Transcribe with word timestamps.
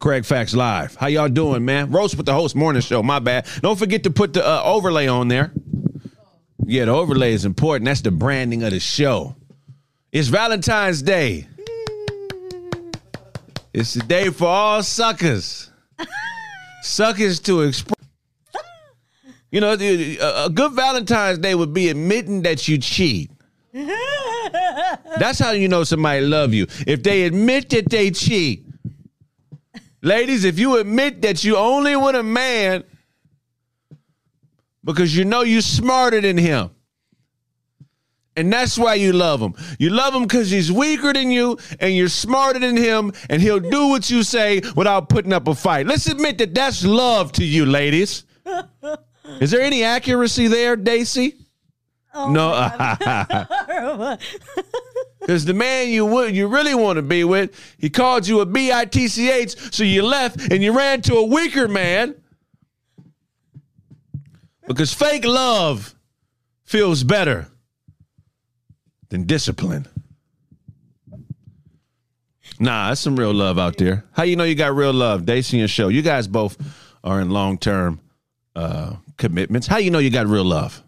Craig 0.00 0.24
Facts 0.24 0.54
Live. 0.54 0.96
How 0.96 1.06
y'all 1.06 1.28
doing, 1.28 1.64
man? 1.64 1.90
Roast 1.90 2.16
with 2.16 2.26
the 2.26 2.34
host 2.34 2.54
morning 2.54 2.82
show. 2.82 3.02
My 3.02 3.18
bad. 3.18 3.46
Don't 3.60 3.78
forget 3.78 4.02
to 4.04 4.10
put 4.10 4.32
the 4.34 4.46
uh, 4.46 4.62
overlay 4.62 5.06
on 5.06 5.28
there. 5.28 5.52
Yeah, 6.66 6.86
the 6.86 6.92
overlay 6.92 7.32
is 7.32 7.44
important. 7.44 7.86
That's 7.86 8.00
the 8.00 8.10
branding 8.10 8.62
of 8.62 8.70
the 8.70 8.80
show. 8.80 9.36
It's 10.12 10.28
Valentine's 10.28 11.02
Day. 11.02 11.46
It's 13.72 13.94
the 13.94 14.02
day 14.02 14.30
for 14.30 14.46
all 14.46 14.82
suckers. 14.82 15.70
suckers 16.82 17.40
to 17.40 17.62
express. 17.62 17.94
You 19.50 19.60
know, 19.60 19.76
a 19.78 20.44
a 20.46 20.50
good 20.50 20.72
Valentine's 20.72 21.38
Day 21.38 21.54
would 21.54 21.72
be 21.72 21.88
admitting 21.88 22.42
that 22.42 22.66
you 22.68 22.78
cheat. 22.78 23.30
That's 23.72 25.38
how 25.38 25.52
you 25.52 25.68
know 25.68 25.84
somebody 25.84 26.20
love 26.20 26.52
you. 26.52 26.66
If 26.86 27.02
they 27.02 27.24
admit 27.24 27.70
that 27.70 27.88
they 27.88 28.10
cheat. 28.10 28.63
Ladies, 30.04 30.44
if 30.44 30.58
you 30.58 30.78
admit 30.78 31.22
that 31.22 31.44
you 31.44 31.56
only 31.56 31.96
with 31.96 32.14
a 32.14 32.22
man 32.22 32.84
because 34.84 35.16
you 35.16 35.24
know 35.24 35.40
you're 35.40 35.62
smarter 35.62 36.20
than 36.20 36.36
him. 36.36 36.70
And 38.36 38.52
that's 38.52 38.76
why 38.76 38.96
you 38.96 39.14
love 39.14 39.40
him. 39.40 39.54
You 39.78 39.88
love 39.88 40.14
him 40.14 40.24
because 40.24 40.50
he's 40.50 40.70
weaker 40.70 41.14
than 41.14 41.30
you 41.30 41.56
and 41.80 41.96
you're 41.96 42.08
smarter 42.08 42.58
than 42.58 42.76
him 42.76 43.14
and 43.30 43.40
he'll 43.40 43.60
do 43.60 43.88
what 43.88 44.10
you 44.10 44.22
say 44.22 44.60
without 44.76 45.08
putting 45.08 45.32
up 45.32 45.48
a 45.48 45.54
fight. 45.54 45.86
Let's 45.86 46.06
admit 46.06 46.36
that 46.36 46.54
that's 46.54 46.84
love 46.84 47.32
to 47.32 47.44
you, 47.44 47.64
ladies. 47.64 48.24
Is 49.40 49.52
there 49.52 49.62
any 49.62 49.84
accuracy 49.84 50.48
there, 50.48 50.76
Daisy? 50.76 51.46
Oh, 52.12 52.30
no. 52.30 52.52
Because 55.24 55.46
the 55.46 55.54
man 55.54 55.88
you 55.88 56.04
would 56.04 56.36
you 56.36 56.46
really 56.48 56.74
want 56.74 56.98
to 56.98 57.02
be 57.02 57.24
with, 57.24 57.58
he 57.78 57.88
called 57.88 58.28
you 58.28 58.40
a 58.40 58.46
bitch, 58.46 59.72
so 59.72 59.82
you 59.82 60.02
left 60.02 60.52
and 60.52 60.62
you 60.62 60.76
ran 60.76 61.00
to 61.02 61.14
a 61.14 61.24
weaker 61.24 61.66
man. 61.66 62.14
Because 64.66 64.92
fake 64.92 65.24
love 65.24 65.94
feels 66.64 67.04
better 67.04 67.48
than 69.08 69.24
discipline. 69.24 69.86
Nah, 72.60 72.88
that's 72.88 73.00
some 73.00 73.16
real 73.16 73.32
love 73.32 73.58
out 73.58 73.78
there. 73.78 74.04
How 74.12 74.24
you 74.24 74.36
know 74.36 74.44
you 74.44 74.54
got 74.54 74.76
real 74.76 74.92
love, 74.92 75.24
Daisy 75.24 75.58
and 75.58 75.70
Show? 75.70 75.88
You 75.88 76.02
guys 76.02 76.28
both 76.28 76.58
are 77.02 77.18
in 77.22 77.30
long 77.30 77.56
term 77.56 77.98
uh, 78.54 78.96
commitments. 79.16 79.66
How 79.66 79.78
you 79.78 79.90
know 79.90 80.00
you 80.00 80.10
got 80.10 80.26
real 80.26 80.44
love? 80.44 80.83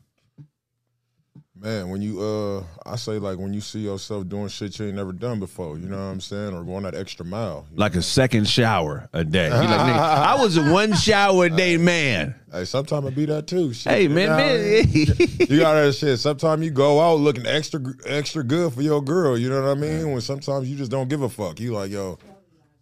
Man, 1.59 1.89
when 1.89 2.03
you 2.03 2.21
uh 2.21 2.65
I 2.85 2.97
say 2.97 3.19
like 3.19 3.39
when 3.39 3.55
you 3.55 3.63
see 3.63 3.79
yourself 3.79 4.29
doing 4.29 4.49
shit 4.49 4.79
you 4.79 4.87
ain't 4.87 4.97
never 4.97 5.13
done 5.13 5.41
before, 5.41 5.79
you 5.79 5.89
know 5.89 5.97
what 5.97 6.03
I'm 6.13 6.21
saying? 6.21 6.53
Or 6.53 6.63
going 6.63 6.83
that 6.83 6.95
extra 6.95 7.25
mile. 7.25 7.67
you 7.73 7.79
Like 7.79 7.95
a 7.95 8.03
second 8.03 8.47
shower 8.47 9.09
a 9.15 9.25
day. 9.25 9.47
You 9.47 9.53
like, 9.53 9.63
I 9.71 10.37
was 10.39 10.59
a 10.59 10.71
one 10.71 10.93
shower 10.95 11.47
a 11.47 11.51
day 11.51 11.79
man. 11.79 12.35
Hey, 12.53 12.67
sometimes 12.67 13.07
I 13.07 13.11
be 13.11 13.25
that 13.27 13.47
too. 13.47 13.73
Shit, 13.73 13.91
Hey 13.91 14.03
you 14.03 14.11
man, 14.11 14.29
know 14.29 14.37
man. 14.37 14.87
you 15.49 15.59
got 15.59 15.75
that 15.75 15.95
shit. 15.99 16.19
Sometimes 16.19 16.63
you 16.63 16.71
go 16.71 17.01
out 17.01 17.21
looking 17.21 17.47
extra 17.47 17.81
extra 18.05 18.45
good 18.45 18.75
for 18.75 18.83
your 18.83 19.03
girl. 19.03 19.39
You 19.39 19.49
know 19.49 19.63
what 19.63 19.71
I 19.71 19.81
mean? 19.81 20.13
When 20.13 20.21
sometimes 20.21 20.69
you 20.69 20.77
just 20.77 20.91
don't 20.91 21.09
give 21.09 21.23
a 21.23 21.29
fuck. 21.31 21.59
You 21.59 21.73
like 21.73 21.91
yo, 21.91 22.19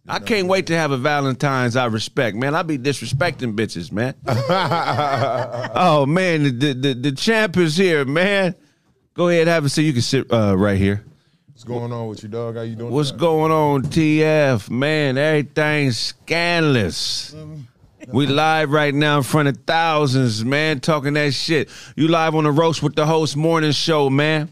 I 0.05 0.19
can't 0.19 0.49
wait 0.49 0.67
to 0.67 0.75
have 0.75 0.91
a 0.91 0.97
Valentine's 0.97 1.77
I 1.77 1.85
respect, 1.85 2.35
man. 2.35 2.53
I 2.53 2.61
be 2.63 2.77
disrespecting 2.77 3.55
bitches, 3.55 3.89
man. 3.93 4.15
oh 4.27 6.05
man, 6.05 6.59
the 6.59 6.73
the 6.73 6.93
the 6.93 7.11
champ 7.13 7.55
is 7.55 7.77
here, 7.77 8.03
man. 8.03 8.53
Go 9.15 9.29
ahead, 9.29 9.47
have 9.47 9.63
a 9.63 9.69
seat. 9.69 9.83
You 9.83 9.93
can 9.93 10.01
sit 10.01 10.29
uh, 10.29 10.57
right 10.57 10.77
here. 10.77 11.01
what's 11.47 11.63
going 11.63 11.93
on 11.93 12.09
with 12.09 12.21
you, 12.21 12.27
dog? 12.27 12.57
How 12.57 12.63
you 12.63 12.75
doing? 12.75 12.91
What's 12.91 13.11
tonight? 13.11 13.21
going 13.21 13.51
on, 13.53 13.83
TF? 13.83 14.69
Man, 14.69 15.17
everything's 15.17 15.97
scandalous. 15.97 17.33
We 18.09 18.27
live 18.27 18.71
right 18.71 18.93
now 18.93 19.15
in 19.15 19.23
front 19.23 19.47
of 19.47 19.57
thousands, 19.65 20.43
man, 20.43 20.81
talking 20.81 21.13
that 21.13 21.33
shit. 21.33 21.69
You 21.95 22.09
live 22.09 22.35
on 22.35 22.43
the 22.43 22.51
roast 22.51 22.83
with 22.83 22.95
the 22.95 23.05
host 23.05 23.37
morning 23.37 23.71
show, 23.71 24.09
man. 24.09 24.49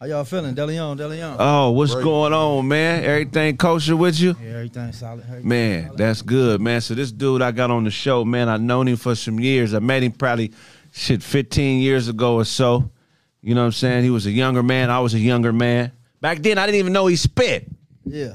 How 0.00 0.06
y'all 0.06 0.24
feeling? 0.24 0.56
Deleon, 0.56 0.98
Deleon. 0.98 1.36
Oh, 1.38 1.70
what's 1.70 1.94
going 1.94 2.32
on, 2.32 2.66
man? 2.66 3.04
Everything 3.04 3.56
kosher 3.56 3.94
with 3.94 4.18
you? 4.18 4.34
yeah, 4.42 4.54
everything 4.54 4.92
solid. 4.92 5.22
Everything 5.22 5.48
Man, 5.48 5.84
solid. 5.84 5.98
that's 5.98 6.22
good, 6.22 6.60
man. 6.60 6.80
So 6.80 6.96
this 6.96 7.12
dude 7.12 7.40
I 7.40 7.52
got 7.52 7.70
on 7.70 7.84
the 7.84 7.92
show, 7.92 8.24
man, 8.24 8.48
I 8.48 8.56
known 8.56 8.88
him 8.88 8.96
for 8.96 9.14
some 9.14 9.38
years. 9.38 9.72
I 9.72 9.78
met 9.78 10.02
him 10.02 10.10
probably 10.10 10.50
shit 10.90 11.22
15 11.22 11.80
years 11.80 12.08
ago 12.08 12.34
or 12.34 12.44
so. 12.44 12.90
You 13.42 13.54
know 13.54 13.62
what 13.62 13.66
I'm 13.66 13.72
saying? 13.72 14.04
He 14.04 14.10
was 14.10 14.26
a 14.26 14.30
younger 14.30 14.62
man. 14.62 14.88
I 14.90 15.00
was 15.00 15.14
a 15.14 15.18
younger 15.18 15.52
man. 15.52 15.92
Back 16.20 16.38
then, 16.38 16.58
I 16.58 16.66
didn't 16.66 16.78
even 16.78 16.92
know 16.92 17.06
he 17.08 17.16
spit. 17.16 17.68
yeah. 18.04 18.34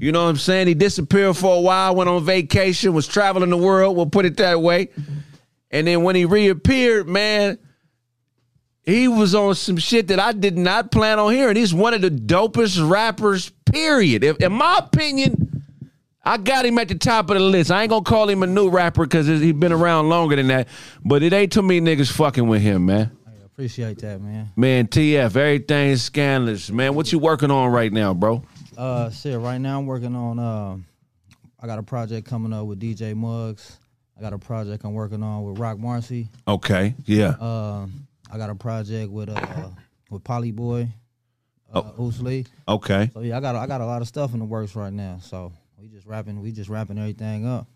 You 0.00 0.12
know 0.12 0.24
what 0.24 0.30
I'm 0.30 0.36
saying? 0.36 0.66
He 0.66 0.74
disappeared 0.74 1.36
for 1.36 1.56
a 1.56 1.60
while, 1.60 1.94
went 1.94 2.08
on 2.10 2.24
vacation, 2.24 2.92
was 2.92 3.06
traveling 3.06 3.50
the 3.50 3.56
world, 3.56 3.96
we'll 3.96 4.06
put 4.06 4.24
it 4.24 4.36
that 4.38 4.60
way. 4.60 4.88
And 5.70 5.86
then 5.86 6.02
when 6.02 6.16
he 6.16 6.24
reappeared, 6.24 7.08
man, 7.08 7.58
he 8.82 9.06
was 9.06 9.34
on 9.34 9.54
some 9.54 9.76
shit 9.76 10.08
that 10.08 10.18
I 10.18 10.32
did 10.32 10.56
not 10.56 10.90
plan 10.90 11.18
on 11.18 11.32
hearing. 11.32 11.56
He's 11.56 11.74
one 11.74 11.94
of 11.94 12.00
the 12.00 12.10
dopest 12.10 12.88
rappers, 12.88 13.50
period. 13.70 14.24
If, 14.24 14.38
in 14.38 14.52
my 14.52 14.78
opinion, 14.78 15.62
I 16.24 16.38
got 16.38 16.64
him 16.64 16.78
at 16.78 16.88
the 16.88 16.94
top 16.96 17.30
of 17.30 17.34
the 17.36 17.42
list. 17.42 17.70
I 17.70 17.82
ain't 17.82 17.90
gonna 17.90 18.02
call 18.02 18.28
him 18.28 18.42
a 18.42 18.46
new 18.46 18.70
rapper 18.70 19.04
because 19.04 19.26
he's 19.26 19.52
been 19.52 19.72
around 19.72 20.08
longer 20.08 20.36
than 20.36 20.48
that. 20.48 20.68
But 21.04 21.22
it 21.22 21.32
ain't 21.32 21.52
too 21.52 21.62
many 21.62 21.80
niggas 21.80 22.10
fucking 22.10 22.46
with 22.48 22.62
him, 22.62 22.86
man. 22.86 23.10
Appreciate 23.58 23.98
that, 23.98 24.20
man. 24.20 24.48
Man, 24.54 24.86
TF, 24.86 25.34
everything's 25.34 26.02
scandalous. 26.02 26.70
Man, 26.70 26.94
what 26.94 27.10
you 27.10 27.18
working 27.18 27.50
on 27.50 27.72
right 27.72 27.92
now, 27.92 28.14
bro? 28.14 28.44
Uh, 28.76 29.10
shit. 29.10 29.36
Right 29.36 29.58
now, 29.58 29.80
I'm 29.80 29.86
working 29.86 30.14
on. 30.14 30.38
Uh, 30.38 30.76
I 31.58 31.66
got 31.66 31.80
a 31.80 31.82
project 31.82 32.24
coming 32.24 32.52
up 32.52 32.66
with 32.66 32.78
DJ 32.78 33.16
Muggs. 33.16 33.80
I 34.16 34.20
got 34.20 34.32
a 34.32 34.38
project 34.38 34.84
I'm 34.84 34.94
working 34.94 35.24
on 35.24 35.42
with 35.42 35.58
Rock 35.58 35.76
Marcy. 35.76 36.28
Okay, 36.46 36.94
yeah. 37.04 37.30
Uh, 37.30 37.88
I 38.30 38.38
got 38.38 38.48
a 38.48 38.54
project 38.54 39.10
with 39.10 39.28
uh 39.28 39.70
with 40.08 40.22
Polly 40.22 40.52
Boy, 40.52 40.86
uh, 41.72 41.82
Oosley. 41.98 42.46
Okay. 42.68 43.10
So 43.12 43.22
yeah, 43.22 43.38
I 43.38 43.40
got 43.40 43.56
I 43.56 43.66
got 43.66 43.80
a 43.80 43.86
lot 43.86 44.02
of 44.02 44.06
stuff 44.06 44.34
in 44.34 44.38
the 44.38 44.44
works 44.44 44.76
right 44.76 44.92
now. 44.92 45.18
So 45.20 45.50
we 45.76 45.88
just 45.88 46.06
wrapping 46.06 46.40
we 46.40 46.52
just 46.52 46.70
wrapping 46.70 46.96
everything 46.96 47.44
up. 47.44 47.66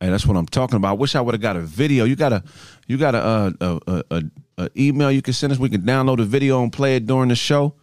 Hey, 0.00 0.10
that's 0.10 0.26
what 0.26 0.36
I'm 0.36 0.46
talking 0.46 0.76
about. 0.76 0.90
I 0.90 0.92
wish 0.94 1.14
I 1.14 1.20
would 1.20 1.34
have 1.34 1.40
got 1.40 1.56
a 1.56 1.60
video. 1.60 2.04
You 2.04 2.16
got 2.16 2.32
a, 2.32 2.44
you 2.86 2.98
got 2.98 3.14
a, 3.14 3.18
uh, 3.18 3.50
a, 3.60 3.80
a, 3.86 4.04
a, 4.10 4.22
a 4.58 4.68
email 4.76 5.10
you 5.12 5.22
can 5.22 5.34
send 5.34 5.52
us. 5.52 5.58
We 5.58 5.68
can 5.68 5.82
download 5.82 6.16
the 6.18 6.24
video 6.24 6.62
and 6.62 6.72
play 6.72 6.96
it 6.96 7.06
during 7.06 7.28
the 7.28 7.36
show. 7.36 7.74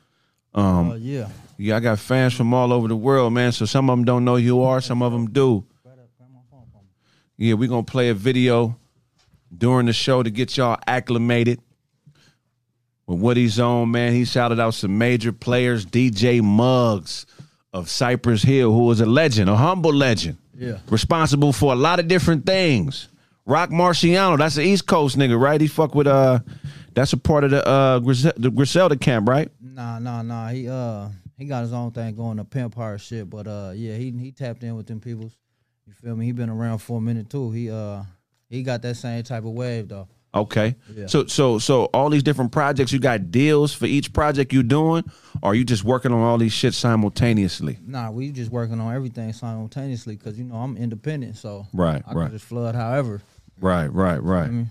Um, 0.53 0.91
Uh, 0.91 0.95
yeah. 0.95 1.27
yeah, 1.57 1.77
I 1.77 1.79
got 1.79 1.99
fans 1.99 2.33
from 2.33 2.53
all 2.53 2.71
over 2.73 2.87
the 2.87 2.95
world, 2.95 3.33
man. 3.33 3.51
So 3.51 3.65
some 3.65 3.89
of 3.89 3.97
them 3.97 4.05
don't 4.05 4.25
know 4.25 4.35
who 4.35 4.41
you 4.41 4.61
are. 4.63 4.81
Some 4.81 5.01
of 5.01 5.11
them 5.11 5.29
do. 5.31 5.65
Yeah, 7.37 7.55
we're 7.55 7.67
gonna 7.69 7.83
play 7.83 8.09
a 8.09 8.13
video 8.13 8.77
during 9.55 9.87
the 9.87 9.93
show 9.93 10.21
to 10.23 10.29
get 10.29 10.55
y'all 10.55 10.77
acclimated 10.87 11.59
with 13.07 13.19
what 13.19 13.37
he's 13.37 13.59
on, 13.59 13.91
man. 13.91 14.13
He 14.13 14.23
shouted 14.25 14.59
out 14.59 14.75
some 14.75 14.97
major 14.97 15.31
players, 15.33 15.85
DJ 15.85 16.41
Muggs 16.41 17.25
of 17.73 17.89
Cypress 17.89 18.43
Hill, 18.43 18.71
who 18.71 18.85
was 18.85 19.01
a 19.01 19.05
legend, 19.05 19.49
a 19.49 19.55
humble 19.55 19.91
legend 19.93 20.37
Yeah. 20.57 20.77
responsible 20.89 21.51
for 21.53 21.73
a 21.73 21.75
lot 21.75 21.99
of 21.99 22.07
different 22.07 22.45
things. 22.45 23.07
Rock 23.45 23.69
Marciano, 23.71 24.37
that's 24.37 24.55
the 24.55 24.63
East 24.63 24.87
Coast 24.87 25.17
nigga, 25.17 25.39
right? 25.39 25.59
He 25.59 25.67
fuck 25.67 25.95
with 25.95 26.07
uh, 26.07 26.39
that's 26.93 27.11
a 27.13 27.17
part 27.17 27.43
of 27.43 27.51
the 27.51 27.67
uh 27.67 27.99
the 27.99 28.51
Griselda 28.53 28.95
camp, 28.95 29.27
right? 29.27 29.49
Nah, 29.61 29.99
nah, 29.99 30.21
nah. 30.21 30.47
He 30.49 30.69
uh 30.69 31.09
he 31.37 31.45
got 31.45 31.61
his 31.63 31.73
own 31.73 31.91
thing 31.91 32.15
going, 32.15 32.37
the 32.37 32.45
pimp 32.45 32.75
hard 32.75 33.01
shit. 33.01 33.29
But 33.29 33.47
uh 33.47 33.71
yeah, 33.75 33.95
he 33.97 34.11
he 34.11 34.31
tapped 34.31 34.63
in 34.63 34.75
with 34.75 34.87
them 34.87 34.99
peoples. 35.01 35.35
You 35.85 35.93
feel 35.93 36.15
me? 36.15 36.25
He 36.25 36.31
been 36.31 36.49
around 36.49 36.79
for 36.79 36.99
a 36.99 37.01
minute 37.01 37.29
too. 37.29 37.51
He 37.51 37.69
uh 37.69 38.03
he 38.49 38.63
got 38.63 38.81
that 38.83 38.95
same 38.95 39.23
type 39.23 39.43
of 39.43 39.51
wave 39.51 39.89
though. 39.89 40.07
Okay. 40.35 40.75
Yeah. 40.95 41.07
So 41.07 41.25
so 41.27 41.59
so 41.59 41.85
all 41.93 42.09
these 42.09 42.23
different 42.23 42.51
projects, 42.53 42.91
you 42.93 42.99
got 42.99 43.29
deals 43.29 43.73
for 43.73 43.85
each 43.87 44.13
project 44.13 44.53
you 44.53 44.63
doing, 44.63 45.03
or 45.41 45.51
are 45.51 45.55
you 45.55 45.63
just 45.65 45.83
working 45.83 46.11
on 46.11 46.21
all 46.21 46.37
these 46.37 46.53
shit 46.53 46.73
simultaneously? 46.73 47.77
Nah, 47.85 48.09
we 48.09 48.31
just 48.31 48.51
working 48.51 48.79
on 48.79 48.95
everything 48.95 49.31
simultaneously 49.33 50.15
because 50.15 50.37
you 50.37 50.45
know 50.45 50.55
I'm 50.55 50.75
independent, 50.77 51.35
so 51.37 51.67
Right, 51.73 52.01
I 52.07 52.13
right. 52.13 52.23
can 52.25 52.31
just 52.31 52.45
flood 52.45 52.73
however. 52.73 53.21
Right, 53.59 53.87
right, 53.87 54.21
right. 54.21 54.65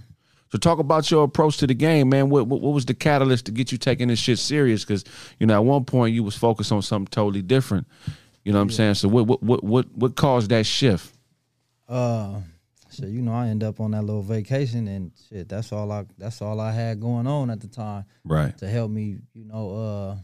So 0.50 0.58
talk 0.58 0.78
about 0.78 1.10
your 1.10 1.24
approach 1.24 1.56
to 1.58 1.66
the 1.66 1.74
game, 1.74 2.10
man. 2.10 2.28
What, 2.28 2.46
what 2.46 2.60
what 2.60 2.74
was 2.74 2.84
the 2.84 2.92
catalyst 2.94 3.46
to 3.46 3.52
get 3.52 3.72
you 3.72 3.78
taking 3.78 4.08
this 4.08 4.18
shit 4.18 4.38
serious? 4.38 4.84
Because 4.84 5.04
you 5.40 5.46
know 5.46 5.54
at 5.54 5.64
one 5.64 5.84
point 5.86 6.14
you 6.14 6.22
was 6.22 6.36
focused 6.36 6.72
on 6.72 6.82
something 6.82 7.06
totally 7.10 7.40
different, 7.42 7.86
You 8.44 8.52
know 8.52 8.58
what 8.58 8.64
I'm 8.64 8.70
saying? 8.70 8.94
So 8.94 9.08
what 9.08 9.26
what 9.26 9.42
what 9.42 9.64
what 9.64 9.86
what 9.96 10.14
caused 10.16 10.50
that 10.50 10.66
shift? 10.66 11.14
Uh, 11.88 12.40
so 12.90 13.06
you 13.06 13.22
know, 13.22 13.32
I 13.32 13.48
end 13.48 13.64
up 13.64 13.80
on 13.80 13.92
that 13.92 14.02
little 14.02 14.22
vacation, 14.22 14.88
and 14.88 15.12
shit. 15.30 15.48
That's 15.48 15.72
all 15.72 15.90
I. 15.90 16.04
That's 16.18 16.42
all 16.42 16.60
I 16.60 16.70
had 16.72 17.00
going 17.00 17.26
on 17.26 17.48
at 17.48 17.60
the 17.60 17.68
time 17.68 18.04
Right. 18.22 18.56
to 18.58 18.68
help 18.68 18.90
me. 18.90 19.16
You 19.32 19.44
know, 19.46 19.74
uh, 19.74 20.16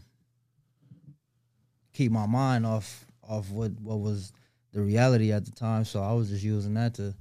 keep 1.93 2.11
my 2.11 2.27
mind 2.27 2.65
off 2.67 3.05
off 3.27 3.49
what 3.49 3.71
what 3.81 3.99
was 3.99 4.31
the 4.73 4.81
reality 4.81 5.31
at 5.31 5.45
the 5.45 5.51
time. 5.51 5.85
So 5.85 6.03
I 6.03 6.13
was 6.13 6.29
just 6.29 6.43
using 6.43 6.75
that 6.75 6.93
to, 6.95 7.15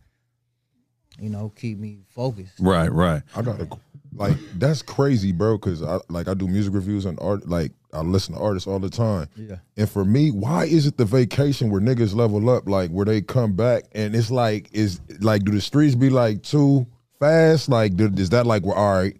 you 1.18 1.30
know, 1.30 1.52
keep 1.56 1.78
me 1.78 2.00
focused. 2.08 2.54
Right, 2.60 2.92
right. 2.92 3.22
I 3.34 3.42
got 3.42 3.58
to 3.58 3.68
like 4.14 4.36
that's 4.56 4.82
crazy, 4.82 5.32
bro. 5.32 5.58
Cause 5.58 5.82
I 5.82 5.98
like 6.08 6.28
I 6.28 6.34
do 6.34 6.48
music 6.48 6.74
reviews 6.74 7.04
and 7.04 7.18
art. 7.20 7.48
Like 7.48 7.72
I 7.92 8.00
listen 8.00 8.34
to 8.34 8.40
artists 8.40 8.66
all 8.66 8.78
the 8.78 8.90
time. 8.90 9.28
Yeah. 9.36 9.56
And 9.76 9.88
for 9.88 10.04
me, 10.04 10.30
why 10.30 10.64
is 10.64 10.86
it 10.86 10.96
the 10.96 11.04
vacation 11.04 11.70
where 11.70 11.80
niggas 11.80 12.14
level 12.14 12.48
up, 12.50 12.68
like 12.68 12.90
where 12.90 13.04
they 13.04 13.20
come 13.20 13.54
back 13.54 13.84
and 13.92 14.14
it's 14.14 14.30
like 14.30 14.68
is 14.72 15.00
like 15.20 15.44
do 15.44 15.52
the 15.52 15.60
streets 15.60 15.94
be 15.94 16.10
like 16.10 16.42
too 16.42 16.86
fast? 17.18 17.68
Like 17.68 17.96
do, 17.96 18.10
is 18.16 18.30
that 18.30 18.46
like 18.46 18.64
well, 18.64 18.76
all 18.76 18.94
right, 18.94 19.16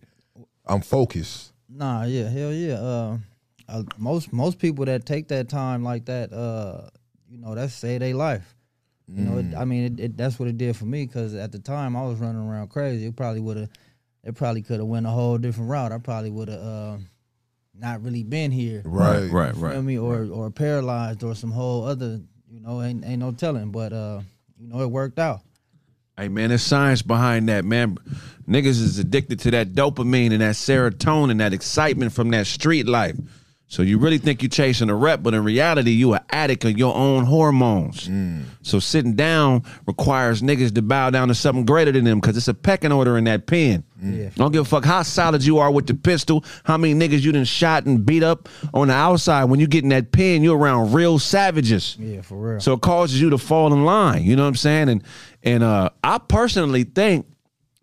I'm 0.67 0.81
focused. 0.81 1.53
Nah, 1.69 2.05
yeah, 2.05 2.29
hell 2.29 2.53
yeah. 2.53 2.75
Uh, 2.75 3.19
uh, 3.69 3.83
most 3.99 4.33
most 4.33 4.59
people 4.59 4.85
that 4.87 5.05
take 5.05 5.29
that 5.29 5.49
time 5.49 5.85
like 5.85 6.07
that, 6.07 6.33
uh, 6.33 6.89
you 7.29 7.39
know, 7.39 7.55
that's 7.55 7.75
say 7.75 7.99
they 7.99 8.15
life. 8.15 8.55
You 9.11 9.25
know, 9.25 9.39
it, 9.39 9.55
I 9.57 9.65
mean, 9.65 9.85
it, 9.85 10.01
it, 10.01 10.17
that's 10.19 10.39
what 10.39 10.49
it 10.49 10.59
did 10.59 10.77
for 10.77 10.85
me 10.85 11.07
because 11.07 11.35
at 11.35 11.51
the 11.51 11.59
time 11.59 11.97
I 11.97 12.03
was 12.03 12.19
running 12.19 12.43
around 12.47 12.69
crazy. 12.69 13.07
It 13.07 13.17
probably 13.17 13.41
would 13.41 13.57
have, 13.57 13.71
it 14.23 14.35
probably 14.35 14.61
could 14.61 14.81
have 14.81 14.87
went 14.87 15.07
a 15.07 15.11
whole 15.11 15.39
different 15.39 15.71
route. 15.71 15.93
I 15.93 15.99
probably 15.99 16.31
would 16.31 16.49
have 16.49 16.61
uh, 16.61 16.97
not 17.75 18.03
really 18.03 18.23
been 18.23 18.51
here. 18.51 18.83
Right. 18.85 19.31
Right, 19.31 19.55
You 19.55 19.61
right. 19.63 19.73
feel 19.73 19.83
me? 19.83 19.99
Or 19.99 20.27
or 20.31 20.51
paralyzed 20.51 21.23
or 21.23 21.35
some 21.35 21.51
whole 21.51 21.85
other, 21.85 22.21
you 22.51 22.61
know, 22.61 22.83
ain't 22.83 23.03
ain't 23.05 23.21
no 23.21 23.33
telling. 23.33 23.71
But 23.71 23.95
uh, 23.95 24.21
you 24.59 24.69
know, 24.69 24.81
it 24.83 24.91
worked 24.91 25.19
out. 25.19 25.41
Hey 26.19 26.29
man, 26.29 26.49
there's 26.51 26.63
science 26.63 27.01
behind 27.01 27.49
that, 27.49 27.65
man. 27.65 27.97
Niggas 28.47 28.67
is 28.67 28.99
addicted 28.99 29.39
to 29.41 29.51
that 29.53 29.73
dopamine 29.73 30.33
and 30.33 30.41
that 30.41 30.57
serotonin, 30.57 31.31
and 31.31 31.41
that 31.41 31.53
excitement 31.55 32.13
from 32.13 32.31
that 32.31 32.47
street 32.47 32.87
life. 32.87 33.17
So 33.71 33.83
you 33.83 33.99
really 33.99 34.17
think 34.17 34.43
you're 34.43 34.49
chasing 34.49 34.89
a 34.89 34.95
rep, 34.95 35.23
but 35.23 35.35
in 35.35 35.45
reality, 35.45 35.91
you 35.91 36.15
an 36.15 36.21
addict 36.31 36.65
of 36.65 36.79
your 36.79 36.95
own 36.95 37.27
hormones. 37.27 38.09
So 38.63 38.79
sitting 38.79 39.13
down 39.13 39.63
requires 39.87 40.41
niggas 40.41 40.75
to 40.75 40.81
bow 40.83 41.11
down 41.11 41.29
to 41.29 41.35
something 41.35 41.67
greater 41.67 41.93
than 41.93 42.05
them 42.05 42.19
because 42.19 42.39
it's 42.39 42.49
a 42.49 42.55
pecking 42.55 42.93
order 42.93 43.19
in 43.19 43.25
that 43.25 43.47
pen. 43.47 43.85
Yeah. 44.03 44.31
Don't 44.37 44.53
give 44.53 44.63
a 44.63 44.65
fuck 44.65 44.87
how 44.87 45.03
solid 45.03 45.45
you 45.45 45.59
are 45.59 45.71
with 45.71 45.87
the 45.87 45.93
pistol, 45.95 46.45
how 46.65 46.79
many 46.79 46.95
niggas 46.95 47.21
you 47.21 47.31
done 47.31 47.45
shot 47.45 47.85
and 47.85 48.07
beat 48.07 48.23
up 48.23 48.49
on 48.73 48.89
the 48.89 48.95
outside. 48.95 49.45
When 49.45 49.61
you 49.61 49.67
get 49.67 49.83
in 49.83 49.91
that 49.91 50.13
pen, 50.13 50.43
you're 50.43 50.57
around 50.57 50.95
real 50.95 51.19
savages. 51.19 51.95
Yeah, 52.01 52.23
for 52.23 52.37
real. 52.39 52.61
So 52.61 52.73
it 52.73 52.81
causes 52.81 53.21
you 53.21 53.29
to 53.31 53.39
fall 53.39 53.75
in 53.75 53.85
line. 53.85 54.23
You 54.23 54.35
know 54.35 54.45
what 54.45 54.49
I'm 54.49 54.57
saying? 54.57 54.89
And 54.89 55.05
and 55.43 55.63
uh, 55.63 55.91
I 56.03 56.17
personally 56.17 56.85
think 56.85 57.27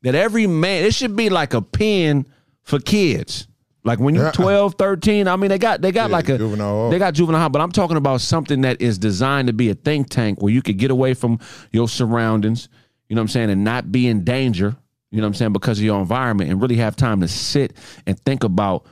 that 0.01 0.15
every 0.15 0.47
man, 0.47 0.83
it 0.83 0.95
should 0.95 1.15
be 1.15 1.29
like 1.29 1.53
a 1.53 1.61
pen 1.61 2.25
for 2.63 2.79
kids. 2.79 3.47
Like 3.85 3.99
when 3.99 4.15
you're 4.15 4.25
Yeah. 4.25 4.31
12, 4.31 4.75
13, 4.77 5.27
I 5.27 5.35
mean 5.35 5.49
they 5.49 5.57
got 5.59 5.81
they 5.81 5.91
got 5.91 6.09
Yeah, 6.09 6.15
like 6.15 6.27
a 6.29 6.37
juvenile 6.37 6.67
hall. 6.73 6.89
they 6.89 6.97
got 6.99 7.13
juvenile 7.13 7.39
hall, 7.41 7.49
but 7.49 7.61
I'm 7.61 7.71
talking 7.71 7.97
about 7.97 8.19
something 8.21 8.61
that 8.61 8.81
is 8.81 8.97
designed 8.97 9.47
to 9.47 9.53
be 9.53 9.69
a 9.69 9.75
think 9.75 10.09
tank 10.09 10.41
where 10.41 10.51
you 10.51 10.61
could 10.61 10.77
get 10.77 10.91
away 10.91 11.13
from 11.13 11.39
your 11.71 11.87
surroundings, 11.87 12.67
you 13.09 13.15
know 13.15 13.21
what 13.21 13.25
I'm 13.25 13.27
saying, 13.29 13.49
and 13.51 13.63
not 13.63 13.91
be 13.91 14.07
in 14.07 14.23
danger, 14.23 14.75
you 15.11 15.19
know 15.21 15.25
what 15.25 15.27
I'm 15.29 15.33
saying, 15.35 15.53
because 15.53 15.77
of 15.79 15.85
your 15.85 15.99
environment 16.01 16.49
and 16.49 16.59
really 16.61 16.77
have 16.77 16.95
time 16.95 17.21
to 17.21 17.27
sit 17.27 17.77
and 18.07 18.19
think 18.21 18.43
about 18.43 18.85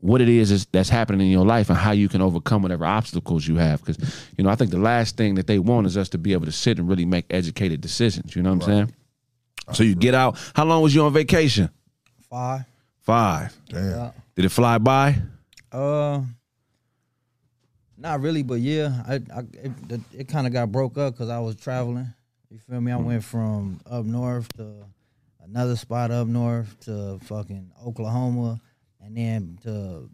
what 0.00 0.20
it 0.20 0.28
is 0.30 0.50
is- 0.50 0.66
that's 0.72 0.88
happening 0.88 1.20
in 1.26 1.32
your 1.32 1.44
life 1.44 1.68
and 1.68 1.76
how 1.78 1.90
you 1.90 2.08
can 2.08 2.22
overcome 2.22 2.62
whatever 2.62 2.86
obstacles 2.86 3.46
you 3.46 3.56
have. 3.56 3.84
Because, 3.84 3.98
you 4.38 4.44
know, 4.44 4.48
I 4.50 4.54
think 4.54 4.70
the 4.70 4.78
last 4.78 5.16
thing 5.16 5.34
that 5.34 5.46
they 5.46 5.58
want 5.58 5.86
is 5.88 5.96
us 5.96 6.08
to 6.10 6.18
be 6.18 6.32
able 6.32 6.46
to 6.46 6.52
sit 6.52 6.78
and 6.78 6.88
really 6.88 7.04
make 7.04 7.26
educated 7.30 7.80
decisions. 7.80 8.34
You 8.36 8.42
know 8.42 8.54
what 8.54 8.62
I'm 8.68 8.70
saying? 8.72 8.94
So 9.74 9.82
you 9.82 9.94
get 9.96 10.14
out. 10.14 10.38
How 10.54 10.64
long 10.64 10.82
was 10.82 10.94
you 10.94 11.02
on 11.02 11.12
vacation? 11.12 11.68
Five. 12.30 12.64
Five. 13.02 13.56
Damn. 13.68 13.84
Yeah. 13.90 14.10
Did 14.38 14.44
it 14.44 14.50
fly 14.50 14.78
by? 14.78 15.16
Uh, 15.72 16.20
not 17.96 18.20
really, 18.20 18.44
but 18.44 18.60
yeah, 18.60 19.02
I, 19.04 19.14
I 19.14 19.40
it, 19.52 19.72
it, 19.90 20.00
it 20.16 20.28
kind 20.28 20.46
of 20.46 20.52
got 20.52 20.70
broke 20.70 20.96
up 20.96 21.14
because 21.14 21.28
I 21.28 21.40
was 21.40 21.56
traveling. 21.56 22.06
You 22.48 22.58
feel 22.60 22.80
me? 22.80 22.92
I 22.92 22.96
went 22.98 23.24
from 23.24 23.80
up 23.90 24.04
north 24.04 24.46
to 24.56 24.84
another 25.42 25.74
spot 25.74 26.12
up 26.12 26.28
north 26.28 26.78
to 26.84 27.18
fucking 27.24 27.72
Oklahoma, 27.84 28.60
and 29.00 29.16
then 29.16 29.58
to 29.64 30.08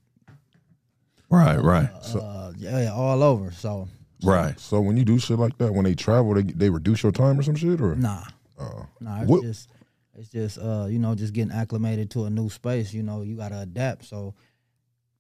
Right, 1.29 1.59
right, 1.62 1.91
uh, 2.15 2.53
yeah, 2.56 2.85
yeah, 2.85 2.93
all 2.94 3.23
over. 3.23 3.50
So 3.53 3.88
right. 4.23 4.59
So 4.59 4.81
when 4.81 4.97
you 4.97 5.05
do 5.05 5.19
shit 5.19 5.38
like 5.38 5.59
that, 5.59 5.75
when 5.75 5.85
they 5.85 5.94
travel, 5.94 6.32
they 6.32 6.44
they 6.44 6.70
reduce 6.70 7.03
your 7.03 7.12
time 7.12 7.38
or 7.38 7.43
some 7.43 7.56
shit, 7.56 7.79
or 7.79 7.94
nah, 7.94 8.23
Oh. 8.59 8.87
nah, 9.03 9.20
it's 9.20 9.29
What- 9.31 9.43
just 9.43 9.69
it's 10.17 10.29
just 10.29 10.59
uh, 10.59 10.87
you 10.89 10.99
know, 10.99 11.15
just 11.15 11.33
getting 11.33 11.53
acclimated 11.53 12.11
to 12.13 12.25
a 12.25 12.31
new 12.31 12.49
space. 12.49 12.93
You 12.93 13.03
know, 13.03 13.23
you 13.23 13.37
gotta 13.37 13.61
adapt. 13.61 14.05
So 14.05 14.35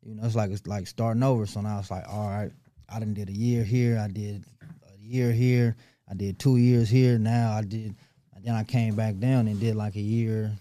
you 0.02 0.14
know, 0.14 0.24
it's 0.24 0.34
like 0.34 0.50
it's 0.50 0.66
like 0.66 0.86
starting 0.86 1.22
over. 1.22 1.46
So 1.46 1.60
now 1.60 1.78
it's 1.78 1.90
like, 1.90 2.04
all 2.08 2.28
right, 2.28 2.52
I 2.88 2.98
done 2.98 3.14
did 3.14 3.28
a 3.28 3.32
year 3.32 3.64
here. 3.64 3.98
I 3.98 4.08
did 4.08 4.44
a 4.62 5.02
year 5.02 5.32
here. 5.32 5.76
I 6.08 6.14
did 6.14 6.38
two 6.38 6.56
years 6.56 6.88
here. 6.88 7.18
Now 7.18 7.52
I 7.52 7.62
did. 7.62 7.94
And 8.34 8.44
then 8.44 8.54
I 8.54 8.64
came 8.64 8.94
back 8.94 9.18
down 9.18 9.48
and 9.48 9.58
did 9.58 9.74
like 9.74 9.96
a 9.96 10.00
year, 10.00 10.52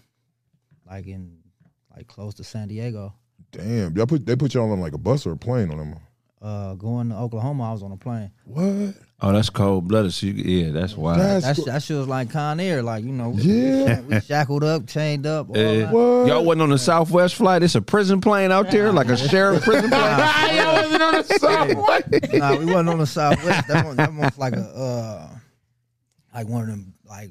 like 0.88 1.06
in 1.06 1.38
like 1.94 2.08
close 2.08 2.34
to 2.34 2.44
San 2.44 2.68
Diego. 2.68 3.14
damn, 3.52 3.96
y'all 3.96 4.06
put 4.06 4.26
they 4.26 4.36
put 4.36 4.54
y'all 4.54 4.72
on 4.72 4.80
like 4.80 4.94
a 4.94 4.98
bus 4.98 5.26
or 5.26 5.32
a 5.32 5.36
plane 5.36 5.70
on 5.70 5.78
them. 5.78 5.96
Uh, 6.42 6.74
going 6.74 7.08
to 7.08 7.16
Oklahoma, 7.16 7.70
I 7.70 7.72
was 7.72 7.82
on 7.82 7.92
a 7.92 7.96
plane. 7.96 8.30
What? 8.44 8.94
Oh, 9.26 9.32
that's 9.32 9.48
cold 9.48 9.88
blooded. 9.88 10.12
So 10.12 10.26
you, 10.26 10.32
yeah, 10.34 10.70
that's 10.70 10.96
wild. 10.98 11.18
That's 11.18 11.46
That, 11.46 11.56
cool. 11.56 11.64
that 11.64 11.82
shit 11.82 11.96
was 11.96 12.06
like 12.08 12.30
Con 12.30 12.60
Air, 12.60 12.82
like 12.82 13.04
you 13.04 13.12
know, 13.12 13.32
Yeah. 13.36 14.00
we 14.02 14.20
shackled 14.20 14.62
up, 14.62 14.86
chained 14.86 15.24
up. 15.26 15.48
All 15.48 15.56
Yeah. 15.56 15.86
that. 15.86 15.92
What? 15.92 16.26
Y'all 16.28 16.44
wasn't 16.44 16.62
on 16.62 16.68
the 16.70 16.78
Southwest 16.78 17.34
flight. 17.36 17.62
It's 17.62 17.74
a 17.74 17.80
prison 17.80 18.20
plane 18.20 18.52
out 18.52 18.70
there, 18.70 18.92
like 18.92 19.08
a 19.08 19.16
sheriff 19.16 19.62
prison 19.64 19.88
plane. 19.88 20.00
Y'all 20.56 20.74
wasn't 20.82 21.02
on 21.02 21.14
the 21.14 21.22
subway. 21.38 22.38
nah, 22.38 22.56
we 22.58 22.66
wasn't 22.66 22.88
on 22.90 22.98
the 22.98 23.06
Southwest. 23.06 23.68
That 23.68 23.86
one, 23.86 23.96
that 23.96 24.08
one 24.10 24.18
was 24.18 24.36
like 24.38 24.52
a, 24.56 24.60
uh, 24.76 25.28
like 26.34 26.46
one 26.48 26.62
of 26.62 26.68
them, 26.68 26.92
like, 27.08 27.30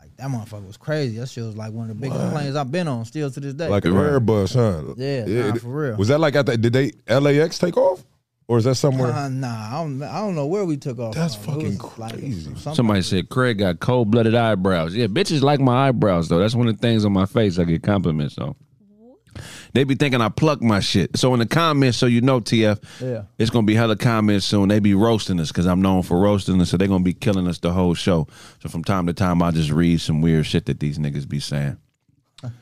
like 0.00 0.16
that 0.16 0.28
motherfucker 0.28 0.66
was 0.66 0.76
crazy. 0.78 1.18
That 1.18 1.28
shit 1.28 1.44
was 1.44 1.56
like 1.56 1.72
one 1.72 1.90
of 1.90 1.96
the 1.96 2.00
biggest 2.00 2.30
planes 2.32 2.56
I've 2.56 2.72
been 2.72 2.88
on, 2.88 3.04
still 3.04 3.30
to 3.30 3.38
this 3.40 3.52
day. 3.52 3.68
like 3.68 3.84
an 3.84 3.92
Right. 3.94 4.12
Airbus, 4.12 4.54
huh? 4.54 4.94
Yeah, 4.96 5.24
nah, 5.26 5.54
it- 5.56 5.60
for 5.60 5.68
real. 5.68 5.96
Was 5.98 6.08
that 6.08 6.20
like 6.20 6.36
at 6.36 6.46
the 6.46 6.56
did 6.56 6.72
they 6.72 6.92
LAX 7.06 7.58
take 7.58 7.76
off, 7.76 8.02
or 8.48 8.58
is 8.58 8.64
that 8.64 8.74
somewhere? 8.74 9.12
uh, 9.12 9.28
nah, 9.28 9.68
I 9.68 9.82
don't, 9.84 10.02
I 10.02 10.18
don't 10.20 10.34
know 10.34 10.46
where 10.46 10.64
we 10.64 10.76
took 10.76 10.98
off. 10.98 11.14
That's 11.14 11.34
from. 11.36 11.54
Fucking 11.60 11.78
was 11.78 11.98
like 11.98 12.12
crazy. 12.14 12.54
Somebody 12.56 13.02
said 13.02 13.28
Craig 13.28 13.58
got 13.58 13.78
cold 13.78 14.10
blooded 14.10 14.34
eyebrows. 14.34 14.94
Yeah, 14.96 15.06
bitches 15.06 15.42
like 15.42 15.60
my 15.60 15.88
eyebrows 15.88 16.28
though. 16.28 16.38
That's 16.40 16.54
one 16.54 16.66
of 16.68 16.76
the 16.76 16.80
things 16.80 17.04
on 17.04 17.12
my 17.12 17.26
face 17.26 17.58
I 17.58 17.64
get 17.64 17.82
compliments 17.82 18.36
on. 18.38 18.56
They 19.74 19.84
be 19.84 19.94
thinking 19.94 20.20
I 20.20 20.30
pluck 20.30 20.62
my 20.62 20.80
shit. 20.80 21.16
So 21.16 21.32
in 21.34 21.38
the 21.38 21.46
comments, 21.46 21.98
so 21.98 22.06
you 22.06 22.20
know, 22.22 22.40
TF, 22.40 22.82
Yeah. 23.00 23.22
it's 23.38 23.50
gonna 23.50 23.66
be 23.66 23.74
hella 23.74 23.94
comments 23.96 24.46
soon. 24.46 24.68
They 24.68 24.80
be 24.80 24.94
roasting 24.94 25.38
us 25.38 25.48
because 25.48 25.66
I'm 25.66 25.80
known 25.82 26.02
for 26.02 26.18
roasting 26.18 26.60
us, 26.60 26.70
so 26.70 26.76
they're 26.76 26.88
gonna 26.88 27.04
be 27.04 27.12
killing 27.12 27.46
us 27.46 27.58
the 27.58 27.72
whole 27.72 27.94
show. 27.94 28.26
So 28.62 28.68
from 28.68 28.82
time 28.82 29.06
to 29.06 29.12
time, 29.12 29.42
I 29.42 29.50
just 29.52 29.70
read 29.70 30.00
some 30.00 30.22
weird 30.22 30.46
shit 30.46 30.66
that 30.66 30.80
these 30.80 30.98
niggas 30.98 31.28
be 31.28 31.38
saying. 31.38 31.76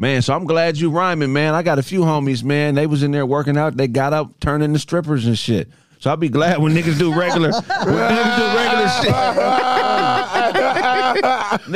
Man, 0.00 0.22
so 0.22 0.32
I'm 0.34 0.44
glad 0.44 0.76
you 0.78 0.90
rhyming, 0.90 1.32
man. 1.32 1.54
I 1.54 1.62
got 1.64 1.78
a 1.80 1.82
few 1.82 2.02
homies, 2.02 2.44
man. 2.44 2.76
They 2.76 2.86
was 2.86 3.02
in 3.02 3.10
there 3.10 3.26
working 3.26 3.56
out. 3.56 3.76
They 3.76 3.88
got 3.88 4.12
up, 4.12 4.38
turning 4.38 4.72
the 4.72 4.78
strippers 4.78 5.26
and 5.26 5.36
shit. 5.36 5.68
So 5.98 6.08
I'll 6.10 6.16
be 6.16 6.28
glad 6.28 6.58
when 6.62 6.72
niggas 6.72 6.96
do 6.96 7.12
regular, 7.12 7.50
when 7.50 7.62
niggas 7.64 8.36
do 8.36 8.44
regular 8.56 8.88
shit. 9.02 9.12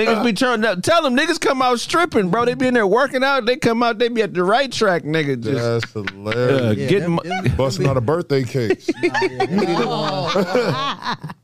niggas 0.07 0.25
be 0.25 0.33
turning 0.33 0.65
up. 0.65 0.81
Tell 0.83 1.03
them 1.03 1.17
niggas 1.17 1.41
come 1.41 1.61
out 1.61 1.81
stripping, 1.81 2.31
bro. 2.31 2.45
They 2.45 2.55
be 2.55 2.69
in 2.69 2.75
there 2.75 2.87
working 2.87 3.25
out. 3.25 3.45
They 3.47 3.57
come 3.57 3.83
out. 3.83 3.99
They 3.99 4.07
be 4.09 4.23
at 4.23 4.33
the 4.35 4.45
right 4.45 4.71
track, 4.71 5.03
nigga. 5.03 5.43
Just 5.43 5.93
That's 5.93 5.97
uh, 5.97 6.05
hilarious. 6.13 6.79
Yeah, 6.79 6.87
getting 6.87 7.01
them- 7.03 7.15
my, 7.17 7.23
them- 7.43 7.57
Busting 7.57 7.89
out 7.89 7.97
a 7.97 8.01
birthday 8.01 8.45
cake. 8.45 8.85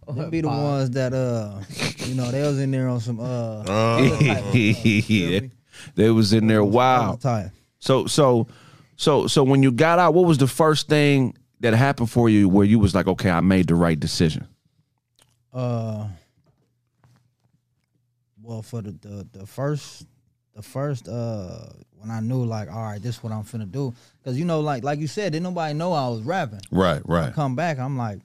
Them 0.08 0.30
be 0.30 0.40
the 0.40 0.48
ones 0.48 0.90
that 0.92 1.12
uh, 1.12 1.60
you 2.06 2.14
know, 2.14 2.30
they 2.30 2.42
was 2.42 2.60
in 2.60 2.70
there 2.70 2.88
on 2.88 3.00
some 3.00 3.18
uh, 3.20 3.62
they, 4.52 5.50
they 5.94 6.10
was 6.10 6.32
in 6.32 6.46
there. 6.46 6.64
Wow. 6.64 7.14
Time. 7.14 7.52
So 7.78 8.06
so 8.06 8.48
so 8.96 9.26
so 9.26 9.44
when 9.44 9.62
you 9.62 9.72
got 9.72 9.98
out, 9.98 10.14
what 10.14 10.26
was 10.26 10.38
the 10.38 10.46
first 10.46 10.88
thing 10.88 11.36
that 11.60 11.74
happened 11.74 12.10
for 12.10 12.28
you 12.28 12.48
where 12.48 12.64
you 12.64 12.78
was 12.78 12.94
like, 12.94 13.06
okay, 13.06 13.30
I 13.30 13.40
made 13.40 13.68
the 13.68 13.74
right 13.74 13.98
decision? 13.98 14.46
Uh, 15.52 16.06
well, 18.42 18.62
for 18.62 18.82
the, 18.82 18.92
the 18.92 19.28
the 19.40 19.46
first 19.46 20.06
the 20.54 20.62
first 20.62 21.08
uh 21.08 21.66
when 21.96 22.10
I 22.10 22.20
knew 22.20 22.44
like, 22.44 22.70
all 22.70 22.82
right, 22.82 23.02
this 23.02 23.16
is 23.16 23.22
what 23.22 23.32
I'm 23.32 23.42
finna 23.42 23.70
do, 23.70 23.94
because 24.18 24.38
you 24.38 24.44
know, 24.44 24.60
like 24.60 24.84
like 24.84 25.00
you 25.00 25.08
said, 25.08 25.32
didn't 25.32 25.44
nobody 25.44 25.74
know 25.74 25.92
I 25.92 26.08
was 26.08 26.22
rapping. 26.22 26.60
Right, 26.70 27.02
right. 27.06 27.32
Come 27.34 27.56
back, 27.56 27.78
I'm 27.78 27.96
like, 27.96 28.20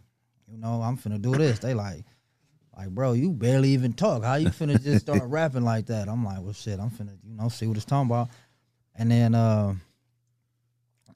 you 0.51 0.57
know, 0.57 0.81
I'm 0.81 0.97
finna 0.97 1.19
do 1.19 1.35
this. 1.35 1.59
They 1.59 1.73
like, 1.73 2.03
like, 2.77 2.89
bro, 2.89 3.13
you 3.13 3.31
barely 3.31 3.69
even 3.69 3.93
talk. 3.93 4.23
How 4.23 4.35
you 4.35 4.49
finna 4.49 4.81
just 4.83 5.01
start 5.05 5.23
rapping 5.25 5.63
like 5.63 5.85
that? 5.87 6.07
I'm 6.09 6.23
like, 6.25 6.41
well, 6.41 6.53
shit, 6.53 6.79
I'm 6.79 6.89
finna, 6.89 7.17
you 7.23 7.35
know, 7.35 7.49
see 7.49 7.67
what 7.67 7.77
it's 7.77 7.85
talking 7.85 8.09
about. 8.09 8.29
And 8.95 9.11
then 9.11 9.35
uh, 9.35 9.75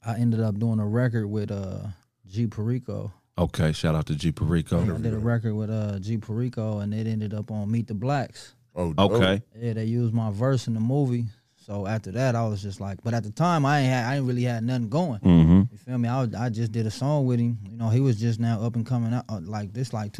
I 0.04 0.16
ended 0.18 0.40
up 0.40 0.58
doing 0.58 0.78
a 0.80 0.86
record 0.86 1.26
with 1.28 1.50
uh 1.50 1.78
G 2.26 2.46
Perico. 2.46 3.12
Okay, 3.36 3.72
shout 3.72 3.94
out 3.94 4.06
to 4.06 4.14
G 4.16 4.32
Perico. 4.32 4.80
I 4.82 4.98
did 4.98 5.14
a 5.14 5.18
record 5.18 5.54
with 5.54 5.70
uh 5.70 5.98
G 5.98 6.16
Perico, 6.18 6.78
and 6.80 6.92
it 6.94 7.06
ended 7.06 7.34
up 7.34 7.50
on 7.50 7.70
Meet 7.70 7.88
the 7.88 7.94
Blacks. 7.94 8.54
Oh, 8.74 8.92
dope. 8.92 9.12
Okay. 9.12 9.42
Yeah, 9.56 9.72
they 9.74 9.84
used 9.84 10.14
my 10.14 10.30
verse 10.30 10.66
in 10.66 10.74
the 10.74 10.80
movie. 10.80 11.26
So 11.56 11.86
after 11.86 12.10
that, 12.12 12.34
I 12.34 12.46
was 12.46 12.62
just 12.62 12.80
like, 12.80 13.02
but 13.04 13.12
at 13.12 13.24
the 13.24 13.30
time, 13.30 13.66
I 13.66 13.80
ain't 13.80 13.88
had, 13.92 14.04
I 14.06 14.16
ain't 14.16 14.26
really 14.26 14.44
had 14.44 14.64
nothing 14.64 14.88
going. 14.88 15.20
Mm-hmm. 15.20 15.62
You 15.70 15.78
feel 15.78 15.98
me? 15.98 16.08
I, 16.08 16.22
was- 16.22 16.34
I 16.34 16.48
just 16.48 16.72
did 16.72 16.86
a 16.86 16.90
song 16.90 17.26
with 17.26 17.38
him. 17.40 17.58
You 17.70 17.76
know, 17.76 17.90
he 17.90 18.00
was 18.00 18.18
just 18.18 18.40
now 18.40 18.62
up 18.62 18.74
and 18.76 18.86
coming 18.86 19.12
out 19.12 19.24
uh, 19.28 19.40
like 19.42 19.74
this, 19.74 19.92
like 19.92 20.12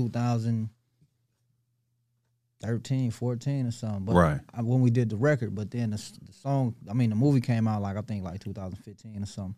2013, 2.60 3.10
14 3.10 3.66
or 3.66 3.70
something. 3.70 4.04
But 4.04 4.14
Right. 4.14 4.40
I, 4.54 4.62
when 4.62 4.80
we 4.80 4.90
did 4.90 5.10
the 5.10 5.16
record, 5.16 5.54
but 5.54 5.70
then 5.70 5.90
the, 5.90 5.96
the 6.26 6.32
song, 6.32 6.74
I 6.88 6.92
mean, 6.92 7.10
the 7.10 7.16
movie 7.16 7.40
came 7.40 7.68
out 7.68 7.82
like 7.82 7.96
I 7.96 8.00
think 8.02 8.24
like 8.24 8.40
2015 8.40 9.22
or 9.22 9.26
something. 9.26 9.54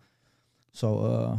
So, 0.72 0.98
uh, 0.98 1.38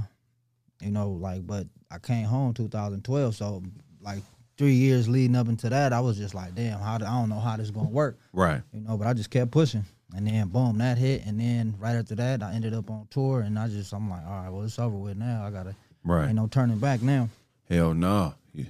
you 0.82 0.91
know, 0.91 1.12
like, 1.12 1.46
but 1.46 1.68
I 1.89 2.00
came 2.00 2.25
home 2.25 2.53
2012. 2.53 3.36
So, 3.36 3.63
like 4.01 4.20
three 4.58 4.74
years 4.74 5.08
leading 5.08 5.36
up 5.36 5.48
into 5.48 5.70
that, 5.70 5.94
I 5.94 6.00
was 6.00 6.18
just 6.18 6.34
like, 6.34 6.56
damn, 6.56 6.80
how 6.80 6.98
do, 6.98 7.06
I 7.06 7.12
don't 7.20 7.30
know 7.30 7.39
how 7.39 7.56
this 7.58 7.72
gonna 7.72 7.89
work 7.89 8.18
Right. 8.34 8.62
you 8.74 8.82
know. 8.82 8.98
But 8.98 9.08
I 9.08 9.13
just 9.13 9.30
kept 9.30 9.51
pushing, 9.51 9.86
and 10.15 10.27
then 10.27 10.48
boom, 10.48 10.77
that 10.80 10.98
hit, 10.98 11.25
and 11.25 11.39
then 11.39 11.75
right 11.80 11.96
after 11.96 12.15
that, 12.15 12.41
I 12.44 12.53
ended 12.53 12.74
up 12.74 12.89
on 12.89 13.08
tour, 13.12 13.41
and 13.41 13.58
I 13.60 13.68
just 13.68 13.94
I'm 13.94 14.10
like, 14.10 14.25
all 14.25 14.41
right, 14.41 14.50
well, 14.50 14.63
it's 14.63 14.80
over 14.80 14.98
with 14.98 15.18
now. 15.18 15.46
I 15.46 15.51
gotta, 15.51 15.75
Right. 16.03 16.25
ain't 16.27 16.36
no 16.36 16.48
turning 16.48 16.80
back 16.80 17.01
now. 17.03 17.30
Hell 17.70 17.94
no. 17.94 18.34
Yeah. 18.53 18.65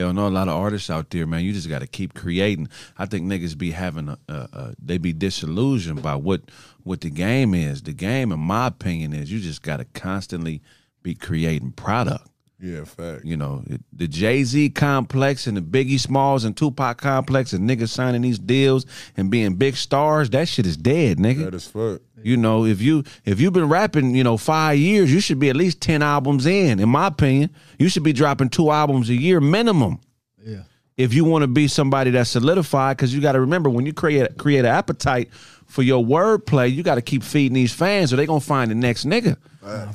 Hell 0.00 0.14
no, 0.14 0.26
a 0.26 0.30
lot 0.30 0.48
of 0.48 0.56
artists 0.56 0.88
out 0.88 1.10
there, 1.10 1.26
man. 1.26 1.44
You 1.44 1.52
just 1.52 1.68
got 1.68 1.80
to 1.80 1.86
keep 1.86 2.14
creating. 2.14 2.68
I 2.96 3.04
think 3.04 3.26
niggas 3.26 3.58
be 3.58 3.72
having 3.72 4.08
a, 4.08 4.18
a, 4.28 4.32
a 4.32 4.74
they 4.82 4.96
be 4.96 5.12
disillusioned 5.12 6.02
by 6.02 6.14
what 6.16 6.40
what 6.84 7.02
the 7.02 7.10
game 7.10 7.54
is. 7.54 7.82
The 7.82 7.92
game, 7.92 8.32
in 8.32 8.40
my 8.40 8.68
opinion, 8.68 9.12
is 9.12 9.30
you 9.30 9.40
just 9.40 9.60
got 9.62 9.76
to 9.76 9.84
constantly 9.84 10.62
be 11.02 11.14
creating 11.14 11.72
product. 11.72 12.26
Yeah, 12.62 12.84
fact. 12.84 13.24
You 13.24 13.36
know, 13.36 13.62
it- 13.66 13.82
the 13.92 14.08
Jay 14.08 14.42
Z 14.44 14.70
complex 14.70 15.46
and 15.46 15.56
the 15.56 15.60
Biggie 15.62 16.00
Smalls 16.00 16.44
and 16.44 16.56
Tupac 16.56 16.96
complex 16.98 17.52
and 17.52 17.68
niggas 17.68 17.88
signing 17.88 18.22
these 18.22 18.38
deals 18.38 18.86
and 19.18 19.30
being 19.30 19.54
big 19.56 19.76
stars. 19.76 20.30
That 20.30 20.48
shit 20.48 20.64
is 20.66 20.76
dead, 20.78 21.18
nigga. 21.18 21.44
That 21.44 21.54
is 21.54 21.66
fuck. 21.66 22.00
You 22.22 22.36
know, 22.36 22.64
if 22.64 22.80
you 22.80 23.04
if 23.24 23.40
you've 23.40 23.52
been 23.52 23.68
rapping, 23.68 24.14
you 24.14 24.24
know, 24.24 24.36
five 24.36 24.78
years, 24.78 25.12
you 25.12 25.20
should 25.20 25.38
be 25.38 25.48
at 25.50 25.56
least 25.56 25.80
ten 25.80 26.02
albums 26.02 26.46
in. 26.46 26.80
In 26.80 26.88
my 26.88 27.06
opinion, 27.06 27.50
you 27.78 27.88
should 27.88 28.02
be 28.02 28.12
dropping 28.12 28.48
two 28.50 28.70
albums 28.70 29.08
a 29.08 29.14
year 29.14 29.40
minimum. 29.40 30.00
Yeah, 30.44 30.62
If 30.96 31.14
you 31.14 31.24
want 31.24 31.42
to 31.42 31.46
be 31.48 31.68
somebody 31.68 32.10
that's 32.10 32.30
solidified, 32.30 32.96
because 32.96 33.14
you 33.14 33.20
got 33.20 33.32
to 33.32 33.40
remember 33.40 33.68
when 33.70 33.86
you 33.86 33.92
create 33.92 34.36
create 34.38 34.60
an 34.60 34.66
appetite 34.66 35.30
for 35.66 35.82
your 35.82 36.04
wordplay, 36.04 36.72
you 36.72 36.82
got 36.82 36.96
to 36.96 37.02
keep 37.02 37.22
feeding 37.22 37.54
these 37.54 37.72
fans, 37.72 38.12
or 38.12 38.16
they 38.16 38.26
gonna 38.26 38.40
find 38.40 38.70
the 38.70 38.74
next 38.74 39.04
nigga. 39.06 39.36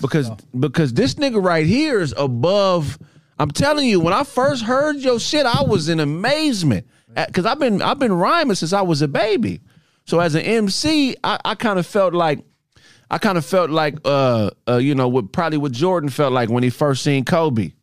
Because 0.01 0.29
because 0.59 0.93
this 0.93 1.15
nigga 1.15 1.43
right 1.43 1.65
here 1.65 1.99
is 1.99 2.13
above. 2.17 2.97
I'm 3.37 3.51
telling 3.51 3.87
you, 3.89 3.99
when 3.99 4.13
I 4.13 4.23
first 4.23 4.63
heard 4.63 4.97
your 4.97 5.19
shit, 5.19 5.45
I 5.45 5.63
was 5.63 5.89
in 5.89 5.99
amazement. 5.99 6.87
Because 7.27 7.45
I've 7.45 7.59
been 7.59 7.81
I've 7.81 7.99
been 7.99 8.13
rhyming 8.13 8.55
since 8.55 8.71
I 8.73 8.81
was 8.81 9.01
a 9.01 9.07
baby. 9.07 9.61
So 10.05 10.19
as 10.19 10.35
an 10.35 10.41
MC, 10.41 11.15
I, 11.23 11.39
I 11.43 11.55
kind 11.55 11.79
of 11.79 11.85
felt 11.85 12.13
like 12.13 12.39
I 13.09 13.17
kind 13.17 13.37
of 13.37 13.45
felt 13.45 13.69
like 13.69 13.97
uh 14.05 14.49
uh 14.67 14.77
you 14.77 14.95
know 14.95 15.07
what 15.07 15.31
probably 15.31 15.57
what 15.57 15.71
Jordan 15.71 16.09
felt 16.09 16.31
like 16.33 16.49
when 16.49 16.63
he 16.63 16.69
first 16.69 17.03
seen 17.03 17.25
Kobe. 17.25 17.73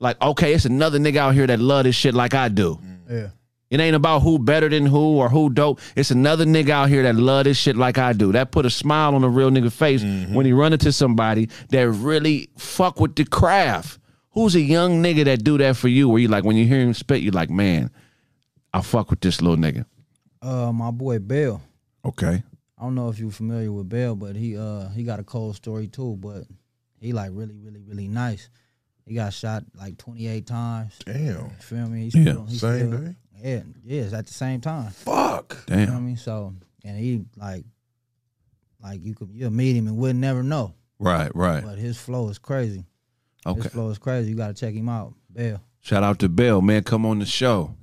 Like 0.00 0.20
okay, 0.22 0.54
it's 0.54 0.64
another 0.64 0.98
nigga 0.98 1.16
out 1.16 1.34
here 1.34 1.46
that 1.46 1.58
love 1.60 1.84
this 1.84 1.96
shit 1.96 2.14
like 2.14 2.34
I 2.34 2.48
do. 2.48 2.78
yeah, 3.10 3.28
It 3.70 3.80
ain't 3.80 3.96
about 3.96 4.20
who 4.20 4.38
better 4.38 4.68
than 4.68 4.86
who 4.86 5.16
or 5.16 5.28
who 5.28 5.50
dope. 5.50 5.80
It's 5.96 6.10
another 6.12 6.44
nigga 6.44 6.70
out 6.70 6.88
here 6.88 7.02
that 7.02 7.16
love 7.16 7.44
this 7.44 7.56
shit 7.58 7.76
like 7.76 7.98
I 7.98 8.12
do. 8.12 8.30
That 8.32 8.52
put 8.52 8.64
a 8.66 8.70
smile 8.70 9.14
on 9.16 9.24
a 9.24 9.28
real 9.28 9.50
nigga 9.50 9.72
face 9.72 10.02
when 10.32 10.46
he 10.46 10.52
run 10.52 10.72
into 10.72 10.92
somebody 10.92 11.48
that 11.70 11.88
really 11.88 12.50
fuck 12.56 13.00
with 13.00 13.16
the 13.16 13.24
craft. 13.24 13.98
Who's 14.32 14.54
a 14.54 14.60
young 14.60 15.02
nigga 15.02 15.24
that 15.24 15.42
do 15.42 15.58
that 15.58 15.76
for 15.76 15.88
you? 15.88 16.08
Where 16.08 16.20
you 16.20 16.28
like 16.28 16.44
when 16.44 16.56
you 16.56 16.64
hear 16.66 16.80
him 16.80 16.94
spit, 16.94 17.22
you 17.22 17.32
like, 17.32 17.50
man, 17.50 17.90
I 18.72 18.82
fuck 18.82 19.10
with 19.10 19.20
this 19.20 19.42
little 19.42 19.56
nigga. 19.56 19.84
Uh, 20.42 20.72
my 20.72 20.90
boy 20.90 21.18
Bell. 21.18 21.60
Okay. 22.04 22.42
I 22.78 22.82
don't 22.82 22.94
know 22.94 23.08
if 23.08 23.18
you're 23.18 23.30
familiar 23.30 23.72
with 23.72 23.88
Bell, 23.88 24.14
but 24.14 24.36
he 24.36 24.56
uh 24.56 24.88
he 24.90 25.02
got 25.02 25.18
a 25.20 25.24
cold 25.24 25.56
story 25.56 25.88
too. 25.88 26.16
But 26.20 26.44
he 27.00 27.12
like 27.12 27.30
really, 27.32 27.56
really, 27.56 27.80
really 27.80 28.08
nice. 28.08 28.48
He 29.04 29.14
got 29.14 29.32
shot 29.32 29.64
like 29.74 29.96
28 29.98 30.46
times. 30.46 30.98
Damn. 31.04 31.16
You 31.46 31.50
feel 31.60 31.88
me? 31.88 32.02
He's 32.04 32.14
Yeah. 32.14 32.22
still, 32.32 32.44
he's 32.46 32.60
Same 32.60 32.88
still, 32.88 32.98
day? 33.00 33.14
Yeah, 33.42 33.62
yeah, 33.84 34.02
it's 34.02 34.12
at 34.12 34.26
the 34.26 34.32
same 34.34 34.60
time. 34.60 34.90
Fuck. 34.90 35.64
You 35.68 35.76
know 35.76 35.80
what 35.82 35.88
I 35.88 35.92
Damn. 35.94 36.06
mean? 36.06 36.16
So, 36.16 36.54
and 36.84 36.98
he 36.98 37.24
like, 37.36 37.64
like 38.82 39.02
you 39.04 39.14
could 39.14 39.30
you'll 39.32 39.50
meet 39.50 39.74
him 39.76 39.86
and 39.86 39.96
would 39.96 40.16
never 40.16 40.42
know. 40.42 40.74
Right, 40.98 41.34
right. 41.34 41.62
But 41.64 41.78
his 41.78 41.96
flow 41.98 42.28
is 42.28 42.38
crazy. 42.38 42.84
Okay. 43.46 43.62
His 43.62 43.72
flow 43.72 43.90
is 43.90 43.98
crazy. 43.98 44.30
You 44.30 44.36
got 44.36 44.48
to 44.48 44.54
check 44.54 44.74
him 44.74 44.88
out. 44.88 45.14
Bell. 45.30 45.60
Shout 45.80 46.02
out 46.02 46.18
to 46.18 46.28
Bell, 46.28 46.60
man. 46.60 46.82
Come 46.82 47.06
on 47.06 47.18
the 47.20 47.26
show. 47.26 47.74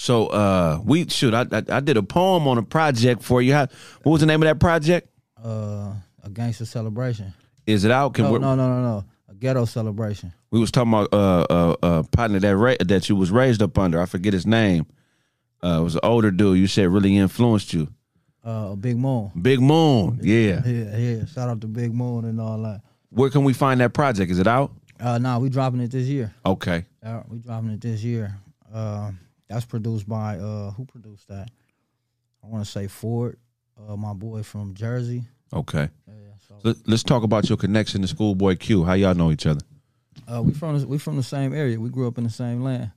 So 0.00 0.28
uh 0.28 0.80
we 0.84 1.08
shoot, 1.08 1.34
I, 1.34 1.44
I 1.50 1.62
I 1.70 1.80
did 1.80 1.96
a 1.96 2.04
poem 2.04 2.46
on 2.46 2.56
a 2.56 2.62
project 2.62 3.20
for 3.20 3.42
you. 3.42 3.52
How, 3.52 3.66
what 4.04 4.12
was 4.12 4.20
the 4.20 4.26
name 4.28 4.40
of 4.42 4.46
that 4.46 4.60
project? 4.60 5.08
Uh, 5.44 5.92
a 6.22 6.30
gangster 6.32 6.64
celebration. 6.64 7.34
Is 7.66 7.84
it 7.84 7.90
out? 7.90 8.14
Can 8.14 8.24
No, 8.26 8.32
we, 8.34 8.38
no, 8.38 8.54
no, 8.54 8.68
no, 8.68 8.80
no. 8.82 9.04
A 9.28 9.34
ghetto 9.34 9.64
celebration. 9.64 10.32
we 10.52 10.60
was 10.60 10.70
talking 10.70 10.92
about 10.92 11.12
uh 11.12 11.46
uh 11.50 11.76
uh 11.82 12.02
partner 12.12 12.38
that 12.38 12.56
ra- 12.56 12.76
that 12.86 13.08
you 13.08 13.16
was 13.16 13.32
raised 13.32 13.60
up 13.60 13.76
under. 13.76 14.00
I 14.00 14.06
forget 14.06 14.32
his 14.32 14.46
name. 14.46 14.86
Uh 15.64 15.78
it 15.80 15.82
was 15.82 15.94
an 15.96 16.00
older 16.04 16.30
dude 16.30 16.58
you 16.58 16.68
said 16.68 16.88
really 16.90 17.16
influenced 17.16 17.72
you. 17.74 17.88
Uh, 18.44 18.76
Big 18.76 18.96
Moon. 18.96 19.32
Big 19.42 19.60
Moon. 19.60 20.20
Yeah. 20.22 20.62
Yeah, 20.64 20.96
yeah. 20.96 21.24
Shout 21.26 21.48
out 21.48 21.60
to 21.62 21.66
Big 21.66 21.92
Moon 21.92 22.24
and 22.24 22.40
all 22.40 22.62
that. 22.62 22.82
Where 23.10 23.30
can 23.30 23.42
we 23.42 23.52
find 23.52 23.80
that 23.80 23.92
project? 23.92 24.30
Is 24.30 24.38
it 24.38 24.46
out? 24.46 24.70
Uh, 25.00 25.18
nah, 25.18 25.38
we 25.40 25.48
dropping 25.50 25.80
it 25.80 25.90
this 25.90 26.06
year. 26.06 26.32
Okay. 26.46 26.84
Uh, 27.04 27.22
we 27.28 27.38
dropping 27.40 27.70
it 27.70 27.80
this 27.80 28.02
year. 28.02 28.38
Uh, 28.72 29.10
that's 29.48 29.64
produced 29.64 30.08
by 30.08 30.38
uh, 30.38 30.70
who 30.72 30.84
produced 30.84 31.28
that? 31.28 31.48
I 32.42 32.46
want 32.46 32.64
to 32.64 32.70
say 32.70 32.86
Ford, 32.86 33.38
uh, 33.88 33.96
my 33.96 34.12
boy 34.12 34.42
from 34.42 34.74
Jersey. 34.74 35.24
Okay. 35.52 35.88
Yeah, 36.06 36.14
so 36.46 36.56
Let, 36.62 36.76
let's 36.86 37.02
talk 37.02 37.22
about 37.22 37.48
your 37.48 37.58
connection 37.58 38.02
to 38.02 38.08
Schoolboy 38.08 38.56
Q. 38.56 38.84
How 38.84 38.92
y'all 38.92 39.14
know 39.14 39.30
each 39.30 39.46
other? 39.46 39.60
uh, 40.32 40.42
we 40.42 40.52
from 40.52 40.78
the, 40.78 40.86
we 40.86 40.98
from 40.98 41.16
the 41.16 41.22
same 41.22 41.54
area. 41.54 41.80
We 41.80 41.88
grew 41.90 42.06
up 42.08 42.18
in 42.18 42.24
the 42.24 42.30
same 42.30 42.62
land. 42.62 42.90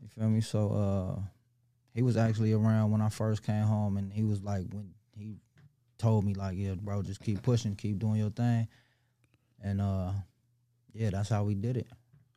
You 0.00 0.08
feel 0.08 0.28
me? 0.28 0.40
So 0.40 0.70
uh, 0.72 1.20
he 1.94 2.02
was 2.02 2.16
actually 2.16 2.52
around 2.52 2.90
when 2.90 3.00
I 3.00 3.08
first 3.08 3.42
came 3.42 3.62
home, 3.62 3.96
and 3.96 4.12
he 4.12 4.22
was 4.24 4.42
like 4.42 4.66
when 4.72 4.92
he 5.16 5.36
told 5.98 6.24
me 6.24 6.34
like, 6.34 6.56
yeah, 6.56 6.74
bro, 6.74 7.02
just 7.02 7.20
keep 7.20 7.42
pushing, 7.42 7.76
keep 7.76 7.98
doing 7.98 8.16
your 8.16 8.30
thing, 8.30 8.68
and 9.62 9.80
uh, 9.80 10.12
yeah, 10.92 11.10
that's 11.10 11.28
how 11.28 11.44
we 11.44 11.54
did 11.54 11.76
it. 11.76 11.86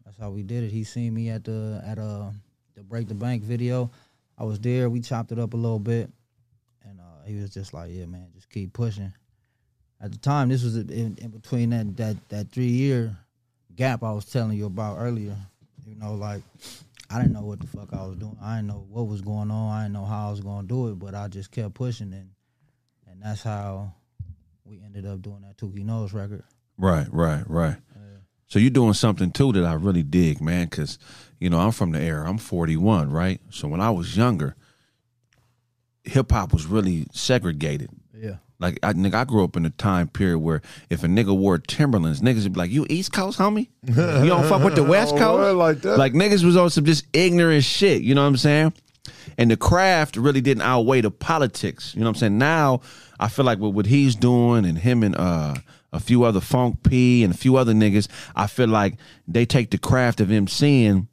That's 0.06 0.18
how 0.18 0.30
we 0.32 0.44
did 0.44 0.64
it. 0.64 0.72
He 0.72 0.84
seen 0.84 1.14
me 1.14 1.30
at 1.30 1.44
the 1.44 1.82
at 1.86 1.98
uh 1.98 2.32
the 2.76 2.84
break 2.84 3.08
the 3.08 3.14
bank 3.14 3.44
video. 3.44 3.90
I 4.38 4.44
was 4.44 4.60
there. 4.60 4.90
We 4.90 5.00
chopped 5.02 5.32
it 5.32 5.40
up 5.40 5.54
a 5.54 5.58
little 5.58 5.80
bit, 5.80 6.10
and 6.84 7.00
uh, 7.00 7.26
he 7.26 7.36
was 7.36 7.54
just 7.54 7.74
like, 7.74 7.92
yeah, 7.92 8.06
man, 8.06 8.28
just 8.34 8.50
keep 8.50 8.74
pushing. 8.74 9.14
At 10.02 10.12
the 10.12 10.18
time, 10.18 10.50
this 10.50 10.64
was 10.64 10.76
in, 10.76 11.18
in 11.22 11.30
between 11.30 11.70
that 11.70 11.96
that 11.98 12.30
that 12.30 12.52
three 12.52 12.68
year 12.68 13.16
gap 13.76 14.04
I 14.04 14.12
was 14.12 14.26
telling 14.26 14.58
you 14.58 14.66
about 14.66 14.98
earlier. 15.00 15.36
You 15.86 15.96
know, 15.96 16.16
like 16.16 16.42
I 17.10 17.20
didn't 17.20 17.34
know 17.34 17.44
what 17.44 17.60
the 17.60 17.68
fuck 17.68 17.94
I 17.94 18.06
was 18.06 18.18
doing. 18.18 18.38
I 18.42 18.58
didn't 18.58 18.68
know 18.68 18.86
what 18.90 19.08
was 19.08 19.22
going 19.22 19.52
on. 19.52 19.72
I 19.72 19.84
didn't 19.84 19.94
know 19.94 20.06
how 20.06 20.28
I 20.28 20.32
was 20.32 20.42
gonna 20.42 20.68
do 20.68 20.90
it, 20.90 21.00
but 21.00 21.14
I 21.14 21.28
just 21.28 21.52
kept 21.52 21.74
pushing 21.76 22.14
and 22.14 22.30
and 23.08 23.22
that's 23.22 23.44
how 23.44 23.94
we 24.66 24.82
ended 24.84 25.06
up 25.06 25.22
doing 25.22 25.42
that 25.42 25.58
Tookie 25.58 25.86
Knows 25.86 26.14
record. 26.14 26.44
Right, 26.78 27.08
right, 27.12 27.44
right. 27.48 27.76
So 28.54 28.60
you're 28.60 28.70
doing 28.70 28.94
something 28.94 29.32
too 29.32 29.52
that 29.54 29.64
I 29.66 29.74
really 29.74 30.04
dig, 30.04 30.40
man, 30.40 30.66
because 30.66 31.00
you 31.40 31.50
know 31.50 31.58
I'm 31.58 31.72
from 31.72 31.92
the 31.92 32.00
era. 32.00 32.30
I'm 32.30 32.38
41, 32.38 33.10
right? 33.10 33.42
So 33.50 33.68
when 33.68 33.82
I 33.82 33.90
was 33.90 34.16
younger, 34.16 34.56
hip 36.04 36.32
hop 36.32 36.54
was 36.54 36.68
really 36.68 37.08
segregated. 37.12 37.90
Yeah. 38.16 38.36
Like 38.60 38.78
I, 38.84 38.94
nigga, 38.94 39.16
I 39.16 39.24
grew 39.24 39.44
up 39.44 39.58
in 39.58 39.66
a 39.66 39.72
time 39.72 40.08
period 40.08 40.38
where 40.38 40.62
if 40.92 41.04
a 41.04 41.08
nigga 41.08 41.36
wore 41.36 41.58
Timberlands, 41.58 42.22
niggas 42.22 42.44
would 42.44 42.54
be 42.54 42.60
like, 42.60 42.70
"You 42.70 42.86
East 42.92 43.12
Coast, 43.12 43.40
homie? 43.40 43.70
You 43.88 43.96
don't 43.96 44.48
fuck 44.48 44.64
with 44.64 44.76
the 44.76 44.84
West 44.88 45.16
Oh, 45.16 45.18
Coast?" 45.18 45.56
like 45.58 45.82
that? 45.82 45.98
Like 45.98 46.14
niggas 46.14 46.44
was 46.44 46.56
on 46.56 46.70
some 46.70 46.86
just 46.86 47.08
ignorant 47.12 47.64
shit. 47.64 48.04
You 48.04 48.14
know 48.14 48.22
what 48.22 48.28
I'm 48.28 48.38
saying? 48.38 48.74
And 49.40 49.50
the 49.50 49.58
craft 49.58 50.16
really 50.16 50.42
didn't 50.42 50.62
outweigh 50.62 51.02
the 51.02 51.10
politics. 51.10 51.96
You 51.96 52.02
know 52.02 52.06
what 52.06 52.18
I'm 52.18 52.20
saying? 52.20 52.38
Now 52.38 52.82
I 53.20 53.30
feel 53.30 53.46
like 53.46 53.58
with 53.58 53.74
what 53.74 53.88
he's 53.88 54.16
doing 54.16 54.64
and 54.64 54.78
him 54.78 55.02
and 55.02 55.16
uh 55.16 55.56
a 55.94 56.00
few 56.00 56.24
other 56.24 56.42
Funk 56.42 56.84
P 56.84 57.24
and 57.24 57.34
a 57.34 57.38
few 57.38 57.56
other 57.56 57.74
niggas, 57.74 58.08
I 58.36 58.48
feel 58.48 58.68
like 58.68 58.96
they 59.28 59.46
take 59.46 59.72
the 59.72 59.78
craft 59.78 60.20
of 60.20 60.30
MCing 60.30 61.08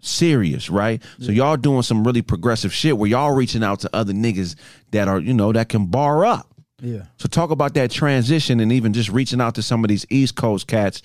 serious, 0.00 0.70
right? 0.70 1.02
So 1.18 1.32
y'all 1.32 1.56
doing 1.56 1.82
some 1.82 2.04
really 2.04 2.22
progressive 2.22 2.72
shit 2.72 2.96
where 2.96 3.10
y'all 3.10 3.34
reaching 3.34 3.64
out 3.64 3.80
to 3.80 3.90
other 3.94 4.12
niggas 4.12 4.54
that 4.92 5.08
are, 5.08 5.18
you 5.18 5.34
know, 5.34 5.52
that 5.52 5.68
can 5.68 5.86
bar 5.86 6.24
up. 6.24 6.48
Yeah. 6.80 7.06
So 7.16 7.28
talk 7.28 7.50
about 7.50 7.74
that 7.74 7.90
transition 7.90 8.60
and 8.60 8.70
even 8.70 8.92
just 8.92 9.08
reaching 9.08 9.40
out 9.40 9.54
to 9.56 9.62
some 9.62 9.82
of 9.82 9.88
these 9.88 10.06
East 10.10 10.36
Coast 10.36 10.66
cats 10.66 11.02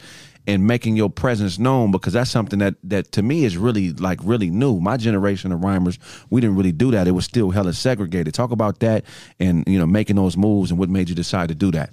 and 0.48 0.66
making 0.66 0.96
your 0.96 1.10
presence 1.10 1.60
known 1.60 1.92
because 1.92 2.14
that's 2.14 2.30
something 2.30 2.60
that 2.60 2.76
that 2.84 3.12
to 3.14 3.22
me 3.22 3.46
is 3.46 3.58
really 3.58 3.94
like 3.94 4.20
really 4.24 4.50
new. 4.50 4.80
My 4.80 4.98
generation 4.98 5.52
of 5.52 5.64
rhymers, 5.64 5.98
we 6.30 6.42
didn't 6.42 6.58
really 6.58 6.72
do 6.72 6.92
that. 6.92 7.08
It 7.08 7.12
was 7.12 7.26
still 7.26 7.52
hella 7.52 7.74
segregated. 7.74 8.34
Talk 8.34 8.52
about 8.52 8.80
that 8.80 9.06
and 9.40 9.64
you 9.68 9.80
know 9.80 9.86
making 9.86 10.16
those 10.18 10.36
moves 10.36 10.72
and 10.72 10.80
what 10.80 10.90
made 10.90 11.10
you 11.10 11.16
decide 11.16 11.50
to 11.50 11.56
do 11.56 11.72
that. 11.72 11.92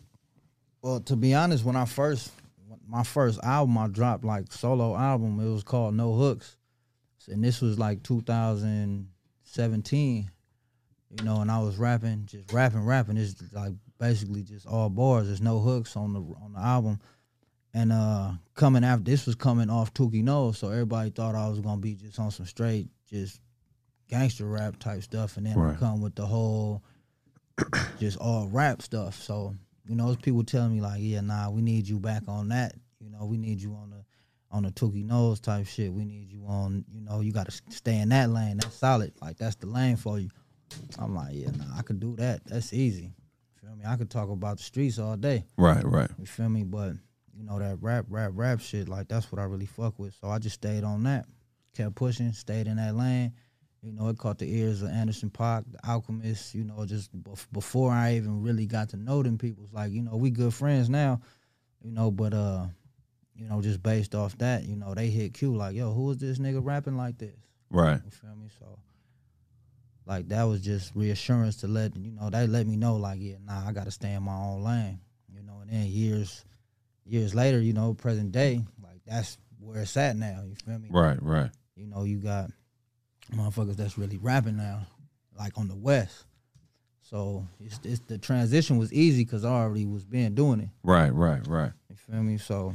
Well, 0.83 1.01
to 1.01 1.17
be 1.17 1.35
honest, 1.35 1.65
when 1.65 1.77
I 1.77 1.85
first 1.85 2.31
my 2.89 3.03
first 3.03 3.41
album 3.43 3.77
I 3.79 3.89
dropped 3.89 4.25
like 4.25 4.53
solo 4.53 4.97
album. 4.97 5.41
It 5.41 5.53
was 5.53 5.63
called 5.63 5.95
No 5.95 6.15
Hooks, 6.15 6.57
and 7.29 7.45
this 7.45 7.61
was 7.61 7.79
like 7.79 8.03
2017. 8.03 10.31
You 11.11 11.25
know, 11.25 11.41
and 11.41 11.51
I 11.51 11.59
was 11.61 11.79
rapping, 11.79 12.27
just 12.27 12.53
rapping, 12.53 12.85
rapping. 12.85 13.17
It's 13.17 13.43
like 13.53 13.73
basically 13.99 14.43
just 14.43 14.67
all 14.67 14.91
bars. 14.91 15.27
There's 15.27 15.41
no 15.41 15.59
hooks 15.59 15.97
on 15.97 16.13
the 16.13 16.21
on 16.21 16.53
the 16.55 16.61
album. 16.61 17.01
And 17.75 17.93
uh 17.93 18.33
coming 18.55 18.85
after 18.85 19.05
this 19.05 19.27
was 19.27 19.35
coming 19.35 19.69
off 19.71 19.95
Tookie 19.95 20.23
Knows, 20.23 20.59
so 20.59 20.71
everybody 20.71 21.11
thought 21.11 21.35
I 21.35 21.49
was 21.49 21.61
gonna 21.61 21.81
be 21.81 21.95
just 21.95 22.19
on 22.19 22.31
some 22.31 22.47
straight, 22.47 22.89
just 23.09 23.41
gangster 24.09 24.47
rap 24.47 24.79
type 24.79 25.03
stuff, 25.03 25.37
and 25.37 25.47
then 25.47 25.59
I 25.59 25.75
come 25.77 26.01
with 26.03 26.15
the 26.15 26.27
whole 26.27 26.83
just 27.99 28.19
all 28.19 28.49
rap 28.49 28.83
stuff. 28.83 29.21
So, 29.23 29.55
you 29.89 29.95
know, 29.95 30.07
there's 30.07 30.19
people 30.19 30.45
telling 30.45 30.75
me 30.75 30.81
like, 30.81 31.01
yeah, 31.01 31.21
nah, 31.21 31.51
we 31.51 31.63
need 31.63 31.89
you 31.89 31.99
back 31.99 32.23
on 32.29 32.49
that. 32.49 32.75
You 33.01 33.11
know, 33.11 33.25
we 33.25 33.39
need 33.39 33.61
you 33.61 33.73
on 33.75 33.91
the 33.91 34.05
on 34.51 34.63
the 34.63 34.71
Tookie 34.71 35.05
Knows 35.05 35.41
type 35.41 35.67
shit. 35.67 35.93
We 35.93 36.05
need 36.05 36.31
you 36.31 36.45
on, 36.47 36.85
you 36.93 37.01
know, 37.01 37.21
you 37.21 37.33
gotta 37.33 37.51
stay 37.69 37.99
in 37.99 38.11
that 38.11 38.31
lane. 38.31 38.59
That's 38.59 38.75
solid. 38.77 39.13
Like 39.21 39.39
that's 39.39 39.57
the 39.57 39.67
lane 39.67 39.97
for 39.97 40.19
you. 40.19 40.31
I'm 40.99 41.15
like, 41.15 41.35
yeah, 41.35 41.51
nah, 41.57 41.79
I 41.79 41.83
could 41.83 42.01
do 42.01 42.17
that. 42.17 42.45
That's 42.47 42.73
easy. 42.73 43.13
Feel 43.61 43.75
me? 43.77 43.85
I 43.87 43.97
could 43.97 44.11
talk 44.11 44.29
about 44.29 44.59
the 44.59 44.63
streets 44.63 44.99
all 44.99 45.17
day. 45.17 45.45
Right, 45.57 45.85
right. 45.85 46.11
You 46.19 46.27
feel 46.27 46.49
me? 46.49 46.65
But 46.65 46.93
you 47.35 47.45
know 47.45 47.59
that 47.59 47.79
rap, 47.81 48.07
rap, 48.09 48.33
rap 48.35 48.61
shit. 48.61 48.89
Like 48.89 49.09
that's 49.09 49.33
what 49.33 49.41
I 49.41 49.45
really 49.45 49.67
fuck 49.67 49.99
with. 49.99 50.15
So 50.21 50.29
I 50.29 50.39
just 50.39 50.55
stayed 50.55 50.85
on 50.85 51.05
that, 51.05 51.27
kept 51.77 51.95
pushing, 51.95 52.33
stayed 52.33 52.67
in 52.67 52.77
that 52.77 52.95
lane. 52.95 53.33
You 53.83 53.93
know, 53.93 54.09
it 54.09 54.19
caught 54.19 54.39
the 54.39 54.53
ears 54.53 54.83
of 54.83 54.91
Anderson 54.91 55.31
.Paak, 55.31 55.65
the 55.71 55.79
Alchemist. 55.89 56.55
You 56.55 56.65
know, 56.65 56.85
just 56.85 57.17
bef- 57.23 57.47
before 57.53 57.93
I 57.93 58.17
even 58.17 58.43
really 58.43 58.67
got 58.67 58.89
to 58.91 58.97
know 58.97 59.23
them 59.23 59.39
people. 59.39 59.65
It's 59.65 59.73
like 59.73 59.93
you 59.93 60.03
know 60.03 60.17
we 60.17 60.31
good 60.31 60.53
friends 60.53 60.91
now. 60.91 61.21
You 61.83 61.93
know, 61.93 62.11
but 62.11 62.35
uh, 62.35 62.67
you 63.39 63.49
know, 63.49 63.63
just 63.63 63.83
based 63.83 64.15
off 64.17 64.37
that, 64.39 64.65
you 64.65 64.75
know, 64.75 64.95
they 64.95 65.07
hit 65.07 65.33
Q 65.33 65.55
like, 65.55 65.77
yo, 65.77 65.93
who 65.93 66.11
is 66.11 66.19
this 66.19 66.39
nigga 66.39 66.61
rapping 66.63 66.97
like 66.97 67.19
this? 67.19 67.37
Right. 67.71 68.01
You 68.05 68.11
feel 68.11 68.35
me? 68.35 68.49
So, 68.59 68.79
like 70.07 70.29
that 70.31 70.43
was 70.43 70.61
just 70.61 70.93
reassurance 70.95 71.57
to 71.59 71.69
let 71.69 71.95
you 71.97 72.11
know 72.11 72.31
they 72.31 72.47
let 72.47 72.67
me 72.67 72.77
know 72.77 72.97
like, 72.97 73.19
yeah, 73.21 73.37
nah, 73.45 73.67
I 73.67 73.73
got 73.73 73.85
to 73.85 73.91
stay 73.91 74.13
in 74.13 74.25
my 74.25 74.35
own 74.35 74.65
lane. 74.65 74.99
You 75.33 75.43
know, 75.43 75.61
and 75.61 75.71
then 75.71 75.87
years, 75.87 76.45
years 77.05 77.35
later, 77.35 77.61
you 77.61 77.75
know, 77.75 77.95
present 77.95 78.33
day, 78.33 78.65
like 78.83 79.01
that's 79.07 79.39
where 79.61 79.83
it's 79.83 79.97
at 79.97 80.17
now. 80.17 80.43
You 80.45 80.57
feel 80.57 80.79
me? 80.79 80.89
Right, 80.91 81.23
right. 81.23 81.51
You 81.77 81.87
know, 81.87 82.03
you 82.03 82.19
got 82.19 82.51
motherfuckers 83.33 83.77
that's 83.77 83.99
really 83.99 84.19
rapping 84.19 84.57
now, 84.57 84.87
like 85.39 85.57
on 85.57 85.69
the 85.69 85.77
west. 85.77 86.25
So 87.01 87.47
it's, 87.59 87.81
it's 87.85 88.01
the 88.01 88.19
transition 88.19 88.77
was 88.77 88.93
easy 88.93 89.25
because 89.25 89.45
I 89.45 89.51
already 89.51 89.87
was 89.87 90.05
been 90.05 90.35
doing 90.35 90.61
it. 90.61 90.69
Right, 90.83 91.13
right, 91.13 91.47
right. 91.47 91.73
You 91.89 91.97
feel 91.97 92.23
me? 92.23 92.37
So, 92.37 92.75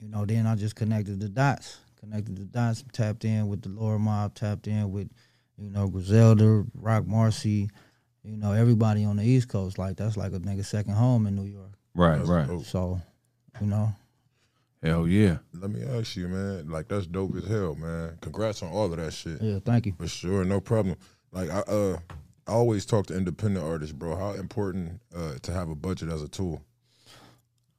you 0.00 0.08
know, 0.08 0.24
then 0.24 0.46
I 0.46 0.56
just 0.56 0.74
connected 0.74 1.20
the 1.20 1.28
dots. 1.28 1.78
Connected 2.00 2.36
the 2.36 2.44
dots, 2.44 2.84
tapped 2.92 3.24
in 3.24 3.46
with 3.48 3.62
the 3.62 3.68
lower 3.68 3.98
mob, 3.98 4.34
tapped 4.34 4.66
in 4.66 4.90
with, 4.90 5.08
you 5.56 5.70
know, 5.70 5.88
Griselda, 5.88 6.64
Rock 6.74 7.06
Marcy, 7.06 7.70
you 8.24 8.36
know, 8.36 8.52
everybody 8.52 9.04
on 9.04 9.16
the 9.16 9.24
East 9.24 9.48
Coast. 9.48 9.78
Like 9.78 9.96
that's 9.96 10.16
like 10.16 10.32
a 10.32 10.40
nigga 10.40 10.64
second 10.64 10.94
home 10.94 11.26
in 11.26 11.36
New 11.36 11.44
York. 11.44 11.72
Right, 11.94 12.20
right. 12.24 12.60
So, 12.62 13.00
you 13.60 13.68
know, 13.68 13.94
Hell 14.84 15.08
yeah. 15.08 15.38
Let 15.54 15.70
me 15.70 15.82
ask 15.82 16.14
you, 16.14 16.28
man. 16.28 16.68
Like 16.68 16.88
that's 16.88 17.06
dope 17.06 17.34
as 17.36 17.46
hell, 17.46 17.74
man. 17.74 18.18
Congrats 18.20 18.62
on 18.62 18.70
all 18.70 18.92
of 18.92 18.96
that 18.98 19.12
shit. 19.14 19.40
yeah, 19.40 19.58
thank 19.64 19.86
you. 19.86 19.94
For 19.98 20.06
sure, 20.06 20.44
no 20.44 20.60
problem. 20.60 20.96
Like 21.32 21.48
I 21.48 21.60
uh 21.60 21.98
I 22.46 22.52
always 22.52 22.84
talk 22.84 23.06
to 23.06 23.16
independent 23.16 23.64
artists, 23.64 23.94
bro. 23.94 24.14
How 24.14 24.32
important 24.32 25.00
uh 25.16 25.36
to 25.40 25.52
have 25.52 25.70
a 25.70 25.74
budget 25.74 26.10
as 26.10 26.22
a 26.22 26.28
tool. 26.28 26.60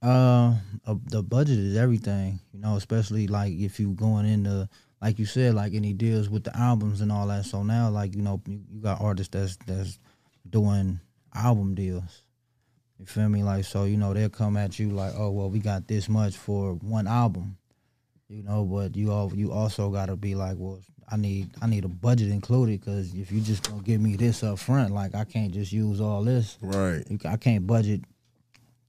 Uh, 0.01 0.55
uh, 0.85 0.95
the 1.05 1.23
budget 1.23 1.57
is 1.57 1.75
everything, 1.77 2.39
you 2.53 2.59
know, 2.59 2.75
especially 2.75 3.27
like 3.27 3.53
if 3.53 3.79
you 3.79 3.91
going 3.91 4.25
into 4.25 4.67
like 5.01 5.19
you 5.19 5.25
said, 5.25 5.53
like 5.53 5.73
any 5.73 5.93
deals 5.93 6.29
with 6.29 6.43
the 6.43 6.57
albums 6.57 7.01
and 7.01 7.11
all 7.11 7.27
that. 7.27 7.45
So 7.45 7.61
now, 7.61 7.89
like 7.89 8.15
you 8.15 8.23
know, 8.23 8.41
you, 8.47 8.61
you 8.71 8.81
got 8.81 8.99
artists 8.99 9.31
that's 9.31 9.57
that's 9.67 9.99
doing 10.49 10.99
album 11.35 11.75
deals. 11.75 12.23
You 12.99 13.05
feel 13.05 13.29
me? 13.29 13.43
Like 13.43 13.65
so, 13.65 13.83
you 13.83 13.97
know, 13.97 14.13
they'll 14.13 14.29
come 14.29 14.57
at 14.57 14.79
you 14.79 14.91
like, 14.91 15.13
oh 15.17 15.31
well, 15.31 15.49
we 15.49 15.59
got 15.59 15.87
this 15.87 16.07
much 16.07 16.37
for 16.37 16.73
one 16.75 17.07
album, 17.07 17.57
you 18.29 18.43
know, 18.43 18.63
but 18.63 18.95
you 18.95 19.11
all 19.11 19.31
you 19.35 19.51
also 19.51 19.89
got 19.89 20.07
to 20.07 20.15
be 20.15 20.35
like, 20.35 20.55
well, 20.57 20.79
I 21.09 21.17
need 21.17 21.49
I 21.61 21.67
need 21.67 21.85
a 21.85 21.89
budget 21.89 22.29
included 22.29 22.79
because 22.79 23.13
if 23.13 23.31
you 23.31 23.41
just 23.41 23.69
gonna 23.69 23.81
give 23.83 24.01
me 24.01 24.15
this 24.15 24.43
up 24.43 24.59
front, 24.59 24.93
like 24.93 25.13
I 25.13 25.25
can't 25.25 25.51
just 25.53 25.71
use 25.71 25.99
all 26.01 26.23
this. 26.23 26.57
Right. 26.61 27.03
You, 27.09 27.19
I 27.25 27.37
can't 27.37 27.67
budget 27.67 28.01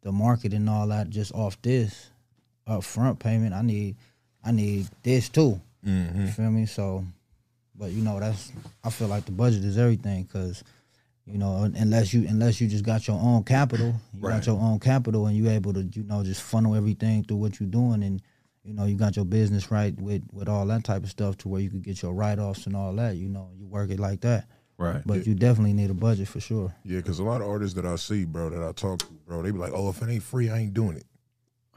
the 0.03 0.13
market 0.13 0.53
and 0.55 0.71
all 0.71 0.87
that 0.89 1.11
just 1.11 1.35
off 1.35 1.61
this 1.63 2.11
upfront 2.69 3.19
payment. 3.19 3.55
I 3.55 3.63
need, 3.63 3.97
I 4.45 4.53
need 4.53 4.89
this 5.03 5.29
too. 5.29 5.61
Mm-hmm. 5.85 6.21
You 6.21 6.27
feel 6.29 6.51
me? 6.51 6.67
So, 6.67 7.05
but 7.75 7.91
you 7.91 8.03
know 8.03 8.21
that's 8.21 8.53
I 8.85 8.91
feel 8.91 9.09
like 9.09 9.25
the 9.27 9.33
budget 9.33 9.65
is 9.65 9.77
everything 9.77 10.23
because 10.23 10.63
you 11.27 11.39
know 11.39 11.71
unless 11.77 12.15
you 12.15 12.27
unless 12.29 12.61
you 12.61 12.69
just 12.69 12.85
got 12.85 13.07
your 13.09 13.19
own 13.21 13.43
capital, 13.45 13.95
you 14.15 14.21
Right. 14.21 14.35
got 14.37 14.47
your 14.47 14.61
own 14.61 14.79
capital 14.79 15.27
and 15.27 15.37
you 15.37 15.49
able 15.51 15.73
to 15.75 15.83
you 15.83 16.05
know 16.05 16.23
just 16.23 16.43
funnel 16.43 16.75
everything 16.75 17.25
through 17.25 17.39
what 17.39 17.59
you're 17.61 17.69
doing 17.69 18.03
and 18.03 18.23
you 18.63 18.73
know 18.73 18.85
you 18.85 18.97
got 18.97 19.17
your 19.17 19.25
business 19.25 19.71
right 19.71 19.95
with 20.01 20.23
with 20.33 20.49
all 20.49 20.67
that 20.67 20.85
type 20.85 21.03
of 21.05 21.11
stuff 21.11 21.37
to 21.39 21.49
where 21.49 21.61
you 21.61 21.71
could 21.71 21.83
get 21.83 22.01
your 22.03 22.15
write 22.15 22.39
offs 22.39 22.67
and 22.67 22.77
all 22.77 22.93
that. 22.95 23.17
You 23.17 23.29
know 23.29 23.51
you 23.59 23.67
work 23.67 23.91
it 23.91 23.99
like 24.01 24.21
that. 24.23 24.47
Right. 24.79 25.03
But 25.07 25.27
you 25.27 25.35
definitely 25.35 25.73
need 25.73 25.89
a 25.91 25.95
budget 25.95 26.29
for 26.29 26.39
sure. 26.39 26.75
Yeah, 26.85 26.99
because 26.99 27.19
a 27.19 27.25
lot 27.25 27.41
of 27.41 27.49
artists 27.49 27.75
that 27.77 27.87
I 27.87 27.97
see, 27.97 28.27
bro, 28.27 28.51
that 28.51 28.63
I 28.63 28.73
talk 28.73 28.99
to, 28.99 29.07
bro, 29.27 29.41
they 29.43 29.51
be 29.51 29.59
like, 29.59 29.73
"Oh, 29.75 29.89
if 29.89 30.03
it 30.03 30.09
ain't 30.11 30.23
free, 30.23 30.51
I 30.51 30.59
ain't 30.59 30.75
doing 30.75 30.97
it." 30.99 31.07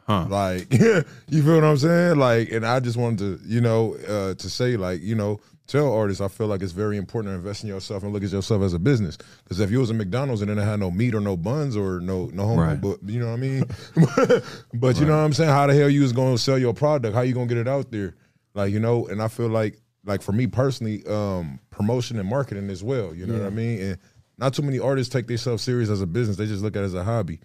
Huh. 0.10 0.26
Like, 0.28 0.74
you 0.74 1.04
feel 1.44 1.56
what 1.56 1.64
I'm 1.64 1.78
saying? 1.78 2.18
Like, 2.18 2.52
and 2.52 2.66
I 2.66 2.80
just 2.80 2.98
wanted 2.98 3.20
to, 3.20 3.48
you 3.48 3.62
know, 3.62 3.94
uh, 4.08 4.34
to 4.34 4.50
say, 4.50 4.76
like, 4.76 5.04
you 5.04 5.14
know, 5.14 5.40
tell 5.68 5.94
artists, 5.94 6.20
I 6.20 6.28
feel 6.30 6.48
like 6.48 6.64
it's 6.64 6.72
very 6.72 6.98
important 6.98 7.32
to 7.32 7.36
invest 7.38 7.62
in 7.64 7.70
yourself 7.70 8.02
and 8.02 8.12
look 8.12 8.24
at 8.24 8.32
yourself 8.32 8.64
as 8.64 8.74
a 8.74 8.80
business. 8.80 9.18
Because 9.44 9.60
if 9.60 9.70
you 9.70 9.78
was 9.80 9.92
a 9.92 9.94
McDonald's 9.94 10.42
and 10.42 10.50
then 10.50 10.58
it 10.58 10.64
had 10.66 10.80
no 10.80 10.90
meat 10.90 11.14
or 11.14 11.20
no 11.20 11.38
buns 11.38 11.78
or 11.78 12.00
no 12.00 12.26
no 12.34 12.48
home, 12.48 12.60
Right. 12.60 12.82
but 12.82 12.98
you 13.06 13.20
know 13.20 13.28
what 13.28 13.34
I 13.34 13.38
mean. 13.38 13.64
but 14.74 15.00
you 15.00 15.06
know 15.06 15.16
what 15.16 15.24
I'm 15.26 15.34
saying? 15.34 15.52
How 15.52 15.68
the 15.68 15.76
hell 15.76 15.90
you 15.90 16.02
was 16.02 16.12
gonna 16.12 16.40
sell 16.40 16.58
your 16.58 16.74
product? 16.74 17.14
How 17.14 17.22
you 17.22 17.36
gonna 17.36 17.46
get 17.46 17.58
it 17.58 17.68
out 17.68 17.92
there? 17.92 18.16
Like, 18.56 18.74
you 18.74 18.80
know, 18.80 19.06
and 19.08 19.22
I 19.22 19.28
feel 19.28 19.48
like, 19.50 19.80
like 20.06 20.24
for 20.24 20.32
me 20.32 20.48
personally, 20.48 21.06
um, 21.06 21.60
promotion 21.70 22.18
and 22.18 22.28
marketing 22.28 22.72
as 22.72 22.84
well. 22.84 23.14
You 23.14 23.28
know 23.28 23.36
what 23.38 23.46
I 23.46 23.52
mean? 23.52 23.80
And 23.80 23.98
not 24.40 24.56
too 24.56 24.64
many 24.64 24.80
artists 24.80 25.14
take 25.14 25.28
themselves 25.28 25.62
serious 25.62 25.90
as 25.90 26.02
a 26.02 26.08
business. 26.08 26.38
They 26.38 26.48
just 26.48 26.64
look 26.64 26.76
at 26.76 26.82
it 26.82 26.86
as 26.88 26.94
a 26.96 27.04
hobby. 27.04 27.42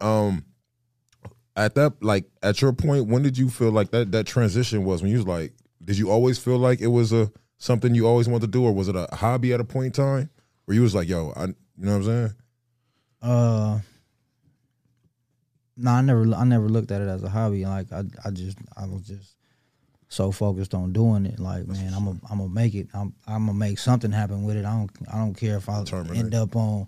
Um, 0.00 0.44
at 1.56 1.74
that 1.74 1.94
like 2.02 2.24
at 2.42 2.60
your 2.60 2.72
point 2.72 3.06
when 3.08 3.22
did 3.22 3.36
you 3.38 3.48
feel 3.48 3.70
like 3.70 3.90
that 3.90 4.12
that 4.12 4.26
transition 4.26 4.84
was 4.84 5.02
when 5.02 5.10
you 5.10 5.16
was 5.18 5.26
like 5.26 5.52
did 5.84 5.96
you 5.98 6.10
always 6.10 6.38
feel 6.38 6.58
like 6.58 6.80
it 6.80 6.88
was 6.88 7.12
a 7.12 7.30
something 7.58 7.94
you 7.94 8.06
always 8.06 8.28
wanted 8.28 8.42
to 8.42 8.58
do 8.58 8.64
or 8.64 8.72
was 8.72 8.88
it 8.88 8.96
a 8.96 9.08
hobby 9.12 9.52
at 9.54 9.60
a 9.60 9.64
point 9.64 9.86
in 9.86 9.92
time 9.92 10.28
where 10.66 10.74
you 10.74 10.82
was 10.82 10.94
like 10.94 11.08
yo 11.08 11.32
i 11.36 11.44
you 11.46 11.54
know 11.78 11.92
what 11.92 11.96
i'm 11.98 12.04
saying 12.04 12.34
Uh, 13.22 13.78
no, 15.78 15.90
I 15.90 16.00
never, 16.00 16.34
I 16.34 16.44
never 16.44 16.68
looked 16.68 16.90
at 16.90 17.02
it 17.02 17.08
as 17.08 17.22
a 17.22 17.28
hobby. 17.28 17.64
Like 17.66 17.92
I, 17.92 18.04
I 18.24 18.30
just, 18.30 18.56
I 18.76 18.86
was 18.86 19.02
just 19.02 19.36
so 20.08 20.30
focused 20.32 20.72
on 20.74 20.92
doing 20.92 21.26
it. 21.26 21.38
Like, 21.38 21.66
man, 21.66 21.92
I'm 21.92 22.04
gonna, 22.06 22.20
I'm 22.30 22.38
gonna 22.38 22.48
make 22.48 22.74
it. 22.74 22.88
I'm, 22.94 23.12
I'm 23.26 23.46
gonna 23.46 23.58
make 23.58 23.78
something 23.78 24.10
happen 24.12 24.44
with 24.44 24.56
it. 24.56 24.64
I 24.64 24.72
don't, 24.72 24.90
I 25.12 25.18
don't 25.18 25.34
care 25.34 25.56
if 25.58 25.68
I 25.68 25.80
Determinate. 25.80 26.16
end 26.18 26.34
up 26.34 26.56
on, 26.56 26.86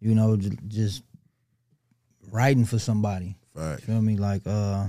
you 0.00 0.14
know, 0.14 0.36
j- 0.36 0.56
just 0.68 1.02
writing 2.30 2.64
for 2.64 2.78
somebody. 2.78 3.36
Fact. 3.54 3.82
Feel 3.82 4.02
me? 4.02 4.16
Like, 4.16 4.42
uh, 4.46 4.88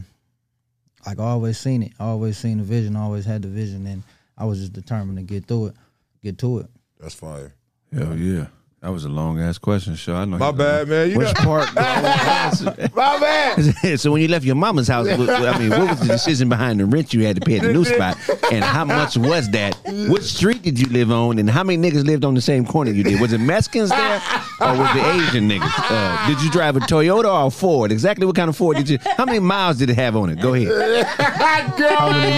like 1.06 1.20
I 1.20 1.24
always 1.24 1.58
seen 1.58 1.84
it. 1.84 1.92
I 2.00 2.06
always 2.06 2.38
seen 2.38 2.58
the 2.58 2.64
vision. 2.64 2.96
I 2.96 3.02
Always 3.04 3.26
had 3.26 3.42
the 3.44 3.48
vision, 3.48 3.86
and 3.86 4.04
I 4.38 4.46
was 4.46 4.60
just 4.60 4.74
determined 4.74 5.18
to 5.18 5.24
get 5.24 5.46
through 5.46 5.68
it, 5.68 5.76
get 6.24 6.38
to 6.40 6.60
it. 6.60 6.68
that's 7.00 7.16
fire 7.16 7.54
Hell 7.94 8.18
yeah. 8.18 8.48
That 8.86 8.92
was 8.92 9.04
a 9.04 9.10
long 9.10 9.40
ass 9.42 9.58
question, 9.58 9.96
sure. 9.96 10.14
I 10.16 10.26
know. 10.26 10.38
my 10.38 10.52
bad 10.52 10.88
man 10.88 11.10
you 11.10 11.18
Which 11.18 11.34
know 11.34 11.42
part? 11.44 11.74
my 11.76 13.18
bad 13.20 14.00
so 14.00 14.12
when 14.12 14.22
you 14.22 14.28
left 14.28 14.46
your 14.46 14.54
mama's 14.54 14.88
house, 14.88 15.08
what- 15.18 15.28
I 15.28 15.58
mean, 15.58 15.72
what 15.72 15.90
was 15.90 16.02
the 16.02 16.06
decision 16.06 16.50
behind 16.50 16.80
the 16.80 16.86
rent 16.86 17.12
you 17.12 17.26
had 17.26 17.36
to 17.38 17.42
pay 17.42 17.58
at 17.58 17.64
the 17.64 17.74
new 17.74 17.84
spot, 17.84 18.16
and 18.52 18.64
how 18.64 18.86
much 18.86 19.18
was 19.18 19.50
that? 19.50 19.76
What 20.08 20.22
street 20.24 20.62
did 20.62 20.80
you 20.80 20.86
live 20.90 21.12
on, 21.12 21.40
and 21.40 21.50
how 21.50 21.64
many 21.64 21.82
niggas 21.82 22.06
lived 22.06 22.24
on 22.24 22.36
the 22.36 22.42
same 22.42 22.64
corner 22.64 22.92
you 22.92 23.04
did? 23.04 23.20
Was 23.20 23.34
it 23.34 23.40
Mexicans 23.40 23.90
there, 23.90 24.22
or 24.62 24.78
was 24.78 24.96
it 24.96 25.04
Asian 25.04 25.50
niggas? 25.50 25.72
Uh, 25.90 26.28
did 26.28 26.40
you 26.44 26.52
drive 26.52 26.78
a 26.78 26.82
Toyota 26.82 27.26
or 27.26 27.48
a 27.48 27.50
Ford? 27.50 27.92
Exactly 27.92 28.28
what 28.28 28.36
kind 28.36 28.50
of 28.50 28.56
Ford 28.56 28.78
did 28.78 28.88
you? 28.88 29.00
How 29.18 29.26
many 29.26 29.40
miles 29.40 29.78
did 29.78 29.90
it 29.90 29.96
have 29.96 30.16
on 30.16 30.30
it? 30.30 30.40
Go 30.40 30.54
ahead. 30.54 31.08
How 31.08 32.12
many 32.12 32.38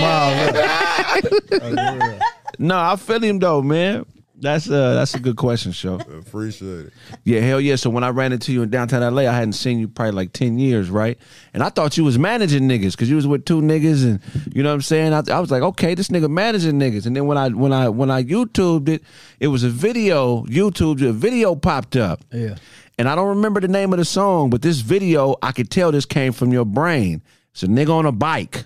miles? 1.60 2.22
No, 2.58 2.80
I 2.80 2.96
feel 2.96 3.22
him 3.22 3.38
though, 3.40 3.62
man. 3.62 4.06
That's 4.40 4.70
uh, 4.70 4.94
that's 4.94 5.16
a 5.16 5.20
good 5.20 5.36
question, 5.36 5.72
show. 5.72 5.96
appreciate 5.96 6.88
it 6.88 6.94
Yeah, 7.24 7.40
hell 7.40 7.60
yeah. 7.60 7.76
So 7.76 7.90
when 7.90 8.04
I 8.04 8.10
ran 8.10 8.34
into 8.34 8.54
you 8.54 8.62
in 8.62 8.70
downtown 8.70 9.02
LA, 9.16 9.24
I 9.24 9.34
hadn't 9.34 9.54
seen 9.54 9.80
you 9.80 9.88
probably 9.88 10.12
like 10.12 10.32
10 10.34 10.60
years, 10.60 10.92
right? 10.92 11.18
And 11.54 11.64
I 11.64 11.70
thought 11.70 11.98
you 11.98 12.04
was 12.04 12.20
managing 12.20 12.64
niggas 12.70 12.92
because 12.92 13.10
you 13.10 13.16
was 13.16 13.26
with 13.26 13.46
two 13.46 13.62
niggas 13.62 14.04
and 14.04 14.22
you 14.54 14.62
know 14.62 14.70
what 14.70 14.76
I'm 14.76 14.82
saying? 14.82 15.14
I, 15.14 15.24
I 15.32 15.40
was 15.40 15.50
like, 15.50 15.64
okay, 15.64 15.96
this 15.96 16.10
nigga 16.10 16.30
managing 16.30 16.80
niggas. 16.80 17.08
And 17.08 17.16
then 17.16 17.26
when 17.26 17.38
I 17.38 17.50
when 17.50 17.74
I 17.74 17.90
when 17.90 18.12
I 18.12 18.24
YouTubed 18.24 18.90
it, 18.90 19.04
it 19.40 19.48
was 19.48 19.64
a 19.64 19.70
video, 19.70 20.44
YouTube, 20.44 21.02
a 21.08 21.14
video 21.14 21.56
popped 21.56 21.96
up. 21.96 22.24
Yeah. 22.32 22.58
And 23.00 23.10
I 23.10 23.16
don't 23.16 23.30
remember 23.30 23.60
the 23.60 23.68
name 23.68 23.92
of 23.94 24.00
the 24.00 24.06
song, 24.06 24.50
but 24.50 24.62
this 24.62 24.82
video, 24.82 25.36
I 25.42 25.52
could 25.52 25.70
tell 25.70 25.92
this 25.92 26.06
came 26.06 26.32
from 26.32 26.52
your 26.52 26.66
brain. 26.66 27.22
It's 27.52 27.64
a 27.64 27.68
nigga 27.68 27.92
on 27.92 28.06
a 28.06 28.12
bike. 28.12 28.66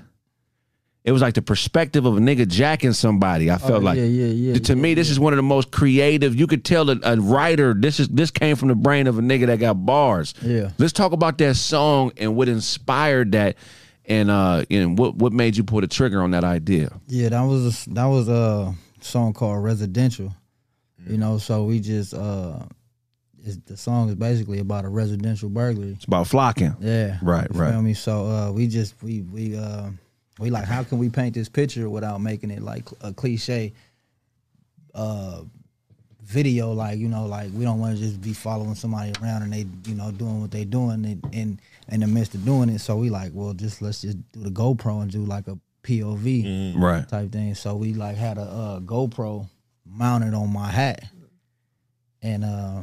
It 1.04 1.12
was 1.12 1.22
like 1.22 1.34
the 1.34 1.42
perspective 1.42 2.06
of 2.06 2.16
a 2.16 2.20
nigga 2.20 2.48
jacking 2.48 2.94
somebody. 2.94 3.50
I 3.50 3.58
felt 3.58 3.72
Oh, 3.82 3.86
like 3.86 3.98
yeah, 3.98 4.04
yeah, 4.04 4.52
yeah, 4.54 4.60
to 4.60 4.76
me, 4.76 4.94
this 4.94 5.10
is 5.10 5.20
one 5.20 5.34
of 5.34 5.38
the 5.38 5.44
most 5.44 5.72
creative. 5.72 6.36
You 6.36 6.46
could 6.46 6.64
tell 6.64 6.90
a, 6.92 7.00
a 7.02 7.16
writer. 7.18 7.74
This 7.74 8.00
is 8.00 8.08
this 8.10 8.30
came 8.30 8.56
from 8.56 8.68
the 8.68 8.76
brain 8.76 9.08
of 9.08 9.18
a 9.18 9.22
nigga 9.22 9.48
that 9.48 9.60
got 9.60 9.74
bars. 9.84 10.36
Yeah. 10.44 10.70
Let's 10.78 10.94
talk 10.94 11.12
about 11.12 11.40
that 11.40 11.56
song 11.56 12.12
and 12.18 12.36
what 12.36 12.48
inspired 12.50 13.32
that, 13.32 13.56
and 14.06 14.30
uh, 14.30 14.64
and 14.70 14.96
what 14.98 15.16
what 15.16 15.34
made 15.34 15.58
you 15.58 15.64
pull 15.64 15.82
the 15.82 15.88
trigger 15.88 16.22
on 16.22 16.32
that 16.32 16.44
idea. 16.44 16.92
Yeah, 17.08 17.30
that 17.30 17.42
was 17.42 17.88
a, 17.88 17.90
that 17.96 18.06
was 18.06 18.30
a 18.30 18.76
song 19.00 19.34
called 19.34 19.64
Residential. 19.64 20.36
You 21.10 21.18
know, 21.18 21.40
so 21.40 21.64
we 21.64 21.80
just 21.80 22.14
uh, 22.14 22.60
it's, 23.44 23.58
the 23.66 23.76
song 23.76 24.10
is 24.10 24.16
basically 24.16 24.60
about 24.60 24.86
a 24.86 24.90
residential 24.90 25.50
burglary. 25.50 25.94
It's 25.94 26.06
about 26.06 26.28
flocking. 26.28 26.76
Yeah, 26.80 27.18
Right, 27.24 27.48
you 27.52 27.60
right. 27.60 27.72
Feel 27.72 27.82
me? 27.82 27.96
So 27.96 28.28
uh, 28.28 28.52
we 28.52 28.68
just 28.68 29.02
we 29.02 29.22
we 29.24 29.58
uh, 29.58 29.90
we 30.39 30.50
like 30.50 30.65
how 30.65 30.84
can 30.84 30.98
we 30.98 31.10
paint 31.10 31.34
this 31.36 31.50
picture 31.50 31.89
without 31.89 32.20
making 32.22 32.52
it 32.52 32.62
like 32.62 32.88
a 33.02 33.13
cliche 33.13 33.74
uh 34.94 35.41
video 36.24 36.72
like 36.72 36.98
you 36.98 37.08
know 37.10 37.26
like 37.26 37.50
we 37.54 37.63
don't 37.63 37.80
want 37.80 37.96
to 37.96 38.02
just 38.02 38.22
be 38.22 38.34
following 38.34 38.76
somebody 38.76 39.12
around 39.22 39.41
and 39.44 39.52
they 39.52 39.65
you 39.89 39.96
know 39.96 40.12
doing 40.12 40.41
what 40.41 40.52
they're 40.52 40.63
doing 40.65 41.04
and 41.06 41.28
in 41.34 41.60
in 41.89 42.00
the 42.00 42.08
midst 42.08 42.34
of 42.36 42.46
doing 42.46 42.70
it 42.70 42.80
so 42.80 42.96
we 42.96 43.10
like 43.10 43.32
well 43.34 43.54
just 43.54 43.82
let's 43.82 44.02
just 44.02 44.17
do 44.32 44.41
the 44.41 44.50
GoPro 44.50 45.02
and 45.02 45.12
do 45.12 45.26
like 45.26 45.48
a 45.48 45.58
POV 45.84 46.76
Right. 46.78 47.10
type 47.10 47.32
thing. 47.32 47.56
So 47.56 47.76
we 47.76 47.94
like 47.96 48.15
had 48.15 48.38
a 48.38 48.41
uh, 48.44 48.80
GoPro 48.82 49.48
mounted 49.84 50.36
on 50.36 50.54
my 50.54 50.70
hat, 50.70 51.04
and 52.22 52.46
uh, 52.46 52.82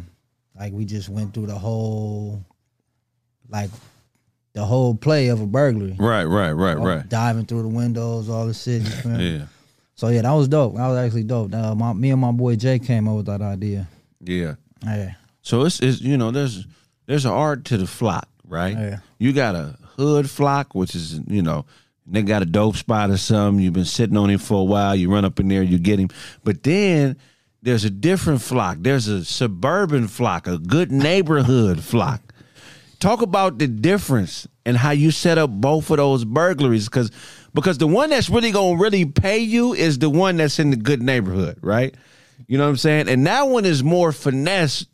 like 0.58 0.72
we 0.72 0.84
just 0.84 1.08
went 1.08 1.32
through 1.32 1.46
the 1.46 1.58
whole, 1.58 2.44
like, 3.48 3.70
the 4.58 4.64
whole 4.66 4.94
play 4.94 5.28
of 5.28 5.40
a 5.40 5.46
burglary. 5.46 5.94
Right. 5.98 6.24
Right. 6.24 6.50
Right. 6.52 6.76
All- 6.76 6.84
Right. 6.86 7.08
Diving 7.08 7.46
through 7.46 7.62
the 7.62 7.68
windows, 7.68 8.28
all 8.28 8.46
the 8.46 8.54
shit. 8.54 8.82
Yeah. 9.04 9.46
So 9.94 10.08
yeah, 10.08 10.22
that 10.22 10.32
was 10.32 10.48
dope. 10.48 10.74
That 10.76 10.88
was 10.88 10.98
actually 10.98 11.24
dope. 11.24 11.54
Uh, 11.54 11.74
my, 11.74 11.92
me 11.92 12.10
and 12.10 12.20
my 12.20 12.32
boy 12.32 12.56
Jay 12.56 12.78
came 12.78 13.06
up 13.08 13.16
with 13.16 13.26
that 13.26 13.40
idea. 13.42 13.88
Yeah. 14.22 14.54
Yeah. 14.84 15.12
So 15.42 15.64
it's, 15.64 15.80
it's 15.80 16.00
you 16.00 16.16
know 16.16 16.30
there's 16.30 16.66
there's 17.06 17.24
an 17.24 17.30
art 17.32 17.64
to 17.66 17.76
the 17.78 17.86
flock, 17.86 18.28
right? 18.46 18.76
Yeah. 18.76 18.98
You 19.18 19.32
got 19.32 19.54
a 19.54 19.76
hood 19.96 20.28
flock, 20.28 20.74
which 20.74 20.94
is 20.94 21.20
you 21.28 21.42
know 21.42 21.64
they 22.06 22.22
got 22.22 22.42
a 22.42 22.46
dope 22.46 22.76
spot 22.76 23.10
or 23.10 23.16
something. 23.16 23.62
You've 23.64 23.74
been 23.74 23.84
sitting 23.84 24.16
on 24.16 24.30
him 24.30 24.38
for 24.38 24.60
a 24.60 24.64
while. 24.64 24.94
You 24.96 25.10
run 25.12 25.24
up 25.24 25.38
in 25.40 25.48
there, 25.48 25.62
you 25.62 25.78
get 25.78 25.98
him. 25.98 26.08
But 26.44 26.62
then 26.62 27.16
there's 27.62 27.84
a 27.84 27.90
different 27.90 28.40
flock. 28.42 28.78
There's 28.80 29.08
a 29.08 29.24
suburban 29.24 30.06
flock, 30.08 30.46
a 30.46 30.58
good 30.58 30.90
neighborhood 30.92 31.80
flock. 31.82 32.27
Talk 33.00 33.22
about 33.22 33.58
the 33.58 33.68
difference 33.68 34.48
and 34.66 34.76
how 34.76 34.90
you 34.90 35.11
set 35.11 35.38
up 35.38 35.50
both 35.50 35.90
of 35.90 35.98
those 35.98 36.24
burglaries, 36.24 36.88
because 36.88 37.11
because 37.54 37.78
the 37.78 37.87
one 37.87 38.11
that's 38.11 38.28
really 38.28 38.50
gonna 38.50 38.78
really 38.78 39.04
pay 39.04 39.38
you 39.38 39.72
is 39.72 39.98
the 39.98 40.11
one 40.11 40.37
that's 40.37 40.58
in 40.58 40.70
the 40.70 40.76
good 40.76 41.02
neighborhood, 41.02 41.58
right? 41.62 41.94
You 42.46 42.58
know 42.58 42.64
what 42.64 42.70
I'm 42.70 42.76
saying? 42.76 43.08
And 43.08 43.26
that 43.26 43.42
one 43.42 43.64
is 43.64 43.82
more 43.82 44.12
finesse 44.12 44.87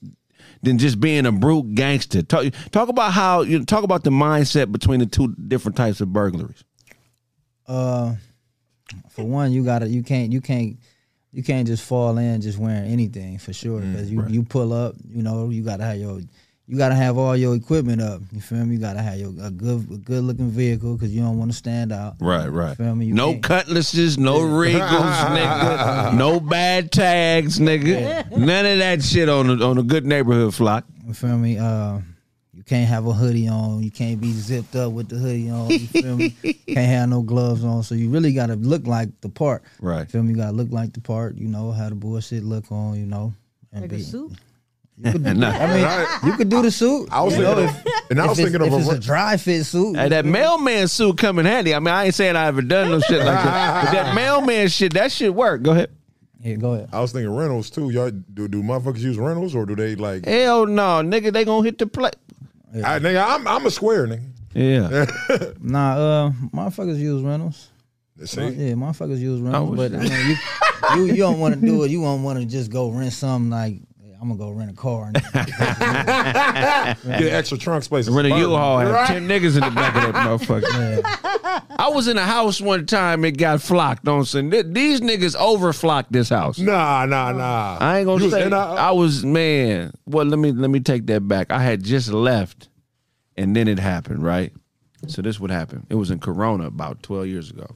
than 0.63 0.79
just 0.79 0.99
being 0.99 1.27
a 1.27 1.33
brute 1.33 1.75
gangster. 1.75 2.23
Talk, 2.23 2.47
talk 2.73 2.89
about 2.89 3.13
how 3.13 3.43
you 3.43 3.65
talk 3.65 3.85
about 3.85 4.05
the 4.05 4.11
mindset 4.11 4.73
between 4.73 5.01
the 5.01 5.07
two 5.07 5.35
different 5.35 5.77
types 5.77 6.01
of 6.01 6.13
burglaries. 6.13 6.65
Uh, 7.67 8.15
for 9.11 9.25
one, 9.25 9.53
you 9.53 9.65
gotta 9.65 9.89
you 9.89 10.03
can't 10.03 10.33
you 10.33 10.41
can't 10.41 10.77
you 11.33 11.43
can't 11.43 11.67
just 11.67 11.83
fall 11.83 12.17
in 12.19 12.41
just 12.41 12.59
wearing 12.59 12.91
anything 12.91 13.39
for 13.39 13.53
sure 13.53 13.81
because 13.81 14.11
you 14.11 14.27
you 14.29 14.43
pull 14.43 14.73
up, 14.73 14.95
you 15.09 15.23
know, 15.23 15.51
you 15.51 15.63
gotta 15.63 15.85
have 15.85 15.97
your 15.99 16.21
you 16.67 16.79
gotta 16.79 16.95
have 16.95 17.19
all 17.19 17.37
your 17.37 17.55
equipment 17.55 18.01
up. 18.01 18.23
You 18.33 18.41
feel 18.41 18.65
me? 18.65 18.75
You 18.77 18.81
gotta 18.81 19.03
have 19.03 19.19
your 19.19 19.29
a 19.43 19.51
good 19.51 19.91
a 19.91 19.97
good 19.99 20.25
looking 20.25 20.51
vehicle 20.51 20.95
because 20.95 21.15
you 21.15 21.21
don't 21.23 21.39
want 21.39 21.51
to 21.51 21.57
stand 21.57 21.93
out. 21.93 22.15
Right, 22.21 22.49
right. 22.49 22.77
Feel 22.77 22.95
me? 22.95 23.07
You 23.07 23.15
no 23.15 23.33
can't- 23.33 23.43
cutlasses, 23.43 24.17
no 24.19 24.39
Regals, 24.41 24.81
nigga. 25.37 26.15
No 26.17 26.41
bad 26.41 26.91
tags, 26.91 27.59
nigga. 27.59 28.31
None 28.37 28.67
of 28.67 28.79
that 28.79 29.03
shit 29.03 29.29
on 29.29 29.47
the, 29.59 29.65
on 29.65 29.79
a 29.79 29.83
good 29.83 30.07
neighborhood 30.07 30.55
flock. 30.55 30.85
You 31.07 31.13
feel 31.15 31.37
me? 31.37 31.59
Uh, 31.59 31.99
you 32.55 32.63
can't 32.63 32.89
have 32.89 33.07
a 33.07 33.13
hoodie 33.13 33.47
on. 33.49 33.83
You 33.83 33.91
can't 33.91 34.19
be 34.21 34.33
zipped 34.33 34.75
up 34.75 34.93
with 34.93 35.09
the 35.11 35.17
hoodie 35.17 35.51
on. 35.51 35.69
You 35.71 35.79
feel 35.81 36.17
me? 36.17 36.31
Can't 36.67 36.87
have 36.89 37.09
no 37.11 37.21
gloves 37.23 37.63
on. 37.63 37.83
So 37.83 37.95
you 37.95 38.09
really 38.09 38.33
gotta 38.33 38.55
look 38.57 38.87
like 38.87 39.09
the 39.21 39.29
part. 39.29 39.63
Right. 39.81 40.11
Feel 40.11 40.23
me? 40.23 40.31
You 40.31 40.37
gotta 40.37 40.57
look 40.57 40.71
like 40.71 40.93
the 40.95 41.01
part. 41.03 41.35
You 41.37 41.47
know, 41.49 41.73
how 41.73 41.89
the 41.91 41.95
bullshit 41.95 42.43
look 42.43 42.73
on. 42.73 42.99
You 42.99 43.05
know, 43.07 43.35
and 43.73 43.83
Like 43.83 43.93
a 43.93 43.97
be- 43.97 44.03
suit. 44.03 44.33
You 44.97 45.13
could, 45.13 45.23
Nah. 45.37 45.49
I 45.51 45.67
mean, 46.23 46.31
you 46.31 46.37
could 46.37 46.49
do 46.49 46.63
the 46.63 46.71
suit. 46.71 47.09
I 47.11 47.23
was 47.23 47.37
you 47.37 47.43
know, 47.43 47.55
thinking, 47.57 47.77
if, 47.77 47.87
of, 47.87 48.11
and 48.11 48.21
I 48.21 48.27
was 48.27 48.39
if 48.39 48.47
it's, 48.47 48.53
thinking 48.53 48.69
if 48.69 48.73
of 48.75 48.81
it's 48.81 48.91
a, 48.91 48.97
a 48.97 49.01
dry 49.01 49.37
fit 49.37 49.65
suit. 49.65 49.97
Hey, 49.97 50.09
that 50.09 50.25
mailman 50.25 50.87
suit 50.89 51.19
come 51.19 51.39
in 51.41 51.47
handy. 51.47 51.75
I 51.75 51.79
mean, 51.81 51.89
I 51.89 52.05
ain't 52.05 52.15
saying 52.15 52.37
I 52.37 52.47
ever 52.47 52.63
done 52.63 52.91
no 52.91 53.01
shit 53.01 53.19
like 53.19 53.27
that. 53.45 53.85
But 53.87 53.93
that 53.93 54.15
mailman 54.17 54.69
shit, 54.69 54.95
that 54.95 55.11
shit 55.11 55.35
work. 55.35 55.63
Go 55.63 55.73
ahead. 55.73 55.91
yeah, 56.41 56.55
go 56.55 56.75
ahead. 56.75 56.91
I 56.93 57.01
was 57.01 57.11
thinking 57.13 57.35
rentals 57.35 57.71
too. 57.71 57.91
Y'all 57.91 58.11
do 58.11 58.47
do 58.47 58.63
motherfuckers 58.63 59.01
use 59.01 59.19
rentals 59.19 59.55
or 59.57 59.67
do 59.67 59.75
they 59.75 59.97
like? 59.97 60.27
Hell 60.27 60.67
no, 60.67 61.03
nigga, 61.03 61.33
they 61.33 61.45
gonna 61.45 61.65
hit 61.65 61.79
the 61.79 61.87
play. 61.89 62.11
I, 62.75 62.99
nigga, 63.01 63.25
I'm 63.27 63.47
I'm 63.49 63.67
a 63.67 63.71
square 63.71 64.07
nigga. 64.07 64.23
Yeah. 64.55 65.07
Nah, 65.61 65.95
uh, 65.95 66.31
motherfuckers 66.53 66.99
use 66.99 67.23
rentals. 67.23 67.69
See, 68.25 68.41
Yeah, 68.41 68.75
motherfuckers 68.75 69.19
use 69.19 69.41
rentals, 69.41 69.71
Oh, 69.73 69.75
but 69.75 69.93
I 69.93 69.99
mean, 69.99 70.13
you, 70.29 70.37
you 70.97 71.05
you 71.15 71.17
don't 71.17 71.41
want 71.41 71.55
to 71.57 71.61
do 71.61 71.83
it. 71.83 71.91
You 71.91 72.01
don't 72.03 72.23
want 72.23 72.39
to 72.39 72.45
just 72.47 72.71
go 72.71 72.91
rent 72.91 73.13
something 73.13 73.51
like 73.51 73.81
I'm 74.25 74.39
gonna 74.39 74.51
go 74.53 74.59
rent 74.59 74.71
a 74.71 74.75
car. 74.75 75.11
And, 75.15 75.15
get 77.19 77.33
extra 77.35 77.59
trunk 77.59 77.85
space. 77.85 78.09
Rent 78.09 78.27
a 78.27 78.31
Burn. 78.31 78.39
U-Haul, 78.41 78.79
have 78.79 78.91
Right. 78.91 79.07
ten 79.07 79.29
niggas 79.29 79.55
in 79.55 79.61
the 79.61 79.71
back 79.71 79.95
of 79.97 80.15
that 80.15 80.15
motherfucker. 80.15 81.03
I 81.79 81.89
was 81.91 82.09
in 82.09 82.17
a 82.17 82.23
house 82.25 82.59
one 82.59 82.87
time. 82.87 83.23
It 83.27 83.33
got 83.37 83.61
flocked. 83.61 84.05
Don't 84.07 84.25
say 84.25 84.41
these 84.63 85.03
niggas 85.03 85.37
overflocked 85.37 86.07
this 86.11 86.31
house. 86.31 86.59
Nah, 86.59 87.05
nah, 87.05 87.33
nah. 87.33 87.77
I 87.79 87.99
ain't 87.99 88.07
gonna 88.07 88.19
You 88.21 88.25
was 88.31 88.33
say. 88.33 88.47
in 88.47 88.55
a- 88.55 88.57
I 88.57 88.93
was 88.93 89.25
man. 89.27 89.93
Well, 90.07 90.25
let 90.25 90.39
me 90.39 90.53
let 90.53 90.71
me 90.71 90.81
take 90.81 91.07
that 91.09 91.29
back. 91.29 91.51
I 91.53 91.63
had 91.63 91.83
just 91.85 92.09
left, 92.11 92.71
and 93.37 93.55
then 93.55 93.69
it 93.69 93.79
happened. 93.79 94.23
Right. 94.23 94.55
So 95.07 95.21
this 95.21 95.39
would 95.39 95.51
happen. 95.51 95.87
It 95.91 95.97
was 95.97 96.11
in 96.11 96.19
Corona 96.19 96.67
about 96.67 97.03
twelve 97.03 97.27
years 97.27 97.51
ago. 97.51 97.67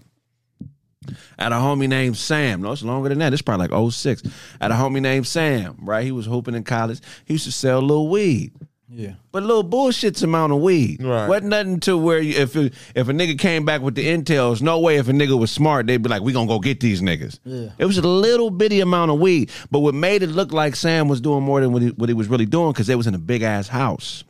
I 1.39 1.45
had 1.45 1.53
a 1.53 1.57
homie 1.57 1.89
named 1.89 2.17
Sam. 2.17 2.63
No, 2.63 2.73
it's 2.73 2.83
longer 2.83 3.09
than 3.09 3.19
that. 3.19 3.33
It's 3.33 3.43
probably 3.43 3.69
like 3.69 3.93
06. 3.93 4.23
At 4.61 4.71
a 4.71 4.75
homie 4.75 5.01
named 5.03 5.27
Sam. 5.27 5.77
Right. 5.81 6.05
He 6.05 6.13
was 6.13 6.27
hooping 6.27 6.55
in 6.55 6.65
college. 6.65 7.01
He 7.25 7.35
used 7.35 7.45
to 7.47 7.53
sell 7.53 7.81
little 7.81 8.09
weed. 8.09 8.53
yeah, 8.91 9.13
But 9.33 9.43
a 9.43 9.47
little 9.47 9.63
bullshit's 9.65 10.23
amount 10.23 10.53
of 10.55 10.61
weed. 10.61 11.03
Right. 11.03 11.29
Wasn't 11.29 11.49
nothing 11.51 11.81
to 11.81 11.99
where 11.99 12.21
you, 12.21 12.35
if 12.41 12.57
it, 12.57 12.73
if 12.95 13.09
a 13.09 13.13
nigga 13.13 13.39
came 13.39 13.65
back 13.67 13.83
with 13.83 13.95
the 13.95 14.07
intel, 14.07 14.49
there's 14.49 14.63
no 14.63 14.79
way 14.81 14.97
if 14.97 15.09
a 15.09 15.13
nigga 15.13 15.39
was 15.39 15.51
smart, 15.51 15.87
they'd 15.87 16.03
be 16.03 16.09
like, 16.09 16.23
we 16.23 16.33
gonna 16.33 16.47
go 16.49 16.59
get 16.59 16.81
these 16.81 17.03
niggas. 17.03 17.39
Yeah. 17.45 17.69
It 17.79 17.85
was 17.85 17.99
a 17.99 18.03
little 18.03 18.49
bitty 18.51 18.81
amount 18.81 19.11
of 19.11 19.19
weed. 19.21 19.51
But 19.71 19.81
what 19.81 19.95
made 19.95 20.23
it 20.23 20.31
look 20.31 20.53
like 20.53 20.75
Sam 20.75 21.07
was 21.09 21.21
doing 21.21 21.43
more 21.43 21.61
than 21.61 21.73
what 21.73 21.83
he, 21.83 21.89
what 21.91 22.09
he 22.09 22.15
was 22.15 22.29
really 22.29 22.47
doing, 22.47 22.73
because 22.73 22.87
they 22.87 22.97
was 22.97 23.07
in 23.07 23.15
a 23.15 23.19
big 23.19 23.43
ass 23.43 23.69
house. 23.69 24.25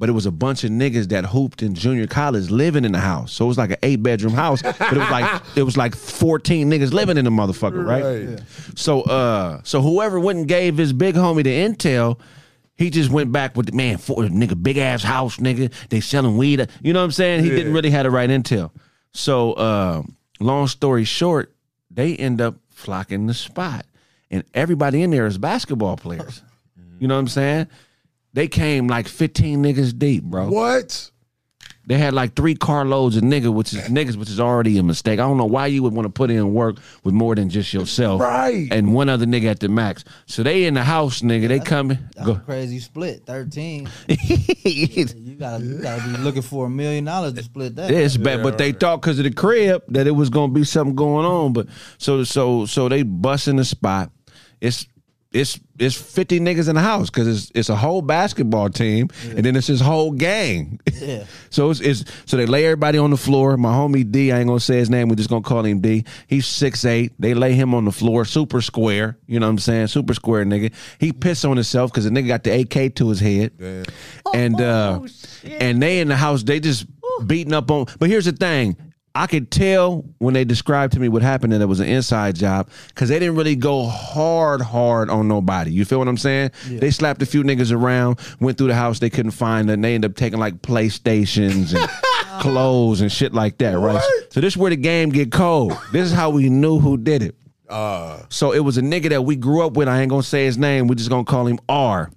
But 0.00 0.08
it 0.08 0.12
was 0.12 0.26
a 0.26 0.30
bunch 0.30 0.62
of 0.62 0.70
niggas 0.70 1.08
that 1.08 1.26
hooped 1.26 1.60
in 1.60 1.74
junior 1.74 2.06
college 2.06 2.50
living 2.50 2.84
in 2.84 2.92
the 2.92 3.00
house. 3.00 3.32
So 3.32 3.44
it 3.46 3.48
was 3.48 3.58
like 3.58 3.70
an 3.70 3.78
eight 3.82 4.00
bedroom 4.00 4.32
house. 4.32 4.62
but 4.62 4.92
it 4.92 4.98
was 4.98 5.10
like 5.10 5.42
it 5.56 5.64
was 5.64 5.76
like 5.76 5.96
14 5.96 6.70
niggas 6.70 6.92
living 6.92 7.16
in 7.16 7.24
the 7.24 7.32
motherfucker, 7.32 7.84
right? 7.84 8.28
Right. 8.28 8.42
So 8.76 9.02
uh 9.02 9.60
so 9.64 9.82
whoever 9.82 10.20
went 10.20 10.38
and 10.38 10.46
gave 10.46 10.76
his 10.76 10.92
big 10.92 11.16
homie 11.16 11.42
the 11.42 11.50
intel, 11.50 12.20
he 12.76 12.90
just 12.90 13.10
went 13.10 13.32
back 13.32 13.56
with 13.56 13.66
the 13.66 13.72
man 13.72 13.98
for 13.98 14.18
nigga 14.18 14.62
big 14.62 14.78
ass 14.78 15.02
house 15.02 15.38
nigga. 15.38 15.72
They 15.88 15.98
selling 15.98 16.36
weed. 16.36 16.68
You 16.80 16.92
know 16.92 17.00
what 17.00 17.04
I'm 17.06 17.10
saying? 17.10 17.42
He 17.42 17.50
didn't 17.50 17.72
really 17.72 17.90
have 17.90 18.04
the 18.04 18.10
right 18.12 18.30
intel. 18.30 18.70
So 19.10 19.54
uh 19.54 20.02
long 20.38 20.68
story 20.68 21.02
short, 21.02 21.52
they 21.90 22.14
end 22.14 22.40
up 22.40 22.54
flocking 22.70 23.26
the 23.26 23.34
spot. 23.34 23.84
And 24.30 24.44
everybody 24.54 25.02
in 25.02 25.10
there 25.10 25.26
is 25.26 25.38
basketball 25.38 25.96
players. 25.96 26.42
You 27.00 27.08
know 27.08 27.14
what 27.14 27.20
I'm 27.20 27.28
saying? 27.28 27.66
They 28.32 28.48
came 28.48 28.88
like 28.88 29.08
15 29.08 29.62
niggas 29.62 29.98
deep, 29.98 30.24
bro. 30.24 30.48
What? 30.50 31.10
They 31.88 31.96
had 31.96 32.12
like 32.12 32.34
three 32.36 32.54
carloads 32.54 33.16
of 33.16 33.22
nigga, 33.22 33.50
which 33.52 33.72
is 33.72 33.80
niggas, 33.88 34.16
which 34.16 34.28
is 34.28 34.38
already 34.38 34.76
a 34.76 34.82
mistake. 34.82 35.18
I 35.18 35.22
don't 35.22 35.38
know 35.38 35.46
why 35.46 35.68
you 35.68 35.82
would 35.82 35.94
want 35.94 36.04
to 36.04 36.10
put 36.10 36.30
in 36.30 36.52
work 36.52 36.76
with 37.02 37.14
more 37.14 37.34
than 37.34 37.48
just 37.48 37.72
yourself, 37.72 38.20
Right. 38.20 38.68
And 38.70 38.92
one 38.92 39.08
other 39.08 39.24
nigga 39.24 39.46
at 39.46 39.60
the 39.60 39.70
max. 39.70 40.04
So 40.26 40.42
they 40.42 40.64
in 40.64 40.74
the 40.74 40.84
house, 40.84 41.22
nigga. 41.22 41.48
They 41.48 41.60
coming. 41.60 41.98
that's 42.14 42.44
crazy 42.44 42.78
split. 42.80 43.24
Thirteen. 43.24 43.88
You 44.68 45.36
gotta 45.36 45.64
you 45.64 45.78
gotta 45.78 46.02
be 46.02 46.18
looking 46.18 46.42
for 46.42 46.66
a 46.66 46.70
million 46.70 47.04
dollars 47.04 47.32
to 47.34 47.42
split 47.42 47.76
that. 47.76 47.90
It's 47.90 48.18
bad, 48.18 48.42
but 48.42 48.58
they 48.58 48.72
thought 48.72 49.00
because 49.00 49.18
of 49.18 49.24
the 49.24 49.32
crib 49.32 49.82
that 49.88 50.06
it 50.06 50.10
was 50.10 50.28
gonna 50.28 50.52
be 50.52 50.64
something 50.64 50.94
going 50.94 51.24
on. 51.24 51.54
But 51.54 51.68
so 51.96 52.22
so 52.24 52.66
so 52.66 52.90
they 52.90 53.02
busting 53.02 53.56
the 53.56 53.64
spot. 53.64 54.10
It's 54.60 54.86
it's 55.30 55.60
it's 55.78 55.94
fifty 55.94 56.40
niggas 56.40 56.68
in 56.70 56.74
the 56.74 56.80
house 56.80 57.10
because 57.10 57.28
it's 57.28 57.52
it's 57.54 57.68
a 57.68 57.76
whole 57.76 58.00
basketball 58.00 58.70
team 58.70 59.08
and 59.24 59.44
then 59.44 59.56
it's 59.56 59.66
his 59.66 59.80
whole 59.80 60.10
gang. 60.10 60.80
Yeah. 60.92 61.24
so 61.50 61.68
it's, 61.70 61.80
it's 61.80 62.04
so 62.24 62.38
they 62.38 62.46
lay 62.46 62.64
everybody 62.64 62.96
on 62.96 63.10
the 63.10 63.16
floor. 63.18 63.56
My 63.58 63.70
homie 63.72 64.10
D, 64.10 64.32
I 64.32 64.38
ain't 64.38 64.48
gonna 64.48 64.58
say 64.58 64.78
his 64.78 64.88
name. 64.88 65.08
We're 65.08 65.16
just 65.16 65.28
gonna 65.28 65.42
call 65.42 65.64
him 65.66 65.80
D. 65.80 66.04
He's 66.28 66.46
six 66.46 66.84
eight. 66.86 67.12
They 67.18 67.34
lay 67.34 67.52
him 67.52 67.74
on 67.74 67.84
the 67.84 67.92
floor, 67.92 68.24
super 68.24 68.62
square. 68.62 69.18
You 69.26 69.38
know 69.38 69.46
what 69.46 69.50
I'm 69.50 69.58
saying? 69.58 69.88
Super 69.88 70.14
square 70.14 70.44
nigga. 70.46 70.72
He 70.98 71.12
pissed 71.12 71.44
on 71.44 71.56
himself 71.56 71.90
because 71.92 72.04
the 72.04 72.10
nigga 72.10 72.28
got 72.28 72.44
the 72.44 72.60
AK 72.60 72.94
to 72.96 73.10
his 73.10 73.20
head. 73.20 73.52
And 74.32 74.60
uh 74.60 75.00
Oh, 75.02 75.06
shit. 75.06 75.60
and 75.62 75.82
they 75.82 76.00
in 76.00 76.08
the 76.08 76.16
house, 76.16 76.42
they 76.42 76.58
just 76.58 76.86
beating 77.26 77.52
up 77.52 77.70
on. 77.70 77.86
But 77.98 78.08
here's 78.08 78.24
the 78.24 78.32
thing. 78.32 78.76
I 79.14 79.26
could 79.26 79.50
tell 79.50 80.04
when 80.18 80.34
they 80.34 80.44
described 80.44 80.92
to 80.92 81.00
me 81.00 81.08
what 81.08 81.22
happened 81.22 81.52
that 81.52 81.60
it 81.60 81.66
was 81.66 81.80
an 81.80 81.88
inside 81.88 82.36
job 82.36 82.70
because 82.88 83.08
they 83.08 83.18
didn't 83.18 83.36
really 83.36 83.56
go 83.56 83.86
hard, 83.86 84.60
hard 84.60 85.10
on 85.10 85.26
nobody. 85.26 85.72
You 85.72 85.84
feel 85.84 85.98
what 85.98 86.08
I'm 86.08 86.16
saying? 86.16 86.52
They 86.66 86.90
slapped 86.90 87.20
a 87.22 87.26
few 87.26 87.42
niggas 87.42 87.72
around, 87.72 88.20
went 88.38 88.58
through 88.58 88.68
the 88.68 88.74
house 88.74 89.00
they 89.00 89.10
couldn't 89.10 89.32
find, 89.32 89.68
and 89.70 89.82
they 89.82 89.94
ended 89.94 90.12
up 90.12 90.16
taking 90.16 90.38
like 90.38 90.62
PlayStations 90.62 91.74
and 91.74 91.90
oh. 92.04 92.38
clothes 92.40 93.00
and 93.00 93.10
shit 93.10 93.34
like 93.34 93.58
that, 93.58 93.78
right? 93.78 94.02
So 94.30 94.40
this 94.40 94.54
is 94.54 94.56
where 94.56 94.70
the 94.70 94.76
game 94.76 95.10
get 95.10 95.32
cold. 95.32 95.76
This 95.92 96.06
is 96.06 96.12
how 96.12 96.30
we 96.30 96.48
knew 96.48 96.78
who 96.78 96.96
did 96.96 97.22
it. 97.22 97.34
Uh. 97.68 98.22
So 98.28 98.52
it 98.52 98.60
was 98.60 98.78
a 98.78 98.82
nigga 98.82 99.10
that 99.10 99.22
we 99.22 99.36
grew 99.36 99.66
up 99.66 99.76
with. 99.76 99.88
I 99.88 100.00
ain't 100.00 100.10
gonna 100.10 100.22
say 100.22 100.44
his 100.44 100.58
name. 100.58 100.86
We 100.86 100.94
just 100.94 101.10
gonna 101.10 101.24
call 101.24 101.46
him 101.46 101.58
R. 101.68 102.10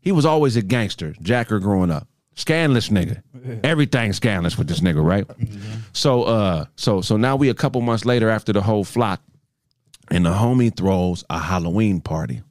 He 0.00 0.12
was 0.12 0.24
always 0.24 0.56
a 0.56 0.62
gangster, 0.62 1.14
Jacker 1.20 1.58
growing 1.58 1.90
up. 1.90 2.06
Scandalous 2.36 2.90
nigga. 2.90 3.22
Everything 3.64 4.12
scandalous 4.12 4.56
with 4.58 4.68
this 4.68 4.80
nigga, 4.80 5.02
right? 5.04 5.26
So 5.92 6.24
uh 6.24 6.66
so 6.76 7.00
so 7.00 7.16
now 7.16 7.34
we 7.36 7.48
a 7.48 7.54
couple 7.54 7.80
months 7.80 8.04
later 8.04 8.28
after 8.28 8.52
the 8.52 8.60
whole 8.62 8.84
flock, 8.84 9.20
and 10.10 10.24
the 10.26 10.30
homie 10.32 10.74
throws 10.76 11.24
a 11.30 11.38
Halloween 11.38 12.00
party. 12.00 12.42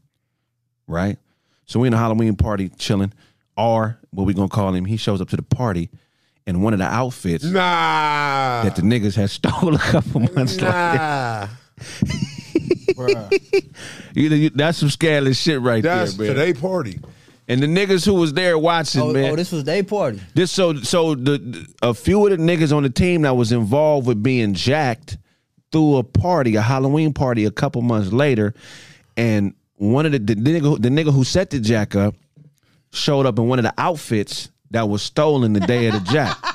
Right? 0.88 1.17
So 1.65 1.80
we 1.80 1.88
in 1.88 1.93
a 1.93 1.98
Halloween 1.98 2.36
party 2.36 2.69
chilling. 2.78 3.13
Or 3.58 3.98
what 4.12 4.26
we 4.26 4.34
gonna 4.34 4.50
call 4.50 4.74
him, 4.74 4.86
he 4.86 4.98
shows 4.98 5.21
up 5.21 5.30
to 5.30 5.36
the 5.38 5.41
party 5.43 5.89
in 6.45 6.62
one 6.62 6.74
of 6.74 6.80
the 6.80 6.86
outfits 6.86 7.43
Nah. 7.45 8.63
that 8.63 8.76
the 8.76 8.82
niggas 8.82 9.15
had 9.15 9.30
stole 9.39 9.74
a 9.76 9.80
couple 9.80 10.21
months 10.21 10.56
later. 10.56 10.71
Nah. 10.71 11.48
You 14.13 14.30
know, 14.30 14.36
you, 14.36 14.50
that's 14.52 14.78
some 14.78 14.89
scandalous 14.89 15.38
shit 15.38 15.60
right 15.60 15.84
That's 15.84 16.13
there, 16.13 16.28
man. 16.28 16.36
today 16.36 16.54
party. 16.60 17.00
And 17.47 17.62
the 17.62 17.67
niggas 17.67 18.03
who 18.05 18.15
was 18.15 18.34
there 18.34 18.58
watching, 18.58 19.01
Oh, 19.01 19.10
oh 19.10 19.13
man. 19.13 19.31
oh, 19.31 19.36
this 19.36 19.51
was 19.51 19.63
day 19.63 19.84
party. 19.84 20.19
This 20.34 20.51
so 20.51 20.73
so 20.77 21.13
the, 21.15 21.38
the- 21.38 21.67
a 21.84 21.93
few 21.93 22.25
of 22.25 22.31
the 22.31 22.38
niggas 22.43 22.75
on 22.75 22.84
the 22.84 22.89
team 22.89 23.21
that 23.21 23.36
was 23.36 23.51
involved 23.51 24.08
with 24.08 24.23
being 24.23 24.53
jacked 24.55 25.17
threw 25.71 25.97
a 25.97 26.03
party, 26.03 26.55
a 26.55 26.62
Halloween 26.62 27.13
party, 27.13 27.45
a 27.45 27.51
couple 27.51 27.81
months 27.81 28.12
later, 28.12 28.53
and 29.17 29.53
one 29.75 30.05
of 30.05 30.12
the 30.13 30.19
the 30.19 30.36
nigga 30.36 30.62
who- 30.62 30.79
the 30.79 30.89
nigga 30.89 31.13
who 31.13 31.23
set 31.23 31.49
the 31.51 31.60
jack 31.60 31.95
up 31.95 32.15
showed 32.91 33.25
up 33.25 33.38
in 33.38 33.47
one 33.47 33.60
of 33.60 33.63
the 33.65 33.73
outfits 33.77 34.49
that 34.71 34.89
was 34.89 35.01
stolen 35.03 35.53
the 35.53 35.60
day 35.60 35.88
of 35.88 35.93
the 35.93 36.12
jack. 36.12 36.38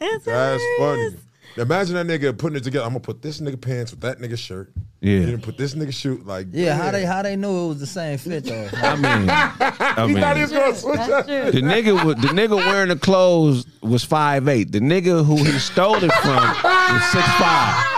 It's 0.00 0.24
That's 0.24 0.62
funny. 0.78 1.16
Imagine 1.56 1.94
that 1.96 2.06
nigga 2.06 2.36
putting 2.36 2.56
it 2.56 2.64
together. 2.64 2.84
I'm 2.84 2.90
gonna 2.92 3.00
put 3.00 3.20
this 3.22 3.40
nigga 3.40 3.60
pants 3.60 3.90
with 3.90 4.00
that 4.00 4.18
nigga 4.18 4.38
shirt. 4.38 4.72
Yeah. 5.00 5.20
Then 5.26 5.40
put 5.40 5.58
this 5.58 5.74
nigga 5.74 5.92
shoot 5.92 6.24
like. 6.26 6.46
Yeah, 6.50 6.74
how 6.76 6.90
they 6.90 7.04
how 7.04 7.22
they 7.22 7.36
knew 7.36 7.64
it 7.64 7.68
was 7.68 7.80
the 7.80 7.86
same 7.86 8.16
fit 8.18 8.44
though. 8.44 8.68
I 8.76 8.96
mean, 8.96 9.28
I 9.30 10.06
He 10.08 10.14
thought 10.14 10.36
he 10.36 10.42
mean, 10.42 10.42
was 10.42 10.52
gonna 10.52 10.74
switch 10.74 10.96
That's 10.96 11.12
up. 11.12 11.26
true. 11.26 11.50
the 11.50 11.60
nigga 11.60 11.94
wa- 12.04 12.14
the 12.14 12.28
nigga 12.28 12.56
wearing 12.56 12.88
the 12.88 12.96
clothes 12.96 13.66
was 13.82 14.04
five 14.04 14.48
eight. 14.48 14.72
The 14.72 14.80
nigga 14.80 15.24
who 15.24 15.36
he 15.36 15.58
stole 15.58 15.96
it 15.96 16.12
from 16.12 16.36
was 16.36 17.04
six 17.12 17.26
five. 17.38 17.91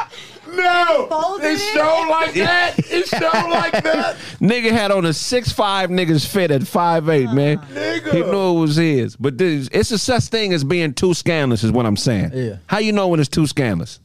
No, 0.64 1.07
folded 1.09 1.44
it 1.46 1.53
it. 1.55 1.74
showed 1.74 2.09
like 2.09 2.35
that. 2.35 2.79
It 2.79 3.07
showed 3.09 3.50
like 3.50 3.72
that. 3.85 4.16
Nigga 4.40 4.70
had 4.70 4.90
on 4.90 5.05
a 5.05 5.12
six 5.12 5.53
five 5.53 5.90
niggas 5.90 6.27
fit 6.27 6.50
at 6.50 6.66
five 6.66 7.09
eight, 7.09 7.27
uh-huh. 7.27 7.35
man. 7.35 7.59
Nigga. 7.59 8.12
He 8.12 8.22
knew 8.22 8.57
it 8.57 8.61
was 8.61 8.77
his. 8.77 9.16
But 9.16 9.38
this, 9.38 9.68
it's 9.72 9.90
a 9.90 9.98
such 9.98 10.24
thing 10.24 10.53
as 10.53 10.64
being 10.64 10.94
too 10.94 11.14
scandalous, 11.14 11.64
is 11.64 11.72
what 11.72 11.87
I'm 11.87 11.96
saying. 11.96 12.31
Yeah. 12.35 12.57
How 12.66 12.79
you 12.79 12.92
know 12.92 13.09
when 13.09 13.20
it's 13.20 13.29
too 13.29 13.46
scandalous? 13.46 14.00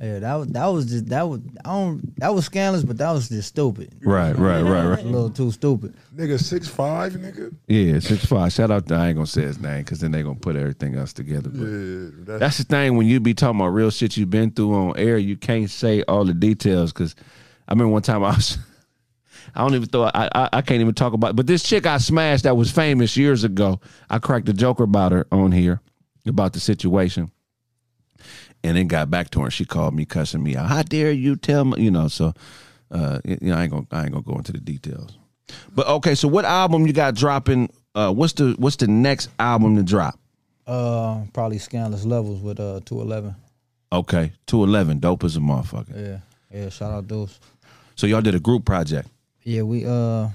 Yeah, 0.00 0.18
that 0.18 0.34
was 0.34 0.48
that 0.48 0.66
was 0.66 0.86
just 0.86 1.06
that 1.06 1.22
was 1.22 1.40
I 1.64 1.70
don't 1.70 2.20
that 2.20 2.34
was 2.34 2.44
scandalous, 2.44 2.84
but 2.84 2.98
that 2.98 3.12
was 3.12 3.30
just 3.30 3.48
stupid. 3.48 3.94
Right, 4.02 4.36
right, 4.36 4.60
right, 4.60 4.86
right. 4.86 5.00
A 5.00 5.08
little 5.08 5.30
too 5.30 5.50
stupid. 5.50 5.94
Nigga 6.14 6.38
six 6.38 6.68
five, 6.68 7.14
nigga. 7.14 7.54
Yeah, 7.66 7.98
six 8.00 8.26
five. 8.26 8.52
Shout 8.52 8.70
out. 8.70 8.86
To, 8.88 8.94
I 8.94 9.08
ain't 9.08 9.16
gonna 9.16 9.26
say 9.26 9.42
his 9.42 9.58
name 9.58 9.84
because 9.84 10.00
then 10.00 10.10
they 10.10 10.22
gonna 10.22 10.38
put 10.38 10.54
everything 10.54 10.96
else 10.96 11.14
together. 11.14 11.48
But 11.48 11.64
Yeah, 11.64 12.10
that's, 12.26 12.40
that's 12.40 12.58
the 12.58 12.64
thing 12.64 12.98
when 12.98 13.06
you 13.06 13.20
be 13.20 13.32
talking 13.32 13.58
about 13.58 13.68
real 13.68 13.90
shit 13.90 14.18
you've 14.18 14.28
been 14.28 14.50
through 14.50 14.74
on 14.74 14.98
air, 14.98 15.16
you 15.16 15.34
can't 15.34 15.70
say 15.70 16.02
all 16.02 16.26
the 16.26 16.34
details. 16.34 16.92
Because 16.92 17.14
I 17.66 17.72
remember 17.72 17.92
one 17.92 18.02
time 18.02 18.22
I 18.22 18.30
was. 18.34 18.58
I 19.54 19.60
don't 19.60 19.74
even 19.74 19.88
thought 19.88 20.14
I, 20.14 20.28
I 20.34 20.48
I 20.54 20.60
can't 20.60 20.82
even 20.82 20.94
talk 20.94 21.14
about. 21.14 21.36
But 21.36 21.46
this 21.46 21.62
chick 21.62 21.86
I 21.86 21.96
smashed 21.96 22.44
that 22.44 22.56
was 22.56 22.70
famous 22.70 23.16
years 23.16 23.44
ago. 23.44 23.80
I 24.10 24.18
cracked 24.18 24.50
a 24.50 24.52
joke 24.52 24.80
about 24.80 25.12
her 25.12 25.26
on 25.32 25.52
here 25.52 25.80
about 26.26 26.52
the 26.52 26.60
situation, 26.60 27.30
and 28.66 28.76
then 28.76 28.86
got 28.88 29.10
back 29.10 29.30
to 29.30 29.40
her. 29.40 29.44
and 29.46 29.52
She 29.52 29.64
called 29.64 29.94
me 29.94 30.04
cussing 30.04 30.42
me 30.42 30.56
out. 30.56 30.68
How 30.68 30.82
dare 30.82 31.12
you 31.12 31.36
tell 31.36 31.64
me? 31.64 31.82
You 31.82 31.90
know. 31.90 32.08
So, 32.08 32.34
uh, 32.90 33.20
you 33.24 33.38
know, 33.42 33.56
I 33.56 33.62
ain't 33.62 33.70
gonna 33.72 33.86
I 33.92 34.02
ain't 34.02 34.12
gonna 34.12 34.22
go 34.22 34.34
into 34.36 34.52
the 34.52 34.60
details. 34.60 35.16
But 35.74 35.86
okay, 35.86 36.14
so 36.14 36.26
what 36.28 36.44
album 36.44 36.86
you 36.86 36.92
got 36.92 37.14
dropping? 37.14 37.70
Uh, 37.94 38.12
what's 38.12 38.32
the 38.34 38.54
what's 38.58 38.76
the 38.76 38.88
next 38.88 39.28
album 39.38 39.76
to 39.76 39.82
drop? 39.82 40.18
Uh, 40.66 41.22
probably 41.32 41.58
scandalous 41.58 42.04
levels 42.04 42.40
with 42.42 42.58
uh 42.60 42.80
two 42.84 43.00
eleven. 43.00 43.34
Okay, 43.92 44.32
two 44.46 44.64
eleven, 44.64 44.98
dope 44.98 45.22
as 45.24 45.36
a 45.36 45.40
motherfucker. 45.40 45.94
Yeah, 45.96 46.18
yeah. 46.60 46.68
Shout 46.68 46.92
out 46.92 47.06
those. 47.08 47.38
So 47.94 48.06
y'all 48.06 48.20
did 48.20 48.34
a 48.34 48.40
group 48.40 48.64
project. 48.64 49.08
Yeah, 49.44 49.62
we 49.62 49.86
uh 49.86 50.28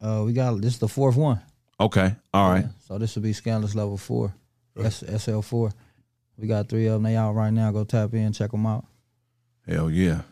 uh 0.00 0.22
we 0.24 0.32
got 0.32 0.60
this 0.60 0.74
is 0.74 0.78
the 0.78 0.88
fourth 0.88 1.16
one. 1.16 1.40
Okay, 1.80 2.14
all 2.32 2.50
right. 2.50 2.66
So 2.86 2.98
this 2.98 3.16
will 3.16 3.22
be 3.24 3.32
scandalous 3.32 3.74
level 3.74 3.96
four, 3.96 4.32
S- 4.78 5.02
SL 5.18 5.40
four. 5.40 5.72
We 6.38 6.48
got 6.48 6.68
three 6.68 6.86
of 6.86 6.94
them. 6.94 7.02
They 7.04 7.16
out 7.16 7.32
right 7.32 7.52
now. 7.52 7.70
Go 7.72 7.84
tap 7.84 8.14
in, 8.14 8.32
check 8.32 8.50
them 8.50 8.66
out. 8.66 8.84
Hell 9.66 9.90
yeah, 9.90 10.22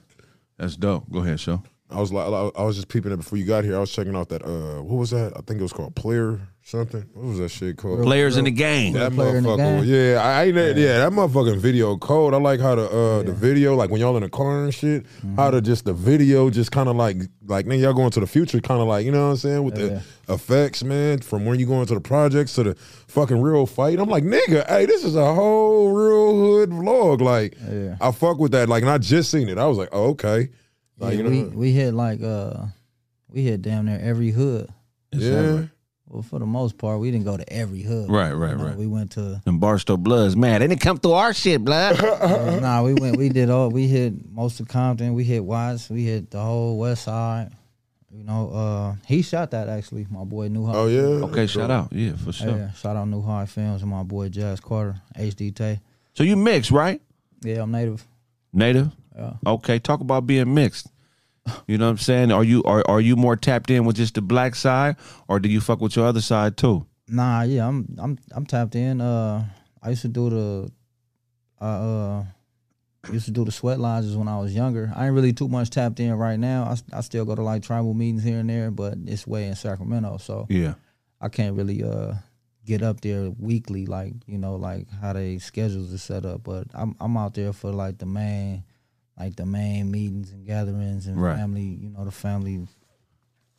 that's 0.59 0.77
dope. 0.77 1.11
Go 1.11 1.21
ahead, 1.21 1.41
show. 1.41 1.63
I 1.93 2.01
was 2.01 2.13
like, 2.13 2.27
I 2.27 2.63
was 2.65 2.77
just 2.77 2.89
peeping 2.89 3.13
it 3.13 3.17
before 3.17 3.39
you 3.39 3.45
got 3.45 3.65
here. 3.65 3.77
I 3.77 3.81
was 3.81 3.93
checking 3.93 4.17
out 4.17 4.29
that 4.31 4.43
uh, 4.45 4.83
what 4.83 4.97
was 4.99 5.11
that? 5.11 5.33
I 5.37 5.41
think 5.43 5.61
it 5.61 5.63
was 5.63 5.73
called 5.73 5.95
Player 5.95 6.41
something. 6.65 7.05
What 7.13 7.25
was 7.27 7.39
that 7.39 7.51
shit 7.51 7.77
called? 7.77 8.03
Players 8.03 8.37
in 8.37 8.45
the 8.45 8.51
game. 8.51 8.93
That 8.95 9.13
Player 9.13 9.41
motherfucker, 9.41 9.83
game. 9.83 9.85
yeah, 10.15 10.23
I 10.23 10.45
ain't 10.45 10.57
yeah. 10.57 10.99
that 10.99 11.13
motherfucking 11.13 11.59
video 11.59 11.97
code. 11.97 12.35
I 12.35 12.39
like 12.39 12.61
how 12.61 12.75
the 12.77 12.89
uh 12.89 13.23
the 13.25 13.33
video, 13.33 13.75
like 13.75 13.91
when 13.91 14.01
y'all 14.01 14.17
in 14.17 14.23
the 14.23 14.29
car 14.31 14.65
and 14.65 14.73
shit, 14.75 15.05
Mm-hmm. 15.05 15.37
how 15.37 15.51
the 15.51 15.61
just 15.61 15.85
the 15.85 15.93
video 15.93 16.49
just 16.51 16.73
kind 16.73 16.89
of 16.89 16.97
like 16.97 17.17
like 17.47 17.67
nigga 17.67 17.83
y'all 17.83 17.93
going 17.95 18.11
to 18.13 18.21
the 18.21 18.27
future, 18.27 18.61
kind 18.61 18.81
of 18.81 18.87
like 18.89 19.05
you 19.05 19.13
know 19.13 19.25
what 19.27 19.31
I'm 19.33 19.37
saying 19.37 19.63
with 19.65 19.79
Yeah. 19.79 20.01
the 20.27 20.35
effects, 20.35 20.83
man. 20.85 21.19
From 21.19 21.45
when 21.45 21.59
you 21.59 21.67
going 21.67 21.87
to 21.87 21.95
the 21.95 22.01
projects 22.01 22.55
to 22.55 22.63
the 22.63 22.75
fucking 23.09 23.41
real 23.43 23.67
fight, 23.67 23.99
I'm 23.99 24.09
like 24.09 24.25
nigga, 24.25 24.67
hey, 24.69 24.87
this 24.87 25.05
is 25.05 25.17
a 25.17 25.35
whole 25.35 25.93
real 25.93 26.37
hood 26.37 26.71
vlog. 26.71 27.21
Like 27.21 27.57
Yeah. 27.69 27.97
I 28.01 28.13
fuck 28.13 28.39
with 28.39 28.53
that. 28.53 28.69
Like, 28.69 28.83
and 28.83 28.91
I 28.91 28.99
just 28.99 29.31
seen 29.31 29.49
it. 29.49 29.59
I 29.59 29.67
was 29.67 29.79
like, 29.79 29.89
oh, 29.93 30.11
okay, 30.11 30.51
like 31.03 31.19
Yeah, 31.19 31.25
you 31.25 31.31
we 31.31 31.43
know, 31.43 31.49
we 31.55 31.73
hit 31.73 31.95
like 31.95 32.23
uh 32.23 32.67
we 33.31 33.43
hit 33.43 33.63
damn 33.63 33.87
near 33.87 34.01
every 34.03 34.31
hood. 34.31 34.69
yeah. 35.13 35.65
Well, 36.09 36.21
for 36.23 36.39
the 36.39 36.45
most 36.45 36.77
part, 36.77 37.01
we 37.01 37.11
didn't 37.11 37.25
go 37.25 37.39
to 37.39 37.51
every 37.51 37.81
hood. 37.81 38.11
Right, 38.11 38.33
right, 38.33 38.51
You 38.51 38.57
know, 38.59 38.65
right. 38.67 38.77
We 38.77 38.87
went 38.87 39.13
to 39.13 39.41
Them 39.47 39.59
Barstow 39.59 39.97
Bloods, 39.97 40.37
man. 40.37 40.61
They 40.61 40.67
didn't 40.67 40.83
come 40.83 40.99
through 40.99 41.13
our 41.13 41.33
shit, 41.33 41.65
blood. 41.65 41.99
Uh, 42.23 42.61
nah, 42.61 42.83
we 42.83 42.93
went. 42.93 43.17
We 43.17 43.31
did 43.31 43.49
all. 43.49 43.71
We 43.71 43.87
hit 43.89 44.13
most 44.31 44.61
of 44.61 44.69
Compton. 44.69 45.15
We 45.15 45.25
hit 45.25 45.43
Watts. 45.43 45.89
We 45.89 46.05
hit 46.05 46.31
the 46.31 46.41
whole 46.41 46.79
West 46.79 47.05
Side. 47.05 47.51
You 48.11 48.25
know, 48.25 48.51
uh, 48.51 48.95
he 49.07 49.23
shot 49.23 49.53
that 49.53 49.71
actually. 49.71 50.07
My 50.11 50.25
boy 50.25 50.49
New 50.49 50.67
High. 50.67 50.75
Oh 50.75 50.87
yeah. 50.87 51.25
okay, 51.29 51.47
shout 51.47 51.71
out. 51.71 51.91
Yeah, 51.95 52.15
for 52.17 52.31
sure. 52.33 52.51
Yeah, 52.59 52.73
shout 52.73 52.95
out 52.95 53.09
New 53.09 53.23
High 53.23 53.47
Films 53.47 53.81
and 53.81 53.91
my 53.91 54.03
boy 54.03 54.29
Jazz 54.29 54.61
Carter, 54.61 55.01
HD 55.19 55.55
Tay. 55.55 55.81
So 56.13 56.25
you 56.25 56.37
mixed, 56.37 56.71
right? 56.71 57.01
Yeah, 57.43 57.63
I'm 57.63 57.71
native. 57.71 58.07
Native. 58.53 58.91
Yeah. 59.17 59.33
Okay, 59.47 59.79
talk 59.79 60.01
about 60.01 60.27
being 60.27 60.53
mixed. 60.53 60.89
You 61.67 61.79
know 61.79 61.87
what 61.87 61.93
I'm 61.93 61.99
saying? 61.99 62.33
Are 62.33 62.45
you 62.45 62.63
are 62.65 62.85
are 62.89 63.01
you 63.01 63.17
more 63.17 63.37
tapped 63.37 63.71
in 63.71 63.85
with 63.85 63.97
just 63.97 64.15
the 64.15 64.23
black 64.23 64.55
side, 64.55 64.97
or 65.29 65.41
do 65.41 65.49
you 65.49 65.61
fuck 65.61 65.81
with 65.81 65.97
your 65.97 66.07
other 66.07 66.21
side 66.21 66.57
too? 66.57 66.87
Nah, 67.09 67.43
yeah, 67.43 67.67
I'm 67.67 67.87
I'm 67.99 68.19
I'm 68.33 68.47
tapped 68.47 68.75
in. 68.75 69.01
Uh, 69.01 69.45
I 69.83 69.91
used 69.91 70.03
to 70.03 70.09
do 70.09 70.31
the, 70.31 70.73
uh, 71.61 71.65
uh 71.65 72.25
used 73.11 73.25
to 73.27 73.33
do 73.33 73.45
the 73.45 73.51
sweat 73.51 73.81
lodges 73.81 74.17
when 74.17 74.29
I 74.29 74.39
was 74.39 74.55
younger. 74.55 74.93
I 74.95 75.07
ain't 75.07 75.15
really 75.15 75.33
too 75.33 75.49
much 75.49 75.71
tapped 75.71 75.99
in 75.99 76.13
right 76.15 76.39
now. 76.39 76.65
I, 76.65 76.99
I 76.99 77.01
still 77.01 77.25
go 77.25 77.35
to 77.35 77.43
like 77.43 77.63
tribal 77.63 77.95
meetings 77.95 78.23
here 78.23 78.39
and 78.39 78.49
there, 78.49 78.71
but 78.71 78.95
it's 79.07 79.27
way 79.27 79.49
in 79.49 79.57
Sacramento, 79.57 80.19
so 80.19 80.47
Yeah. 80.49 80.75
I 81.21 81.29
can't 81.29 81.57
really 81.57 81.83
uh 81.83 82.15
get 82.65 82.83
up 82.83 83.01
there 83.01 83.31
weekly 83.39 83.87
like 83.87 84.13
you 84.27 84.39
know 84.39 84.55
like 84.55 84.89
how 85.01 85.13
they 85.13 85.39
schedules 85.39 85.93
is 85.93 86.03
set 86.03 86.25
up. 86.25 86.45
But 86.45 86.69
I'm 86.75 86.95
I'm 87.01 87.17
out 87.17 87.35
there 87.35 87.53
for 87.53 87.73
like 87.73 87.99
the 87.99 88.07
main 88.07 88.65
like 89.19 89.37
the 89.37 89.47
main 89.47 89.91
meetings 89.91 90.31
and 90.33 90.47
gatherings 90.47 91.07
and 91.07 91.21
Right. 91.21 91.37
family 91.37 91.63
you 91.81 91.91
know 91.91 92.05
the 92.05 92.11
family 92.11 92.67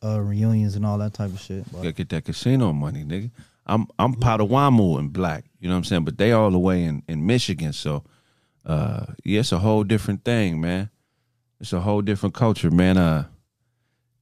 uh 0.03 0.19
reunions 0.19 0.75
and 0.75 0.85
all 0.85 0.97
that 0.97 1.13
type 1.13 1.31
of 1.31 1.39
shit. 1.39 1.63
But 1.71 1.77
Gotta 1.77 1.91
get 1.93 2.09
that 2.09 2.25
casino 2.25 2.73
money, 2.73 3.03
nigga. 3.05 3.31
I'm 3.65 3.87
I'm 3.97 4.13
Potawatomi 4.15 4.97
and 4.99 5.13
black. 5.13 5.45
You 5.59 5.69
know 5.69 5.75
what 5.75 5.79
I'm 5.79 5.83
saying? 5.85 6.03
But 6.03 6.17
they 6.17 6.33
all 6.33 6.51
the 6.51 6.59
way 6.59 6.83
in, 6.83 7.03
in 7.07 7.25
Michigan, 7.25 7.71
so 7.73 8.03
uh 8.65 9.05
yeah, 9.23 9.39
it's 9.41 9.51
a 9.51 9.59
whole 9.59 9.83
different 9.83 10.23
thing, 10.25 10.59
man. 10.59 10.89
It's 11.61 11.71
a 11.73 11.79
whole 11.79 12.01
different 12.01 12.35
culture, 12.35 12.69
man. 12.71 12.97
Uh 12.97 13.25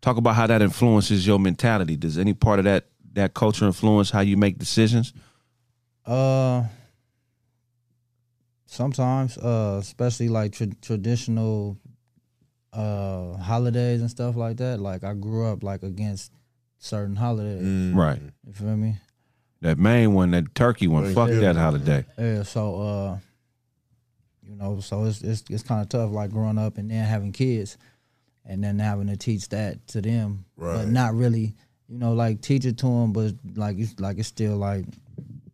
talk 0.02 0.18
about 0.18 0.36
how 0.36 0.48
that 0.48 0.62
influences 0.62 1.26
your 1.26 1.40
mentality. 1.40 1.96
Does 1.96 2.18
any 2.18 2.34
part 2.34 2.60
of 2.60 2.66
that 2.66 2.86
that 3.14 3.34
culture 3.34 3.66
influence 3.66 4.12
how 4.12 4.20
you 4.22 4.38
make 4.38 4.58
decisions? 4.60 5.14
Uh, 6.06 6.64
sometimes, 8.72 9.38
uh, 9.38 9.78
especially 9.82 10.30
like 10.30 10.54
tra- 10.54 10.74
traditional 10.82 11.78
uh 12.74 13.36
holidays 13.36 14.00
and 14.00 14.10
stuff 14.10 14.38
like 14.38 14.58
that. 14.58 14.80
Like 14.80 15.04
I 15.04 15.14
grew 15.14 15.46
up 15.46 15.62
like 15.62 15.84
against 15.84 16.32
certain 16.80 17.16
holidays. 17.18 17.62
Mm. 17.62 17.96
Right. 17.96 18.22
You 18.48 18.54
feel 18.54 18.78
me? 18.78 18.96
That 19.62 19.78
main 19.78 20.14
one, 20.14 20.32
that 20.32 20.56
turkey 20.56 20.88
one. 20.88 21.14
Fuck 21.14 21.30
that 21.30 21.56
holiday. 21.56 22.06
Yeah, 22.18 22.44
so 22.44 22.82
uh, 22.82 23.18
you 24.48 24.56
know, 24.56 24.80
so 24.80 25.04
it's 25.06 25.22
it's 25.22 25.44
it's 25.50 25.64
kind 25.64 25.82
of 25.82 25.90
tough, 25.90 26.12
like 26.12 26.32
growing 26.32 26.58
up 26.58 26.78
and 26.78 26.90
then 26.90 27.04
having 27.06 27.32
kids, 27.32 27.78
and 28.46 28.64
then 28.64 28.80
having 28.80 29.08
to 29.08 29.18
teach 29.18 29.50
that 29.50 29.86
to 29.88 30.02
them, 30.02 30.46
Right. 30.56 30.78
but 30.78 30.88
not 30.88 31.14
really, 31.14 31.54
you 31.90 31.98
know, 32.00 32.14
like 32.14 32.42
teach 32.42 32.66
it 32.66 32.78
to 32.80 32.86
them, 32.88 33.12
but 33.14 33.34
like 33.56 33.78
it's 33.78 34.00
like 34.00 34.18
it's 34.18 34.30
still 34.30 34.56
like 34.56 34.86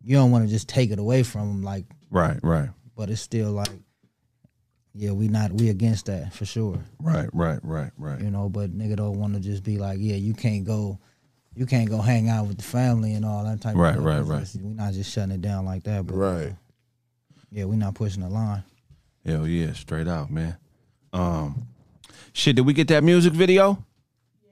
you 0.04 0.16
don't 0.16 0.30
want 0.30 0.44
to 0.46 0.50
just 0.50 0.68
take 0.68 0.90
it 0.90 0.98
away 0.98 1.22
from 1.22 1.48
them, 1.48 1.62
like, 1.62 1.84
Right, 2.10 2.38
right, 2.42 2.70
but 2.98 3.08
it's 3.10 3.20
still 3.22 3.52
like, 3.52 3.70
yeah, 4.92 5.12
we 5.12 5.28
not 5.28 5.52
we 5.52 5.68
against 5.70 6.06
that 6.06 6.34
for 6.34 6.44
sure, 6.44 6.84
right, 7.00 7.28
right, 7.32 7.60
right, 7.62 7.92
right. 7.96 8.20
you 8.20 8.30
know, 8.30 8.48
but 8.48 8.76
nigga 8.76 8.96
don't 8.96 9.18
want 9.20 9.34
to 9.34 9.40
just 9.40 9.62
be 9.62 9.78
like, 9.78 9.98
yeah, 10.00 10.16
you 10.16 10.34
can't 10.34 10.64
go. 10.64 10.98
You 11.54 11.66
can't 11.66 11.88
go 11.90 11.98
hang 12.00 12.28
out 12.28 12.46
with 12.46 12.58
the 12.58 12.62
family 12.62 13.14
and 13.14 13.24
all 13.24 13.42
that 13.44 13.60
type 13.60 13.74
Right, 13.74 13.96
of 13.96 14.04
right, 14.04 14.24
stuff. 14.24 14.28
right. 14.30 14.62
We're 14.62 14.74
not 14.74 14.92
just 14.92 15.12
shutting 15.12 15.32
it 15.32 15.40
down 15.42 15.64
like 15.64 15.82
that, 15.84 16.06
but 16.06 16.14
Right. 16.14 16.54
yeah, 17.50 17.64
we're 17.64 17.74
not 17.74 17.96
pushing 17.96 18.22
the 18.22 18.28
line. 18.28 18.62
Hell 19.26 19.44
yeah, 19.44 19.72
straight 19.72 20.06
out, 20.06 20.30
man. 20.30 20.56
Um, 21.12 21.66
shit, 22.32 22.54
did 22.54 22.64
we 22.64 22.74
get 22.74 22.86
that 22.88 23.02
music 23.02 23.32
video? 23.32 23.84
Yeah. 24.44 24.50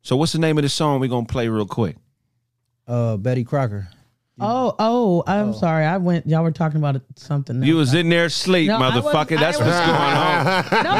So 0.00 0.16
what's 0.16 0.32
the 0.32 0.38
name 0.38 0.56
of 0.56 0.62
the 0.62 0.70
song 0.70 0.98
we 1.00 1.08
gonna 1.08 1.26
play 1.26 1.48
real 1.48 1.66
quick? 1.66 1.96
Uh, 2.86 3.18
Betty 3.18 3.44
Crocker. 3.44 3.88
Oh, 4.40 4.74
oh, 4.78 5.24
I'm 5.26 5.52
sorry. 5.54 5.84
I 5.84 5.96
went. 5.96 6.26
Y'all 6.26 6.42
were 6.42 6.50
talking 6.52 6.76
about 6.78 7.00
something. 7.16 7.62
You 7.62 7.74
else. 7.78 7.88
was 7.90 7.94
in 7.94 8.08
there 8.08 8.26
asleep, 8.26 8.68
No, 8.68 8.76
I 8.76 8.90
motherfucker. 8.90 9.02
wasn't- 9.04 9.40
That's 9.40 9.60
I 9.60 9.64
what's 9.64 10.68
wasn't- 10.70 10.70
going 10.70 10.82
on. 10.82 10.84
No, 10.84 10.90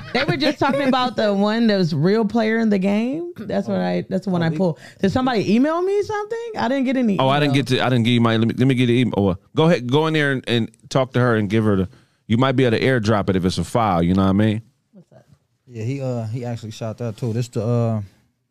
I- 0.00 0.12
they 0.12 0.24
were 0.24 0.36
just 0.36 0.58
talking 0.58 0.88
about 0.88 1.16
the 1.16 1.32
one 1.34 1.66
that 1.68 1.76
was 1.76 1.94
real 1.94 2.24
player 2.24 2.58
in 2.58 2.68
the 2.70 2.78
game. 2.78 3.32
That's 3.36 3.68
what 3.68 3.78
I. 3.80 4.04
That's 4.08 4.24
the 4.24 4.30
one 4.30 4.42
I 4.42 4.50
pulled. 4.50 4.78
Did 5.00 5.12
somebody 5.12 5.54
email 5.54 5.80
me 5.82 6.02
something? 6.02 6.52
I 6.58 6.68
didn't 6.68 6.84
get 6.84 6.96
any. 6.96 7.18
Oh, 7.18 7.28
I 7.28 7.38
didn't 7.40 7.52
email. 7.54 7.64
get 7.64 7.76
to. 7.78 7.84
I 7.86 7.88
didn't 7.90 8.04
give 8.04 8.14
you 8.14 8.20
my. 8.20 8.36
Let 8.36 8.48
me, 8.48 8.54
let 8.56 8.66
me 8.66 8.74
get 8.74 8.86
the 8.86 8.98
email. 9.00 9.14
Oh, 9.16 9.36
go 9.54 9.64
ahead. 9.66 9.90
Go 9.90 10.06
in 10.06 10.14
there 10.14 10.32
and, 10.32 10.44
and 10.48 10.70
talk 10.90 11.12
to 11.12 11.20
her 11.20 11.36
and 11.36 11.48
give 11.48 11.64
her 11.64 11.76
the. 11.76 11.88
You 12.26 12.36
might 12.38 12.52
be 12.52 12.64
able 12.64 12.76
to 12.76 12.82
airdrop 12.84 13.30
it 13.30 13.36
if 13.36 13.44
it's 13.44 13.58
a 13.58 13.64
file. 13.64 14.02
You 14.02 14.14
know 14.14 14.22
what 14.24 14.28
I 14.30 14.32
mean? 14.32 14.62
What's 14.92 15.08
that? 15.10 15.24
Yeah, 15.66 15.84
he 15.84 16.00
uh 16.00 16.26
he 16.26 16.44
actually 16.44 16.72
shot 16.72 16.98
that 16.98 17.16
too. 17.16 17.32
This 17.32 17.48
the 17.48 17.64
uh 17.64 18.02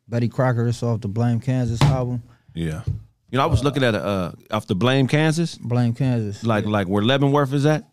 Betty 0.08 0.30
Crocker. 0.30 0.66
This 0.66 0.82
off 0.82 1.02
the 1.02 1.08
Blame 1.10 1.40
Kansas 1.40 1.82
album. 1.82 2.24
Yeah. 2.54 2.82
You 3.30 3.38
know, 3.38 3.44
I 3.44 3.48
was 3.48 3.64
looking 3.64 3.84
at 3.84 3.94
a 3.96 4.04
uh, 4.04 4.32
off 4.52 4.68
the 4.68 4.76
Blame, 4.76 5.08
Kansas, 5.08 5.58
Blame 5.58 5.94
Kansas. 5.94 6.44
like 6.44 6.66
like 6.66 6.88
where 6.88 7.04
Leavenworth 7.04 7.52
is 7.54 7.66
at. 7.66 7.84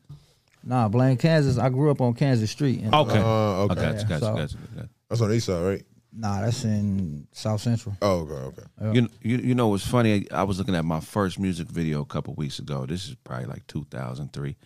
Nah, 0.62 0.88
Blame 0.88 1.16
Kansas. 1.16 1.58
I 1.58 1.68
grew 1.68 1.90
up 1.90 2.00
on 2.00 2.14
Kansas 2.14 2.50
Street. 2.50 2.80
And, 2.80 2.94
Okay. 2.94 3.18
Uh, 3.18 3.64
okay. 3.64 3.72
I 3.80 3.92
got 3.92 4.00
you, 4.02 4.08
got 4.08 4.20
so- 4.20 4.34
got 4.36 4.52
you, 4.52 4.58
got. 4.76 4.88
That's 5.08 5.20
on 5.20 5.28
the 5.28 5.34
east 5.34 5.46
side, 5.46 5.60
right? 5.62 5.82
Nah, 6.16 6.40
that's 6.42 6.64
in 6.64 7.26
South 7.32 7.60
Central. 7.60 7.96
Oh, 8.00 8.20
okay, 8.20 8.62
okay. 8.80 8.96
You, 9.00 9.08
you 9.20 9.36
you 9.48 9.54
know 9.56 9.68
what's 9.68 9.84
funny? 9.86 10.30
I 10.30 10.44
was 10.44 10.58
looking 10.58 10.76
at 10.76 10.84
my 10.84 11.00
first 11.00 11.40
music 11.40 11.66
video 11.68 12.00
a 12.02 12.04
couple 12.06 12.34
weeks 12.34 12.60
ago. 12.60 12.86
This 12.86 13.08
is 13.08 13.16
probably 13.24 13.46
like 13.46 13.66
2003. 13.66 14.56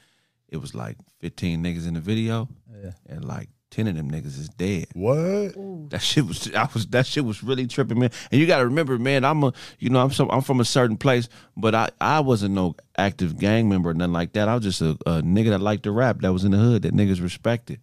It 0.50 0.58
was 0.58 0.74
like 0.74 0.96
15 1.20 1.64
niggas 1.64 1.88
in 1.88 1.94
the 1.94 2.00
video, 2.00 2.48
Yeah. 2.82 2.90
and 3.08 3.24
like 3.24 3.48
10 3.70 3.86
of 3.88 3.96
them 3.96 4.10
niggas 4.10 4.38
is 4.38 4.48
dead. 4.48 4.86
What? 4.94 5.90
That 5.90 6.00
shit 6.00 6.24
was 6.26 6.50
I 6.54 6.68
was 6.72 6.86
that 6.88 7.06
shit 7.06 7.24
was 7.24 7.42
really 7.42 7.66
tripping, 7.66 7.98
man. 7.98 8.10
And 8.32 8.40
you 8.40 8.46
got 8.46 8.58
to 8.58 8.64
remember, 8.64 8.98
man, 8.98 9.24
I'm 9.24 9.44
a 9.44 9.52
you 9.78 9.90
know 9.90 10.00
I'm 10.00 10.10
some, 10.10 10.30
I'm 10.30 10.40
from 10.40 10.60
a 10.60 10.64
certain 10.64 10.96
place, 10.96 11.28
but 11.56 11.74
I 11.74 11.90
I 12.00 12.20
wasn't 12.20 12.54
no 12.54 12.76
active 12.96 13.38
gang 13.38 13.68
member 13.68 13.90
or 13.90 13.94
nothing 13.94 14.12
like 14.14 14.32
that. 14.32 14.48
I 14.48 14.54
was 14.54 14.64
just 14.64 14.80
a, 14.80 14.90
a 15.06 15.22
nigga 15.22 15.50
that 15.50 15.60
liked 15.60 15.82
to 15.84 15.92
rap 15.92 16.20
that 16.22 16.32
was 16.32 16.44
in 16.44 16.52
the 16.52 16.58
hood 16.58 16.82
that 16.82 16.94
niggas 16.94 17.22
respected. 17.22 17.80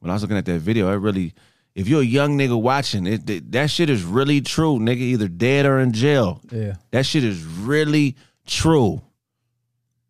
When 0.00 0.10
I 0.10 0.14
was 0.14 0.22
looking 0.22 0.36
at 0.36 0.44
that 0.46 0.58
video, 0.60 0.90
it 0.92 0.96
really 0.96 1.34
if 1.74 1.88
you're 1.88 2.02
a 2.02 2.04
young 2.04 2.36
nigga 2.36 2.60
watching 2.60 3.06
it, 3.06 3.26
that- 3.26 3.52
that 3.52 3.70
shit 3.70 3.88
is 3.88 4.02
really 4.04 4.40
true, 4.40 4.78
nigga. 4.78 4.98
Either 4.98 5.28
dead 5.28 5.64
or 5.66 5.78
in 5.80 5.92
jail. 5.92 6.40
Yeah. 6.52 6.74
That 6.90 7.06
shit 7.06 7.22
is 7.24 7.42
really 7.44 8.16
true. 8.46 9.00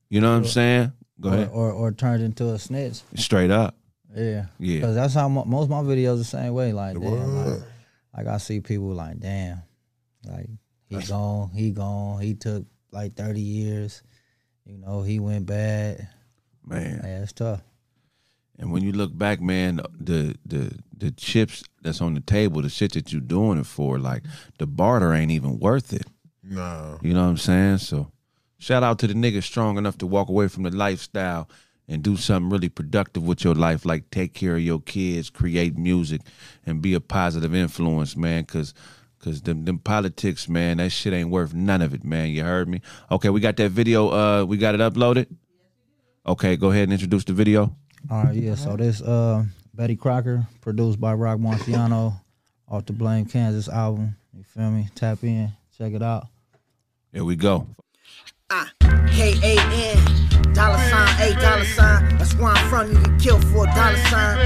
You 0.08 0.20
know 0.20 0.30
what 0.30 0.38
I'm 0.38 0.46
saying? 0.46 0.92
Go 1.20 1.28
Or, 1.30 1.34
ahead. 1.34 1.50
or 1.52 1.70
or 1.72 1.92
turned 1.92 2.22
into 2.24 2.48
a 2.52 2.58
snitch. 2.58 3.02
Straight 3.14 3.50
up. 3.50 3.76
Yeah. 4.14 4.46
Yeah. 4.58 4.76
Because 4.76 4.94
that's 4.94 5.14
how 5.14 5.28
mo- 5.28 5.44
most 5.44 5.64
of 5.64 5.70
my 5.70 5.82
videos 5.82 6.18
the 6.18 6.24
same 6.24 6.52
way. 6.52 6.72
Like, 6.72 6.98
damn, 6.98 7.36
like, 7.36 7.62
like 8.16 8.26
I 8.26 8.38
see 8.38 8.60
people 8.60 8.88
like, 8.94 9.20
damn, 9.20 9.62
like 10.24 10.48
he 10.88 10.98
gone, 10.98 11.50
he 11.50 11.70
gone, 11.70 12.20
he 12.20 12.34
took 12.34 12.64
like 12.90 13.14
thirty 13.14 13.40
years. 13.40 14.02
You 14.66 14.78
know, 14.78 15.02
he 15.02 15.20
went 15.20 15.46
bad. 15.46 16.08
Man. 16.64 17.00
Yeah, 17.02 17.22
it's 17.22 17.32
tough. 17.32 17.62
And 18.58 18.70
when 18.70 18.82
you 18.82 18.92
look 18.92 19.16
back, 19.16 19.40
man, 19.40 19.80
the 19.98 20.36
the 20.44 20.72
the 20.96 21.10
chips 21.12 21.64
that's 21.82 22.00
on 22.00 22.14
the 22.14 22.20
table, 22.20 22.60
the 22.60 22.68
shit 22.68 22.92
that 22.92 23.12
you're 23.12 23.22
doing 23.22 23.58
it 23.58 23.66
for, 23.66 23.98
like 23.98 24.22
the 24.58 24.66
barter 24.66 25.14
ain't 25.14 25.30
even 25.30 25.58
worth 25.58 25.92
it. 25.92 26.06
No. 26.42 26.98
You 27.00 27.14
know 27.14 27.22
what 27.22 27.30
I'm 27.30 27.36
saying? 27.38 27.78
So 27.78 28.12
shout 28.58 28.82
out 28.82 28.98
to 28.98 29.06
the 29.06 29.14
niggas 29.14 29.44
strong 29.44 29.78
enough 29.78 29.96
to 29.98 30.06
walk 30.06 30.28
away 30.28 30.48
from 30.48 30.64
the 30.64 30.70
lifestyle 30.70 31.48
and 31.90 32.02
do 32.02 32.16
something 32.16 32.48
really 32.48 32.70
productive 32.70 33.24
with 33.24 33.44
your 33.44 33.54
life, 33.54 33.84
like 33.84 34.10
take 34.10 34.32
care 34.32 34.54
of 34.54 34.62
your 34.62 34.80
kids, 34.80 35.28
create 35.28 35.76
music, 35.76 36.22
and 36.64 36.80
be 36.80 36.94
a 36.94 37.00
positive 37.00 37.54
influence, 37.54 38.16
man. 38.16 38.46
Cause 38.46 38.72
Cause 39.22 39.42
them 39.42 39.66
them 39.66 39.78
politics, 39.78 40.48
man, 40.48 40.78
that 40.78 40.88
shit 40.92 41.12
ain't 41.12 41.28
worth 41.28 41.52
none 41.52 41.82
of 41.82 41.92
it, 41.92 42.04
man. 42.04 42.30
You 42.30 42.42
heard 42.42 42.70
me? 42.70 42.80
Okay, 43.10 43.28
we 43.28 43.38
got 43.40 43.54
that 43.58 43.70
video. 43.70 44.08
Uh, 44.08 44.44
we 44.46 44.56
got 44.56 44.74
it 44.74 44.80
uploaded. 44.80 45.26
Okay, 46.26 46.56
go 46.56 46.70
ahead 46.70 46.84
and 46.84 46.94
introduce 46.94 47.24
the 47.24 47.34
video. 47.34 47.76
All 48.10 48.24
right, 48.24 48.34
yeah. 48.34 48.54
So 48.54 48.78
this 48.78 49.02
uh 49.02 49.44
Betty 49.74 49.94
Crocker, 49.94 50.46
produced 50.62 50.98
by 50.98 51.12
Rock 51.12 51.38
Marciano, 51.38 52.18
off 52.66 52.86
the 52.86 52.94
Blame 52.94 53.26
Kansas 53.26 53.68
album. 53.68 54.16
You 54.32 54.42
feel 54.42 54.70
me? 54.70 54.88
Tap 54.94 55.22
in, 55.22 55.52
check 55.76 55.92
it 55.92 56.02
out. 56.02 56.28
Here 57.12 57.22
we 57.22 57.36
go. 57.36 57.66
K 58.48 58.56
A 58.84 58.89
From. 62.70 62.86
You 62.86 63.02
get 63.02 63.20
killed 63.20 63.44
for 63.48 63.66
a 63.66 63.74
dollar 63.74 63.96
sign. 64.06 64.38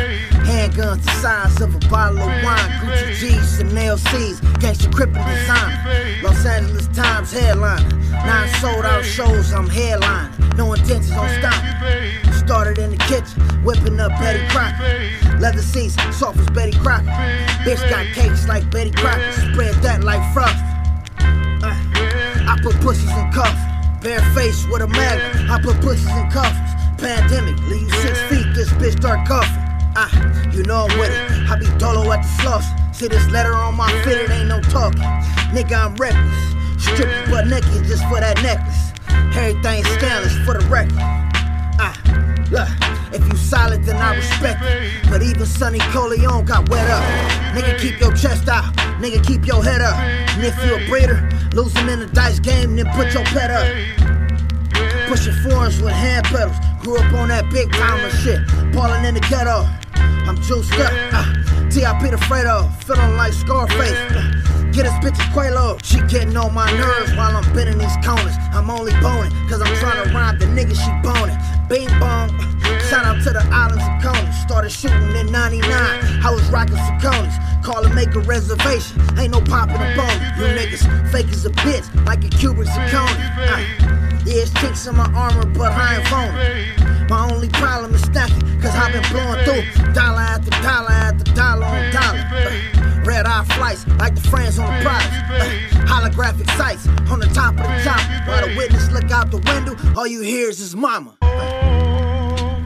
Handguns 0.48 1.04
the 1.04 1.10
size 1.20 1.60
of 1.60 1.74
a 1.74 1.78
bottle 1.90 2.18
of 2.18 2.42
wine. 2.42 2.70
Gucci 2.80 3.14
G's, 3.20 3.58
Chanel 3.58 3.98
C's, 3.98 4.40
gangsta 4.62 4.90
crippin' 4.90 5.22
design. 5.28 6.22
Los 6.22 6.44
Angeles 6.46 6.88
Times 6.88 7.30
headline. 7.30 7.87
Nine 8.10 8.48
sold 8.60 8.87
out 8.87 9.04
shows, 9.04 9.52
I'm 9.52 9.68
headline. 9.68 10.30
No 10.56 10.72
intentions 10.72 11.12
on 11.12 11.28
stopping. 11.38 12.32
Started 12.32 12.78
in 12.78 12.92
the 12.92 12.96
kitchen, 12.96 13.42
whipping 13.62 14.00
up 14.00 14.10
Betty 14.12 14.46
Crocker. 14.48 15.38
Leather 15.38 15.60
seats, 15.60 15.94
soft 16.16 16.38
as 16.38 16.48
Betty 16.50 16.72
Crocker. 16.78 17.04
Bitch 17.64 17.90
got 17.90 18.06
cakes 18.14 18.48
like 18.48 18.70
Betty 18.70 18.90
Crocker. 18.90 19.32
Spread 19.52 19.74
that 19.82 20.02
like 20.02 20.22
frost. 20.32 20.56
Uh, 21.62 21.74
I 22.48 22.58
put 22.62 22.74
pussies 22.80 23.10
in 23.10 23.32
cuffs. 23.32 23.60
Bare 24.02 24.20
face 24.32 24.66
with 24.72 24.80
a 24.80 24.88
magnet. 24.88 25.50
I 25.50 25.60
put 25.60 25.78
pussies 25.82 26.08
in 26.16 26.30
cuffs. 26.30 26.63
Pandemic, 26.98 27.59
leave 27.68 27.90
six 27.96 28.20
feet. 28.22 28.46
This 28.54 28.70
bitch 28.74 28.98
start 29.00 29.26
coughing. 29.26 29.62
Ah, 29.96 30.11
you 30.52 30.62
know 30.64 30.87
I'm 30.88 30.98
with 30.98 31.11
it. 31.11 31.50
I 31.50 31.59
be 31.59 31.66
dolo 31.78 32.11
at 32.12 32.22
the 32.22 32.42
floss. 32.42 32.64
See 32.96 33.09
this 33.09 33.28
letter 33.30 33.54
on 33.54 33.76
my 33.76 33.90
fit, 34.02 34.18
it 34.18 34.30
ain't 34.30 34.48
no 34.48 34.61
talking. 34.61 35.02
Nigga, 35.52 35.87
I'm 35.87 35.94
reckless. 35.96 36.83
Stripping 36.83 37.30
butt 37.30 37.46
naked 37.46 37.85
just 37.85 38.04
for 38.09 38.20
that 38.20 38.40
necklace. 38.42 38.92
Everything 39.37 39.85
scandalous 39.85 40.37
for 40.44 40.54
the 40.54 40.66
record. 40.68 40.94
Ah, 41.78 41.94
look, 42.50 42.68
if 43.12 43.26
you 43.26 43.37
solid, 43.37 43.85
then 43.85 43.96
I 43.96 44.16
respect 44.16 44.62
it. 44.62 45.11
But 45.11 45.22
even 45.22 45.46
Sonny 45.46 45.80
Corleone 45.92 46.44
got 46.44 46.68
wet 46.68 46.88
up. 46.90 47.02
Nigga, 47.54 47.78
keep 47.80 48.00
your 48.00 48.12
chest 48.12 48.48
out. 48.48 48.72
Nigga, 48.98 49.24
keep 49.26 49.46
your 49.46 49.62
head 49.62 49.80
up. 49.80 49.96
And 49.98 50.44
if 50.44 50.57
you 50.64 50.76
a 50.76 50.88
breeder, 50.88 51.28
losing 51.52 51.88
in 51.88 52.00
the 52.00 52.07
dice 52.07 52.38
game, 52.38 52.76
then 52.76 52.87
put 52.92 53.12
your 53.12 53.24
pet 53.24 53.50
up. 53.50 53.66
Pushing 55.09 55.35
foreigns 55.42 55.80
with 55.80 55.92
hand 55.92 56.26
pedals. 56.26 56.57
Grew 56.85 56.99
up 56.99 57.14
on 57.14 57.29
that 57.29 57.49
big 57.51 57.73
timer 57.73 58.11
shit. 58.11 58.47
Ballin' 58.75 59.07
in 59.07 59.14
the 59.14 59.20
ghetto. 59.20 59.64
I'm 60.29 60.37
juiced 60.42 60.73
up. 60.75 60.92
Uh, 61.16 61.25
T.I.P. 61.70 62.11
the 62.11 62.18
Fredo. 62.29 62.68
Feeling 62.85 63.16
like 63.16 63.33
Scarface. 63.33 63.97
Uh, 64.12 64.44
Get 64.75 64.85
this 64.85 64.92
bitch 65.01 65.16
a 65.16 65.31
Quelo. 65.33 65.79
She 65.83 66.03
getting 66.12 66.37
on 66.37 66.53
my 66.53 66.70
nerves 66.77 67.14
while 67.14 67.35
I'm 67.35 67.55
bending 67.55 67.79
these 67.79 67.97
corners. 68.05 68.35
I'm 68.53 68.68
only 68.68 68.92
boning, 69.01 69.31
cause 69.49 69.62
I'm 69.62 69.73
trying 69.77 70.02
to 70.04 70.13
rhyme 70.13 70.37
the 70.37 70.46
nigga 70.46 70.75
she 70.75 70.90
boning. 71.00 71.38
Bing 71.75 71.88
bong. 71.98 72.31
Shout 72.88 73.04
out 73.04 73.20
to 73.25 73.31
the 73.35 73.42
islands 73.50 73.83
of 73.83 73.98
Coney. 73.98 74.31
Started 74.46 74.70
shooting 74.70 75.10
in 75.16 75.27
99. 75.33 75.66
I 76.22 76.31
was 76.31 76.48
rocking 76.48 76.77
some 76.77 77.00
Saucony's. 77.00 77.66
Call 77.66 77.85
and 77.85 77.92
make 77.96 78.14
a 78.14 78.20
reservation. 78.20 79.02
Ain't 79.18 79.33
no 79.33 79.40
popping 79.40 79.83
a 79.83 79.90
bone. 79.98 80.18
You 80.38 80.54
niggas 80.54 80.87
fake 81.10 81.27
as 81.35 81.44
a 81.46 81.50
bitch, 81.50 81.83
like 82.06 82.22
a 82.22 82.29
Cuban 82.29 82.66
Saucony. 82.66 83.27
Uh, 83.35 84.22
yeah, 84.25 84.46
it's 84.46 84.52
chinks 84.60 84.87
in 84.87 84.94
my 84.94 85.10
armor, 85.14 85.46
but 85.46 85.72
I 85.72 85.96
ain't 85.96 86.06
phony. 86.06 87.08
My 87.08 87.29
only 87.29 87.48
problem 87.48 87.92
is 87.92 88.02
stacking, 88.02 88.46
cause 88.62 88.70
I've 88.77 88.92
been 88.92 89.02
blowing 89.10 89.42
through 89.42 89.92
dollar 89.94 90.20
after 90.20 90.50
dollar 90.62 90.92
after 90.92 91.25
dollar 91.35 91.66
on 91.66 91.92
dollar. 91.92 92.22
Uh, 92.31 93.02
red 93.04 93.27
eye 93.27 93.44
flights, 93.56 93.85
like 93.98 94.14
the 94.14 94.20
friends 94.20 94.60
on 94.60 94.72
the 94.72 94.85
prize. 94.85 95.02
Uh, 95.29 95.87
holographic 95.90 96.48
sights 96.56 96.87
on 97.10 97.18
the 97.18 97.27
top 97.35 97.54
of 97.54 97.66
the 97.66 97.83
top. 97.83 98.29
While 98.29 98.46
the 98.46 98.54
witness 98.56 98.92
look 98.92 99.10
out 99.10 99.33
the 99.33 99.38
window, 99.38 99.75
all 99.98 100.06
you 100.06 100.20
hear 100.20 100.48
is 100.50 100.58
his 100.58 100.77
mama. 100.77 101.16
Oh, 101.37 102.64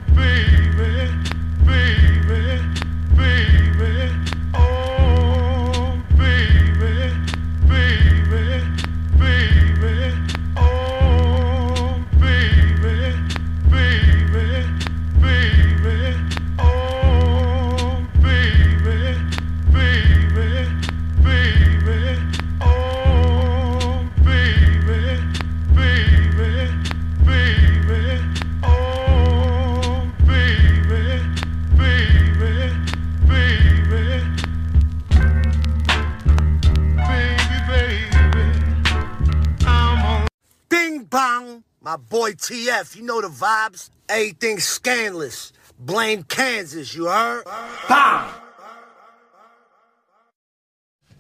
My 41.19 41.97
boy 41.97 42.33
TF, 42.33 42.95
you 42.95 43.03
know 43.03 43.21
the 43.21 43.27
vibes. 43.27 43.91
Everything 44.09 44.61
scandalous. 44.61 45.53
Blame 45.77 46.23
Kansas, 46.23 46.95
you 46.95 47.07
heard? 47.07 47.43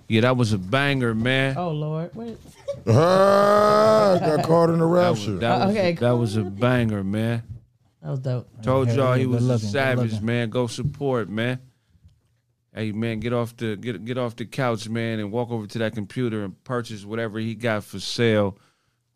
Yeah, 0.06 0.20
that 0.20 0.36
was 0.36 0.52
a 0.52 0.58
banger, 0.58 1.16
man. 1.16 1.56
Oh 1.58 1.72
Lord, 1.72 2.14
wait. 2.14 2.38
Ah, 2.86 4.18
got 4.20 4.44
caught 4.46 4.70
in 4.70 4.78
the 4.78 4.86
that 4.88 5.10
was, 5.10 5.26
rapture. 5.26 5.38
that, 5.38 5.66
was, 5.66 5.76
Okay, 5.76 5.92
that 5.94 6.12
was 6.12 6.36
a 6.36 6.44
banger, 6.44 7.02
man. 7.02 7.42
That 8.00 8.10
was 8.10 8.20
dope. 8.20 8.62
Told 8.62 8.88
Yeah, 8.88 8.94
y'all 8.94 9.14
he 9.14 9.26
was 9.26 9.48
a 9.48 9.58
savage, 9.58 10.20
man. 10.20 10.48
Go 10.48 10.68
support, 10.68 11.28
man. 11.28 11.58
Hey 12.72 12.92
man, 12.92 13.18
get 13.18 13.32
off 13.32 13.56
the 13.56 13.74
get 13.76 14.04
get 14.04 14.16
off 14.16 14.36
the 14.36 14.46
couch, 14.46 14.88
man, 14.88 15.18
and 15.18 15.32
walk 15.32 15.50
over 15.50 15.66
to 15.66 15.78
that 15.78 15.94
computer 15.94 16.44
and 16.44 16.62
purchase 16.62 17.04
whatever 17.04 17.40
he 17.40 17.56
got 17.56 17.82
for 17.82 17.98
sale. 17.98 18.56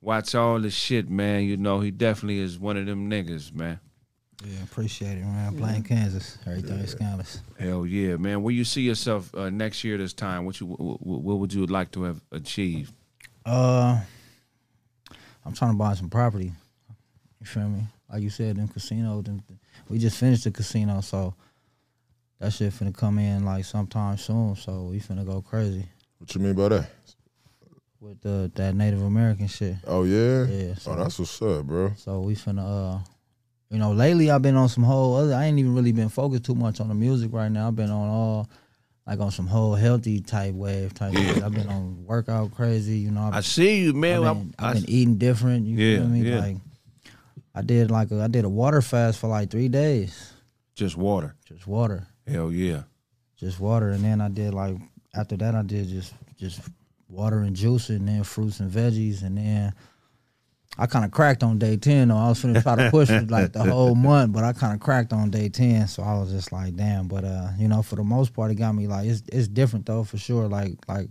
Watch 0.02 0.34
all 0.34 0.58
the 0.58 0.68
shit, 0.68 1.08
man. 1.08 1.44
You 1.44 1.56
know 1.56 1.78
he 1.78 1.92
definitely 1.92 2.40
is 2.40 2.58
one 2.58 2.76
of 2.76 2.86
them 2.86 3.08
niggas, 3.08 3.54
man. 3.54 3.78
Yeah, 4.44 4.64
appreciate 4.64 5.18
it, 5.18 5.24
man. 5.24 5.54
Blame 5.54 5.84
Kansas, 5.84 6.38
everything 6.44 6.78
is 6.78 6.90
scandalous. 6.90 7.40
Hell 7.56 7.86
yeah, 7.86 8.16
man. 8.16 8.42
Where 8.42 8.52
you 8.52 8.64
see 8.64 8.82
yourself 8.82 9.32
uh, 9.32 9.48
next 9.50 9.84
year 9.84 9.96
this 9.96 10.12
time? 10.12 10.44
What 10.44 10.58
you 10.58 10.66
what, 10.66 11.00
what 11.00 11.38
would 11.38 11.54
you 11.54 11.66
like 11.66 11.92
to 11.92 12.02
have 12.02 12.20
achieved? 12.32 12.92
Uh, 13.46 14.00
I'm 15.46 15.52
trying 15.52 15.70
to 15.70 15.78
buy 15.78 15.94
some 15.94 16.10
property. 16.10 16.50
You 17.38 17.46
feel 17.46 17.68
me? 17.68 17.84
Like 18.12 18.22
you 18.22 18.30
said, 18.30 18.58
in 18.58 18.66
casinos, 18.66 19.26
and 19.28 19.40
we 19.88 19.98
just 19.98 20.18
finished 20.18 20.42
the 20.42 20.50
casino, 20.50 21.00
so 21.00 21.34
that 22.40 22.52
shit 22.52 22.72
finna 22.72 22.92
come 22.92 23.20
in 23.20 23.44
like 23.44 23.64
sometime 23.64 24.18
soon. 24.18 24.56
So 24.56 24.88
we 24.90 24.98
finna 24.98 25.24
go 25.24 25.40
crazy 25.40 25.86
What 26.18 26.34
you 26.34 26.40
mean 26.40 26.54
by 26.54 26.68
that? 26.70 26.90
With 28.02 28.20
the 28.20 28.50
that 28.56 28.74
Native 28.74 29.00
American 29.02 29.46
shit. 29.46 29.76
Oh 29.86 30.02
yeah. 30.04 30.44
Yeah, 30.46 30.74
so- 30.74 30.92
oh, 30.92 30.96
that's 30.96 31.18
what's 31.18 31.40
up, 31.40 31.64
bro. 31.66 31.92
So 31.96 32.20
we 32.20 32.34
finna, 32.34 32.98
uh, 32.98 32.98
you 33.70 33.78
know, 33.78 33.92
lately 33.92 34.30
I've 34.30 34.42
been 34.42 34.56
on 34.56 34.68
some 34.68 34.82
whole 34.84 35.14
other. 35.16 35.34
I 35.34 35.44
ain't 35.44 35.58
even 35.58 35.74
really 35.74 35.92
been 35.92 36.08
focused 36.08 36.44
too 36.44 36.54
much 36.56 36.80
on 36.80 36.88
the 36.88 36.94
music 36.94 37.32
right 37.32 37.50
now. 37.50 37.68
I've 37.68 37.76
been 37.76 37.90
on 37.90 38.08
all. 38.08 38.48
Like 39.04 39.18
on 39.18 39.32
some 39.32 39.48
whole 39.48 39.74
healthy 39.74 40.20
type 40.20 40.54
wave 40.54 40.94
type. 40.94 41.12
shit. 41.12 41.42
I've 41.42 41.52
been 41.52 41.68
on 41.68 42.04
workout 42.06 42.52
crazy, 42.54 42.98
you 42.98 43.10
know. 43.10 43.22
I've 43.22 43.34
I 43.34 43.40
see 43.40 43.82
you, 43.82 43.92
man. 43.94 44.22
I've 44.22 44.36
been, 44.36 44.54
I- 44.60 44.68
I've 44.68 44.74
been 44.74 44.88
eating 44.90 45.16
different. 45.16 45.66
You 45.66 45.76
Yeah, 45.76 45.96
feel 45.98 46.06
me? 46.08 46.20
yeah. 46.22 46.38
Like 46.38 46.56
I 47.54 47.62
did 47.62 47.90
like 47.90 48.12
a, 48.12 48.22
I 48.22 48.28
did 48.28 48.44
a 48.44 48.48
water 48.48 48.80
fast 48.80 49.18
for 49.18 49.26
like 49.26 49.50
three 49.50 49.68
days. 49.68 50.32
just 50.76 50.96
water. 50.96 51.34
Just 51.46 51.66
water. 51.66 52.06
Hell 52.28 52.52
yeah. 52.52 52.82
Just 53.36 53.58
water. 53.58 53.90
And 53.90 54.04
then 54.04 54.20
I 54.20 54.28
did 54.28 54.54
like 54.54 54.76
after 55.16 55.36
that 55.38 55.54
I 55.56 55.62
did 55.62 55.88
just 55.88 56.14
just 56.38 56.60
water 57.12 57.40
and 57.40 57.54
juice 57.54 57.88
and 57.88 58.08
then 58.08 58.24
fruits 58.24 58.60
and 58.60 58.70
veggies 58.70 59.22
and 59.22 59.38
then 59.38 59.74
I 60.78 60.86
kind 60.86 61.04
of 61.04 61.10
cracked 61.10 61.42
on 61.42 61.58
day 61.58 61.76
ten 61.76 62.08
though. 62.08 62.16
I 62.16 62.28
was 62.28 62.42
finna 62.42 62.62
try 62.62 62.76
to 62.76 62.90
push 62.90 63.10
it 63.10 63.30
like 63.30 63.52
the 63.52 63.62
whole 63.62 63.94
month, 63.94 64.32
but 64.32 64.42
I 64.42 64.54
kind 64.54 64.72
of 64.72 64.80
cracked 64.80 65.12
on 65.12 65.30
day 65.30 65.50
ten, 65.50 65.86
so 65.86 66.02
I 66.02 66.18
was 66.18 66.32
just 66.32 66.50
like, 66.50 66.76
damn. 66.76 67.08
But 67.08 67.24
uh, 67.24 67.48
you 67.58 67.68
know, 67.68 67.82
for 67.82 67.96
the 67.96 68.04
most 68.04 68.32
part, 68.32 68.50
it 68.50 68.54
got 68.54 68.72
me 68.72 68.86
like 68.86 69.06
it's 69.06 69.22
it's 69.30 69.48
different 69.48 69.84
though 69.84 70.02
for 70.02 70.16
sure. 70.16 70.48
Like 70.48 70.76
like 70.88 71.08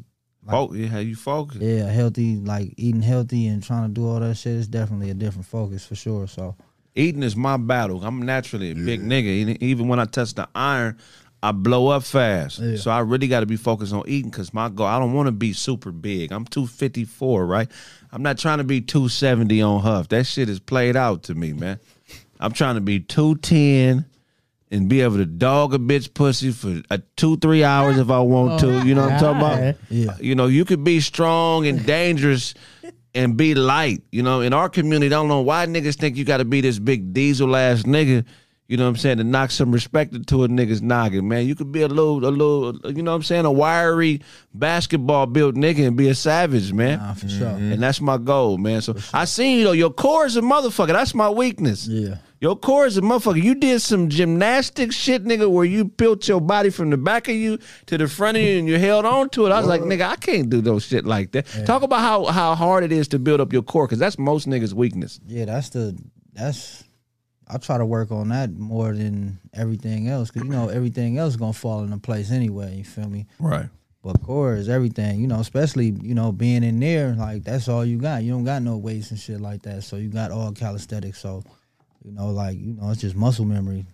Fo- 0.49 0.73
yeah, 0.73 0.87
how 0.87 0.97
you 0.97 1.15
focus? 1.15 1.57
yeah, 1.61 1.85
healthy, 1.85 2.37
like 2.37 2.73
eating 2.75 3.03
healthy 3.03 3.45
and 3.45 3.61
trying 3.61 3.87
to 3.87 3.93
do 3.93 4.07
all 4.07 4.19
that 4.19 4.35
shit 4.35 4.53
is 4.53 4.67
definitely 4.67 5.11
a 5.11 5.13
different 5.13 5.45
focus 5.45 5.85
for 5.85 5.93
sure. 5.93 6.25
So 6.27 6.55
Eating 6.95 7.23
is 7.23 7.37
my 7.37 7.55
battle. 7.55 8.03
I'm 8.03 8.21
naturally 8.23 8.71
a 8.71 8.75
big 8.75 9.01
nigga. 9.01 9.57
Even 9.61 9.87
when 9.87 9.99
I 9.99 10.05
touch 10.05 10.33
the 10.33 10.49
iron, 10.53 10.97
I 11.43 11.51
blow 11.51 11.87
up 11.87 12.03
fast. 12.03 12.59
Yeah. 12.59 12.77
So 12.77 12.91
I 12.91 12.99
really 12.99 13.27
got 13.27 13.39
to 13.39 13.45
be 13.45 13.55
focused 13.55 13.93
on 13.93 14.03
eating 14.07 14.29
because 14.29 14.53
my 14.53 14.69
goal. 14.69 14.85
I 14.85 14.99
don't 14.99 15.13
want 15.13 15.27
to 15.27 15.31
be 15.31 15.53
super 15.53 15.91
big. 15.91 16.31
I'm 16.31 16.45
254, 16.45 17.45
right? 17.45 17.67
I'm 18.11 18.21
not 18.21 18.37
trying 18.37 18.59
to 18.59 18.63
be 18.63 18.81
270 18.81 19.61
on 19.61 19.81
Huff. 19.81 20.09
That 20.09 20.25
shit 20.25 20.49
is 20.49 20.59
played 20.59 20.95
out 20.95 21.23
to 21.23 21.35
me, 21.35 21.53
man. 21.53 21.79
I'm 22.39 22.51
trying 22.51 22.75
to 22.75 22.81
be 22.81 22.99
210 22.99 24.05
and 24.71 24.87
be 24.87 25.01
able 25.01 25.17
to 25.17 25.25
dog 25.25 25.73
a 25.73 25.77
bitch 25.77 26.13
pussy 26.13 26.51
for 26.51 26.81
a 26.89 26.99
two, 27.17 27.37
three 27.37 27.63
hours 27.63 27.97
if 27.97 28.09
I 28.09 28.19
want 28.19 28.59
to. 28.61 28.85
You 28.85 28.95
know 28.95 29.03
what 29.03 29.13
I'm 29.13 29.19
talking 29.19 29.41
about? 29.41 29.75
Yeah. 29.89 30.11
Uh, 30.11 30.17
you 30.21 30.33
know, 30.33 30.47
you 30.47 30.63
could 30.63 30.83
be 30.83 31.01
strong 31.01 31.67
and 31.67 31.85
dangerous 31.85 32.53
and 33.13 33.35
be 33.35 33.53
light. 33.53 34.01
You 34.11 34.23
know, 34.23 34.41
in 34.41 34.53
our 34.53 34.69
community, 34.69 35.07
I 35.07 35.17
don't 35.17 35.27
know 35.27 35.41
why 35.41 35.65
niggas 35.65 35.95
think 35.95 36.15
you 36.15 36.23
got 36.23 36.37
to 36.37 36.45
be 36.45 36.61
this 36.61 36.79
big 36.79 37.13
diesel 37.13 37.55
ass 37.55 37.83
nigga. 37.83 38.25
You 38.71 38.77
know 38.77 38.83
what 38.85 38.91
I'm 38.91 38.95
saying? 38.95 39.17
To 39.17 39.25
knock 39.25 39.51
some 39.51 39.73
respect 39.73 40.13
into 40.13 40.45
a 40.45 40.47
nigga's 40.47 40.81
noggin, 40.81 41.27
man. 41.27 41.45
You 41.45 41.55
could 41.55 41.73
be 41.73 41.81
a 41.81 41.89
little, 41.89 42.25
a 42.25 42.31
little, 42.31 42.79
you 42.89 43.03
know 43.03 43.11
what 43.11 43.17
I'm 43.17 43.23
saying? 43.23 43.43
A 43.43 43.51
wiry 43.51 44.21
basketball 44.53 45.25
built 45.25 45.55
nigga 45.55 45.85
and 45.85 45.97
be 45.97 46.07
a 46.07 46.15
savage, 46.15 46.71
man. 46.71 46.99
nah, 46.99 47.13
for 47.13 47.27
sure. 47.27 47.49
And 47.49 47.83
that's 47.83 47.99
my 47.99 48.17
goal, 48.17 48.57
man. 48.57 48.79
So 48.79 48.95
I 49.13 49.25
seen 49.25 49.59
you 49.59 49.65
know 49.65 49.73
your 49.73 49.89
core 49.89 50.25
is 50.25 50.37
a 50.37 50.41
motherfucker. 50.41 50.93
That's 50.93 51.13
my 51.13 51.29
weakness. 51.29 51.85
Yeah. 51.85 52.19
Your 52.39 52.55
core 52.55 52.85
is 52.85 52.97
a 52.97 53.01
motherfucker. 53.01 53.43
You 53.43 53.55
did 53.55 53.81
some 53.81 54.07
gymnastic 54.07 54.93
shit, 54.93 55.25
nigga, 55.25 55.51
where 55.51 55.65
you 55.65 55.83
built 55.83 56.25
your 56.29 56.39
body 56.39 56.69
from 56.69 56.91
the 56.91 56.97
back 56.97 57.27
of 57.27 57.35
you 57.35 57.59
to 57.87 57.97
the 57.97 58.07
front 58.07 58.37
of 58.37 58.43
you 58.43 58.57
and 58.57 58.69
you 58.69 58.79
held 58.79 59.05
on 59.05 59.29
to 59.31 59.47
it. 59.47 59.51
I 59.51 59.59
was 59.59 59.67
like, 59.67 59.81
nigga, 59.81 60.07
I 60.07 60.15
can't 60.15 60.49
do 60.49 60.61
those 60.61 60.85
shit 60.85 61.05
like 61.05 61.33
that. 61.33 61.45
Talk 61.65 61.83
about 61.83 61.99
how 61.99 62.23
how 62.27 62.55
hard 62.55 62.85
it 62.85 62.93
is 62.93 63.09
to 63.09 63.19
build 63.19 63.41
up 63.41 63.51
your 63.51 63.63
core, 63.63 63.85
because 63.85 63.99
that's 63.99 64.17
most 64.17 64.47
niggas' 64.47 64.71
weakness. 64.71 65.19
Yeah, 65.27 65.43
that's 65.43 65.69
the 65.71 66.01
that's. 66.31 66.85
I 67.53 67.57
try 67.57 67.77
to 67.77 67.85
work 67.85 68.11
on 68.11 68.29
that 68.29 68.51
more 68.57 68.93
than 68.93 69.39
everything 69.53 70.07
else, 70.07 70.31
cause 70.31 70.43
you 70.43 70.49
know 70.49 70.69
everything 70.69 71.17
else 71.17 71.33
is 71.33 71.37
gonna 71.37 71.53
fall 71.53 71.83
into 71.83 71.97
place 71.97 72.31
anyway. 72.31 72.77
You 72.77 72.83
feel 72.83 73.09
me? 73.09 73.27
Right. 73.39 73.67
But 74.03 74.21
core 74.23 74.55
is 74.55 74.69
everything, 74.69 75.19
you 75.19 75.27
know. 75.27 75.39
Especially 75.39 75.93
you 76.01 76.15
know 76.15 76.31
being 76.31 76.63
in 76.63 76.79
there, 76.79 77.13
like 77.13 77.43
that's 77.43 77.67
all 77.67 77.85
you 77.85 77.97
got. 77.97 78.23
You 78.23 78.31
don't 78.31 78.45
got 78.45 78.61
no 78.61 78.77
weights 78.77 79.11
and 79.11 79.19
shit 79.19 79.41
like 79.41 79.61
that, 79.63 79.83
so 79.83 79.97
you 79.97 80.09
got 80.09 80.31
all 80.31 80.51
calisthenics. 80.53 81.19
So, 81.19 81.43
you 82.03 82.11
know, 82.11 82.29
like 82.29 82.57
you 82.57 82.73
know, 82.73 82.89
it's 82.89 83.01
just 83.01 83.15
muscle 83.15 83.45
memory. 83.45 83.85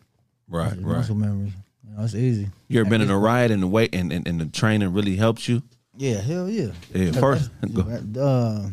Right, 0.47 0.71
It's 0.71 0.81
muscle 0.81 1.15
memory. 1.15 1.51
You 1.83 1.95
know, 1.97 2.03
it's 2.03 2.15
easy. 2.15 2.49
You 2.69 2.79
ever 2.79 2.89
been 2.89 3.01
in 3.01 3.09
a 3.09 3.17
ride 3.17 3.51
and 3.51 3.61
the 3.61 3.67
weight 3.67 3.93
and, 3.93 4.13
and, 4.13 4.27
and 4.27 4.39
the 4.39 4.45
training 4.45 4.93
really 4.93 5.15
helps 5.15 5.47
you? 5.49 5.61
Yeah, 5.97 6.21
hell 6.21 6.49
yeah. 6.49 6.71
Yeah, 6.93 7.11
first. 7.11 7.49
Uh, 8.17 8.69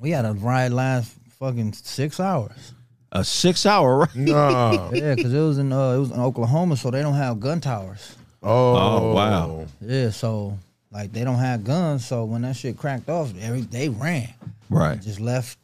we 0.00 0.10
had 0.10 0.24
a 0.24 0.32
ride 0.32 0.72
last 0.72 1.14
fucking 1.38 1.72
six 1.72 2.20
hours. 2.20 2.74
A 3.12 3.24
six 3.24 3.64
hour 3.66 3.98
ride. 4.00 4.16
Nah. 4.16 4.90
Yeah, 4.92 5.14
because 5.14 5.32
it 5.32 5.40
was 5.40 5.58
in 5.58 5.72
uh, 5.72 5.92
it 5.92 5.98
was 5.98 6.10
in 6.10 6.20
Oklahoma, 6.20 6.76
so 6.76 6.90
they 6.90 7.02
don't 7.02 7.14
have 7.14 7.40
gun 7.40 7.60
towers. 7.60 8.16
Oh, 8.42 8.76
Oh, 8.76 9.14
wow. 9.14 9.66
Yeah, 9.80 10.10
so 10.10 10.58
like 10.92 11.12
they 11.12 11.24
don't 11.24 11.38
have 11.38 11.64
guns, 11.64 12.06
so 12.06 12.24
when 12.24 12.42
that 12.42 12.56
shit 12.56 12.76
cracked 12.76 13.08
off, 13.08 13.32
every 13.40 13.62
they 13.62 13.88
ran, 13.88 14.28
Right. 14.70 15.00
just 15.00 15.20
left 15.20 15.58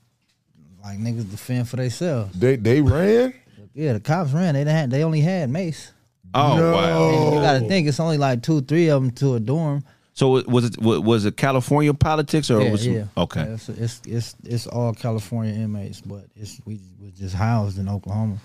like 0.82 0.98
niggas 0.98 1.30
to 1.30 1.36
fend 1.36 1.68
for 1.68 1.76
themselves. 1.76 2.38
They 2.38 2.56
they 2.56 2.80
ran. 2.80 3.34
Yeah, 3.74 3.94
the 3.94 4.00
cops 4.00 4.30
ran. 4.32 4.54
They 4.54 4.60
didn't 4.60 4.76
have, 4.76 4.90
they 4.90 5.02
only 5.02 5.20
had 5.20 5.50
mace. 5.50 5.90
Oh 6.32 6.56
No. 6.56 6.72
wow. 6.72 7.08
And 7.10 7.34
you 7.34 7.40
got 7.40 7.52
to 7.60 7.68
think 7.68 7.88
it's 7.88 7.98
only 8.00 8.18
like 8.18 8.42
two, 8.42 8.60
three 8.60 8.88
of 8.88 9.02
them 9.02 9.10
to 9.12 9.34
a 9.34 9.40
dorm. 9.40 9.84
So 10.14 10.42
was 10.44 10.64
it 10.64 10.78
was 10.80 11.24
it 11.24 11.36
California 11.36 11.92
politics 11.92 12.48
or 12.48 12.62
yeah, 12.62 12.70
was 12.70 12.86
yeah. 12.86 13.04
okay? 13.16 13.40
Yeah, 13.42 13.54
it's, 13.54 13.68
it's 13.68 14.02
it's 14.06 14.36
it's 14.44 14.66
all 14.68 14.94
California 14.94 15.52
inmates, 15.52 16.00
but 16.00 16.24
it's 16.36 16.60
we 16.64 16.80
was 17.00 17.12
just 17.12 17.34
housed 17.34 17.78
in 17.78 17.88
Oklahoma. 17.88 18.38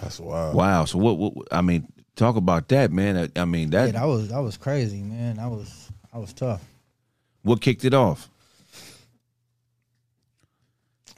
That's 0.00 0.20
wild. 0.20 0.54
Wow. 0.54 0.84
So 0.84 0.98
what, 0.98 1.18
what? 1.18 1.48
I 1.50 1.60
mean, 1.60 1.88
talk 2.14 2.36
about 2.36 2.68
that, 2.68 2.92
man. 2.92 3.30
I, 3.36 3.40
I 3.40 3.44
mean 3.44 3.70
that. 3.70 3.86
Yeah, 3.86 4.00
that 4.00 4.06
was 4.06 4.28
that 4.28 4.40
was 4.40 4.56
crazy, 4.56 5.02
man. 5.02 5.36
That 5.36 5.50
was 5.50 5.90
that 6.12 6.20
was 6.20 6.32
tough. 6.32 6.62
what 7.42 7.60
kicked 7.60 7.84
it 7.84 7.94
off? 7.94 8.28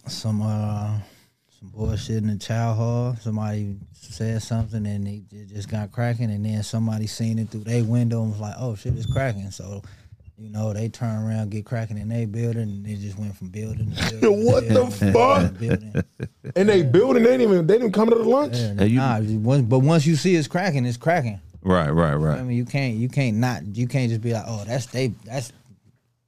some 0.07 0.43
uh 0.43 0.99
some 1.64 1.70
bullshit 1.86 2.16
in 2.18 2.28
the 2.28 2.36
child 2.36 2.76
hall. 2.76 3.16
Somebody 3.20 3.76
said 3.92 4.42
something 4.42 4.86
and 4.86 5.06
they 5.06 5.22
it 5.32 5.48
just 5.48 5.68
got 5.68 5.92
cracking, 5.92 6.30
and 6.30 6.44
then 6.44 6.62
somebody 6.62 7.06
seen 7.06 7.38
it 7.38 7.48
through 7.50 7.64
their 7.64 7.84
window 7.84 8.22
and 8.22 8.32
was 8.32 8.40
like, 8.40 8.54
"Oh 8.58 8.74
shit, 8.74 8.94
it's 8.96 9.06
cracking." 9.10 9.50
So. 9.50 9.82
You 10.36 10.50
know, 10.50 10.72
they 10.72 10.88
turn 10.88 11.24
around, 11.24 11.52
get 11.52 11.64
cracking 11.64 11.96
in 11.96 12.08
their 12.08 12.26
building, 12.26 12.62
and 12.62 12.84
they 12.84 12.96
just 12.96 13.16
went 13.16 13.36
from 13.36 13.50
building 13.50 13.92
to 13.92 14.10
building. 14.20 14.20
to 14.20 14.32
What 14.44 14.66
the 14.66 14.74
building 14.74 14.90
to 14.98 15.12
fuck? 15.12 15.58
building. 15.60 15.94
And 16.56 16.68
they 16.68 16.82
building. 16.82 17.22
They 17.22 17.36
didn't 17.38 17.52
even. 17.52 17.66
They 17.68 17.78
didn't 17.78 17.92
come 17.92 18.08
to 18.10 18.16
the 18.16 18.24
lunch. 18.24 18.56
Yeah, 18.56 18.82
you- 18.82 18.96
nah, 18.98 19.20
once- 19.20 19.62
but 19.62 19.78
once 19.78 20.04
you 20.06 20.16
see 20.16 20.34
it's 20.34 20.48
cracking, 20.48 20.86
it's 20.86 20.96
cracking. 20.96 21.40
Right, 21.62 21.88
right, 21.88 22.14
right. 22.16 22.40
I 22.40 22.42
mean, 22.42 22.56
you 22.56 22.64
can't, 22.64 22.96
you 22.96 23.08
can't 23.08 23.36
not, 23.36 23.62
you 23.76 23.86
can't 23.86 24.08
just 24.10 24.22
be 24.22 24.32
like, 24.32 24.42
"Oh, 24.44 24.64
that's 24.66 24.86
they, 24.86 25.12
that's, 25.24 25.52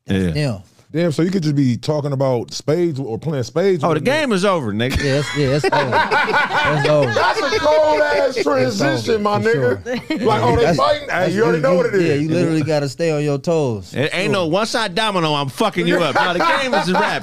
that's 0.07 0.25
Yeah. 0.27 0.31
them." 0.53 0.63
Damn. 0.97 1.13
So 1.13 1.21
you 1.21 1.31
could 1.31 1.43
just 1.43 1.55
be 1.55 1.77
talking 1.77 2.13
about 2.13 2.55
spades 2.55 2.99
or 2.99 3.19
playing 3.19 3.45
spades. 3.45 3.85
Oh, 3.85 3.89
the 3.93 3.97
them. 4.01 4.05
game 4.05 4.33
is 4.33 4.47
over, 4.47 4.73
nigga. 4.73 4.97
Yeah, 4.97 5.19
it's, 5.19 5.37
yeah, 5.37 5.57
it's 5.57 5.65
over. 5.67 5.91
That's 5.91 6.89
over. 6.97 7.13
That's 7.13 7.39
a 7.39 7.59
cold 7.59 8.01
ass 8.01 8.43
transition, 8.43 9.23
my 9.23 9.43
for 9.43 9.77
nigga. 9.77 10.25
Like, 10.25 10.43
oh, 10.43 10.57
they 10.57 10.63
That's- 10.63 10.77
fighting? 10.79 11.01
Hey, 11.03 11.07
That's- 11.09 11.35
you 11.35 11.45
already 11.45 11.61
know 11.61 11.75
what 11.75 11.85
it 11.85 11.97
is. 11.97 12.03
Yeah, 12.03 12.15
you 12.15 12.31
literally 12.31 12.63
got 12.63 12.81
to 12.81 12.89
stay 12.89 13.11
on 13.11 13.23
your 13.23 13.37
toes. 13.37 13.93
It 13.93 14.09
ain't 14.15 14.33
no 14.33 14.47
one 14.47 14.65
side 14.65 14.95
domino. 14.95 15.35
I'm 15.35 15.51
fucking 15.51 15.87
you 15.87 15.99
up. 15.99 16.15
No, 16.15 16.33
the 16.33 16.39
game 16.39 16.73
is 16.73 16.89
a 16.89 16.95
wrap, 16.95 17.23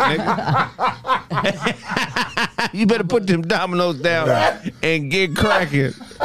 nigga. 1.34 2.50
you 2.74 2.86
better 2.86 3.04
put 3.04 3.28
them 3.28 3.42
dominoes 3.42 4.00
down 4.00 4.30
and 4.82 5.10
get 5.12 5.36
cracking. 5.36 5.94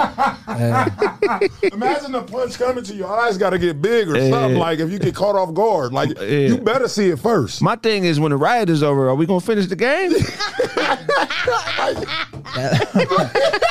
Imagine 1.72 2.12
the 2.12 2.24
punch 2.26 2.59
coming 2.59 2.85
to 2.85 2.95
your 2.95 3.09
eyes. 3.09 3.39
Got 3.39 3.51
to 3.51 3.59
get 3.59 3.81
big 3.83 4.09
or 4.09 4.14
something. 4.31 4.59
Like 4.59 4.79
if 4.79 4.91
you 4.91 4.99
get 4.99 5.14
caught 5.14 5.37
off 5.37 5.55
guard, 5.55 5.93
like 5.93 6.11
Yeah. 6.18 6.24
you 6.24 6.59
better 6.59 6.89
see 6.89 7.09
it 7.11 7.18
first. 7.18 7.62
My 7.62 7.76
thing 7.76 8.05
is, 8.05 8.18
when 8.20 8.31
the 8.31 8.37
riot 8.37 8.68
is 8.70 8.83
over, 8.83 9.09
are 9.09 9.14
we 9.14 9.26
gonna 9.26 9.41
finish 9.41 9.66
the 9.66 9.76
game? 9.76 10.12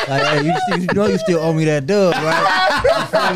Like, 0.08 0.22
hey, 0.24 0.46
you, 0.46 0.54
still, 0.68 0.80
you 0.80 0.88
know 0.94 1.06
you 1.08 1.18
still 1.18 1.40
owe 1.40 1.52
me 1.52 1.66
that 1.66 1.86
dub, 1.86 2.14
right? 2.14 3.36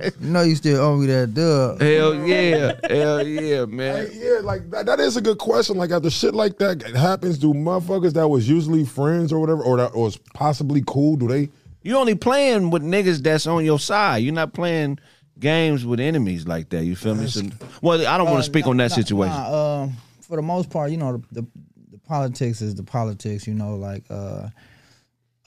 You? 0.00 0.10
You 0.20 0.28
know 0.32 0.40
you 0.42 0.56
still 0.56 0.80
owe 0.82 0.96
me 0.96 1.06
that 1.06 1.34
dub. 1.34 1.80
Hell 1.82 2.14
yeah, 2.26 2.72
hell 2.88 3.26
yeah, 3.26 3.66
man. 3.66 4.04
Like, 4.04 4.14
yeah, 4.14 4.38
like 4.42 4.70
that, 4.70 4.86
that 4.86 5.00
is 5.00 5.16
a 5.18 5.20
good 5.20 5.36
question. 5.36 5.76
Like 5.76 5.90
after 5.90 6.08
shit 6.08 6.34
like 6.34 6.56
that 6.58 6.80
happens, 6.96 7.36
do 7.36 7.52
motherfuckers 7.52 8.14
that 8.14 8.26
was 8.28 8.47
usually 8.48 8.84
friends 8.84 9.32
or 9.32 9.38
whatever, 9.40 9.62
or 9.62 9.76
that 9.78 9.94
was 9.94 10.16
possibly 10.34 10.82
cool, 10.86 11.16
do 11.16 11.28
they? 11.28 11.48
You 11.82 11.96
only 11.96 12.14
playing 12.14 12.70
with 12.70 12.82
niggas 12.82 13.22
that's 13.22 13.46
on 13.46 13.64
your 13.64 13.78
side. 13.78 14.18
You're 14.18 14.34
not 14.34 14.52
playing 14.52 14.98
games 15.38 15.86
with 15.86 16.00
enemies 16.00 16.46
like 16.46 16.68
that. 16.70 16.84
You 16.84 16.96
feel 16.96 17.14
me? 17.14 17.28
So, 17.28 17.42
well, 17.82 18.00
I 18.06 18.18
don't 18.18 18.26
want 18.26 18.38
Uh, 18.38 18.42
to 18.42 18.42
speak 18.42 18.64
nah, 18.64 18.70
on 18.72 18.76
that 18.78 18.90
nah, 18.90 18.96
situation. 18.96 19.34
nah, 19.36 19.82
um, 19.82 19.96
for 20.22 20.36
the 20.36 20.42
most 20.42 20.70
part, 20.70 20.90
you 20.90 20.96
know, 20.96 21.22
the, 21.32 21.42
the 21.42 21.46
the 21.92 21.98
politics 21.98 22.60
is 22.60 22.74
the 22.74 22.82
politics. 22.82 23.46
You 23.46 23.54
know, 23.54 23.76
like 23.76 24.04
uh, 24.10 24.48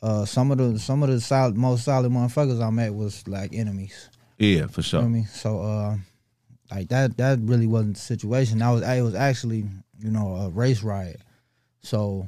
uh, 0.01 0.25
some 0.25 0.51
of 0.51 0.57
the 0.57 0.79
some 0.79 1.03
of 1.03 1.09
the 1.09 1.19
solid, 1.19 1.57
most 1.57 1.83
solid 1.83 2.11
motherfuckers 2.11 2.61
I 2.65 2.69
met 2.69 2.93
was 2.93 3.27
like 3.27 3.53
enemies. 3.53 4.09
yeah, 4.39 4.67
for 4.67 4.79
You 4.79 4.83
sure. 4.83 5.01
know 5.01 5.07
I 5.07 5.09
mean? 5.09 5.25
So 5.27 5.59
uh, 5.61 5.97
like 6.71 6.87
that 6.89 7.17
that 7.17 7.39
really 7.41 7.67
wasn't 7.67 7.95
the 7.95 8.01
situation. 8.01 8.59
That 8.59 8.69
was 8.71 8.81
it 8.81 9.01
was 9.01 9.15
actually 9.15 9.65
you 9.99 10.09
know 10.09 10.35
a 10.35 10.49
race 10.49 10.81
riot. 10.81 11.19
So 11.83 12.27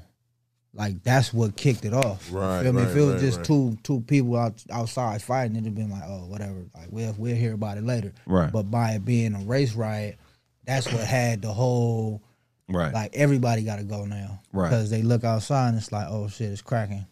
like 0.76 1.04
that's 1.04 1.34
what 1.34 1.56
kicked 1.56 1.86
it 1.86 1.94
off. 1.94 2.30
You 2.32 2.38
Right, 2.40 2.64
feel 2.64 2.74
me? 2.74 2.82
if 2.82 2.96
it 2.96 3.02
was 3.02 3.12
right, 3.14 3.20
just 3.22 3.38
right. 3.38 3.46
two 3.46 3.78
two 3.84 4.02
people 4.02 4.36
out, 4.38 4.64
outside 4.72 5.22
fighting, 5.22 5.56
it'd 5.56 5.66
have 5.66 5.76
been 5.76 5.92
like, 5.92 6.04
oh, 6.06 6.26
whatever. 6.28 6.66
Like 6.76 6.88
we'll 6.90 7.16
we'll 7.18 7.36
hear 7.36 7.54
about 7.54 7.78
it 7.78 7.84
later. 7.84 8.12
Right. 8.26 8.52
But 8.52 8.72
by 8.72 8.92
it 8.94 9.06
being 9.06 9.36
a 9.36 9.40
race 9.40 9.74
riot, 9.76 10.18
that's 10.66 10.92
what 10.92 11.04
had 11.04 11.42
the 11.42 11.54
whole 11.54 12.22
Right. 12.70 12.94
like 12.94 13.12
everybody 13.14 13.64
got 13.64 13.76
to 13.78 13.84
go 13.84 14.06
now. 14.06 14.42
Right. 14.54 14.70
Because 14.70 14.90
they 14.90 15.02
look 15.02 15.24
outside 15.24 15.70
and 15.70 15.78
it's 15.78 15.92
like, 15.92 16.08
oh 16.10 16.28
shit, 16.30 16.50
it's 16.50 16.62
cracking. 16.62 17.06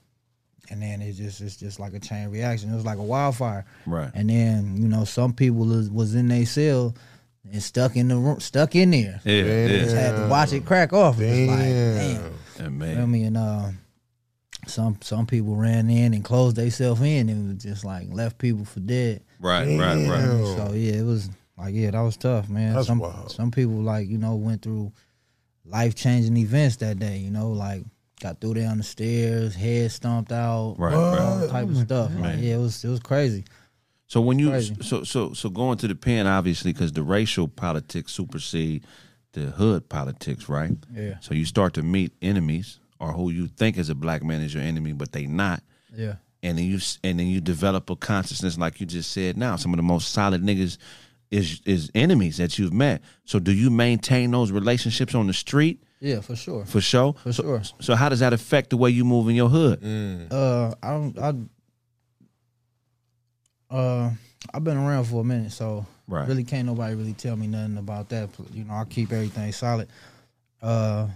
And 0.70 0.82
then 0.82 1.02
it's 1.02 1.18
just 1.18 1.42
it's 1.42 1.58
just 1.58 1.80
like 1.80 1.94
a 1.94 2.00
chain 2.00 2.30
reaction. 2.30 2.72
It 2.72 2.76
was 2.76 2.86
like 2.86 2.98
a 2.98 3.04
wildfire. 3.04 3.66
Right. 3.86 4.10
And 4.16 4.30
then 4.30 4.78
you 4.82 4.88
know 4.88 5.04
some 5.04 5.34
people 5.34 5.66
was, 5.66 5.90
was 5.90 6.16
in 6.16 6.30
their 6.30 6.46
cell 6.46 6.96
and 7.52 7.62
stuck 7.62 7.96
in 7.98 8.08
the 8.08 8.16
room, 8.16 8.40
stuck 8.40 8.76
in 8.76 8.92
there. 8.92 9.20
yeah, 9.26 9.68
Just 9.68 9.94
yeah. 9.96 10.02
had 10.02 10.16
to 10.16 10.28
watch 10.30 10.54
it 10.54 10.66
crack 10.66 10.94
off. 10.94 11.20
It 11.20 11.48
was 11.50 11.50
like, 11.50 12.22
Damn. 12.22 12.34
Damn. 12.62 12.82
Yeah, 12.82 12.88
You 12.88 12.94
know 12.96 13.00
what 13.00 13.04
I 13.04 13.06
mean? 13.08 13.38
Uh, 13.38 13.72
some 14.68 14.98
some 15.02 15.26
people 15.26 15.56
ran 15.56 15.90
in 15.90 16.14
and 16.14 16.24
closed 16.24 16.56
themselves 16.56 17.02
in 17.02 17.30
and 17.30 17.48
was 17.56 17.64
just 17.64 17.84
like 17.84 18.08
left 18.12 18.38
people 18.38 18.64
for 18.66 18.80
dead. 18.80 19.24
Right, 19.40 19.68
right, 19.80 20.08
right. 20.08 20.56
So 20.58 20.72
yeah, 20.74 20.94
it 20.94 21.06
was 21.06 21.30
like 21.58 21.74
yeah, 21.74 21.92
that 21.92 22.02
was 22.02 22.18
tough, 22.18 22.48
man. 22.50 22.76
That's 22.76 22.88
some 22.88 23.00
wild. 23.00 23.32
some 23.32 23.52
people 23.52 23.82
like 23.82 24.08
you 24.08 24.18
know 24.18 24.36
went 24.36 24.62
through 24.62 24.92
life 25.66 25.96
changing 25.96 26.38
events 26.38 26.76
that 26.78 27.00
day. 27.00 27.18
You 27.18 27.32
know, 27.32 27.50
like 27.50 27.84
got 28.20 28.40
through 28.40 28.54
down 28.56 28.78
the 28.78 28.84
stairs, 28.84 29.56
head 29.56 29.92
stomped 29.92 30.32
out, 30.32 30.76
Right, 30.78 30.94
all 30.94 31.40
right. 31.40 31.50
type 31.50 31.68
of 31.68 31.78
stuff. 31.78 32.12
Like, 32.20 32.38
yeah, 32.40 32.56
it 32.56 32.60
was 32.60 32.84
it 32.84 32.90
was 32.90 33.00
crazy. 33.00 33.46
So 34.06 34.22
when 34.22 34.38
you 34.38 34.50
Crazy. 34.50 34.76
so 34.82 35.04
so 35.04 35.34
so 35.34 35.50
going 35.50 35.78
to 35.80 35.88
the 35.88 35.96
pen, 35.96 36.28
obviously, 36.28 36.72
because 36.74 36.92
the 36.92 37.02
racial 37.02 37.48
politics 37.48 38.12
supersede 38.12 38.86
the 39.34 39.52
hood 39.52 39.88
politics, 39.90 40.50
right? 40.50 40.72
Yeah. 40.94 41.16
So 41.22 41.34
you 41.34 41.46
start 41.46 41.74
to 41.76 41.84
meet 41.84 42.12
enemies 42.22 42.80
or 43.00 43.12
who 43.14 43.30
you 43.32 43.48
think 43.48 43.78
is 43.78 43.90
a 43.90 43.96
black 43.96 44.24
man 44.24 44.42
is 44.42 44.54
your 44.54 44.64
enemy, 44.64 44.94
but 44.94 45.12
they 45.12 45.26
not. 45.26 45.64
Yeah. 45.96 46.16
and 46.44 46.58
then 46.58 46.66
you 46.66 46.80
and 47.04 47.20
then 47.20 47.28
you 47.28 47.42
develop 47.42 47.90
a 47.90 47.96
consciousness 47.96 48.58
like 48.58 48.80
you 48.80 48.86
just 48.88 49.12
said 49.12 49.36
now 49.38 49.58
some 49.58 49.74
of 49.74 49.78
the 49.78 49.84
most 49.84 50.12
solid 50.14 50.42
niggas 50.42 50.78
is 51.30 51.62
is 51.66 51.92
enemies 51.94 52.38
that 52.38 52.58
you've 52.58 52.72
met 52.74 53.02
so 53.26 53.40
do 53.40 53.52
you 53.52 53.70
maintain 53.70 54.32
those 54.32 54.52
relationships 54.54 55.14
on 55.16 55.28
the 55.28 55.34
street 55.34 55.84
Yeah, 56.00 56.22
for 56.22 56.36
sure. 56.36 56.66
for 56.66 56.80
sure 56.82 57.14
For 57.24 57.34
so, 57.34 57.44
sure. 57.44 57.62
so 57.82 57.96
how 57.96 58.08
does 58.10 58.20
that 58.22 58.32
affect 58.34 58.70
the 58.70 58.78
way 58.78 58.90
you 58.90 59.04
move 59.06 59.28
in 59.30 59.36
your 59.36 59.50
hood 59.50 59.84
Uh, 60.32 60.74
I 60.82 60.90
don't. 60.92 61.20
I. 61.20 61.34
Uh, 63.70 64.12
I've 64.54 64.64
been 64.64 64.78
around 64.78 65.06
for 65.06 65.22
a 65.22 65.24
minute, 65.24 65.52
so 65.52 65.86
Right. 66.12 66.28
really 66.28 66.44
can't 66.44 66.68
nobody 66.68 66.94
really 66.94 67.14
tell 67.14 67.38
me 67.38 67.48
nothing 67.48 67.78
about 67.78 68.10
that. 68.10 68.30
You 68.54 68.66
know, 68.66 68.74
I 68.74 68.84
keep 68.84 69.14
everything 69.14 69.52
solid. 69.54 69.88
Uh, 70.62 71.08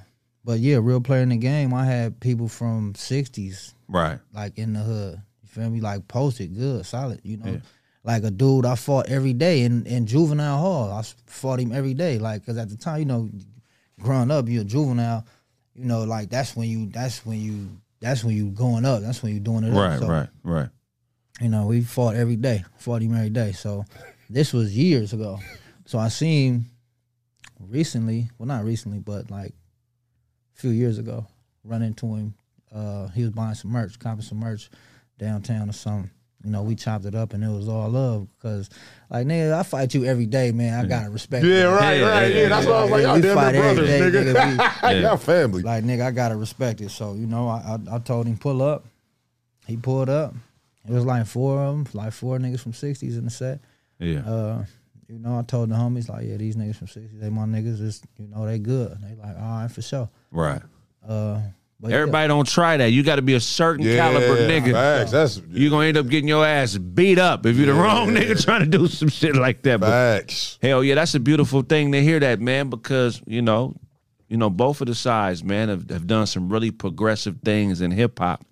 but 0.45 0.59
yeah, 0.59 0.77
real 0.81 1.01
player 1.01 1.21
in 1.21 1.29
the 1.29 1.37
game. 1.37 1.73
I 1.73 1.85
had 1.85 2.19
people 2.21 2.47
from 2.47 2.93
'60s 2.93 3.73
right 3.89 4.19
like 4.33 4.57
in 4.57 4.71
the 4.73 4.79
hood. 4.79 5.21
You 5.41 5.47
feel 5.49 5.69
me? 5.69 5.81
Like 5.81 6.07
posted 6.07 6.55
good, 6.55 6.85
solid. 6.85 7.19
You 7.23 7.37
know, 7.37 7.61
like 8.05 8.23
a 8.23 8.31
dude 8.31 8.65
I 8.65 8.75
fought 8.75 9.09
every 9.09 9.33
day 9.33 9.63
in 9.63 9.85
in 9.85 10.05
juvenile 10.05 10.59
hall. 10.59 10.91
I 10.91 11.03
fought 11.25 11.59
him 11.59 11.73
every 11.73 11.93
day. 11.93 12.17
Like, 12.17 12.45
cause 12.45 12.57
at 12.57 12.69
the 12.69 12.77
time, 12.77 12.99
you 12.99 13.05
know, 13.05 13.29
growing 13.99 14.31
up, 14.31 14.47
you're 14.47 14.61
a 14.61 14.65
juvenile. 14.65 15.25
You 15.73 15.85
know, 15.85 16.03
like 16.03 16.29
that's 16.29 16.55
when 16.55 16.69
you 16.69 16.87
that's 16.87 17.25
when 17.25 17.41
you 17.41 17.67
that's 17.99 18.23
when 18.23 18.35
you 18.35 18.45
going 18.51 18.85
up. 18.85 19.01
That's 19.01 19.21
when 19.21 19.33
you 19.33 19.41
doing 19.41 19.65
it. 19.65 19.71
up. 19.71 19.75
right 19.75 19.99
So, 19.99 20.07
right 20.07 20.29
right 20.43 20.69
You 21.41 21.49
know, 21.49 21.65
we 21.65 21.81
fought 21.81 22.15
every 22.15 22.37
day. 22.37 22.63
Fought 22.77 23.01
him 23.01 23.13
every 23.13 23.29
day. 23.29 23.51
So 23.51 23.83
this 24.29 24.53
was 24.53 24.75
years 24.75 25.13
ago. 25.13 25.39
So 25.85 25.99
I 25.99 26.07
seen 26.09 26.65
recently, 27.59 28.29
well 28.37 28.47
not 28.47 28.63
recently, 28.65 28.99
but 28.99 29.29
like 29.31 29.53
a 30.55 30.59
few 30.59 30.71
years 30.71 30.97
ago, 30.97 31.25
run 31.63 31.81
into 31.81 32.07
him. 32.15 32.33
Uh, 32.73 33.07
he 33.09 33.21
was 33.21 33.31
buying 33.31 33.55
some 33.55 33.71
merch, 33.71 33.97
copping 33.99 34.21
some 34.21 34.39
merch 34.39 34.69
downtown 35.17 35.69
or 35.69 35.73
something. 35.73 36.09
You 36.43 36.51
know, 36.51 36.61
we 36.61 36.75
chopped 36.75 37.05
it 37.05 37.15
up 37.15 37.33
and 37.33 37.43
it 37.43 37.47
was 37.49 37.67
all 37.67 37.89
love 37.89 38.27
because, 38.37 38.69
like, 39.09 39.25
nigga, 39.25 39.53
I 39.53 39.63
fight 39.63 39.95
you 39.95 40.05
every 40.05 40.27
day, 40.27 40.51
man. 40.51 40.85
I 40.85 40.87
gotta 40.87 41.09
respect. 41.09 41.43
Yeah, 41.43 41.61
you. 41.63 41.67
right, 41.69 41.93
Yeah, 41.99 42.07
right. 42.09 42.31
yeah, 42.35 42.41
Yeah, 42.43 42.49
that's 42.49 42.67
why 42.67 42.73
I 42.73 42.81
was 42.83 42.91
like, 42.91 43.01
y'all 43.03 43.15
We 43.15 43.21
damn 43.21 43.35
fight 43.35 43.51
near 43.53 43.61
brothers, 43.63 43.87
day, 43.87 43.99
nigga. 44.01 44.57
nigga. 44.57 45.01
Y'all 45.01 45.17
family. 45.17 45.63
Like, 45.63 45.83
nigga, 45.85 46.05
I 46.05 46.11
gotta 46.11 46.35
respect 46.35 46.81
it. 46.81 46.91
So, 46.91 47.13
you 47.15 47.25
know, 47.25 47.47
I, 47.47 47.79
I 47.89 47.95
I 47.95 47.99
told 47.99 48.27
him 48.27 48.37
pull 48.37 48.61
up. 48.61 48.85
He 49.65 49.75
pulled 49.77 50.09
up. 50.09 50.35
It 50.87 50.91
was 50.91 51.03
like 51.05 51.25
four 51.25 51.63
of 51.63 51.73
them, 51.75 51.87
like 51.99 52.13
four 52.13 52.37
niggas 52.37 52.59
from 52.59 52.73
sixties 52.73 53.17
in 53.17 53.25
the 53.25 53.31
set. 53.31 53.59
Yeah 53.99 54.19
Uh, 54.19 54.65
you 55.07 55.19
know, 55.19 55.37
I 55.37 55.43
told 55.43 55.69
the 55.69 55.75
homies 55.75 56.09
like, 56.09 56.25
yeah, 56.25 56.37
these 56.37 56.55
niggas 56.55 56.77
from 56.77 56.87
sixties, 56.87 57.19
they 57.19 57.29
my 57.29 57.43
niggas. 57.43 57.79
Is 57.79 58.01
you 58.17 58.27
know, 58.27 58.45
they 58.45 58.57
good. 58.57 58.97
They 59.01 59.15
like, 59.15 59.37
all 59.37 59.61
right, 59.61 59.71
for 59.71 59.81
sure. 59.81 60.09
right 60.31 60.61
Uh, 61.07 61.41
but 61.79 61.91
yeah. 61.91 61.97
everybody 61.97 62.27
don't 62.27 62.47
try 62.47 62.77
that 62.77 62.87
you 62.91 63.03
got 63.03 63.17
to 63.17 63.21
be 63.21 63.35
a 63.35 63.39
certain 63.39 63.85
caliber 63.85 64.37
nigga 64.47 64.71
Facts. 64.71 65.11
That's 65.11 65.41
you're 65.49 65.69
gonna 65.69 65.87
end 65.87 65.97
up 65.97 66.07
getting 66.07 66.27
your 66.27 66.45
ass 66.45 66.77
beat 66.77 67.19
up 67.19 67.45
if 67.45 67.57
you're 67.57 67.67
the 67.67 67.79
wrong 67.79 68.09
nigga 68.15 68.41
trying 68.43 68.61
to 68.61 68.77
do 68.77 68.87
some 68.87 69.09
shit 69.09 69.35
like 69.35 69.61
that 69.63 69.81
but 69.81 69.89
facts. 69.89 70.57
Hell 70.61 70.83
yeah, 70.83 70.95
that's 70.95 71.13
a 71.15 71.19
beautiful 71.19 71.61
thing 71.61 71.91
to 71.91 72.01
hear 72.01 72.19
that, 72.19 72.39
man, 72.39 72.69
because, 72.69 73.21
you 73.27 73.41
know, 73.41 73.75
you 74.27 74.37
know, 74.37 74.49
both 74.49 74.81
of 74.81 74.87
the 74.87 74.95
sides, 74.95 75.43
man, 75.43 75.69
have, 75.69 75.87
have 75.89 76.07
done 76.07 76.25
some 76.25 76.49
really 76.49 76.71
progressive 76.71 77.41
things 77.45 77.81
in 77.81 77.91
hip 77.91 78.17
hop. 78.17 78.43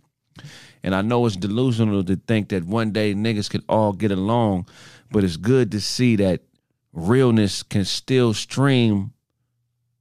And 0.84 0.94
I 0.94 1.02
know 1.02 1.26
it's 1.26 1.38
delusional 1.38 2.04
to 2.04 2.16
think 2.16 2.50
that 2.50 2.66
one 2.66 2.92
day 2.92 3.16
niggas 3.16 3.50
could 3.50 3.64
all 3.70 3.94
get 3.94 4.12
along, 4.12 4.68
but 5.14 5.24
it's 5.24 5.38
good 5.38 5.72
to 5.72 5.80
see 5.80 6.18
that 6.18 6.42
realness 6.92 7.64
can 7.64 7.86
still 7.86 8.34
stream 8.34 9.14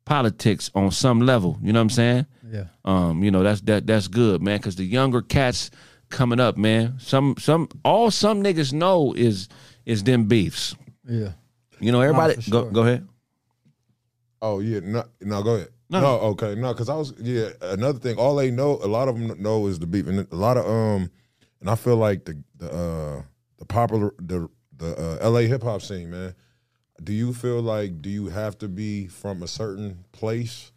politics 0.05 0.71
on 0.75 0.91
some 0.91 1.21
level. 1.21 1.59
You 1.63 1.73
know 1.73 1.79
what 1.79 1.85
I'm 1.85 1.91
saying? 1.91 2.27
yeah, 2.51 2.65
Um, 2.85 3.23
you 3.23 3.31
know, 3.31 3.43
that's 3.43 3.61
that 3.63 3.87
that's 3.87 4.09
good, 4.09 4.43
man, 4.43 4.59
because 4.59 4.77
the 4.77 4.85
younger 4.85 5.23
cats 5.23 5.71
coming 6.09 6.41
up, 6.41 6.57
man, 6.57 6.99
some 6.99 7.35
some 7.39 7.69
all 7.85 8.11
some 8.11 8.43
niggas 8.43 8.73
know 8.73 9.13
is 9.17 9.49
is 9.87 10.03
them 10.03 10.25
beefs. 10.25 10.75
yeah. 11.09 11.33
You 11.81 11.91
know, 11.93 12.01
everybody 12.01 12.35
for 12.41 12.51
go 12.51 12.71
go 12.71 12.83
ahead. 12.83 13.09
Oh 14.41 14.61
yeah, 14.61 14.81
no, 14.83 15.05
no, 15.21 15.43
go 15.43 15.55
ahead. 15.57 15.69
No. 15.91 16.01
No, 16.01 16.09
okay, 16.33 16.55
no, 16.55 16.73
because 16.73 16.89
I 16.89 16.95
was 16.97 17.13
yeah. 17.19 17.49
Another 17.61 17.99
thing, 17.99 18.17
all 18.19 18.37
they 18.37 18.51
know, 18.51 18.79
a 18.83 18.87
lot 18.87 19.09
of 19.09 19.19
them 19.19 19.41
know 19.43 19.67
is 19.67 19.79
the 19.79 19.87
beef, 19.87 20.07
and 20.07 20.27
a 20.31 20.37
lot 20.37 20.57
of 20.57 20.65
um, 20.67 21.11
and 21.61 21.69
I 21.69 21.75
feel 21.75 21.97
like 21.97 22.25
the 22.25 22.43
the 22.57 22.71
uh 22.73 23.23
the 23.59 23.65
popular 23.67 24.15
the 24.19 24.49
the 24.83 24.99
uh, 24.99 25.19
L.A. 25.21 25.47
hip 25.47 25.63
hop 25.63 25.83
scene, 25.83 26.11
man. 26.11 26.35
Do 27.03 27.13
you 27.13 27.33
feel 27.33 27.61
like 27.61 28.03
do 28.03 28.11
you 28.11 28.27
have 28.29 28.59
to 28.59 28.69
be 28.69 29.07
from 29.07 29.43
a 29.43 29.49
certain 29.49 30.05
place 30.13 30.73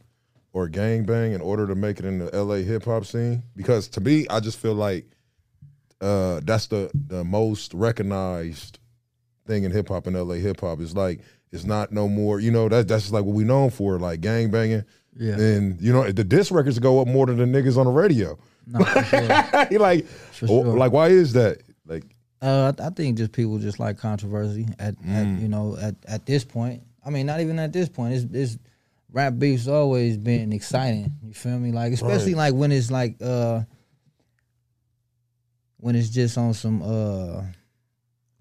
or 0.54 0.70
gangbang 0.70 1.34
in 1.34 1.42
order 1.42 1.68
to 1.68 1.76
make 1.76 2.00
it 2.00 2.06
in 2.06 2.20
the 2.20 2.34
L.A. 2.34 2.62
hip 2.64 2.86
hop 2.86 3.06
scene? 3.06 3.44
Because 3.56 3.88
to 3.90 4.02
me, 4.02 4.26
I 4.30 4.40
just 4.40 4.60
feel 4.60 4.74
like 4.74 5.06
uh 6.02 6.42
that's 6.44 6.68
the 6.68 6.92
the 6.94 7.24
most 7.24 7.74
recognized 7.74 8.80
thing 9.46 9.64
in 9.64 9.72
hip 9.72 9.90
hop 9.90 10.08
in 10.08 10.14
LA 10.14 10.36
hip 10.36 10.62
hop. 10.62 10.80
It's 10.82 10.96
like 10.96 11.22
it's 11.52 11.64
not 11.64 11.92
no 11.92 12.08
more, 12.08 12.40
you 12.40 12.52
know, 12.52 12.68
that 12.70 12.88
that's 12.88 13.04
just 13.04 13.14
like 13.14 13.24
what 13.24 13.36
we 13.36 13.44
known 13.44 13.70
for, 13.70 14.00
like 14.00 14.22
gang 14.22 14.52
banging. 14.52 14.84
Yeah. 15.18 15.36
And 15.36 15.80
you 15.82 15.94
know, 15.94 16.12
the 16.12 16.24
disc 16.24 16.52
records 16.52 16.80
go 16.80 17.00
up 17.00 17.08
more 17.08 17.26
than 17.26 17.38
the 17.38 17.46
niggas 17.46 17.78
on 17.78 17.86
the 17.86 17.92
radio. 17.92 18.38
No, 18.68 18.84
sure. 18.84 19.28
Like 19.80 20.06
sure. 20.34 20.64
like 20.78 20.92
why 20.92 21.10
is 21.10 21.34
that? 21.34 21.62
Like 21.86 22.04
Uh, 22.46 22.72
I 22.78 22.88
I 22.88 22.90
think 22.92 23.18
just 23.18 23.32
people 23.32 23.58
just 23.58 23.80
like 23.80 23.98
controversy 23.98 24.68
at, 24.78 24.96
at 25.08 25.26
you 25.26 25.48
know 25.48 25.78
at, 25.82 25.96
at 26.08 26.26
this 26.26 26.44
point. 26.46 26.84
I 27.04 27.10
mean, 27.10 27.26
not 27.26 27.40
even 27.42 27.58
at 27.60 27.74
this 27.74 27.90
point. 27.90 28.14
It's, 28.14 28.26
it's 28.32 28.58
rap 29.12 29.34
beef's 29.40 29.68
always 29.68 30.18
been 30.18 30.54
exciting. 30.54 31.12
You 31.24 31.34
feel 31.34 31.58
me? 31.58 31.72
Like 31.72 31.94
especially 31.94 32.36
like 32.36 32.54
when 32.54 32.72
it's 32.72 32.92
like 32.92 33.16
uh 33.22 33.62
when 35.78 35.96
it's 35.96 36.10
just 36.10 36.38
on 36.38 36.54
some 36.54 36.84
uh 36.84 37.44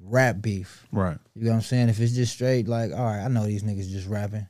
rap 0.01 0.43
beef. 0.43 0.87
Right. 0.93 1.17
You 1.35 1.45
know 1.45 1.51
what 1.53 1.57
I'm 1.57 1.63
saying? 1.63 1.89
If 1.89 2.01
it's 2.01 2.13
just 2.13 2.35
straight 2.35 2.69
like, 2.69 2.93
all 2.93 3.05
right, 3.05 3.25
I 3.25 3.29
know 3.29 3.47
these 3.47 3.63
niggas 3.63 3.91
just 3.91 4.09
rapping. 4.09 4.47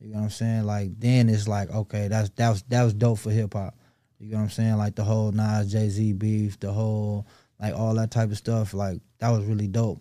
You 0.00 0.08
know 0.12 0.18
what 0.18 0.24
I'm 0.24 0.30
saying? 0.30 0.64
Like 0.64 0.98
then 0.98 1.28
it's 1.28 1.48
like, 1.48 1.70
okay, 1.70 2.08
that's 2.08 2.28
that 2.30 2.50
was 2.50 2.62
that 2.64 2.82
was 2.82 2.92
dope 2.92 3.18
for 3.18 3.30
hip 3.30 3.54
hop. 3.54 3.74
You 4.18 4.32
know 4.32 4.38
what 4.38 4.44
I'm 4.44 4.50
saying? 4.50 4.76
Like 4.76 4.94
the 4.94 5.04
whole 5.04 5.32
Nas 5.32 5.72
Jay 5.72 5.88
Z 5.88 6.12
beef, 6.14 6.60
the 6.60 6.72
whole 6.72 7.26
like 7.60 7.74
all 7.74 7.94
that 7.94 8.10
type 8.10 8.30
of 8.30 8.36
stuff. 8.38 8.74
Like 8.74 9.00
that 9.18 9.30
was 9.30 9.44
really 9.44 9.66
dope 9.68 10.00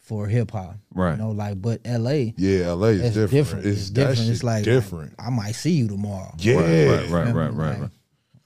for 0.00 0.26
hip 0.26 0.50
hop. 0.50 0.76
Right. 0.94 1.12
You 1.12 1.16
know, 1.18 1.30
like 1.30 1.60
but 1.62 1.80
L.A. 1.84 2.34
Yeah, 2.36 2.72
LA 2.72 2.86
is 2.88 3.00
It's 3.00 3.14
different. 3.14 3.30
different. 3.30 3.66
It's, 3.66 3.80
It's 3.82 3.90
different. 3.90 4.30
It's 4.30 4.42
like 4.44 4.64
different. 4.64 5.14
I 5.18 5.30
might 5.30 5.52
see 5.52 5.72
you 5.72 5.88
tomorrow. 5.88 6.34
yeah, 6.38 6.54
Right, 6.56 6.64
right, 6.64 7.08
Feel 7.08 7.24
me? 7.26 7.32
right, 7.32 7.52
right, 7.52 7.70
Like, 7.70 7.80
right. 7.82 7.90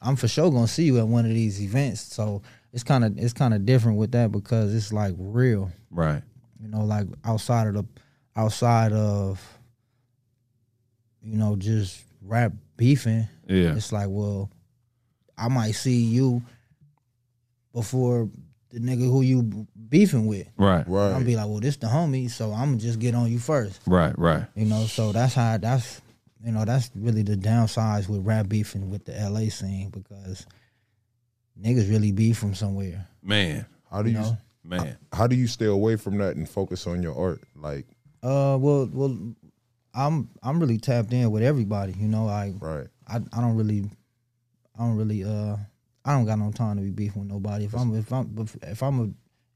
I'm 0.00 0.16
for 0.16 0.28
sure 0.28 0.50
gonna 0.50 0.68
see 0.68 0.84
you 0.84 0.98
at 0.98 1.08
one 1.08 1.24
of 1.24 1.32
these 1.32 1.60
events. 1.62 2.00
So 2.02 2.42
it's 2.72 2.84
kind 2.84 3.04
of 3.04 3.18
it's 3.18 3.32
kind 3.32 3.54
of 3.54 3.64
different 3.66 3.98
with 3.98 4.12
that 4.12 4.30
because 4.30 4.74
it's 4.74 4.92
like 4.92 5.14
real. 5.18 5.72
Right. 5.90 6.22
You 6.60 6.68
know, 6.68 6.84
like 6.84 7.06
outside 7.24 7.66
of 7.68 7.74
the 7.74 7.84
outside 8.36 8.92
of 8.92 9.42
you 11.22 11.36
know 11.36 11.56
just 11.56 12.04
rap 12.22 12.52
beefing. 12.76 13.26
Yeah. 13.48 13.74
It's 13.74 13.92
like, 13.92 14.08
well, 14.10 14.50
I 15.38 15.48
might 15.48 15.72
see 15.72 15.96
you 16.02 16.42
before 17.76 18.30
the 18.70 18.80
nigga 18.80 19.04
who 19.04 19.20
you 19.20 19.66
beefing 19.90 20.26
with. 20.26 20.48
Right. 20.56 20.88
right. 20.88 21.12
I'm 21.12 21.24
be 21.24 21.36
like, 21.36 21.46
well, 21.46 21.60
this 21.60 21.76
the 21.76 21.86
homie, 21.86 22.30
so 22.30 22.52
I'm 22.52 22.70
gonna 22.70 22.78
just 22.78 22.98
get 22.98 23.14
on 23.14 23.30
you 23.30 23.38
first. 23.38 23.82
Right. 23.86 24.18
Right. 24.18 24.46
You 24.54 24.64
know, 24.64 24.86
so 24.86 25.12
that's 25.12 25.34
how 25.34 25.58
that's 25.58 26.00
you 26.42 26.52
know 26.52 26.64
that's 26.64 26.90
really 26.94 27.22
the 27.22 27.36
downsides 27.36 28.08
with 28.08 28.24
rap 28.24 28.48
beefing 28.48 28.88
with 28.90 29.04
the 29.04 29.12
LA 29.12 29.50
scene 29.50 29.90
because 29.90 30.46
niggas 31.60 31.90
really 31.90 32.12
beef 32.12 32.38
from 32.38 32.54
somewhere. 32.54 33.06
Man. 33.22 33.66
how 33.90 34.02
do 34.02 34.10
You 34.10 34.16
you, 34.16 34.22
know, 34.22 34.38
Man. 34.64 34.96
how 35.12 35.26
do 35.26 35.36
you 35.36 35.46
stay 35.46 35.66
away 35.66 35.96
from 35.96 36.16
that 36.18 36.36
and 36.36 36.48
focus 36.48 36.86
on 36.86 37.02
your 37.02 37.14
art? 37.14 37.42
Like, 37.54 37.86
uh, 38.22 38.56
well, 38.58 38.88
well, 38.90 39.16
I'm 39.94 40.30
I'm 40.42 40.60
really 40.60 40.78
tapped 40.78 41.12
in 41.12 41.30
with 41.30 41.42
everybody. 41.42 41.92
You 41.92 42.08
know, 42.08 42.24
like 42.24 42.54
right, 42.60 42.86
I 43.06 43.16
I 43.16 43.40
don't 43.42 43.54
really 43.56 43.90
I 44.78 44.82
don't 44.82 44.96
really 44.96 45.24
uh 45.24 45.56
I 46.06 46.12
don't 46.12 46.24
got 46.24 46.38
no 46.38 46.52
time 46.52 46.76
to 46.76 46.82
be 46.82 46.90
beefing 46.90 47.22
with 47.22 47.30
nobody. 47.30 47.64
If 47.66 47.74
I'm 47.74 47.94
if 47.96 48.12
I'm 48.12 48.34
if, 48.38 48.56
if 48.62 48.82
I'm 48.82 49.00
a 49.00 49.04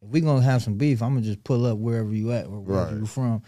if 0.04 0.08
we 0.10 0.20
gonna 0.20 0.42
have 0.42 0.62
some 0.62 0.74
beef, 0.74 1.00
I'm 1.02 1.10
gonna 1.14 1.24
just 1.24 1.44
pull 1.44 1.64
up 1.66 1.78
wherever 1.78 2.12
you 2.12 2.32
at 2.32 2.46
or 2.46 2.60
wherever 2.60 2.90
Right. 2.92 3.00
you 3.00 3.06
from 3.06 3.42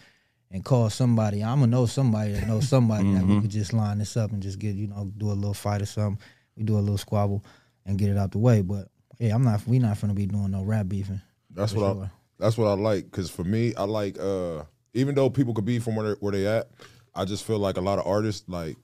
and 0.51 0.63
call 0.63 0.89
somebody. 0.89 1.43
I'm 1.43 1.59
gonna 1.59 1.67
know 1.67 1.85
somebody 1.85 2.31
that 2.33 2.47
knows 2.47 2.67
somebody 2.69 3.11
that 3.13 3.23
Mm-hmm. 3.23 3.35
we 3.35 3.41
could 3.41 3.51
just 3.51 3.73
line 3.73 3.97
this 3.99 4.15
up 4.17 4.31
and 4.31 4.41
just 4.41 4.57
get 4.59 4.75
you 4.75 4.87
know 4.87 5.11
do 5.17 5.29
a 5.29 5.33
little 5.33 5.53
fight 5.53 5.81
or 5.81 5.85
something. 5.85 6.19
We 6.55 6.63
do 6.63 6.77
a 6.77 6.79
little 6.79 6.97
squabble 6.97 7.43
and 7.85 7.97
get 7.99 8.09
it 8.09 8.17
out 8.17 8.31
the 8.31 8.37
way. 8.39 8.61
But 8.61 8.87
yeah, 9.19 9.35
I'm 9.35 9.43
not. 9.43 9.67
We 9.67 9.79
not 9.79 9.99
gonna 9.99 10.13
be 10.13 10.25
doing 10.25 10.51
no 10.51 10.63
rap 10.63 10.87
beefing. 10.87 11.21
that's 11.51 11.73
what 11.73 11.97
I 11.97 12.09
that's 12.39 12.57
what 12.57 12.67
I 12.67 12.73
like. 12.73 13.11
Cause 13.11 13.29
for 13.29 13.43
me, 13.43 13.73
I 13.75 13.83
like 13.83 14.17
uh 14.19 14.63
even 14.93 15.15
though 15.15 15.29
people 15.29 15.53
could 15.53 15.65
be 15.65 15.79
from 15.79 15.95
where 15.95 16.09
they, 16.09 16.15
where 16.19 16.31
they 16.31 16.45
at, 16.47 16.69
I 17.15 17.25
just 17.25 17.43
feel 17.45 17.57
like 17.59 17.77
a 17.77 17.81
lot 17.81 17.99
of 17.99 18.05
artists 18.07 18.47
like 18.47 18.77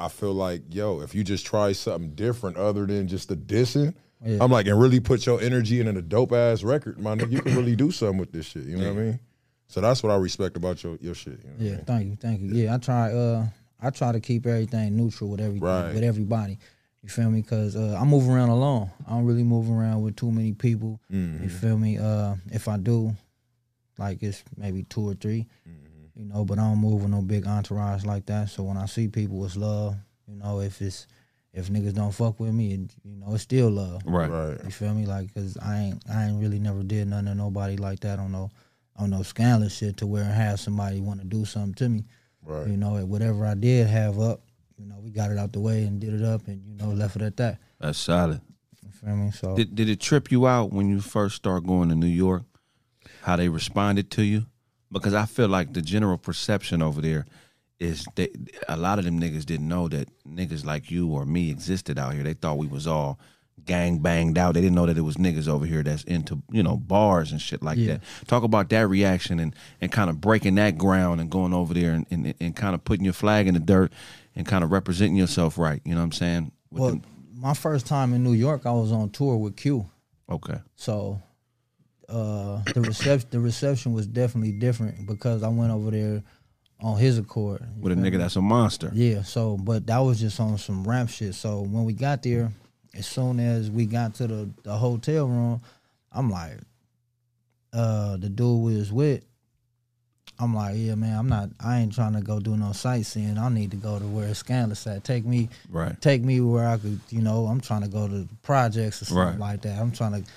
I 0.00 0.08
feel 0.08 0.32
like 0.32 0.62
yo, 0.70 1.00
if 1.00 1.14
you 1.14 1.22
just 1.24 1.44
try 1.46 1.72
something 1.72 2.14
different 2.14 2.56
other 2.56 2.86
than 2.86 3.06
just 3.08 3.28
the 3.28 3.36
dissing. 3.36 3.94
Yeah. 4.24 4.36
I'm 4.42 4.50
like, 4.50 4.66
and 4.66 4.78
really 4.78 5.00
put 5.00 5.24
your 5.24 5.40
energy 5.40 5.80
in 5.80 5.88
a 5.88 6.02
dope 6.02 6.32
ass 6.32 6.62
record, 6.62 6.98
man. 7.00 7.20
You 7.30 7.40
can 7.40 7.56
really 7.56 7.74
do 7.74 7.90
something 7.90 8.18
with 8.18 8.32
this 8.32 8.44
shit. 8.46 8.64
You 8.64 8.76
know 8.76 8.92
what 8.92 9.00
I 9.00 9.04
mean? 9.04 9.20
So 9.68 9.80
that's 9.80 10.02
what 10.02 10.12
I 10.12 10.16
respect 10.16 10.56
about 10.58 10.82
your 10.82 10.96
your 11.00 11.14
shit. 11.14 11.40
You 11.42 11.48
know 11.48 11.54
what 11.56 11.60
I 11.60 11.64
Yeah, 11.64 11.76
mean? 11.76 11.84
thank 11.86 12.06
you, 12.10 12.16
thank 12.16 12.40
you. 12.42 12.50
Yeah, 12.52 12.74
I 12.74 12.78
try. 12.78 13.12
Uh, 13.12 13.46
I 13.80 13.88
try 13.88 14.12
to 14.12 14.20
keep 14.20 14.46
everything 14.46 14.94
neutral 14.94 15.30
with 15.30 15.40
everything, 15.40 15.62
Right. 15.66 15.94
with 15.94 16.02
everybody. 16.04 16.58
You 17.02 17.08
feel 17.08 17.30
me? 17.30 17.40
Cause 17.40 17.76
uh, 17.76 17.96
I 17.98 18.04
move 18.04 18.28
around 18.28 18.50
alone. 18.50 18.90
I 19.06 19.12
don't 19.12 19.24
really 19.24 19.42
move 19.42 19.70
around 19.70 20.02
with 20.02 20.16
too 20.16 20.30
many 20.30 20.52
people. 20.52 21.00
Mm-hmm. 21.10 21.44
You 21.44 21.48
feel 21.48 21.78
me? 21.78 21.96
Uh, 21.96 22.34
if 22.52 22.68
I 22.68 22.76
do, 22.76 23.16
like 23.96 24.22
it's 24.22 24.42
maybe 24.56 24.82
two 24.82 25.08
or 25.08 25.14
3 25.14 25.46
Mm-hmm. 25.66 25.79
You 26.20 26.26
know, 26.26 26.44
but 26.44 26.58
I 26.58 26.62
don't 26.62 26.76
move 26.76 27.00
with 27.00 27.10
no 27.10 27.22
big 27.22 27.46
entourage 27.46 28.04
like 28.04 28.26
that. 28.26 28.50
So 28.50 28.62
when 28.62 28.76
I 28.76 28.84
see 28.84 29.08
people, 29.08 29.42
it's 29.46 29.56
love. 29.56 29.96
You 30.28 30.36
know, 30.36 30.60
if 30.60 30.82
it's 30.82 31.06
if 31.54 31.68
niggas 31.68 31.94
don't 31.94 32.12
fuck 32.12 32.38
with 32.38 32.52
me, 32.52 32.74
it, 32.74 32.94
you 33.04 33.16
know, 33.16 33.32
it's 33.32 33.44
still 33.44 33.70
love. 33.70 34.02
Right. 34.04 34.30
Right. 34.30 34.58
You 34.62 34.70
feel 34.70 34.92
me? 34.92 35.06
Like, 35.06 35.32
cause 35.32 35.56
I 35.56 35.78
ain't, 35.78 36.02
I 36.12 36.26
ain't 36.26 36.38
really 36.38 36.58
never 36.58 36.82
did 36.82 37.08
nothing 37.08 37.24
to 37.24 37.34
nobody 37.34 37.78
like 37.78 38.00
that 38.00 38.18
on 38.18 38.32
no, 38.32 38.50
on 38.96 39.08
no 39.08 39.22
scandalous 39.22 39.74
shit 39.74 39.96
to 39.96 40.06
where 40.06 40.24
I 40.24 40.32
have 40.32 40.60
somebody 40.60 41.00
want 41.00 41.20
to 41.20 41.26
do 41.26 41.46
something 41.46 41.72
to 41.74 41.88
me. 41.88 42.04
Right. 42.44 42.66
You 42.66 42.76
know, 42.76 42.98
whatever 43.06 43.46
I 43.46 43.54
did 43.54 43.86
have 43.86 44.20
up, 44.20 44.42
you 44.76 44.84
know, 44.86 44.96
we 45.00 45.10
got 45.10 45.30
it 45.30 45.38
out 45.38 45.52
the 45.54 45.60
way 45.60 45.84
and 45.84 45.98
did 46.00 46.12
it 46.12 46.22
up, 46.22 46.46
and 46.48 46.62
you 46.66 46.76
know, 46.76 46.92
left 46.92 47.16
it 47.16 47.22
at 47.22 47.38
that. 47.38 47.60
That's 47.80 47.98
solid. 47.98 48.42
You 48.84 48.90
feel 48.90 49.16
me? 49.16 49.30
So 49.30 49.56
Did 49.56 49.74
did 49.74 49.88
it 49.88 50.00
trip 50.00 50.30
you 50.30 50.46
out 50.46 50.70
when 50.70 50.90
you 50.90 51.00
first 51.00 51.36
start 51.36 51.64
going 51.66 51.88
to 51.88 51.94
New 51.94 52.06
York? 52.06 52.42
How 53.22 53.36
they 53.36 53.48
responded 53.48 54.10
to 54.12 54.22
you? 54.22 54.46
Because 54.92 55.14
I 55.14 55.24
feel 55.26 55.48
like 55.48 55.72
the 55.72 55.82
general 55.82 56.18
perception 56.18 56.82
over 56.82 57.00
there 57.00 57.26
is 57.78 58.04
that 58.16 58.30
a 58.68 58.76
lot 58.76 58.98
of 58.98 59.04
them 59.04 59.18
niggas 59.20 59.46
didn't 59.46 59.68
know 59.68 59.88
that 59.88 60.08
niggas 60.26 60.64
like 60.64 60.90
you 60.90 61.08
or 61.08 61.24
me 61.24 61.50
existed 61.50 61.98
out 61.98 62.12
here. 62.14 62.22
They 62.22 62.34
thought 62.34 62.58
we 62.58 62.66
was 62.66 62.86
all 62.86 63.18
gang 63.64 63.98
banged 63.98 64.36
out. 64.36 64.54
They 64.54 64.60
didn't 64.60 64.74
know 64.74 64.86
that 64.86 64.98
it 64.98 65.02
was 65.02 65.16
niggas 65.16 65.48
over 65.48 65.64
here 65.64 65.82
that's 65.82 66.02
into, 66.04 66.42
you 66.50 66.62
know, 66.62 66.76
bars 66.76 67.30
and 67.30 67.40
shit 67.40 67.62
like 67.62 67.78
Yeah. 67.78 67.94
that. 67.94 68.02
Talk 68.26 68.42
about 68.42 68.68
that 68.70 68.88
reaction 68.88 69.38
and, 69.38 69.54
and 69.80 69.92
kind 69.92 70.10
of 70.10 70.20
breaking 70.20 70.56
that 70.56 70.76
ground 70.76 71.20
and 71.20 71.30
going 71.30 71.52
over 71.54 71.72
there 71.72 71.92
and, 71.92 72.06
and, 72.10 72.34
and 72.40 72.56
kind 72.56 72.74
of 72.74 72.84
putting 72.84 73.04
your 73.04 73.14
flag 73.14 73.46
in 73.46 73.54
the 73.54 73.60
dirt 73.60 73.92
and 74.34 74.46
kind 74.46 74.64
of 74.64 74.72
representing 74.72 75.16
yourself 75.16 75.56
right. 75.58 75.80
You 75.84 75.92
know 75.92 76.00
what 76.00 76.04
I'm 76.04 76.12
saying? 76.12 76.52
With 76.70 76.80
well, 76.80 76.90
them- 76.90 77.02
my 77.36 77.54
first 77.54 77.86
time 77.86 78.12
in 78.12 78.22
New 78.24 78.32
York, 78.34 78.66
I 78.66 78.72
was 78.72 78.92
on 78.92 79.08
tour 79.10 79.36
with 79.36 79.56
Q. 79.56 79.86
okay. 80.28 80.58
So 80.76 81.20
uh, 82.10 82.62
the 82.72 82.80
reception, 82.82 83.28
the 83.30 83.40
reception 83.40 83.92
was 83.92 84.06
definitely 84.06 84.52
different 84.52 85.06
because 85.06 85.42
I 85.42 85.48
went 85.48 85.70
over 85.72 85.90
there 85.90 86.22
on 86.80 86.98
his 86.98 87.18
accord. 87.18 87.62
With 87.80 87.92
a 87.92 87.94
nigga 87.96 88.12
me? 88.12 88.16
that's 88.18 88.36
a 88.36 88.40
monster. 88.42 88.90
Yeah, 88.94 89.22
so 89.22 89.56
but 89.56 89.86
that 89.86 89.98
was 89.98 90.18
just 90.20 90.40
on 90.40 90.58
some 90.58 90.86
rap 90.86 91.08
shit. 91.08 91.34
So 91.34 91.60
when 91.60 91.84
we 91.84 91.92
got 91.92 92.22
there, 92.22 92.50
as 92.94 93.06
soon 93.06 93.38
as 93.38 93.70
we 93.70 93.86
got 93.86 94.14
to 94.16 94.26
the, 94.26 94.50
the 94.64 94.72
hotel 94.76 95.26
room, 95.28 95.60
I'm 96.12 96.30
like, 96.30 96.58
uh, 97.72 98.16
the 98.16 98.28
dude 98.28 98.60
we 98.62 98.76
was 98.76 98.92
with, 98.92 99.22
I'm 100.38 100.54
like, 100.54 100.74
yeah, 100.76 100.94
man, 100.94 101.18
I'm 101.18 101.28
not 101.28 101.50
I 101.62 101.80
ain't 101.80 101.94
trying 101.94 102.14
to 102.14 102.20
go 102.22 102.40
do 102.40 102.56
no 102.56 102.72
sightseeing. 102.72 103.36
I 103.36 103.48
need 103.50 103.70
to 103.72 103.76
go 103.76 103.98
to 103.98 104.04
where 104.06 104.26
it's 104.26 104.38
scandalous 104.38 104.86
at. 104.86 105.04
Take 105.04 105.24
me 105.26 105.50
Right. 105.68 106.00
take 106.00 106.22
me 106.22 106.40
where 106.40 106.66
I 106.66 106.78
could, 106.78 106.98
you 107.10 107.20
know, 107.20 107.46
I'm 107.46 107.60
trying 107.60 107.82
to 107.82 107.88
go 107.88 108.08
to 108.08 108.26
projects 108.42 109.02
or 109.02 109.04
something 109.04 109.24
Right. 109.24 109.38
like 109.38 109.62
that. 109.62 109.78
I'm 109.78 109.92
trying 109.92 110.22
to 110.24 110.30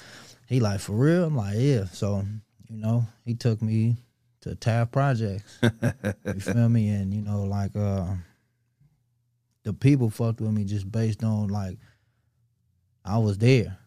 he 0.47 0.59
like 0.59 0.79
for 0.79 0.93
real? 0.93 1.25
I'm 1.25 1.35
like, 1.35 1.55
yeah. 1.57 1.85
So, 1.85 2.25
you 2.69 2.77
know, 2.77 3.05
he 3.25 3.35
took 3.35 3.61
me 3.61 3.97
to 4.41 4.55
Taft 4.55 4.91
Projects. 4.91 5.59
you 5.61 6.39
feel 6.39 6.69
me? 6.69 6.89
And, 6.89 7.13
you 7.13 7.21
know, 7.21 7.43
like 7.43 7.75
uh 7.75 8.05
the 9.63 9.73
people 9.73 10.09
fucked 10.09 10.41
with 10.41 10.51
me 10.51 10.65
just 10.65 10.91
based 10.91 11.23
on 11.23 11.47
like 11.47 11.77
I 13.05 13.17
was 13.17 13.37
there. 13.37 13.77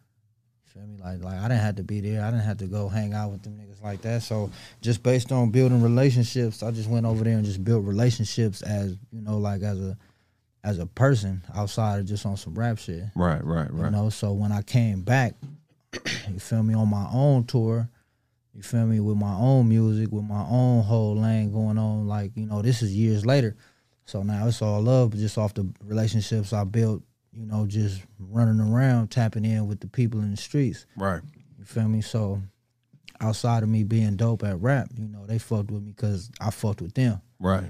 You 0.65 0.71
feel 0.73 0.87
me? 0.87 0.97
Like 0.97 1.23
like 1.23 1.39
I 1.39 1.43
didn't 1.43 1.61
have 1.61 1.75
to 1.75 1.83
be 1.83 2.01
there. 2.01 2.23
I 2.23 2.31
didn't 2.31 2.45
have 2.45 2.57
to 2.57 2.67
go 2.67 2.89
hang 2.89 3.13
out 3.13 3.31
with 3.31 3.43
them 3.43 3.57
niggas 3.57 3.83
like 3.83 4.01
that. 4.01 4.23
So 4.23 4.49
just 4.81 5.03
based 5.03 5.31
on 5.31 5.51
building 5.51 5.81
relationships, 5.81 6.63
I 6.63 6.71
just 6.71 6.89
went 6.89 7.05
over 7.05 7.23
there 7.23 7.37
and 7.37 7.45
just 7.45 7.63
built 7.63 7.85
relationships 7.85 8.61
as, 8.61 8.97
you 9.11 9.21
know, 9.21 9.37
like 9.37 9.61
as 9.61 9.79
a 9.79 9.97
as 10.63 10.79
a 10.79 10.85
person 10.85 11.41
outside 11.55 11.99
of 11.99 12.05
just 12.05 12.25
on 12.25 12.35
some 12.35 12.53
rap 12.53 12.77
shit. 12.77 13.03
Right, 13.15 13.43
right, 13.43 13.71
right. 13.71 13.85
You 13.85 13.91
know, 13.91 14.09
so 14.09 14.33
when 14.33 14.51
I 14.51 14.61
came 14.63 15.01
back, 15.01 15.35
you 16.29 16.39
feel 16.39 16.63
me, 16.63 16.73
on 16.73 16.89
my 16.89 17.07
own 17.11 17.45
tour, 17.45 17.89
you 18.53 18.63
feel 18.63 18.85
me, 18.85 18.99
with 18.99 19.17
my 19.17 19.33
own 19.33 19.69
music, 19.69 20.11
with 20.11 20.25
my 20.25 20.45
own 20.49 20.83
whole 20.83 21.15
lane 21.15 21.51
going 21.51 21.77
on, 21.77 22.07
like, 22.07 22.31
you 22.35 22.45
know, 22.45 22.61
this 22.61 22.81
is 22.81 22.95
years 22.95 23.25
later. 23.25 23.55
So 24.05 24.23
now 24.23 24.47
it's 24.47 24.61
all 24.61 24.81
love, 24.81 25.15
just 25.15 25.37
off 25.37 25.53
the 25.53 25.69
relationships 25.83 26.53
I 26.53 26.63
built, 26.63 27.03
you 27.33 27.45
know, 27.45 27.67
just 27.67 28.01
running 28.17 28.59
around, 28.59 29.09
tapping 29.09 29.45
in 29.45 29.67
with 29.67 29.79
the 29.79 29.87
people 29.87 30.21
in 30.21 30.31
the 30.31 30.37
streets. 30.37 30.85
Right. 30.95 31.21
You 31.59 31.65
feel 31.65 31.87
me? 31.87 32.01
So 32.01 32.41
outside 33.19 33.63
of 33.63 33.69
me 33.69 33.83
being 33.83 34.15
dope 34.15 34.43
at 34.43 34.59
rap, 34.61 34.89
you 34.97 35.07
know, 35.07 35.25
they 35.25 35.39
fucked 35.39 35.71
with 35.71 35.83
me 35.83 35.91
because 35.91 36.31
I 36.39 36.51
fucked 36.51 36.81
with 36.81 36.93
them. 36.93 37.21
Right. 37.39 37.63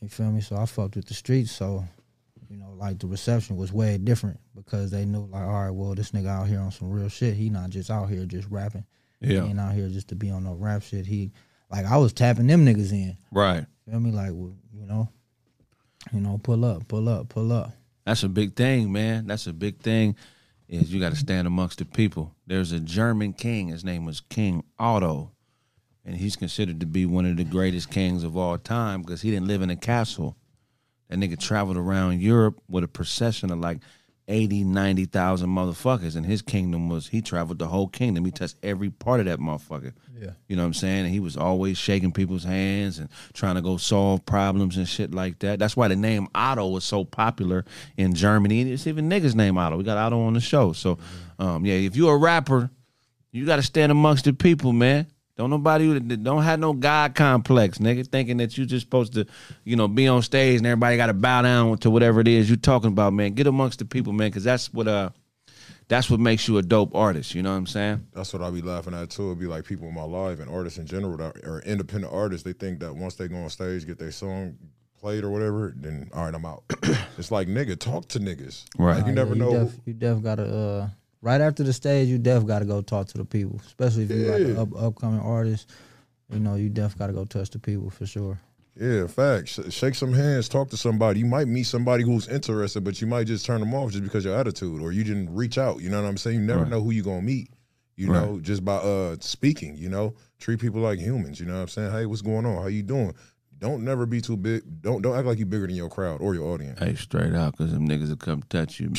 You 0.00 0.08
feel 0.08 0.30
me? 0.32 0.40
So 0.40 0.56
I 0.56 0.66
fucked 0.66 0.96
with 0.96 1.06
the 1.06 1.14
streets. 1.14 1.52
So, 1.52 1.84
you 2.52 2.58
know, 2.58 2.74
like 2.76 2.98
the 2.98 3.06
reception 3.06 3.56
was 3.56 3.72
way 3.72 3.96
different 3.96 4.38
because 4.54 4.90
they 4.90 5.06
knew, 5.06 5.24
like, 5.24 5.42
all 5.42 5.64
right, 5.64 5.70
well, 5.70 5.94
this 5.94 6.10
nigga 6.10 6.28
out 6.28 6.48
here 6.48 6.60
on 6.60 6.70
some 6.70 6.90
real 6.90 7.08
shit. 7.08 7.32
He 7.32 7.48
not 7.48 7.70
just 7.70 7.90
out 7.90 8.10
here 8.10 8.26
just 8.26 8.46
rapping. 8.50 8.84
Yeah. 9.20 9.42
He 9.44 9.48
ain't 9.48 9.60
out 9.60 9.72
here 9.72 9.88
just 9.88 10.08
to 10.08 10.14
be 10.14 10.28
on 10.28 10.44
no 10.44 10.52
rap 10.52 10.82
shit. 10.82 11.06
He, 11.06 11.32
like, 11.70 11.86
I 11.86 11.96
was 11.96 12.12
tapping 12.12 12.46
them 12.46 12.66
niggas 12.66 12.92
in. 12.92 13.16
Right. 13.30 13.64
Feel 13.88 14.00
me? 14.00 14.10
Like, 14.10 14.32
well, 14.32 14.54
you 14.74 14.84
know, 14.84 15.08
you 16.12 16.20
know, 16.20 16.38
pull 16.42 16.62
up, 16.66 16.86
pull 16.88 17.08
up, 17.08 17.30
pull 17.30 17.52
up. 17.52 17.72
That's 18.04 18.22
a 18.22 18.28
big 18.28 18.54
thing, 18.54 18.92
man. 18.92 19.26
That's 19.26 19.46
a 19.46 19.54
big 19.54 19.78
thing. 19.78 20.14
Is 20.68 20.92
you 20.92 21.00
got 21.00 21.12
to 21.12 21.18
stand 21.18 21.46
amongst 21.46 21.78
the 21.78 21.86
people. 21.86 22.34
There's 22.46 22.72
a 22.72 22.80
German 22.80 23.32
king. 23.32 23.68
His 23.68 23.82
name 23.84 24.04
was 24.04 24.20
King 24.20 24.62
Otto, 24.78 25.30
and 26.04 26.16
he's 26.16 26.36
considered 26.36 26.80
to 26.80 26.86
be 26.86 27.06
one 27.06 27.24
of 27.24 27.38
the 27.38 27.44
greatest 27.44 27.90
kings 27.90 28.24
of 28.24 28.36
all 28.36 28.58
time 28.58 29.00
because 29.00 29.22
he 29.22 29.30
didn't 29.30 29.48
live 29.48 29.62
in 29.62 29.70
a 29.70 29.76
castle. 29.76 30.36
That 31.12 31.18
nigga 31.18 31.38
traveled 31.38 31.76
around 31.76 32.22
Europe 32.22 32.58
with 32.70 32.84
a 32.84 32.88
procession 32.88 33.52
of 33.52 33.58
like 33.58 33.80
80, 34.28 34.64
90,000 34.64 35.46
motherfuckers. 35.46 36.16
And 36.16 36.24
his 36.24 36.40
kingdom 36.40 36.88
was, 36.88 37.08
he 37.08 37.20
traveled 37.20 37.58
the 37.58 37.66
whole 37.66 37.86
kingdom. 37.86 38.24
He 38.24 38.30
touched 38.30 38.56
every 38.62 38.88
part 38.88 39.20
of 39.20 39.26
that 39.26 39.38
motherfucker. 39.38 39.92
Yeah. 40.18 40.30
You 40.48 40.56
know 40.56 40.62
what 40.62 40.68
I'm 40.68 40.74
saying? 40.74 41.04
And 41.04 41.12
he 41.12 41.20
was 41.20 41.36
always 41.36 41.76
shaking 41.76 42.12
people's 42.12 42.44
hands 42.44 42.98
and 42.98 43.10
trying 43.34 43.56
to 43.56 43.60
go 43.60 43.76
solve 43.76 44.24
problems 44.24 44.78
and 44.78 44.88
shit 44.88 45.12
like 45.12 45.40
that. 45.40 45.58
That's 45.58 45.76
why 45.76 45.88
the 45.88 45.96
name 45.96 46.28
Otto 46.34 46.68
was 46.68 46.84
so 46.84 47.04
popular 47.04 47.66
in 47.98 48.14
Germany. 48.14 48.62
And 48.62 48.70
it's 48.70 48.86
even 48.86 49.10
niggas 49.10 49.34
named 49.34 49.58
Otto. 49.58 49.76
We 49.76 49.84
got 49.84 49.98
Otto 49.98 50.18
on 50.22 50.32
the 50.32 50.40
show. 50.40 50.72
So, 50.72 50.96
um, 51.38 51.66
yeah, 51.66 51.74
if 51.74 51.94
you're 51.94 52.14
a 52.14 52.18
rapper, 52.18 52.70
you 53.32 53.44
got 53.44 53.56
to 53.56 53.62
stand 53.62 53.92
amongst 53.92 54.24
the 54.24 54.32
people, 54.32 54.72
man. 54.72 55.08
Don't 55.42 55.50
nobody 55.50 55.98
don't 55.98 56.44
have 56.44 56.60
no 56.60 56.72
God 56.72 57.16
complex, 57.16 57.78
nigga, 57.78 58.06
thinking 58.06 58.36
that 58.36 58.56
you 58.56 58.64
just 58.64 58.86
supposed 58.86 59.14
to, 59.14 59.26
you 59.64 59.74
know, 59.74 59.88
be 59.88 60.06
on 60.06 60.22
stage 60.22 60.58
and 60.58 60.66
everybody 60.68 60.96
got 60.96 61.06
to 61.08 61.14
bow 61.14 61.42
down 61.42 61.78
to 61.78 61.90
whatever 61.90 62.20
it 62.20 62.28
is 62.28 62.48
you 62.48 62.54
talking 62.54 62.90
about, 62.92 63.12
man. 63.12 63.32
Get 63.32 63.48
amongst 63.48 63.80
the 63.80 63.84
people, 63.84 64.12
man, 64.12 64.28
because 64.30 64.44
that's 64.44 64.72
what 64.72 64.86
uh, 64.86 65.10
that's 65.88 66.08
what 66.08 66.20
makes 66.20 66.46
you 66.46 66.58
a 66.58 66.62
dope 66.62 66.94
artist. 66.94 67.34
You 67.34 67.42
know 67.42 67.50
what 67.50 67.56
I'm 67.56 67.66
saying? 67.66 68.06
That's 68.14 68.32
what 68.32 68.40
I 68.40 68.50
be 68.52 68.62
laughing 68.62 68.94
at 68.94 69.10
too. 69.10 69.26
It'd 69.26 69.40
be 69.40 69.48
like 69.48 69.64
people 69.64 69.88
in 69.88 69.94
my 69.94 70.04
life 70.04 70.38
and 70.38 70.48
artists 70.48 70.78
in 70.78 70.86
general 70.86 71.16
that 71.16 71.44
are 71.44 71.60
independent 71.62 72.12
artists. 72.12 72.44
They 72.44 72.52
think 72.52 72.78
that 72.78 72.94
once 72.94 73.16
they 73.16 73.26
go 73.26 73.34
on 73.38 73.50
stage, 73.50 73.84
get 73.84 73.98
their 73.98 74.12
song 74.12 74.56
played 75.00 75.24
or 75.24 75.30
whatever, 75.30 75.74
then 75.76 76.08
all 76.14 76.24
right, 76.24 76.34
I'm 76.36 76.46
out. 76.46 76.62
it's 77.18 77.32
like 77.32 77.48
nigga, 77.48 77.76
talk 77.76 78.06
to 78.10 78.20
niggas. 78.20 78.64
Right. 78.78 78.98
Like, 78.98 79.06
you 79.06 79.12
Nah, 79.12 79.24
never 79.24 79.34
yeah, 79.34 79.42
know. 79.42 79.50
You 79.50 79.58
def, 79.64 79.74
you 79.86 79.92
def 79.94 80.22
gotta 80.22 80.44
uh, 80.44 80.88
right 81.22 81.40
after 81.40 81.62
the 81.62 81.72
stage, 81.72 82.08
you 82.08 82.18
def 82.18 82.44
gotta 82.46 82.66
go 82.66 82.82
talk 82.82 83.06
to 83.08 83.18
the 83.18 83.24
people, 83.24 83.60
especially 83.66 84.02
if 84.04 84.10
you're 84.10 84.32
like 84.32 84.40
an 84.42 84.58
up, 84.58 84.68
upcoming 84.76 85.20
artist. 85.20 85.70
You 86.30 86.40
know, 86.40 86.54
you 86.56 86.68
def 86.68 86.98
gotta 86.98 87.12
go 87.14 87.24
touch 87.24 87.50
the 87.50 87.58
people 87.58 87.88
for 87.90 88.04
sure. 88.06 88.38
Yeah, 88.74 89.06
facts. 89.06 89.50
Sh- 89.60 89.70
shake 89.72 89.94
some 89.94 90.14
hands, 90.14 90.48
talk 90.48 90.70
to 90.70 90.78
somebody. 90.78 91.20
You 91.20 91.26
might 91.26 91.46
meet 91.46 91.64
somebody 91.64 92.04
who's 92.04 92.26
interested, 92.28 92.82
but 92.84 93.00
you 93.02 93.06
might 93.06 93.26
just 93.26 93.44
turn 93.44 93.60
them 93.60 93.74
off 93.74 93.90
just 93.92 94.02
because 94.02 94.24
of 94.24 94.30
your 94.30 94.38
attitude, 94.40 94.80
or 94.80 94.92
you 94.92 95.04
didn't 95.04 95.34
reach 95.34 95.58
out. 95.58 95.80
You 95.82 95.90
know 95.90 96.00
what 96.00 96.08
I'm 96.08 96.16
saying? 96.16 96.40
You 96.40 96.46
never 96.46 96.62
Right. 96.62 96.70
know 96.70 96.82
who 96.82 96.90
you're 96.90 97.04
gonna 97.04 97.20
meet. 97.22 97.50
You 97.96 98.10
Right. 98.10 98.22
know, 98.26 98.40
just 98.40 98.64
by 98.64 98.76
uh 98.76 99.16
speaking. 99.20 99.76
You 99.76 99.90
know, 99.90 100.14
treat 100.38 100.58
people 100.58 100.80
like 100.80 100.98
humans. 100.98 101.38
You 101.38 101.44
know 101.46 101.54
what 101.56 101.60
I'm 101.60 101.68
saying? 101.68 101.92
Hey, 101.92 102.06
what's 102.06 102.22
going 102.22 102.46
on? 102.46 102.62
How 102.62 102.68
you 102.68 102.82
doing? 102.82 103.12
Don't 103.58 103.84
never 103.84 104.06
be 104.06 104.22
too 104.22 104.38
big. 104.38 104.62
Don't 104.80 105.02
don't 105.02 105.14
act 105.16 105.26
like 105.26 105.36
you're 105.38 105.46
bigger 105.46 105.66
than 105.66 105.76
your 105.76 105.90
crowd 105.90 106.22
or 106.22 106.34
your 106.34 106.48
audience. 106.48 106.78
Hey, 106.78 106.94
straight 106.94 107.34
out, 107.34 107.52
because 107.56 107.72
them 107.72 107.86
niggas 107.86 108.08
will 108.08 108.16
come 108.16 108.42
touch 108.48 108.80
you. 108.80 108.92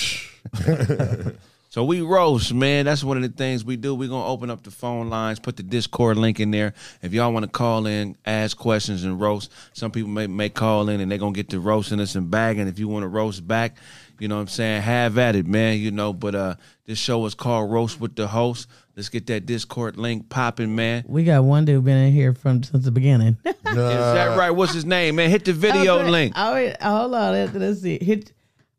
so 1.73 1.83
we 1.83 2.01
roast, 2.01 2.53
man. 2.53 2.85
That's 2.85 3.03
one 3.03 3.17
of 3.17 3.23
the 3.23 3.35
things 3.35 3.65
we 3.65 3.77
do. 3.77 3.95
We're 3.95 4.07
going 4.07 4.21
to 4.21 4.27
open 4.27 4.51
up 4.51 4.61
the 4.61 4.69
phone 4.69 5.09
lines, 5.09 5.39
put 5.39 5.57
the 5.57 5.63
Discord 5.63 6.17
link 6.17 6.39
in 6.39 6.51
there. 6.51 6.75
If 7.01 7.13
y'all 7.13 7.33
want 7.33 7.45
to 7.45 7.49
call 7.51 7.87
in, 7.87 8.15
ask 8.27 8.55
questions, 8.55 9.03
and 9.05 9.19
roast, 9.19 9.51
some 9.73 9.89
people 9.89 10.11
may, 10.11 10.27
may 10.27 10.49
call 10.49 10.87
in 10.89 11.01
and 11.01 11.09
they're 11.09 11.17
going 11.17 11.33
to 11.33 11.35
get 11.35 11.49
to 11.49 11.59
roasting 11.59 11.99
us 11.99 12.13
and 12.13 12.29
bagging. 12.29 12.67
If 12.67 12.77
you 12.77 12.87
want 12.87 13.05
to 13.05 13.07
roast 13.07 13.47
back, 13.47 13.77
you 14.19 14.27
know 14.27 14.35
what 14.35 14.41
I'm 14.41 14.47
saying? 14.49 14.83
Have 14.83 15.17
at 15.17 15.35
it, 15.35 15.47
man. 15.47 15.79
You 15.79 15.89
know, 15.89 16.13
but 16.13 16.35
uh, 16.35 16.55
this 16.85 16.99
show 16.99 17.25
is 17.25 17.33
called 17.33 17.71
Roast 17.71 17.99
with 17.99 18.15
the 18.15 18.27
Host. 18.27 18.69
Let's 18.95 19.09
get 19.09 19.25
that 19.25 19.47
Discord 19.47 19.97
link 19.97 20.29
popping, 20.29 20.75
man. 20.75 21.05
We 21.07 21.23
got 21.23 21.43
one 21.43 21.65
dude 21.65 21.83
been 21.83 21.97
in 21.97 22.13
here 22.13 22.35
from 22.35 22.61
since 22.61 22.85
the 22.85 22.91
beginning. 22.91 23.37
Is 23.45 23.55
that 23.65 24.37
right? 24.37 24.51
What's 24.51 24.75
his 24.75 24.85
name, 24.85 25.15
man? 25.15 25.31
Hit 25.31 25.45
the 25.45 25.53
video 25.53 25.97
Okay. 26.01 26.09
link. 26.11 26.33
Oh, 26.35 26.53
wait, 26.53 26.79
hold 26.79 27.15
on. 27.15 27.31
Let- 27.31 27.55
Let's 27.55 27.81
see. 27.81 27.97
Hit. 27.99 28.31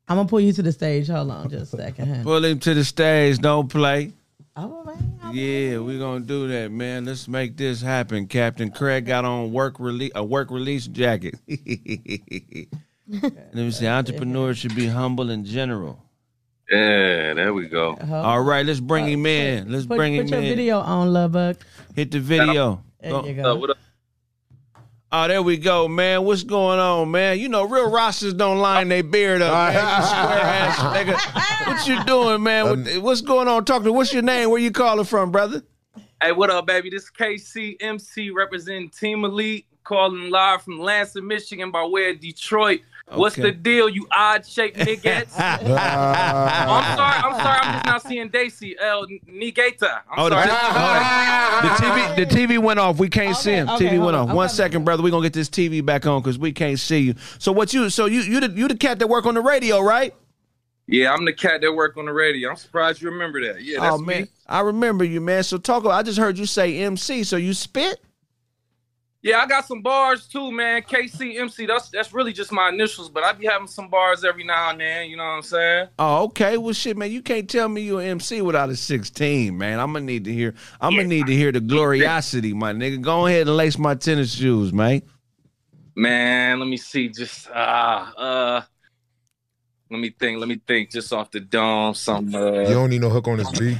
I'm 0.08 0.16
gonna 0.16 0.28
pull 0.28 0.40
you 0.40 0.52
to 0.52 0.62
the 0.62 0.72
stage. 0.72 1.08
Hold 1.08 1.30
on, 1.30 1.48
just 1.50 1.72
a 1.74 1.76
second. 1.78 2.14
huh? 2.14 2.22
Pull 2.22 2.44
him 2.44 2.58
to 2.60 2.74
the 2.74 2.84
stage. 2.84 3.38
Don't 3.38 3.68
play. 3.68 4.12
Oh, 4.56 4.84
man. 4.84 5.18
Yeah, 5.32 5.78
we're 5.78 5.98
gonna 5.98 6.20
do 6.24 6.46
that, 6.48 6.70
man. 6.70 7.06
Let's 7.06 7.26
make 7.26 7.56
this 7.56 7.80
happen. 7.80 8.26
Captain 8.26 8.70
Craig 8.70 9.06
got 9.06 9.24
on 9.24 9.52
work 9.52 9.80
release 9.80 10.12
a 10.14 10.22
work 10.24 10.50
release 10.50 10.86
jacket. 10.86 11.34
Let 13.08 13.54
me 13.54 13.70
see. 13.70 13.86
Entrepreneurs 13.86 14.58
should 14.58 14.74
be 14.76 14.86
humble 14.86 15.30
in 15.30 15.44
general. 15.44 15.98
Yeah, 16.70 17.34
there 17.34 17.52
we 17.52 17.66
go. 17.66 17.94
All 18.10 18.40
right, 18.42 18.64
let's 18.64 18.80
bring 18.80 19.06
him 19.06 19.26
in. 19.26 19.70
Let's 19.70 19.84
Put, 19.86 19.96
bring 19.98 20.14
him 20.14 20.20
in. 20.22 20.30
put 20.30 20.38
him 20.38 20.44
your 20.44 20.54
video 20.56 20.78
on, 20.80 21.12
Lubbock. 21.12 21.58
Hit 21.94 22.10
the 22.10 22.20
video. 22.20 22.82
There 23.02 23.10
Go- 23.10 23.26
you 23.26 23.40
Uh, 23.40 23.42
go. 23.42 23.54
what 23.56 23.70
up? 23.70 23.76
Oh, 25.16 25.28
there 25.28 25.40
we 25.44 25.56
go, 25.58 25.86
man. 25.86 26.24
What's 26.24 26.42
going 26.42 26.80
on, 26.80 27.12
man? 27.12 27.38
You 27.38 27.48
know, 27.48 27.62
real 27.62 27.88
rosters 27.88 28.34
don't 28.34 28.58
line 28.58 28.88
their 28.88 29.04
beard 29.04 29.42
up, 29.42 29.72
man. 29.72 29.74
You 29.74 30.06
square 30.06 30.40
ass 30.40 30.78
nigga. 30.96 31.66
What 31.68 31.86
you 31.86 32.04
doing, 32.04 32.42
man? 32.42 32.64
What, 32.64 32.96
um, 32.96 33.02
what's 33.04 33.20
going 33.20 33.46
on? 33.46 33.64
Talk 33.64 33.84
to. 33.84 33.92
What's 33.92 34.12
your 34.12 34.24
name? 34.24 34.50
Where 34.50 34.58
you 34.58 34.72
calling 34.72 35.04
from, 35.04 35.30
brother? 35.30 35.62
Hey, 36.20 36.32
what 36.32 36.50
up, 36.50 36.66
baby? 36.66 36.90
This 36.90 37.04
is 37.04 37.10
KCMC 37.16 38.34
representing 38.34 38.90
Team 38.90 39.24
Elite, 39.24 39.66
calling 39.84 40.30
live 40.30 40.62
from 40.62 40.80
Lansing, 40.80 41.28
Michigan 41.28 41.70
by 41.70 41.84
way 41.84 42.10
of 42.10 42.18
Detroit. 42.18 42.80
What's 43.12 43.36
the 43.36 43.52
deal, 43.52 43.88
you 43.88 44.08
odd 44.10 44.44
shaped 44.44 44.78
niggas? 44.78 45.28
I'm 45.38 46.96
sorry, 46.96 47.13
I'm 48.20 48.28
sorry, 48.30 48.44
I'm 48.44 48.50
just 48.50 48.62
not 48.62 48.70
seeing 48.70 48.74
Daisy. 48.74 48.76
El 48.80 49.06
Nigata. 49.06 50.00
I'm 50.10 50.18
Oh, 50.18 50.28
the, 50.30 50.46
sorry. 50.46 51.62
the 51.68 51.68
TV, 51.68 52.16
the 52.16 52.26
TV 52.56 52.58
went 52.62 52.78
off. 52.80 52.98
We 52.98 53.08
can't 53.08 53.36
see 53.36 53.52
him. 53.52 53.68
okay, 53.68 53.86
TV 53.86 53.98
went 54.04 54.14
on. 54.16 54.24
off. 54.24 54.28
I'm 54.30 54.36
One 54.36 54.46
about 54.46 54.54
second, 54.54 54.84
brother. 54.84 55.02
We 55.02 55.10
are 55.10 55.12
gonna 55.12 55.22
get 55.24 55.32
this 55.32 55.48
TV 55.48 55.84
back 55.84 56.06
on 56.06 56.20
because 56.22 56.38
we 56.38 56.52
can't 56.52 56.78
see 56.78 56.98
you. 57.00 57.14
So 57.38 57.52
what 57.52 57.72
you? 57.74 57.90
So 57.90 58.06
you 58.06 58.20
you 58.20 58.40
the 58.40 58.50
you 58.50 58.68
the 58.68 58.76
cat 58.76 58.98
that 58.98 59.08
work 59.08 59.26
on 59.26 59.34
the 59.34 59.40
radio, 59.40 59.80
right? 59.80 60.14
Yeah, 60.86 61.12
I'm 61.14 61.24
the 61.24 61.32
cat 61.32 61.62
that 61.62 61.72
work 61.72 61.96
on 61.96 62.04
the 62.06 62.12
radio. 62.12 62.50
I'm 62.50 62.56
surprised 62.56 63.00
you 63.00 63.10
remember 63.10 63.40
that. 63.46 63.62
Yeah, 63.62 63.80
that's 63.80 63.94
oh 63.94 63.98
man, 63.98 64.22
me. 64.22 64.28
I 64.46 64.60
remember 64.60 65.02
you, 65.04 65.20
man. 65.20 65.42
So 65.42 65.56
talk. 65.58 65.84
I 65.86 66.02
just 66.02 66.18
heard 66.18 66.36
you 66.38 66.44
say 66.46 66.78
MC. 66.80 67.24
So 67.24 67.36
you 67.36 67.54
spit? 67.54 68.00
Yeah, 69.24 69.38
I 69.38 69.46
got 69.46 69.64
some 69.66 69.80
bars 69.80 70.26
too, 70.26 70.52
man. 70.52 70.82
KCMC. 70.82 71.66
That's 71.66 71.88
that's 71.88 72.12
really 72.12 72.34
just 72.34 72.52
my 72.52 72.68
initials, 72.68 73.08
but 73.08 73.24
I 73.24 73.32
be 73.32 73.46
having 73.46 73.66
some 73.66 73.88
bars 73.88 74.22
every 74.22 74.44
now 74.44 74.68
and 74.68 74.78
then. 74.78 75.08
You 75.08 75.16
know 75.16 75.22
what 75.24 75.30
I'm 75.30 75.42
saying? 75.42 75.88
Oh, 75.98 76.24
okay. 76.24 76.58
Well, 76.58 76.74
shit, 76.74 76.94
man. 76.98 77.10
You 77.10 77.22
can't 77.22 77.48
tell 77.48 77.66
me 77.70 77.80
you 77.80 78.00
an 78.00 78.06
MC 78.06 78.42
without 78.42 78.68
a 78.68 78.76
sixteen, 78.76 79.56
man. 79.56 79.80
I'm 79.80 79.94
gonna 79.94 80.04
need 80.04 80.24
to 80.24 80.32
hear. 80.32 80.54
I'm 80.78 80.94
gonna 80.94 81.08
need 81.08 81.26
to 81.28 81.34
hear 81.34 81.50
the 81.52 81.60
gloriosity, 81.60 82.52
my 82.52 82.74
nigga. 82.74 83.00
Go 83.00 83.26
ahead 83.26 83.46
and 83.48 83.56
lace 83.56 83.78
my 83.78 83.94
tennis 83.94 84.34
shoes, 84.34 84.74
man. 84.74 85.00
Man, 85.96 86.58
let 86.60 86.68
me 86.68 86.76
see. 86.76 87.08
Just 87.08 87.48
ah, 87.54 88.14
uh, 88.16 88.62
let 89.90 90.00
me 90.00 90.10
think. 90.10 90.38
Let 90.38 90.50
me 90.50 90.60
think. 90.66 90.90
Just 90.90 91.10
off 91.14 91.30
the 91.30 91.40
dome, 91.40 91.94
some. 91.94 92.28
You 92.28 92.38
Uh, 92.38 92.68
don't 92.68 92.90
need 92.90 93.00
no 93.00 93.08
hook 93.08 93.26
on 93.28 93.38
this 93.38 93.50
beat. 93.58 93.78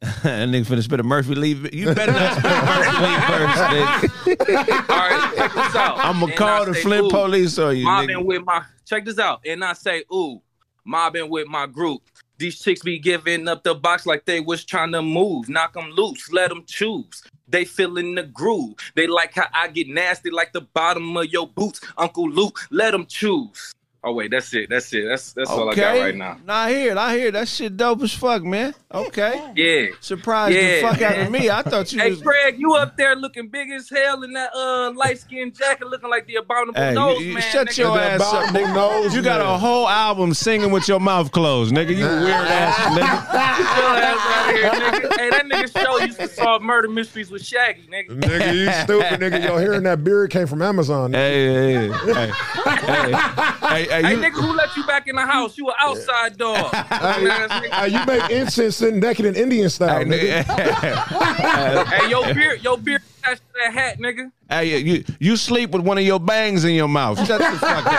that 0.22 0.48
nigga 0.48 0.64
finna 0.64 0.82
spit 0.82 0.98
a 0.98 1.02
Murphy 1.02 1.34
leave. 1.34 1.74
You 1.74 1.94
better 1.94 2.12
not 2.12 2.38
spit 2.38 2.50
a 2.50 2.64
Murphy 2.64 2.96
leave 3.04 3.24
first, 3.26 4.48
nigga. 4.48 4.88
all 4.88 4.96
right, 4.96 5.32
check 5.36 5.52
this 5.52 5.76
out. 5.76 5.98
I'm 5.98 6.20
gonna 6.20 6.32
call 6.32 6.64
the 6.64 6.74
Flint 6.74 7.04
ooh, 7.04 7.10
police 7.10 7.58
on 7.58 7.76
you, 7.76 7.84
Mobbing 7.84 8.16
nigga. 8.16 8.24
with 8.24 8.44
my. 8.46 8.64
Check 8.86 9.04
this 9.04 9.18
out, 9.18 9.42
and 9.46 9.62
I 9.62 9.74
say, 9.74 10.04
ooh, 10.10 10.40
mobbing 10.86 11.28
with 11.28 11.48
my 11.48 11.66
group. 11.66 12.00
These 12.38 12.60
chicks 12.60 12.80
be 12.80 12.98
giving 12.98 13.46
up 13.46 13.62
the 13.62 13.74
box 13.74 14.06
like 14.06 14.24
they 14.24 14.40
was 14.40 14.64
trying 14.64 14.92
to 14.92 15.02
move. 15.02 15.50
Knock 15.50 15.74
them 15.74 15.90
loose, 15.90 16.32
let 16.32 16.48
them 16.48 16.64
choose. 16.66 17.22
They 17.46 17.66
feeling 17.66 18.14
the 18.14 18.22
groove. 18.22 18.76
They 18.94 19.06
like 19.06 19.34
how 19.34 19.48
I 19.52 19.68
get 19.68 19.86
nasty 19.88 20.30
like 20.30 20.54
the 20.54 20.62
bottom 20.62 21.14
of 21.14 21.26
your 21.26 21.46
boots. 21.46 21.82
Uncle 21.98 22.30
Luke, 22.30 22.58
let 22.70 22.92
them 22.92 23.04
choose. 23.04 23.74
Oh 24.02 24.14
wait, 24.14 24.30
that's 24.30 24.54
it. 24.54 24.70
That's 24.70 24.90
it. 24.94 25.04
That's 25.06 25.34
that's 25.34 25.50
all 25.50 25.68
I 25.70 25.74
got 25.74 25.98
right 25.98 26.14
now. 26.14 26.38
Nah, 26.46 26.54
I 26.54 26.70
hear 26.72 26.92
it. 26.92 26.96
I 26.96 27.16
hear 27.18 27.26
it. 27.28 27.32
That 27.32 27.46
shit 27.48 27.76
dope 27.76 28.00
as 28.02 28.14
fuck, 28.14 28.42
man. 28.42 28.74
Okay. 28.94 29.52
Yeah. 29.54 29.94
Surprised 30.00 30.56
the 30.56 30.80
fuck 30.80 31.02
out 31.02 31.18
of 31.18 31.30
me. 31.30 31.50
I 31.50 31.60
thought 31.60 31.92
you 31.92 32.00
Hey 32.00 32.10
was. 32.10 32.22
Craig, 32.22 32.58
you 32.58 32.72
up 32.76 32.96
there 32.96 33.14
looking 33.14 33.48
big 33.48 33.68
as 33.70 33.90
hell 33.90 34.22
in 34.22 34.32
that 34.32 34.54
uh 34.54 34.92
light 34.96 35.18
skinned 35.18 35.54
jacket, 35.54 35.86
looking 35.88 36.08
like 36.08 36.26
the 36.26 36.36
abominable 36.36 36.80
Hey, 36.80 36.94
nose 36.94 37.20
you, 37.20 37.26
you 37.26 37.34
man. 37.34 37.42
shut 37.42 37.68
nigga. 37.68 37.76
your 37.78 37.98
ass 37.98 38.22
up, 38.22 38.46
nigga. 38.54 38.74
nose 38.74 39.14
You 39.14 39.20
got 39.20 39.40
man. 39.40 39.48
a 39.54 39.58
whole 39.58 39.86
album 39.86 40.32
singing 40.32 40.70
with 40.70 40.88
your 40.88 40.98
mouth 40.98 41.30
closed, 41.30 41.74
nigga. 41.74 41.90
You 41.94 42.06
weird 42.06 42.30
ass 42.30 42.78
nigga. 42.96 43.32
Get 43.58 43.76
your 43.76 43.96
ass 43.98 44.18
out 44.32 44.54
here, 44.54 44.70
nigga. 45.10 45.18
Hey, 45.18 45.28
that 45.30 45.44
nigga 45.44 45.84
show 45.84 45.98
used 45.98 46.18
to 46.18 46.26
solve 46.28 46.62
murder 46.62 46.88
mysteries 46.88 47.30
with 47.30 47.44
Shaggy, 47.44 47.82
nigga. 47.92 48.18
nigga, 48.18 48.54
you 48.56 48.72
stupid 48.82 49.20
nigga. 49.20 49.44
Yo, 49.44 49.58
hearing 49.58 49.82
that 49.82 50.02
beard 50.02 50.30
came 50.30 50.46
from 50.46 50.62
Amazon. 50.62 51.12
nigga. 51.12 51.16
Hey, 51.16 51.88
hey, 52.14 52.14
hey, 52.14 52.30
hey, 52.80 53.68
hey, 53.68 53.84
hey, 53.84 53.89
Hey, 53.90 54.02
you, 54.12 54.18
nigga, 54.18 54.34
who 54.34 54.52
let 54.52 54.76
you 54.76 54.84
back 54.86 55.08
in 55.08 55.16
the 55.16 55.26
house? 55.26 55.58
You 55.58 55.66
an 55.68 55.74
outside 55.80 56.36
dog. 56.38 56.72
Hey, 57.00 57.68
hey, 57.72 57.88
you 57.88 58.06
make 58.06 58.30
incense 58.30 58.76
sitting 58.76 59.00
naked 59.00 59.26
in 59.26 59.34
Indian 59.34 59.68
style, 59.68 59.98
hey, 59.98 60.04
nigga. 60.04 60.44
nigga. 60.44 61.86
Hey, 61.86 62.08
your 62.10 62.34
beard, 62.34 62.62
your 62.62 62.78
beard 62.78 63.02
attached 63.22 63.42
to 63.42 63.52
that 63.62 63.72
hat, 63.72 63.98
nigga. 63.98 64.30
Hey, 64.48 64.78
you 64.80 65.04
you 65.20 65.36
sleep 65.36 65.70
with 65.70 65.82
one 65.82 65.96
of 65.96 66.04
your 66.04 66.18
bangs 66.18 66.64
in 66.64 66.74
your 66.74 66.88
mouth. 66.88 67.24
Shut 67.24 67.38
the 67.40 67.56
fuck 67.58 67.86
up. 67.86 67.92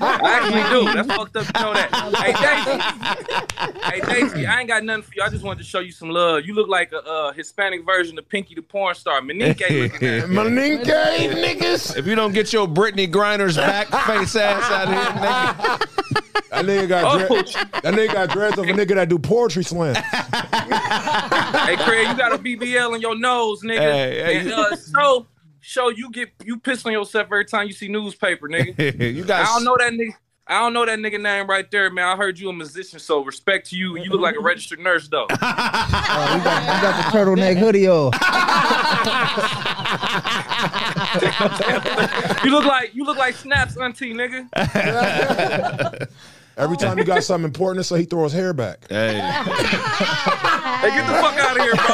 I 0.00 0.40
actually 0.42 0.62
do. 0.78 0.92
That's 0.92 1.08
fucked 1.08 1.36
up. 1.36 1.46
You 1.46 1.62
know 1.62 1.72
that. 1.72 1.90
Hey, 2.20 3.92
Daisy. 4.04 4.12
Hey, 4.12 4.20
Daisy. 4.20 4.46
I 4.46 4.60
ain't 4.60 4.68
got 4.68 4.84
nothing 4.84 5.02
for 5.04 5.12
you. 5.16 5.22
I 5.22 5.30
just 5.30 5.42
wanted 5.42 5.60
to 5.60 5.64
show 5.64 5.80
you 5.80 5.92
some 5.92 6.10
love. 6.10 6.44
You 6.44 6.54
look 6.54 6.68
like 6.68 6.92
a 6.92 6.98
uh, 7.02 7.32
Hispanic 7.32 7.86
version 7.86 8.18
of 8.18 8.28
Pinky 8.28 8.54
the 8.54 8.60
porn 8.62 8.94
star. 8.94 9.20
Meninque 9.22 9.70
looking 9.90 10.06
at. 10.08 10.24
Maninke 10.28 10.84
niggas. 11.32 11.96
If 11.96 12.06
you 12.06 12.14
don't 12.14 12.32
get 12.34 12.52
your 12.52 12.68
Brittney 12.68 13.06
Griner's 13.06 13.56
back 13.56 13.86
face 14.06 14.36
ass 14.36 14.70
out 14.70 14.88
of 14.88 14.92
here, 14.92 15.22
nigga. 15.22 15.90
That 16.50 16.64
nigga 16.66 16.88
got 16.88 17.04
Oh, 17.04 17.18
dread, 17.26 17.46
that 17.82 17.94
nigga 17.94 18.12
got 18.12 18.28
dreads 18.30 18.58
of 18.58 18.64
a 18.64 18.68
nigga 18.72 18.94
that 18.94 19.08
do 19.08 19.18
poetry 19.18 19.64
slams. 19.64 19.96
hey, 19.98 21.76
Craig, 21.78 22.08
you 22.08 22.16
got 22.16 22.32
a 22.32 22.38
BBL 22.38 22.94
in 22.94 23.00
your 23.00 23.18
nose, 23.18 23.62
nigga. 23.62 23.78
Hey, 23.80 24.22
hey, 24.23 24.23
and 24.24 24.52
uh, 24.52 24.76
so, 24.76 25.26
show 25.60 25.88
you 25.88 26.10
get 26.10 26.30
you 26.44 26.58
piss 26.58 26.84
on 26.84 26.92
yourself 26.92 27.26
every 27.26 27.44
time 27.44 27.66
you 27.66 27.72
see 27.72 27.88
newspaper, 27.88 28.48
nigga. 28.48 29.00
you 29.14 29.24
got 29.24 29.42
I 29.42 29.44
don't 29.44 29.64
know 29.64 29.76
that 29.78 29.92
nigga. 29.92 30.14
I 30.46 30.60
don't 30.60 30.74
know 30.74 30.84
that 30.84 30.98
nigga 30.98 31.18
name 31.18 31.48
right 31.48 31.70
there, 31.70 31.90
man. 31.90 32.06
I 32.06 32.16
heard 32.16 32.38
you 32.38 32.50
a 32.50 32.52
musician, 32.52 32.98
so 32.98 33.24
respect 33.24 33.70
to 33.70 33.78
you. 33.78 33.96
You 33.96 34.10
look 34.10 34.20
like 34.20 34.36
a 34.36 34.42
registered 34.42 34.78
nurse, 34.78 35.08
though. 35.08 35.26
Oh, 36.16 36.36
you, 36.36 36.44
got, 36.44 36.62
you 36.62 36.82
got 36.82 37.12
the 37.12 37.18
turtleneck 37.18 37.56
hoodie 37.56 37.88
on. 37.88 38.12
you 42.44 42.50
look 42.50 42.64
like 42.64 42.94
you 42.94 43.04
look 43.04 43.16
like 43.16 43.34
Snaps 43.34 43.76
auntie, 43.76 44.12
nigga. 44.12 44.48
Every 46.56 46.76
time 46.76 46.98
you 46.98 47.04
got 47.04 47.24
something 47.24 47.46
important 47.46 47.80
to 47.80 47.84
say, 47.84 47.98
he 48.00 48.04
throws 48.04 48.32
his 48.32 48.40
hair 48.40 48.52
back. 48.52 48.86
Hey, 48.88 49.14
Hey, 49.18 50.90
get 50.90 51.06
the 51.06 51.14
fuck 51.14 51.36
out 51.38 51.56
of 51.56 51.62
here, 51.62 51.74
bro. 51.74 51.84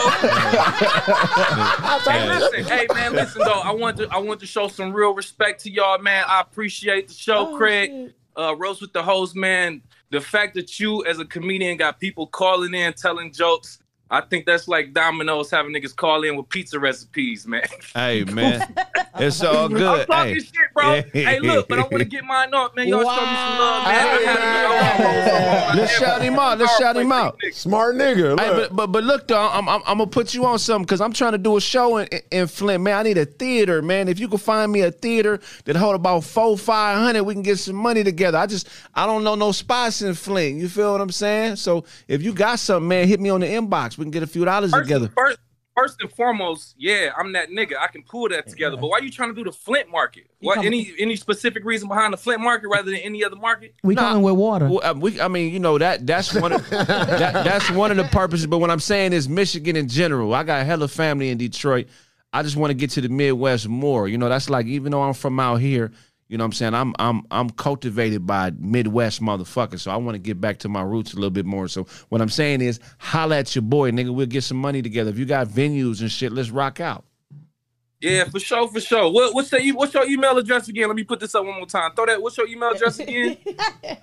hey, 2.12 2.28
listen, 2.28 2.64
hey 2.64 2.86
man, 2.92 3.12
listen 3.12 3.42
though. 3.44 3.60
I 3.60 3.72
want 3.72 3.96
to 3.98 4.08
I 4.10 4.18
want 4.18 4.40
to 4.40 4.46
show 4.46 4.68
some 4.68 4.92
real 4.92 5.14
respect 5.14 5.62
to 5.64 5.70
y'all, 5.70 5.98
man. 5.98 6.24
I 6.26 6.40
appreciate 6.40 7.08
the 7.08 7.14
show, 7.14 7.56
Craig. 7.56 8.12
Uh, 8.36 8.54
Roast 8.56 8.80
with 8.80 8.92
the 8.92 9.02
host, 9.02 9.36
man. 9.36 9.82
The 10.10 10.20
fact 10.20 10.54
that 10.54 10.80
you, 10.80 11.04
as 11.04 11.18
a 11.18 11.24
comedian, 11.24 11.76
got 11.76 12.00
people 12.00 12.26
calling 12.26 12.74
in, 12.74 12.92
telling 12.94 13.32
jokes. 13.32 13.79
I 14.12 14.20
think 14.22 14.44
that's 14.44 14.66
like 14.66 14.92
Domino's 14.92 15.50
having 15.52 15.72
niggas 15.72 15.94
call 15.94 16.24
in 16.24 16.36
with 16.36 16.48
pizza 16.48 16.80
recipes, 16.80 17.46
man. 17.46 17.62
hey, 17.94 18.24
man, 18.24 18.74
it's 19.20 19.40
all 19.42 19.68
good. 19.68 19.82
I'm 19.82 19.96
good. 19.98 20.06
talking 20.08 20.34
Hey, 20.34 20.40
shit, 20.40 20.54
bro. 20.74 21.02
hey, 21.12 21.38
look, 21.42 21.68
but 21.68 21.78
I 21.78 21.82
want 21.82 21.98
to 21.98 22.04
get 22.04 22.24
mine 22.24 22.52
up, 22.52 22.74
man. 22.74 22.88
Y'all 22.88 23.02
show 23.02 23.08
me 23.08 23.14
some 23.14 23.24
love, 23.24 23.84
man. 23.84 23.94
I 23.94 24.22
had 24.24 25.76
a- 25.76 25.76
Let's 25.76 25.96
shout 25.96 26.22
him 26.22 26.38
out. 26.38 26.58
Let's 26.58 26.76
shout 26.76 26.96
him 26.96 27.12
out. 27.12 27.38
Smart 27.52 27.94
nigga. 27.94 28.38
Hey, 28.40 28.50
but, 28.50 28.74
but 28.74 28.86
but 28.88 29.04
look 29.04 29.28
though, 29.28 29.38
I'm, 29.48 29.68
I'm 29.68 29.80
I'm 29.86 29.98
gonna 29.98 30.06
put 30.08 30.34
you 30.34 30.44
on 30.44 30.58
something 30.58 30.84
because 30.84 31.00
I'm 31.00 31.12
trying 31.12 31.32
to 31.32 31.38
do 31.38 31.56
a 31.56 31.60
show 31.60 31.98
in, 31.98 32.08
in 32.30 32.46
Flint, 32.48 32.82
man. 32.82 32.96
I 32.96 33.02
need 33.04 33.18
a 33.18 33.24
theater, 33.26 33.80
man. 33.80 34.08
If 34.08 34.18
you 34.18 34.28
can 34.28 34.38
find 34.38 34.72
me 34.72 34.80
a 34.80 34.90
theater 34.90 35.40
that 35.64 35.76
hold 35.76 35.94
about 35.94 36.24
four 36.24 36.58
five 36.58 36.98
hundred, 36.98 37.22
we 37.24 37.34
can 37.34 37.42
get 37.42 37.58
some 37.58 37.76
money 37.76 38.02
together. 38.02 38.38
I 38.38 38.46
just 38.46 38.68
I 38.94 39.06
don't 39.06 39.22
know 39.22 39.36
no 39.36 39.52
spots 39.52 40.02
in 40.02 40.14
Flint. 40.14 40.58
You 40.58 40.68
feel 40.68 40.92
what 40.92 41.00
I'm 41.00 41.10
saying? 41.12 41.56
So 41.56 41.84
if 42.08 42.22
you 42.22 42.32
got 42.32 42.58
something, 42.58 42.88
man, 42.88 43.06
hit 43.06 43.20
me 43.20 43.30
on 43.30 43.40
the 43.40 43.46
inbox. 43.46 43.96
We 44.00 44.04
can 44.06 44.10
get 44.10 44.22
a 44.22 44.26
few 44.26 44.44
dollars 44.46 44.70
First, 44.70 44.88
together. 44.88 45.10
first, 45.14 45.38
first 45.76 46.00
and 46.00 46.10
foremost, 46.10 46.74
yeah, 46.78 47.10
I'm 47.18 47.32
that 47.34 47.50
nigga. 47.50 47.74
I 47.78 47.88
can 47.88 48.02
pull 48.02 48.30
that 48.30 48.48
together. 48.48 48.76
But 48.78 48.88
why 48.88 48.98
are 48.98 49.02
you 49.02 49.10
trying 49.10 49.28
to 49.28 49.34
do 49.34 49.44
the 49.44 49.52
Flint 49.52 49.90
market? 49.90 50.24
What 50.40 50.56
come- 50.56 50.64
any 50.66 50.92
any 50.98 51.16
specific 51.16 51.64
reason 51.66 51.86
behind 51.86 52.14
the 52.14 52.16
Flint 52.16 52.40
market 52.40 52.68
rather 52.68 52.90
than 52.90 53.00
any 53.00 53.22
other 53.22 53.36
market? 53.36 53.74
We 53.82 53.94
coming 53.94 54.22
with 54.22 54.36
water. 54.36 54.68
Well, 54.68 54.80
uh, 54.82 54.94
we, 54.94 55.20
I 55.20 55.28
mean, 55.28 55.52
you 55.52 55.60
know 55.60 55.76
that 55.76 56.06
that's 56.06 56.34
one 56.34 56.52
of 56.52 56.68
that, 56.70 57.44
that's 57.44 57.70
one 57.70 57.90
of 57.90 57.98
the 57.98 58.04
purposes. 58.04 58.46
But 58.46 58.58
what 58.58 58.70
I'm 58.70 58.80
saying 58.80 59.12
is 59.12 59.28
Michigan 59.28 59.76
in 59.76 59.86
general. 59.86 60.34
I 60.34 60.42
got 60.44 60.62
a 60.62 60.64
hella 60.64 60.88
family 60.88 61.28
in 61.28 61.36
Detroit. 61.36 61.88
I 62.32 62.42
just 62.42 62.56
want 62.56 62.70
to 62.70 62.74
get 62.74 62.90
to 62.92 63.00
the 63.02 63.08
Midwest 63.10 63.68
more. 63.68 64.08
You 64.08 64.16
know, 64.16 64.30
that's 64.30 64.48
like 64.48 64.64
even 64.66 64.92
though 64.92 65.02
I'm 65.02 65.14
from 65.14 65.38
out 65.38 65.56
here, 65.56 65.92
you 66.30 66.38
know 66.38 66.44
what 66.44 66.46
I'm 66.46 66.52
saying? 66.52 66.74
I'm 66.74 66.94
I'm 67.00 67.26
I'm 67.32 67.50
cultivated 67.50 68.24
by 68.24 68.52
Midwest 68.56 69.20
motherfuckers. 69.20 69.80
So 69.80 69.90
I 69.90 69.96
want 69.96 70.14
to 70.14 70.20
get 70.20 70.40
back 70.40 70.60
to 70.60 70.68
my 70.68 70.80
roots 70.80 71.12
a 71.12 71.16
little 71.16 71.30
bit 71.30 71.44
more. 71.44 71.66
So 71.66 71.88
what 72.08 72.20
I'm 72.20 72.28
saying 72.28 72.60
is 72.60 72.78
holla 72.98 73.38
at 73.38 73.56
your 73.56 73.62
boy, 73.62 73.90
nigga. 73.90 74.14
We'll 74.14 74.26
get 74.26 74.44
some 74.44 74.58
money 74.58 74.80
together. 74.80 75.10
If 75.10 75.18
you 75.18 75.24
got 75.26 75.48
venues 75.48 76.02
and 76.02 76.10
shit, 76.10 76.30
let's 76.30 76.50
rock 76.50 76.78
out. 76.78 77.04
Yeah, 78.00 78.24
for 78.24 78.40
sure, 78.40 78.66
for 78.68 78.80
sure. 78.80 79.10
What, 79.10 79.34
what's 79.34 79.50
the, 79.50 79.60
e- 79.60 79.72
what's 79.72 79.92
your 79.92 80.06
email 80.06 80.36
address 80.38 80.68
again? 80.68 80.88
Let 80.88 80.96
me 80.96 81.04
put 81.04 81.20
this 81.20 81.34
up 81.34 81.44
one 81.44 81.56
more 81.56 81.66
time. 81.66 81.92
Throw 81.94 82.06
that. 82.06 82.22
What's 82.22 82.38
your 82.38 82.46
email 82.48 82.70
address 82.70 82.98
again? 82.98 83.36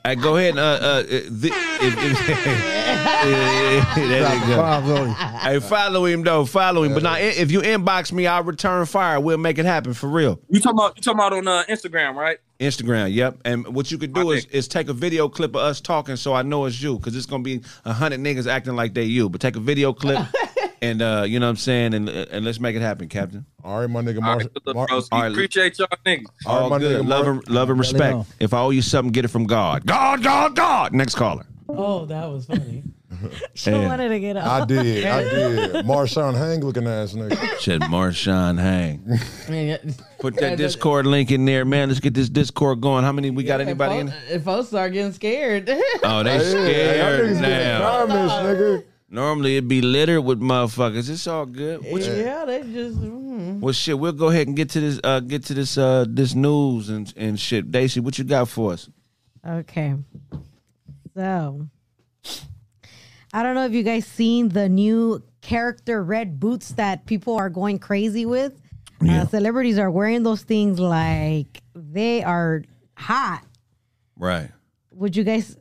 Hey, 0.05 0.15
go 0.15 0.37
ahead 0.37 0.51
and 0.51 0.59
uh 0.59 0.63
uh 0.63 1.01
the, 1.03 1.51
if, 1.81 1.97
if, 1.97 2.27
there 3.95 4.35
you 4.35 4.47
go. 4.47 4.55
Bob's. 4.55 5.17
Hey, 5.43 5.59
follow 5.59 6.05
him 6.05 6.23
though. 6.23 6.45
Follow 6.45 6.83
him. 6.83 6.93
But 6.93 7.03
now, 7.03 7.17
if 7.17 7.51
you 7.51 7.59
inbox 7.61 8.13
me, 8.13 8.25
I'll 8.25 8.43
return 8.43 8.85
fire. 8.85 9.19
We'll 9.19 9.37
make 9.37 9.57
it 9.57 9.65
happen 9.65 9.93
for 9.93 10.07
real. 10.07 10.39
you 10.49 10.61
talking 10.61 10.79
about 10.79 10.95
you 10.95 11.01
talking 11.01 11.19
about 11.19 11.33
on 11.33 11.47
uh, 11.47 11.63
Instagram, 11.67 12.15
right? 12.15 12.37
Instagram, 12.59 13.13
yep. 13.13 13.37
And 13.45 13.67
what 13.67 13.91
you 13.91 13.97
could 13.97 14.13
do 14.13 14.31
is, 14.31 14.45
is 14.45 14.67
take 14.67 14.89
a 14.89 14.93
video 14.93 15.29
clip 15.29 15.51
of 15.51 15.61
us 15.61 15.79
talking, 15.81 16.15
so 16.15 16.33
I 16.33 16.41
know 16.41 16.65
it's 16.65 16.81
you, 16.81 16.97
because 16.97 17.15
it's 17.15 17.25
gonna 17.25 17.43
be 17.43 17.61
a 17.85 17.93
hundred 17.93 18.19
niggas 18.21 18.47
acting 18.47 18.75
like 18.75 18.93
they 18.93 19.03
you. 19.03 19.29
But 19.29 19.41
take 19.41 19.55
a 19.55 19.59
video 19.59 19.93
clip, 19.93 20.19
and 20.82 21.01
uh, 21.01 21.23
you 21.28 21.39
know 21.39 21.45
what 21.47 21.51
I'm 21.51 21.55
saying, 21.57 21.93
and 21.93 22.09
and 22.09 22.45
let's 22.45 22.59
make 22.59 22.75
it 22.75 22.82
happen, 22.82 23.07
Captain. 23.09 23.45
All 23.63 23.80
right, 23.82 23.89
my 23.89 24.01
nigga. 24.01 24.15
All 24.17 24.21
Mar- 24.21 24.38
right, 24.38 24.53
good 24.65 24.75
Mar- 24.75 24.88
all 24.91 25.01
right. 25.11 25.32
Appreciate 25.32 25.78
y'all 25.80 25.88
niggas. 26.05 26.25
All 26.45 26.55
right, 26.55 26.61
All 26.63 26.69
my 26.69 26.80
good. 26.80 27.03
nigga, 27.03 27.07
Love 27.07 27.28
and 27.28 27.47
love 27.49 27.69
and 27.69 27.80
respect. 27.80 28.19
If 28.39 28.53
I 28.53 28.59
owe 28.61 28.69
you 28.69 28.82
something, 28.82 29.11
get 29.11 29.25
it 29.25 29.30
from 29.30 29.45
God. 29.45 29.86
God, 29.86 30.23
God, 30.23 30.55
God. 30.55 30.93
Next 30.93 31.15
caller. 31.15 31.45
Oh, 31.69 32.05
that 32.05 32.25
was 32.30 32.45
funny. 32.45 32.84
She 33.55 33.71
Yeah. 33.71 33.88
wanted 33.88 34.09
to 34.09 34.19
get 34.19 34.38
up. 34.38 34.45
I 34.45 34.65
did. 34.65 35.05
I 35.05 35.23
did. 35.30 35.86
Marshawn 35.86 36.36
Hang 36.38 36.59
looking 36.63 36.86
ass 36.86 37.13
nigga. 37.13 37.57
Said 37.59 37.82
Marshawn 37.82 38.59
Hang. 38.59 39.01
Man, 39.49 39.95
Put 40.19 40.36
that 40.38 40.57
Discord 40.57 41.07
link 41.07 41.32
in 41.32 41.43
there, 41.45 41.65
man. 41.65 41.88
Let's 41.88 41.99
get 41.99 42.13
this 42.13 42.30
Discord 42.30 42.80
going. 42.82 43.03
How 43.03 43.11
many 43.11 43.32
we 43.32 43.43
got? 43.43 43.59
Anybody 43.59 43.95
in? 43.99 44.07
If 44.09 44.13
folks, 44.13 44.30
if 44.32 44.43
folks 44.43 44.67
start 44.67 44.93
getting 44.93 45.13
scared. 45.13 45.67
Oh, 46.03 46.21
they 46.21 46.38
Hey, 46.38 46.38
y'all 46.38 46.63
scared 46.63 47.25
niggas 47.25 47.41
getting 47.41 47.41
now. 47.41 48.03
anonymous, 48.05 48.32
nigga. 48.34 48.84
Normally 49.09 49.55
it'd 49.57 49.69
be 49.69 49.81
littered 49.81 50.23
with 50.25 50.41
motherfuckers. 50.41 51.09
It's 51.09 51.27
all 51.27 51.45
good. 51.45 51.81
What 51.83 52.03
you- 52.03 52.13
yeah, 52.13 52.43
they 52.45 52.61
just. 52.63 52.99
mm. 52.99 53.59
well, 53.61 53.73
shit. 53.73 53.97
We'll 53.97 54.11
go 54.11 54.27
ahead 54.27 54.47
and 54.47 54.55
get 54.55 54.69
to 54.71 54.81
this. 54.81 54.99
Uh, 55.03 55.21
get 55.21 55.45
to 55.45 55.53
this. 55.53 55.77
Uh, 55.77 56.05
this 56.07 56.35
news 56.35 56.89
and 56.89 57.13
and 57.15 57.39
shit. 57.39 57.71
Daisy, 57.71 58.01
what 58.01 58.17
you 58.17 58.25
got 58.25 58.49
for 58.49 58.73
us? 58.73 58.89
Okay. 59.47 59.95
So, 61.15 61.67
I 63.33 63.43
don't 63.43 63.55
know 63.55 63.65
if 63.65 63.71
you 63.71 63.83
guys 63.83 64.05
seen 64.05 64.49
the 64.49 64.67
new 64.69 65.23
character 65.41 66.03
red 66.03 66.39
boots 66.39 66.73
that 66.73 67.05
people 67.05 67.35
are 67.37 67.49
going 67.49 67.79
crazy 67.79 68.25
with. 68.25 68.59
Yeah. 69.01 69.21
Uh, 69.23 69.27
celebrities 69.27 69.79
are 69.79 69.89
wearing 69.89 70.23
those 70.23 70.41
things 70.43 70.79
like 70.79 71.61
they 71.73 72.23
are 72.23 72.63
hot. 72.95 73.43
Right. 74.17 74.49
Would 74.91 75.15
you 75.15 75.23
guys 75.23 75.55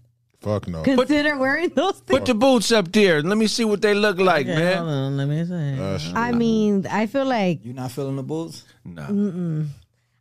Fuck 0.46 0.68
no. 0.68 0.82
consider 0.82 1.36
wearing 1.36 1.70
those 1.70 1.98
things? 1.98 2.18
Put 2.20 2.26
the 2.26 2.34
boots 2.34 2.70
up 2.70 2.92
there. 2.92 3.20
Let 3.20 3.36
me 3.36 3.48
see 3.48 3.64
what 3.64 3.82
they 3.82 3.94
look 3.94 4.18
like, 4.18 4.46
Yeah, 4.46 4.54
man. 4.58 4.76
hold 4.78 4.88
on, 4.90 5.16
let 5.16 5.28
me 5.28 5.44
see. 5.44 6.12
Uh, 6.14 6.18
I 6.26 6.30
mean, 6.30 6.86
I 6.86 7.06
feel 7.06 7.24
like 7.26 7.64
you're 7.64 7.74
not 7.74 7.90
feeling 7.90 8.14
the 8.14 8.22
boots? 8.22 8.62
No. 8.84 9.66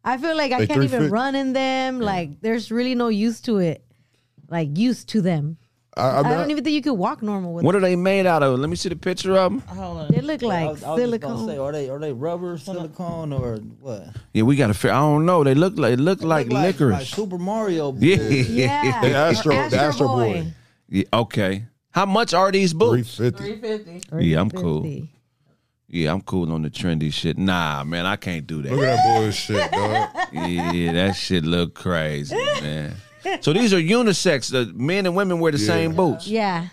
I 0.03 0.17
feel 0.17 0.35
like 0.35 0.51
I 0.51 0.59
They 0.61 0.67
can't 0.67 0.83
even 0.83 1.09
350. 1.09 1.11
run 1.13 1.35
in 1.35 1.53
them. 1.53 1.99
Like 1.99 2.41
there's 2.41 2.71
really 2.71 2.95
no 2.95 3.09
use 3.09 3.39
to 3.41 3.57
it. 3.59 3.83
Like 4.49 4.77
used 4.77 5.09
to 5.09 5.21
them. 5.21 5.57
I, 5.97 6.01
I, 6.01 6.19
I 6.19 6.23
mean, 6.23 6.31
don't 6.37 6.51
even 6.51 6.63
think 6.63 6.73
you 6.73 6.81
could 6.81 6.93
walk 6.93 7.21
normal 7.21 7.53
with 7.53 7.61
them. 7.61 7.65
What 7.67 7.71
them. 7.73 7.83
are 7.83 7.87
they 7.87 7.95
made 7.95 8.25
out 8.25 8.43
of? 8.43 8.59
Let 8.59 8.69
me 8.69 8.75
see 8.75 8.89
the 8.89 8.95
picture 8.97 9.37
of 9.37 9.51
them. 9.51 9.59
Hold 9.61 9.97
on. 9.97 10.11
They 10.11 10.21
look 10.21 10.43
I 10.43 10.47
like 10.47 10.69
was, 10.71 10.83
I 10.83 10.91
was 10.91 11.01
just 11.09 11.21
gonna 11.21 11.37
silicone. 11.37 11.47
say, 11.47 11.57
are 11.57 11.71
they 11.71 11.89
are 11.89 11.99
they 11.99 12.11
rubber, 12.11 12.57
silicone, 12.57 13.31
or 13.33 13.57
what? 13.79 14.07
Yeah, 14.33 14.43
we 14.43 14.55
got 14.57 14.67
to 14.67 14.73
figure. 14.73 14.93
I 14.93 14.99
don't 14.99 15.25
know. 15.25 15.43
They 15.43 15.55
look 15.55 15.77
like 15.77 15.97
look 15.99 16.21
like 16.21 16.47
Look 16.47 16.53
like, 16.53 16.63
licorice. 16.79 16.93
like 16.99 17.05
Super 17.07 17.37
Mario. 17.37 17.93
yeah. 17.99 18.15
yeah. 18.17 19.01
The 19.01 19.13
Astro- 19.13 19.55
Or 19.55 19.69
the 19.69 19.77
Astro 19.77 20.07
Boy. 20.07 20.47
Yeah, 20.89 21.03
Okay. 21.13 21.65
How 21.91 22.05
much 22.05 22.33
are 22.33 22.51
these 22.51 22.73
boots? 22.73 23.15
350. 23.15 23.99
350. 24.09 24.25
Yeah, 24.27 24.41
I'm 24.41 24.51
cool. 24.51 24.81
350. 24.81 25.11
Yeah, 25.87 26.11
I'm 26.11 26.21
cool 26.21 26.51
on 26.51 26.63
the 26.63 26.69
trendy 26.69 27.13
shit. 27.13 27.37
Nah, 27.37 27.85
man, 27.85 28.05
I 28.05 28.17
can't 28.17 28.45
do 28.45 28.61
that. 28.63 28.71
Look 28.73 28.81
that. 28.81 28.99
at 28.99 29.03
that 29.05 29.21
bullshit, 29.21 29.71
dog. 29.71 30.09
Yeah, 30.75 30.91
that 30.91 31.15
shit 31.15 31.45
look 31.45 31.73
crazy, 31.73 32.35
man. 32.35 32.95
So 33.41 33.53
these 33.53 33.73
are 33.73 33.79
unisex. 33.79 34.51
The 34.51 34.71
men 34.73 35.05
and 35.05 35.15
women 35.15 35.39
wear 35.39 35.51
the 35.51 35.57
same 35.57 35.95
boots. 35.95 36.27
Yeah. 36.27 36.67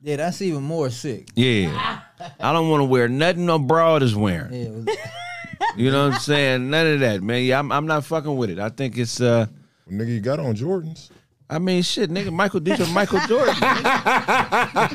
Yeah, 0.00 0.16
that's 0.16 0.42
even 0.42 0.62
more 0.62 0.90
sick. 0.90 1.30
Yeah. 1.34 2.00
I 2.38 2.52
don't 2.52 2.68
want 2.68 2.82
to 2.82 2.84
wear 2.84 3.08
nothing 3.08 3.46
no 3.46 3.58
broad 3.58 4.02
is 4.02 4.14
wearing. 4.14 4.86
Yeah, 4.86 4.94
You 5.76 5.90
know 5.90 6.06
what 6.08 6.14
I'm 6.16 6.20
saying? 6.20 6.68
None 6.68 6.86
of 6.86 7.00
that, 7.00 7.22
man. 7.22 7.42
Yeah, 7.42 7.58
I'm, 7.58 7.72
I'm 7.72 7.86
not 7.86 8.04
fucking 8.04 8.36
with 8.36 8.50
it. 8.50 8.58
I 8.58 8.68
think 8.68 8.98
it's 8.98 9.20
uh 9.20 9.46
Nigga, 9.90 10.08
you 10.08 10.20
got 10.20 10.38
on 10.40 10.54
Jordans. 10.54 11.10
I 11.48 11.58
mean 11.58 11.82
shit, 11.82 12.10
nigga, 12.10 12.32
Michael 12.32 12.60
these 12.60 12.80
are 12.80 12.92
Michael 12.92 13.20
Jordan. 13.20 13.54
nigga. 13.54 14.90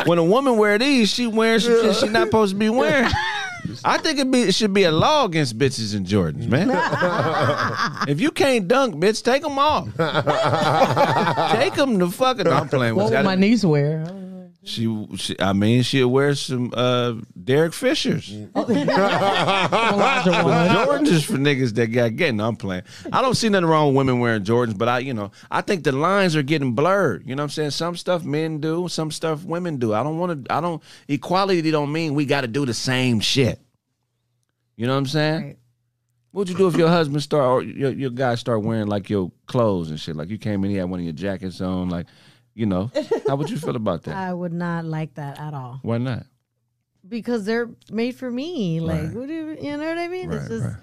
when 0.06 0.18
a 0.18 0.24
woman 0.24 0.56
wear 0.56 0.78
these, 0.78 1.10
she 1.10 1.26
wearing 1.26 1.60
some 1.60 1.72
shit 1.82 1.96
she 1.96 2.08
not 2.08 2.28
supposed 2.28 2.52
to 2.52 2.58
be 2.58 2.68
wearing. 2.70 3.10
I 3.84 3.98
think 3.98 4.18
it 4.18 4.30
be 4.30 4.42
it 4.42 4.54
should 4.54 4.72
be 4.72 4.84
a 4.84 4.92
law 4.92 5.24
against 5.26 5.56
bitches 5.58 5.94
and 5.94 6.06
Jordans, 6.06 6.46
man. 6.48 6.70
if 8.08 8.20
you 8.20 8.30
can't 8.30 8.66
dunk, 8.68 8.96
bitch, 8.96 9.22
take 9.22 9.42
them 9.42 9.58
off. 9.58 9.86
take 11.52 11.74
them 11.74 11.98
the 11.98 12.10
fucking. 12.10 12.44
No, 12.44 12.52
I'm 12.52 12.68
playing 12.68 12.94
with 12.94 13.04
What 13.04 13.10
you. 13.12 13.16
would 13.18 13.24
my 13.24 13.34
niece 13.34 13.64
wear? 13.64 14.04
She, 14.62 15.06
she, 15.16 15.40
I 15.40 15.54
mean, 15.54 15.82
she'll 15.82 16.10
wear 16.10 16.34
some 16.34 16.70
uh, 16.76 17.14
Derek 17.42 17.72
Fishers. 17.72 18.30
Jordans 18.54 18.86
is 21.06 21.24
for 21.24 21.38
niggas 21.38 21.74
that 21.76 21.86
got 21.86 22.16
getting. 22.16 22.42
I'm 22.42 22.56
playing. 22.56 22.82
I 23.10 23.22
don't 23.22 23.34
see 23.34 23.48
nothing 23.48 23.66
wrong 23.66 23.88
with 23.88 23.96
women 23.96 24.20
wearing 24.20 24.44
Jordans, 24.44 24.76
but 24.76 24.86
I, 24.86 24.98
you 24.98 25.14
know, 25.14 25.30
I 25.50 25.62
think 25.62 25.84
the 25.84 25.92
lines 25.92 26.36
are 26.36 26.42
getting 26.42 26.74
blurred. 26.74 27.26
You 27.26 27.36
know 27.36 27.42
what 27.42 27.44
I'm 27.44 27.50
saying? 27.50 27.70
Some 27.70 27.96
stuff 27.96 28.22
men 28.22 28.60
do, 28.60 28.86
some 28.88 29.10
stuff 29.10 29.44
women 29.44 29.78
do. 29.78 29.94
I 29.94 30.02
don't 30.02 30.18
want 30.18 30.44
to. 30.44 30.54
I 30.54 30.60
don't. 30.60 30.82
Equality 31.08 31.70
don't 31.70 31.90
mean 31.90 32.14
we 32.14 32.26
got 32.26 32.42
to 32.42 32.48
do 32.48 32.66
the 32.66 32.74
same 32.74 33.20
shit. 33.20 33.58
You 34.76 34.86
know 34.86 34.92
what 34.92 34.98
I'm 34.98 35.06
saying? 35.06 35.42
Right. 35.42 35.56
What'd 36.32 36.52
you 36.52 36.56
do 36.56 36.68
if 36.68 36.76
your 36.76 36.88
husband 36.88 37.22
start 37.22 37.44
or 37.44 37.62
your 37.62 37.92
your 37.92 38.10
guy 38.10 38.34
start 38.34 38.62
wearing 38.62 38.86
like 38.86 39.10
your 39.10 39.32
clothes 39.46 39.90
and 39.90 39.98
shit? 39.98 40.16
Like 40.16 40.28
you 40.28 40.38
came 40.38 40.64
in, 40.64 40.70
he 40.70 40.76
had 40.76 40.88
one 40.88 41.00
of 41.00 41.04
your 41.04 41.14
jackets 41.14 41.60
on, 41.60 41.88
like, 41.88 42.06
you 42.60 42.66
know, 42.66 42.90
how 43.26 43.36
would 43.36 43.50
you 43.50 43.56
feel 43.58 43.76
about 43.76 44.02
that? 44.04 44.14
I 44.28 44.32
would 44.32 44.52
not 44.52 44.84
like 44.84 45.14
that 45.14 45.40
at 45.40 45.54
all 45.54 45.80
Why 45.82 45.98
not? 45.98 46.26
because 47.08 47.44
they're 47.44 47.70
made 47.90 48.14
for 48.14 48.30
me. 48.30 48.80
Like, 48.80 49.02
Right. 49.04 49.14
what 49.14 49.26
do 49.28 49.34
you, 49.34 49.56
you 49.60 49.76
know 49.76 49.86
what 49.86 49.98
I 49.98 50.08
mean? 50.08 50.28
Right, 50.28 50.38
it's 50.38 50.48
just, 50.48 50.64
right. 50.64 50.76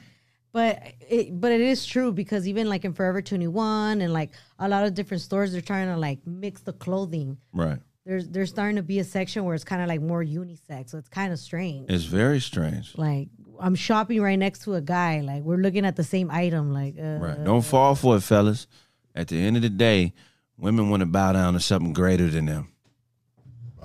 But 0.53 0.81
it 1.07 1.39
but 1.39 1.51
it 1.51 1.61
is 1.61 1.85
true 1.85 2.11
because 2.11 2.47
even 2.47 2.67
like 2.67 2.83
in 2.83 2.93
Forever 2.93 3.21
21 3.21 4.01
and 4.01 4.11
like 4.11 4.31
a 4.57 4.67
lot 4.67 4.85
of 4.85 4.95
different 4.95 5.21
stores, 5.21 5.51
they're 5.51 5.61
trying 5.61 5.87
to 5.93 5.97
like 5.97 6.19
mix 6.25 6.61
the 6.61 6.73
clothing. 6.73 7.37
Right. 7.53 7.79
There's 8.05 8.27
there's 8.29 8.49
starting 8.49 8.77
to 8.77 8.81
be 8.81 8.97
a 8.99 9.03
section 9.03 9.43
where 9.45 9.53
it's 9.53 9.65
kind 9.65 9.81
of 9.83 9.87
like 9.87 10.01
more 10.01 10.23
unisex, 10.23 10.89
so 10.91 10.97
it's 10.97 11.09
kind 11.09 11.31
of 11.31 11.37
strange. 11.37 11.91
It's 11.91 12.05
very 12.05 12.39
strange. 12.39 12.97
Like 12.97 13.27
I'm 13.59 13.75
shopping 13.75 14.19
right 14.21 14.39
next 14.39 14.59
to 14.63 14.73
a 14.75 14.81
guy, 14.81 15.21
like 15.21 15.43
we're 15.43 15.57
looking 15.57 15.85
at 15.85 15.95
the 15.95 16.03
same 16.03 16.31
item. 16.31 16.73
Like 16.73 16.95
uh, 16.97 17.19
Right. 17.25 17.43
Don't 17.43 17.63
fall 17.65 17.93
for 17.93 18.15
it, 18.17 18.21
fellas. 18.21 18.65
At 19.13 19.27
the 19.27 19.37
end 19.37 19.57
of 19.57 19.61
the 19.61 19.69
day, 19.69 20.13
women 20.57 20.89
want 20.89 21.01
to 21.01 21.05
bow 21.05 21.33
down 21.33 21.53
to 21.53 21.59
something 21.59 21.93
greater 21.93 22.27
than 22.27 22.45
them. 22.45 22.67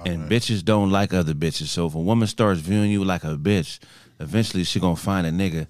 And 0.04 0.28
bitches 0.28 0.64
don't 0.64 0.90
like 0.90 1.14
other 1.14 1.32
bitches. 1.34 1.68
So 1.68 1.86
if 1.86 1.94
a 1.94 1.98
woman 2.00 2.26
starts 2.26 2.60
viewing 2.60 2.90
you 2.90 3.04
like 3.04 3.22
a 3.22 3.36
bitch, 3.36 3.78
eventually 4.18 4.64
she 4.64 4.80
gonna 4.80 4.96
find 4.96 5.26
a 5.26 5.30
nigga 5.30 5.66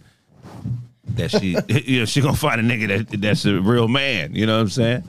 that 1.16 1.30
she 1.30 1.56
you 1.84 2.00
know, 2.00 2.04
she 2.06 2.20
gonna 2.22 2.34
find 2.36 2.58
a 2.60 2.64
nigga 2.64 3.06
that 3.10 3.20
that's 3.20 3.44
a 3.44 3.60
real 3.60 3.88
man. 3.88 4.34
You 4.34 4.46
know 4.46 4.54
what 4.56 4.62
I'm 4.62 4.68
saying? 4.70 5.04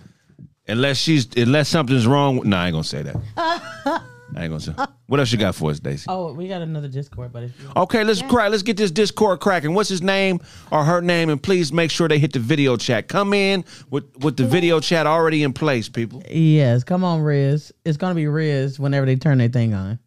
Unless 0.67 0.97
she's 0.97 1.27
unless 1.37 1.69
something's 1.69 2.05
wrong. 2.05 2.37
with- 2.37 2.47
Nah, 2.47 2.63
I 2.63 2.65
ain't 2.67 2.73
gonna 2.73 2.83
say 2.83 3.03
that. 3.03 4.03
I 4.37 4.43
ain't 4.43 4.51
gonna 4.51 4.59
say. 4.59 4.73
What 5.07 5.19
else 5.19 5.31
you 5.31 5.37
got 5.37 5.55
for 5.55 5.71
us, 5.71 5.79
Daisy? 5.79 6.05
Oh, 6.07 6.33
we 6.33 6.47
got 6.47 6.61
another 6.61 6.87
Discord, 6.87 7.31
but 7.31 7.43
if 7.43 7.59
you 7.61 7.69
Okay, 7.75 8.03
let's 8.03 8.21
crack. 8.21 8.51
Let's 8.51 8.63
get 8.63 8.77
this 8.77 8.91
Discord 8.91 9.39
cracking. 9.39 9.73
What's 9.73 9.89
his 9.89 10.01
name 10.01 10.39
or 10.71 10.83
her 10.83 11.01
name? 11.01 11.29
And 11.29 11.41
please 11.41 11.71
make 11.73 11.91
sure 11.91 12.07
they 12.07 12.19
hit 12.19 12.33
the 12.33 12.39
video 12.39 12.77
chat. 12.77 13.07
Come 13.07 13.33
in 13.33 13.65
with 13.89 14.05
with 14.19 14.37
the 14.37 14.45
video 14.45 14.79
chat 14.79 15.05
already 15.05 15.43
in 15.43 15.53
place, 15.53 15.89
people. 15.89 16.23
Yes, 16.29 16.83
come 16.83 17.03
on, 17.03 17.21
Riz. 17.21 17.71
It's 17.85 17.97
gonna 17.97 18.15
be 18.15 18.27
Riz 18.27 18.79
whenever 18.79 19.05
they 19.05 19.15
turn 19.15 19.37
their 19.37 19.49
thing 19.49 19.73
on. 19.73 19.99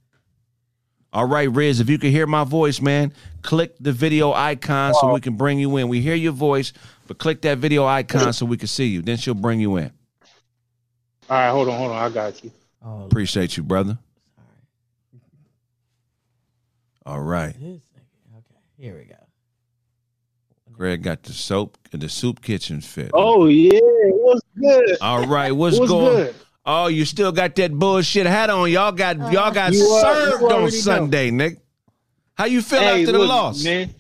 All 1.13 1.27
right, 1.27 1.51
Riz, 1.51 1.81
if 1.81 1.89
you 1.89 1.99
can 1.99 2.11
hear 2.11 2.27
my 2.27 2.45
voice, 2.45 2.81
man, 2.81 3.13
click 3.43 3.75
the 3.81 3.93
video 3.93 4.33
icon 4.33 4.93
so 4.95 5.15
we 5.15 5.21
can 5.21 5.35
bring 5.35 5.59
you 5.59 5.77
in. 5.79 5.89
We 5.89 6.03
hear 6.03 6.15
your 6.15 6.33
voice, 6.33 6.73
but 7.07 7.19
click 7.19 7.43
that 7.43 7.59
video 7.59 7.87
icon 7.87 8.33
so 8.33 8.45
we 8.45 8.57
can 8.59 8.69
see 8.69 8.87
you. 8.87 9.01
Then 9.03 9.17
she'll 9.17 9.35
bring 9.35 9.61
you 9.61 9.77
in. 9.77 9.93
All 11.31 11.39
right, 11.39 11.51
hold 11.51 11.69
on, 11.69 11.79
hold 11.79 11.93
on. 11.93 12.03
I 12.03 12.13
got 12.13 12.45
you. 12.45 12.53
Oh, 12.85 13.05
Appreciate 13.05 13.57
you, 13.57 13.63
brother. 13.63 13.99
All 17.07 17.21
right. 17.21 17.55
this. 17.59 17.81
Okay, 18.37 18.61
here 18.77 18.97
we 18.99 19.05
go. 19.05 19.15
Greg 20.73 21.03
got 21.03 21.23
the 21.23 21.33
soap 21.33 21.79
the 21.93 22.09
soup 22.09 22.43
kitchen 22.43 22.81
fit. 22.81 23.13
Oh 23.15 23.47
yeah, 23.47 23.79
what's 23.81 24.43
good? 24.61 24.99
All 25.01 25.27
right, 25.27 25.53
what's, 25.53 25.79
What's 25.79 25.91
going? 25.91 26.17
good? 26.17 26.35
Oh, 26.67 26.89
you 26.89 27.05
still 27.05 27.31
got 27.33 27.55
that 27.55 27.73
bullshit 27.73 28.27
hat 28.27 28.51
on. 28.51 28.71
Y'all 28.71 28.93
got 28.93 29.17
y'all 29.33 29.53
got 29.53 29.73
You, 29.73 29.89
uh, 29.95 30.01
served 30.03 30.43
you 30.43 30.47
on 30.49 30.53
already 30.53 30.77
know. 30.77 30.83
Sunday, 30.83 31.31
Nick. 31.31 31.61
How 32.35 32.45
you 32.47 32.61
feel 32.61 32.81
Hey, 32.81 33.01
after 33.03 33.13
the 33.13 33.19
look, 33.21 33.29
loss? 33.29 33.65
man. 33.65 33.95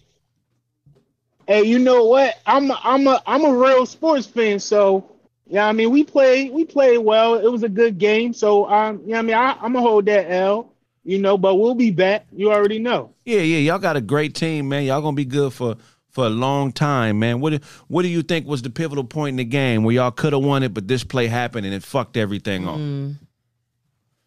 Hey, 1.47 1.63
you 1.63 1.79
know 1.79 2.05
what? 2.07 2.35
I'm 2.45 2.71
a, 2.73 2.81
I'm 2.83 3.07
a 3.07 3.23
I'm 3.25 3.45
a 3.45 3.55
real 3.55 3.87
sports 3.87 4.27
fan, 4.27 4.59
so 4.59 5.09
yeah. 5.47 5.67
I 5.69 5.73
mean, 5.73 5.91
we 5.91 6.03
played 6.03 6.53
we 6.53 6.65
played 6.65 6.99
well. 6.99 7.37
It 7.37 7.51
was 7.51 7.63
a 7.63 7.69
good 7.69 7.99
game, 7.99 8.33
so 8.35 8.69
um, 8.69 9.01
yeah. 9.07 9.21
I 9.21 9.23
mean, 9.23 9.37
I, 9.37 9.53
I'm 9.53 9.73
gonna 9.73 9.81
hold 9.81 10.07
that 10.07 10.29
L, 10.31 10.73
you 11.07 11.19
know, 11.19 11.39
but 11.39 11.55
we'll 11.55 11.75
be 11.77 11.93
back. 11.93 12.27
You 12.33 12.53
already 12.53 12.81
know. 12.81 13.15
Yeah, 13.25 13.41
yeah, 13.41 13.59
y'all 13.59 13.79
got 13.79 13.97
a 13.97 14.01
great 14.01 14.35
team, 14.35 14.69
man. 14.69 14.83
Y'all 14.85 15.01
gonna 15.01 15.15
be 15.15 15.25
good 15.25 15.53
for 15.53 15.77
for 16.11 16.27
a 16.27 16.31
long 16.31 16.73
time, 16.73 17.19
man. 17.21 17.41
What 17.41 17.51
do, 17.51 17.59
what 17.89 18.03
do 18.03 18.09
you 18.09 18.23
think 18.23 18.47
was 18.47 18.63
the 18.63 18.71
pivotal 18.71 19.05
point 19.05 19.35
in 19.35 19.37
the 19.37 19.45
game 19.45 19.85
where 19.85 19.95
y'all 19.95 20.11
could 20.11 20.33
have 20.33 20.43
won 20.43 20.63
it, 20.63 20.75
but 20.75 20.89
this 20.89 21.05
play 21.05 21.29
happened 21.29 21.65
and 21.65 21.75
it 21.75 21.83
fucked 21.83 22.17
everything 22.17 22.67
off? 22.67 22.81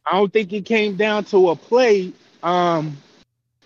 I 0.05 0.13
don't 0.17 0.31
think 0.31 0.53
it 0.53 0.65
came 0.65 0.95
down 0.95 1.25
to 1.25 1.49
a 1.49 1.55
play. 1.55 2.13
Um, 2.43 2.97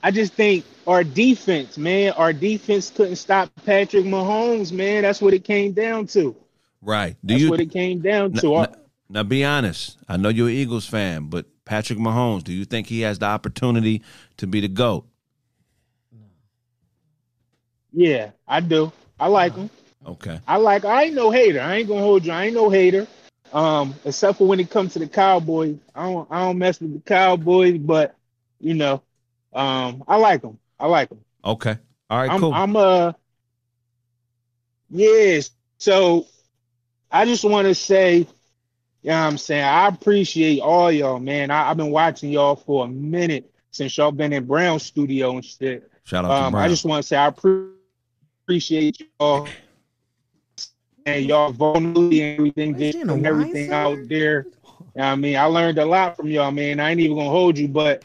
I 0.01 0.09
just 0.11 0.34
think 0.34 0.66
our 0.88 1.03
defense, 1.03 1.78
man, 1.78 2.14
our 2.14 2.34
defense 2.34 2.89
couldn't 2.89 3.18
stop 3.18 3.49
Patrick 3.66 4.05
Mahomes, 4.05 4.72
man. 4.72 5.03
That's 5.03 5.22
what 5.22 5.34
it 5.34 5.43
came 5.43 5.74
down 5.74 6.07
to. 6.07 6.36
Right? 6.82 7.16
Do 7.24 7.34
That's 7.34 7.43
you 7.43 7.49
what 7.51 7.59
it 7.59 7.72
came 7.72 7.99
down 7.99 8.34
to. 8.34 8.53
Our- 8.55 8.68
n- 8.68 8.76
now 9.10 9.24
be 9.24 9.43
honest? 9.43 9.97
I 10.08 10.18
know 10.18 10.30
you're 10.30 10.47
an 10.47 10.54
Eagles 10.54 10.86
fan, 10.86 11.28
but 11.28 11.45
Patrick 11.66 11.99
Mahomes, 11.99 12.43
do 12.43 12.54
you 12.54 12.66
think 12.66 12.88
he 12.88 13.01
has 13.01 13.20
the 13.20 13.26
opportunity 13.26 14.01
to 14.38 14.47
be 14.47 14.60
the 14.60 14.68
goat? 14.68 15.06
yeah, 17.93 18.32
I 18.47 18.60
do. 18.60 18.91
I 19.20 19.28
like 19.28 19.56
him. 19.56 19.70
Okay. 20.06 20.39
I 20.47 20.58
like. 20.58 20.84
I 20.84 21.04
ain't 21.04 21.16
no 21.16 21.32
hater. 21.32 21.62
I 21.62 21.76
ain't 21.76 21.88
gonna 21.88 22.01
hold 22.01 22.26
you. 22.26 22.32
I 22.32 22.45
ain't 22.45 22.56
no 22.56 22.70
hater. 22.70 23.08
Um, 23.54 23.93
except 24.04 24.39
for 24.39 24.47
when 24.47 24.60
it 24.60 24.70
comes 24.70 24.93
to 24.93 24.99
the 24.99 25.08
Cowboys, 25.08 25.78
I 25.95 26.04
don't. 26.04 26.28
I 26.30 26.45
don't 26.45 26.58
mess 26.58 26.82
with 26.82 26.93
the 26.93 26.99
Cowboys, 27.01 27.78
but 27.78 28.16
you 28.60 28.74
know, 28.74 29.01
um, 29.54 30.04
I 30.08 30.18
like 30.18 30.41
them. 30.41 30.60
I 30.80 30.88
like 30.88 31.10
them. 31.10 31.24
Okay. 31.45 31.78
All 32.10 32.18
right. 32.18 32.32
I'm, 32.32 32.39
cool. 32.39 32.54
I'm 32.54 32.76
uh 32.76 33.14
yes. 34.89 35.51
So 35.78 36.28
I 37.12 37.26
just 37.26 37.45
want 37.45 37.68
to 37.68 37.76
say, 37.76 38.28
you 39.04 39.10
know 39.10 39.20
what 39.20 39.28
I'm 39.28 39.38
saying? 39.38 39.64
I 39.64 39.88
appreciate 39.88 40.62
all 40.62 40.91
y'all, 40.91 41.20
man. 41.20 41.51
I, 41.51 41.70
I've 41.70 41.78
been 41.78 41.91
watching 41.91 42.32
y'all 42.32 42.56
for 42.56 42.86
a 42.86 42.88
minute 42.88 43.51
since 43.72 43.97
y'all 43.97 44.12
been 44.12 44.32
in 44.32 44.45
Brown 44.45 44.80
Studio 44.80 45.32
and 45.32 45.43
shit. 45.45 45.89
Shout 46.06 46.26
out 46.26 46.30
to 46.30 46.34
Um, 46.36 46.51
Brown. 46.51 46.66
I 46.66 46.70
just 46.70 46.86
want 46.86 47.04
to 47.04 47.08
say 47.08 47.18
I 47.18 47.30
appre- 47.30 47.74
appreciate 48.43 49.01
y'all 49.20 49.47
and 51.06 51.26
y'all 51.26 51.51
vulnerability 51.51 52.22
and 52.22 52.39
everything, 52.39 52.78
just 52.78 52.95
in 52.97 53.10
a 53.10 53.14
putting 53.14 53.26
everything 53.26 53.72
out 53.72 53.97
there. 54.08 54.45
You 54.45 54.51
know 54.95 55.04
I 55.04 55.16
mean, 55.16 55.36
I 55.36 55.45
learned 55.45 55.80
a 55.80 55.86
lot 55.86 56.16
from 56.16 56.28
y'all, 56.30 56.51
man. 56.51 56.80
I 56.80 56.91
ain't 56.91 56.99
even 57.01 57.18
gonna 57.18 57.30
hold 57.30 57.58
you, 57.58 57.68
but 57.68 58.04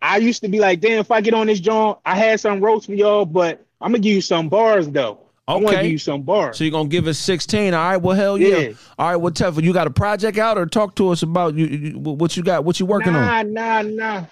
I 0.00 0.18
used 0.18 0.42
to 0.42 0.48
be 0.48 0.60
like, 0.60 0.80
damn, 0.80 1.00
if 1.00 1.10
I 1.10 1.20
get 1.20 1.34
on 1.34 1.46
this 1.48 1.60
joint, 1.60 1.98
I 2.04 2.14
had 2.14 2.38
some 2.38 2.60
roast 2.60 2.86
for 2.86 2.94
y'all, 2.94 3.24
but 3.24 3.66
I'm 3.80 3.90
gonna 3.90 3.98
give 3.98 4.14
you 4.14 4.20
some 4.20 4.48
bars 4.48 4.88
though. 4.88 5.25
I 5.48 5.54
want 5.54 5.68
to 5.68 5.72
Okay. 5.74 5.82
give 5.82 5.92
you 5.92 5.98
some 5.98 6.22
bars. 6.22 6.58
So 6.58 6.64
you're 6.64 6.72
gonna 6.72 6.88
give 6.88 7.06
us 7.06 7.18
16. 7.18 7.72
All 7.72 7.80
right. 7.80 7.96
Well, 7.96 8.16
hell 8.16 8.36
yeah. 8.36 8.56
Yeah. 8.56 8.72
All 8.98 9.08
right. 9.08 9.16
Well, 9.16 9.32
tough. 9.32 9.62
You 9.62 9.72
got 9.72 9.86
a 9.86 9.90
project 9.90 10.38
out, 10.38 10.58
or 10.58 10.66
talk 10.66 10.96
to 10.96 11.10
us 11.10 11.22
about 11.22 11.54
you, 11.54 11.66
you 11.66 11.98
what 11.98 12.36
you 12.36 12.42
got, 12.42 12.64
what 12.64 12.80
you 12.80 12.86
working 12.86 13.12
nah, 13.12 13.38
on. 13.38 13.52
nah, 13.52 13.82
nah. 13.82 14.20
Nah. 14.20 14.24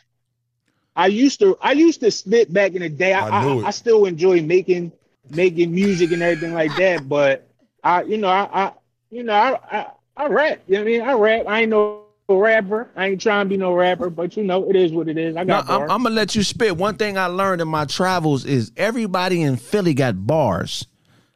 I 0.96 1.08
used 1.08 1.40
to, 1.40 1.58
I 1.60 1.72
used 1.72 2.00
to 2.00 2.10
spit 2.10 2.52
back 2.52 2.74
in 2.74 2.82
the 2.82 2.88
day. 2.88 3.12
I, 3.12 3.28
I 3.28 3.44
I, 3.44 3.56
it. 3.56 3.64
I, 3.64 3.70
still 3.70 4.06
enjoy 4.06 4.42
making, 4.42 4.92
making 5.30 5.74
music 5.74 6.12
and 6.12 6.22
everything 6.22 6.54
like 6.54 6.74
that. 6.76 7.08
But 7.08 7.48
I, 7.82 8.02
you 8.02 8.16
know, 8.16 8.28
I, 8.28 8.48
I 8.52 8.72
you 9.10 9.22
know, 9.24 9.32
I, 9.32 9.58
I, 9.70 9.86
I 10.16 10.26
rap. 10.28 10.60
You 10.66 10.74
know 10.74 10.80
what 10.80 10.88
I 10.88 10.90
mean? 10.90 11.02
I 11.02 11.12
rap. 11.14 11.46
I 11.48 11.60
ain't 11.62 11.70
no 11.70 12.04
rapper. 12.28 12.90
I 12.96 13.08
ain't 13.08 13.20
trying 13.20 13.46
to 13.46 13.48
be 13.48 13.56
no 13.56 13.74
rapper, 13.74 14.10
but 14.10 14.36
you 14.36 14.44
know, 14.44 14.68
it 14.68 14.76
is 14.76 14.92
what 14.92 15.08
it 15.08 15.18
is. 15.18 15.36
I 15.36 15.44
Now, 15.44 15.62
got 15.62 15.70
I'm, 15.70 15.78
bars. 15.80 15.90
I'm 15.92 16.02
gonna 16.04 16.14
let 16.14 16.34
you 16.34 16.42
spit. 16.42 16.76
One 16.76 16.96
thing 16.96 17.18
I 17.18 17.26
learned 17.26 17.60
in 17.60 17.68
my 17.68 17.84
travels 17.84 18.44
is 18.44 18.72
everybody 18.76 19.42
in 19.42 19.56
Philly 19.56 19.94
got 19.94 20.26
bars. 20.26 20.86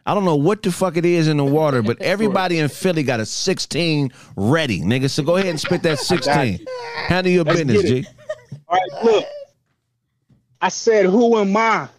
I 0.08 0.14
don't 0.14 0.24
know 0.24 0.36
what 0.36 0.62
the 0.62 0.72
fuck 0.72 0.96
it 0.96 1.04
is 1.04 1.28
in 1.28 1.36
the 1.36 1.44
water, 1.44 1.82
but 1.82 2.00
everybody 2.00 2.60
in 2.60 2.70
Philly 2.70 3.02
got 3.02 3.20
a 3.20 3.26
16 3.26 4.10
ready, 4.36 4.80
nigga. 4.80 5.10
So 5.10 5.22
go 5.22 5.36
ahead 5.36 5.50
and 5.50 5.60
spit 5.60 5.82
that 5.82 5.98
16. 5.98 6.66
Handle 6.94 7.30
your 7.30 7.44
Let's 7.44 7.58
business, 7.62 7.82
G. 7.82 8.06
All 8.66 8.78
right, 8.78 9.04
look. 9.04 9.26
I 10.62 10.70
said, 10.70 11.04
who 11.04 11.36
am 11.36 11.54
I? 11.54 11.90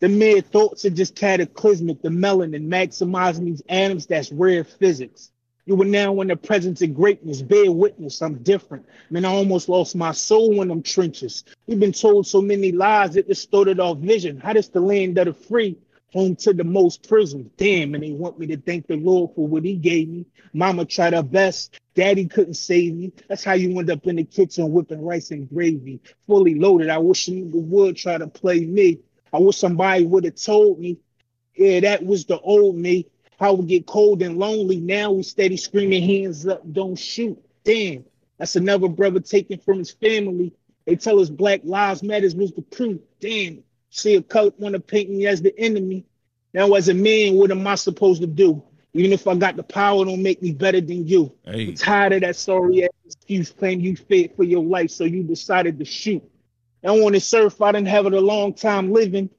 The 0.00 0.10
mere 0.10 0.42
thoughts 0.42 0.84
are 0.84 0.90
just 0.90 1.16
cataclysmic. 1.16 2.02
The 2.02 2.10
melanin 2.10 2.68
maximizing 2.68 3.46
these 3.46 3.62
atoms, 3.70 4.04
that's 4.04 4.30
rare 4.30 4.62
physics. 4.62 5.30
You 5.64 5.74
were 5.74 5.86
now 5.86 6.20
in 6.20 6.28
the 6.28 6.36
presence 6.36 6.82
of 6.82 6.94
greatness. 6.94 7.40
Bear 7.40 7.72
witness, 7.72 8.20
I'm 8.20 8.42
different. 8.42 8.84
Man, 9.08 9.24
I 9.24 9.30
almost 9.30 9.70
lost 9.70 9.96
my 9.96 10.12
soul 10.12 10.60
in 10.60 10.68
them 10.68 10.82
trenches. 10.82 11.44
We've 11.66 11.80
been 11.80 11.92
told 11.92 12.26
so 12.26 12.42
many 12.42 12.72
lies, 12.72 13.16
it 13.16 13.26
distorted 13.26 13.80
our 13.80 13.94
vision. 13.94 14.38
How 14.38 14.52
does 14.52 14.68
the 14.68 14.80
land 14.80 15.16
of 15.16 15.26
the 15.26 15.32
free, 15.32 15.78
home 16.12 16.36
to 16.36 16.52
the 16.52 16.64
most 16.64 17.08
prisons? 17.08 17.50
Damn, 17.56 17.94
and 17.94 18.02
they 18.02 18.12
want 18.12 18.38
me 18.38 18.46
to 18.48 18.56
thank 18.56 18.86
the 18.86 18.96
Lord 18.96 19.34
for 19.34 19.46
what 19.46 19.64
he 19.64 19.74
gave 19.74 20.08
me. 20.08 20.26
Mama 20.52 20.84
tried 20.84 21.12
her 21.12 21.22
best. 21.22 21.78
Daddy 21.94 22.26
couldn't 22.26 22.54
save 22.54 22.94
me. 22.94 23.12
That's 23.28 23.44
how 23.44 23.54
you 23.54 23.78
end 23.78 23.90
up 23.90 24.06
in 24.06 24.16
the 24.16 24.24
kitchen 24.24 24.70
whipping 24.72 25.04
rice 25.04 25.30
and 25.30 25.48
gravy. 25.48 26.00
Fully 26.26 26.54
loaded. 26.54 26.90
I 26.90 26.98
wish 26.98 27.26
nigga 27.26 27.52
would 27.54 27.96
try 27.96 28.18
to 28.18 28.26
play 28.26 28.60
me. 28.64 29.00
I 29.32 29.38
wish 29.38 29.56
somebody 29.56 30.06
would 30.06 30.24
have 30.24 30.36
told 30.36 30.78
me. 30.78 30.98
Yeah, 31.54 31.80
that 31.80 32.04
was 32.04 32.24
the 32.24 32.38
old 32.38 32.76
me. 32.76 33.06
How 33.38 33.54
we 33.54 33.66
get 33.66 33.86
cold 33.86 34.22
and 34.22 34.38
lonely. 34.38 34.80
Now 34.80 35.12
we 35.12 35.22
steady 35.22 35.56
screaming, 35.56 36.02
hands 36.02 36.46
up, 36.46 36.62
don't 36.72 36.96
shoot. 36.98 37.38
Damn, 37.64 38.04
that's 38.38 38.56
another 38.56 38.88
brother 38.88 39.20
taken 39.20 39.58
from 39.58 39.78
his 39.78 39.90
family. 39.90 40.52
They 40.86 40.96
tell 40.96 41.20
us 41.20 41.28
Black 41.28 41.60
Lives 41.64 42.02
Matters 42.02 42.34
was 42.34 42.52
the 42.52 42.62
proof. 42.62 43.00
Damn, 43.20 43.62
see 43.90 44.14
a 44.16 44.22
cult 44.22 44.58
want 44.58 44.74
to 44.74 44.80
paint 44.80 45.10
me 45.10 45.26
as 45.26 45.42
the 45.42 45.58
enemy. 45.58 46.04
Now, 46.54 46.72
as 46.74 46.88
a 46.88 46.94
man, 46.94 47.34
what 47.34 47.50
am 47.50 47.66
I 47.66 47.74
supposed 47.74 48.20
to 48.22 48.26
do? 48.26 48.62
Even 48.94 49.12
if 49.12 49.28
I 49.28 49.34
got 49.34 49.56
the 49.56 49.62
power, 49.62 50.04
don't 50.04 50.22
make 50.22 50.42
me 50.42 50.52
better 50.52 50.80
than 50.80 51.06
you. 51.06 51.32
Hey. 51.44 51.68
I'm 51.68 51.74
tired 51.74 52.12
of 52.14 52.20
that 52.22 52.36
sorry 52.36 52.84
ass 52.84 52.90
excuse 53.04 53.50
claim 53.50 53.80
you 53.80 53.96
fit 53.96 54.36
for 54.36 54.44
your 54.44 54.64
life, 54.64 54.90
so 54.90 55.04
you 55.04 55.22
decided 55.22 55.78
to 55.78 55.84
shoot. 55.84 56.22
I 56.84 56.92
want 56.92 57.14
to 57.14 57.20
surf, 57.20 57.60
I 57.60 57.72
didn't 57.72 57.88
have 57.88 58.06
it 58.06 58.12
a 58.12 58.20
long 58.20 58.54
time 58.54 58.92
living. 58.92 59.30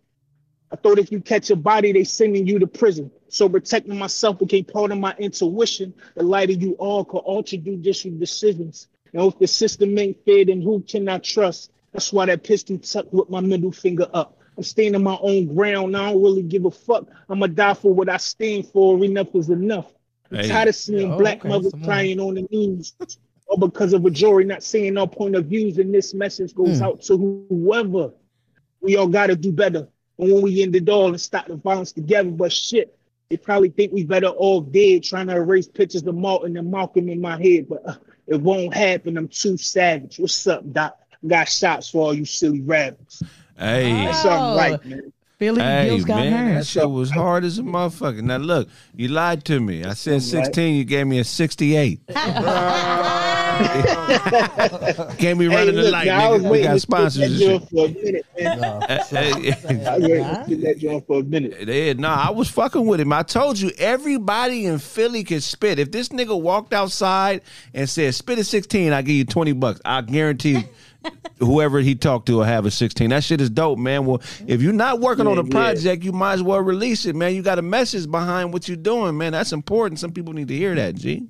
I 0.72 0.76
thought 0.76 1.00
if 1.00 1.12
you 1.12 1.20
catch 1.20 1.50
a 1.50 1.56
body, 1.56 1.91
they 1.91 2.04
sending 2.04 2.45
you 2.45 2.60
to 2.60 2.68
prison. 2.68 3.12
So 3.30 3.50
protecting 3.50 3.97
myself 3.97 4.39
became 4.39 4.66
part 4.66 4.91
of 4.91 5.00
my 5.00 5.16
intuition. 5.18 5.93
The 6.16 6.24
light 6.24 6.52
of 6.52 6.62
you 6.62 6.74
all 6.74 7.06
could 7.06 7.20
alter 7.20 7.58
judicial 7.58 8.12
decisions. 8.18 8.88
And 9.14 9.24
if 9.24 9.39
the 9.39 9.47
system 9.47 9.97
ain't 9.97 10.24
fair, 10.26 10.45
then 10.45 10.62
who 10.62 10.82
can 10.82 11.10
I 11.10 11.18
trust? 11.20 11.72
That's 11.91 12.14
why 12.14 12.28
that 12.28 12.43
pistol 12.43 12.78
tucked 12.78 13.14
with 13.14 13.30
my 13.30 13.39
middle 13.39 13.72
finger 13.72 14.08
up. 14.14 14.39
I'm 14.60 14.64
standing 14.64 15.01
my 15.01 15.18
own 15.22 15.55
ground. 15.55 15.95
I 15.95 16.12
don't 16.12 16.22
really 16.22 16.41
give 16.41 16.66
a 16.66 16.72
fuck. 16.72 17.07
I'ma 17.30 17.47
die 17.47 17.74
for 17.76 17.93
what 17.93 18.10
I 18.10 18.18
stand 18.18 18.68
for. 18.68 19.01
Enough 19.05 19.34
is 19.36 19.49
enough. 19.49 19.93
I'm 20.30 20.39
Hey. 20.39 20.47
tired 20.49 20.68
of 20.68 20.76
seeing 20.76 21.14
oh, 21.14 21.18
black 21.18 21.39
okay, 21.39 21.47
mothers 21.47 21.72
some 21.72 21.82
crying 21.86 22.20
on 22.20 22.34
the 22.36 22.45
news. 22.51 22.93
Or 23.47 23.57
because 23.57 23.93
of 23.93 24.05
a 24.05 24.10
jury 24.10 24.43
not 24.43 24.62
saying 24.62 24.97
our 24.97 25.07
point 25.07 25.36
of 25.36 25.45
views, 25.45 25.78
and 25.78 25.93
this 25.93 26.14
message 26.14 26.53
goes 26.53 26.80
Hmm. 26.80 26.84
out 26.84 27.01
to 27.03 27.45
whoever. 27.49 28.12
We 28.82 28.97
all 28.97 29.07
gotta 29.07 29.38
do 29.38 29.53
better. 29.53 29.88
And 30.18 30.34
when 30.34 30.41
we 30.43 30.62
end 30.62 30.76
it 30.76 30.89
all 30.89 31.07
and 31.07 31.22
stop 31.22 31.47
the 31.47 31.55
violence 31.55 31.93
together, 31.93 32.30
but 32.30 32.51
shit, 32.51 32.97
they 33.30 33.38
probably 33.38 33.70
think 33.70 33.93
we 33.93 34.03
better 34.03 34.28
all 34.28 34.60
dead, 34.60 35.03
trying 35.03 35.28
to 35.28 35.38
erase 35.38 35.70
pictures 35.70 36.05
of 36.05 36.16
Martin 36.16 36.57
and 36.57 36.70
Malcolm 36.70 37.07
in 37.07 37.22
my 37.22 37.41
head, 37.41 37.70
but 37.70 37.82
uh, 37.88 37.95
it 38.28 38.41
won't 38.41 38.74
happen. 38.74 39.16
I'm 39.18 39.30
too 39.30 39.55
savage. 39.55 40.20
What's 40.20 40.45
up, 40.47 40.70
Doc? 40.74 40.97
Got 41.26 41.47
shots 41.47 41.89
for 41.89 42.07
all 42.07 42.14
you 42.14 42.26
silly 42.26 42.60
rabbits. 42.60 43.24
Hey. 43.60 44.05
That's 44.05 44.22
something 44.22 44.57
right, 44.57 44.80
oh. 44.84 44.88
man. 44.88 45.14
Philly 45.39 45.62
Hey 45.62 45.88
Gills 45.88 46.03
got 46.03 46.18
man, 46.18 46.32
that 46.47 46.53
hurt. 46.55 46.66
shit 46.66 46.89
was 46.89 47.10
hard 47.10 47.45
as 47.45 47.60
a 47.60 47.62
motherfucker. 47.62 48.22
Now 48.22 48.36
look, 48.38 48.68
you 48.93 49.07
lied 49.07 49.45
to 49.45 49.62
me. 49.62 49.86
I 49.86 49.93
said 49.93 50.16
Right. 50.16 50.22
sixteen, 50.22 50.76
you 50.76 50.84
gave 50.84 51.07
me 51.07 51.20
a 51.20 51.24
sixty-eight. 51.24 52.01
Can't 55.18 55.39
be 55.39 55.47
Hey, 55.49 55.55
running 55.55 55.76
the 55.76 55.89
light, 55.91 56.07
now 56.07 56.28
I 56.28 56.32
was 56.32 56.41
nigga. 56.41 56.43
We 56.43 56.49
waiting 56.49 56.68
got 56.72 56.82
sponsors 56.82 57.39
that 57.39 57.45
joint 57.45 57.70
for 57.70 57.86
a 57.86 57.89
minute, 57.89 58.26
man. 58.38 58.82
Hey, 59.10 59.51
hey, 59.51 59.86
I 59.86 59.97
was 59.97 60.07
waiting 60.47 60.62
that 60.64 60.78
joint 60.78 61.07
for 61.07 61.20
a 61.20 61.24
minute. 61.24 61.68
Yeah, 61.68 61.93
no, 61.93 62.10
I 62.10 62.32
was 62.32 62.49
fucking 62.49 62.86
with 62.86 62.99
him. 62.99 63.14
I 63.14 63.24
told 63.24 63.60
you 63.60 63.72
everybody 63.78 64.66
in 64.66 64.80
Philly 64.80 65.24
can 65.24 65.39
spit. 65.41 65.80
If 65.80 65.91
this 65.91 66.10
nigga 66.10 66.39
walked 66.39 66.74
outside 66.74 67.41
and 67.74 67.89
said 67.89 68.14
spit 68.14 68.39
a 68.39 68.43
16, 68.43 68.91
I'll 68.91 69.01
give 69.03 69.16
you 69.16 69.26
20 69.26 69.53
bucks. 69.53 69.80
I 69.86 70.01
guarantee 70.01 70.66
whoever 71.39 71.80
he 71.80 71.95
talked 71.95 72.26
to 72.28 72.34
will 72.38 72.43
have 72.43 72.66
a 72.66 72.72
16. 72.72 73.10
That 73.10 73.24
shit 73.24 73.41
is 73.41 73.50
dope, 73.50 73.80
man. 73.80 74.06
Well, 74.06 74.22
if 74.47 74.62
you're 74.62 74.74
not 74.74 75.00
working 75.00 75.28
on 75.28 75.38
a 75.38 75.41
Yeah, 75.41 75.47
yeah. 75.47 75.52
project, 75.52 76.04
you 76.04 76.12
might 76.12 76.34
as 76.34 76.43
well 76.43 76.60
release 76.60 77.06
it, 77.06 77.16
man. 77.16 77.34
You 77.36 77.41
got 77.41 77.60
a 77.60 77.64
message 77.64 78.10
behind 78.10 78.54
what 78.54 78.68
you're 78.68 78.78
doing, 78.78 79.18
man. 79.18 79.32
That's 79.32 79.54
important. 79.54 80.00
Some 80.00 80.12
people 80.12 80.34
need 80.34 80.47
to 80.50 80.56
hear 80.56 80.76
that, 80.76 80.95
G. 80.95 81.28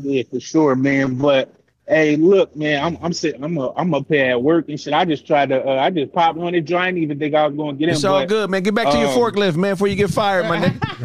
Yeah, 0.00 0.22
for 0.30 0.40
sure, 0.40 0.74
man. 0.74 1.16
But 1.16 1.54
hey, 1.86 2.16
look, 2.16 2.54
man, 2.56 2.82
I'm 2.82 2.98
I'm 3.02 3.12
sitting, 3.12 3.42
I'm 3.44 3.56
a, 3.58 3.72
I'm 3.74 3.92
up 3.94 4.06
here 4.08 4.30
at 4.30 4.42
work 4.42 4.68
and 4.68 4.80
shit. 4.80 4.92
I 4.94 5.04
just 5.04 5.26
tried 5.26 5.50
to, 5.50 5.62
uh, 5.66 5.74
I 5.82 5.90
just 5.90 6.12
popped 6.12 6.38
on 6.38 6.54
it. 6.54 6.72
I 6.72 6.86
didn't 6.86 7.02
even 7.02 7.18
think 7.18 7.34
I 7.34 7.46
was 7.46 7.56
going 7.56 7.76
to 7.76 7.78
get 7.78 7.88
in. 7.90 7.94
It's 7.94 8.04
all 8.04 8.20
but- 8.20 8.28
good, 8.28 8.50
man. 8.50 8.62
Get 8.62 8.74
back 8.74 8.90
to 8.90 8.98
your 8.98 9.08
um, 9.08 9.14
forklift, 9.18 9.56
man, 9.56 9.74
before 9.74 9.88
you 9.88 9.96
get 9.96 10.10
fired, 10.10 10.46
my 10.46 10.58
nigga. 10.58 10.80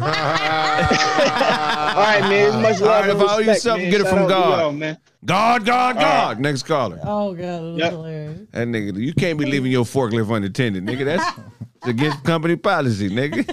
All 1.90 1.96
right, 1.96 2.20
man. 2.20 2.46
It's 2.46 2.56
much 2.56 2.80
All 2.80 2.86
love 2.88 3.00
right, 3.02 3.10
and 3.10 3.20
if 3.22 3.28
I 3.28 3.34
owe 3.34 3.38
you 3.38 3.54
something, 3.54 3.82
man. 3.82 3.90
get 3.90 4.00
it 4.00 4.04
Shout 4.04 4.18
from 4.18 4.28
God. 4.28 4.58
y'all, 4.60 4.72
man. 4.72 4.98
God, 5.24 5.66
God, 5.66 5.96
All 5.96 6.02
God. 6.02 6.40
Next 6.40 6.62
caller. 6.62 6.98
Oh 7.02 7.34
god, 7.34 7.42
it 7.42 7.60
was 7.72 7.78
Yep. 7.78 7.92
hilarious. 7.92 8.40
That 8.52 8.68
nigga, 8.68 8.96
you 8.98 9.12
can't 9.12 9.38
be 9.38 9.44
leaving 9.44 9.70
your 9.72 9.84
forklift 9.84 10.34
unattended, 10.34 10.84
nigga. 10.86 11.04
That's 11.04 11.40
it's 11.82 11.88
against 11.88 12.22
company 12.24 12.56
policy, 12.56 13.08
nigga. 13.08 13.46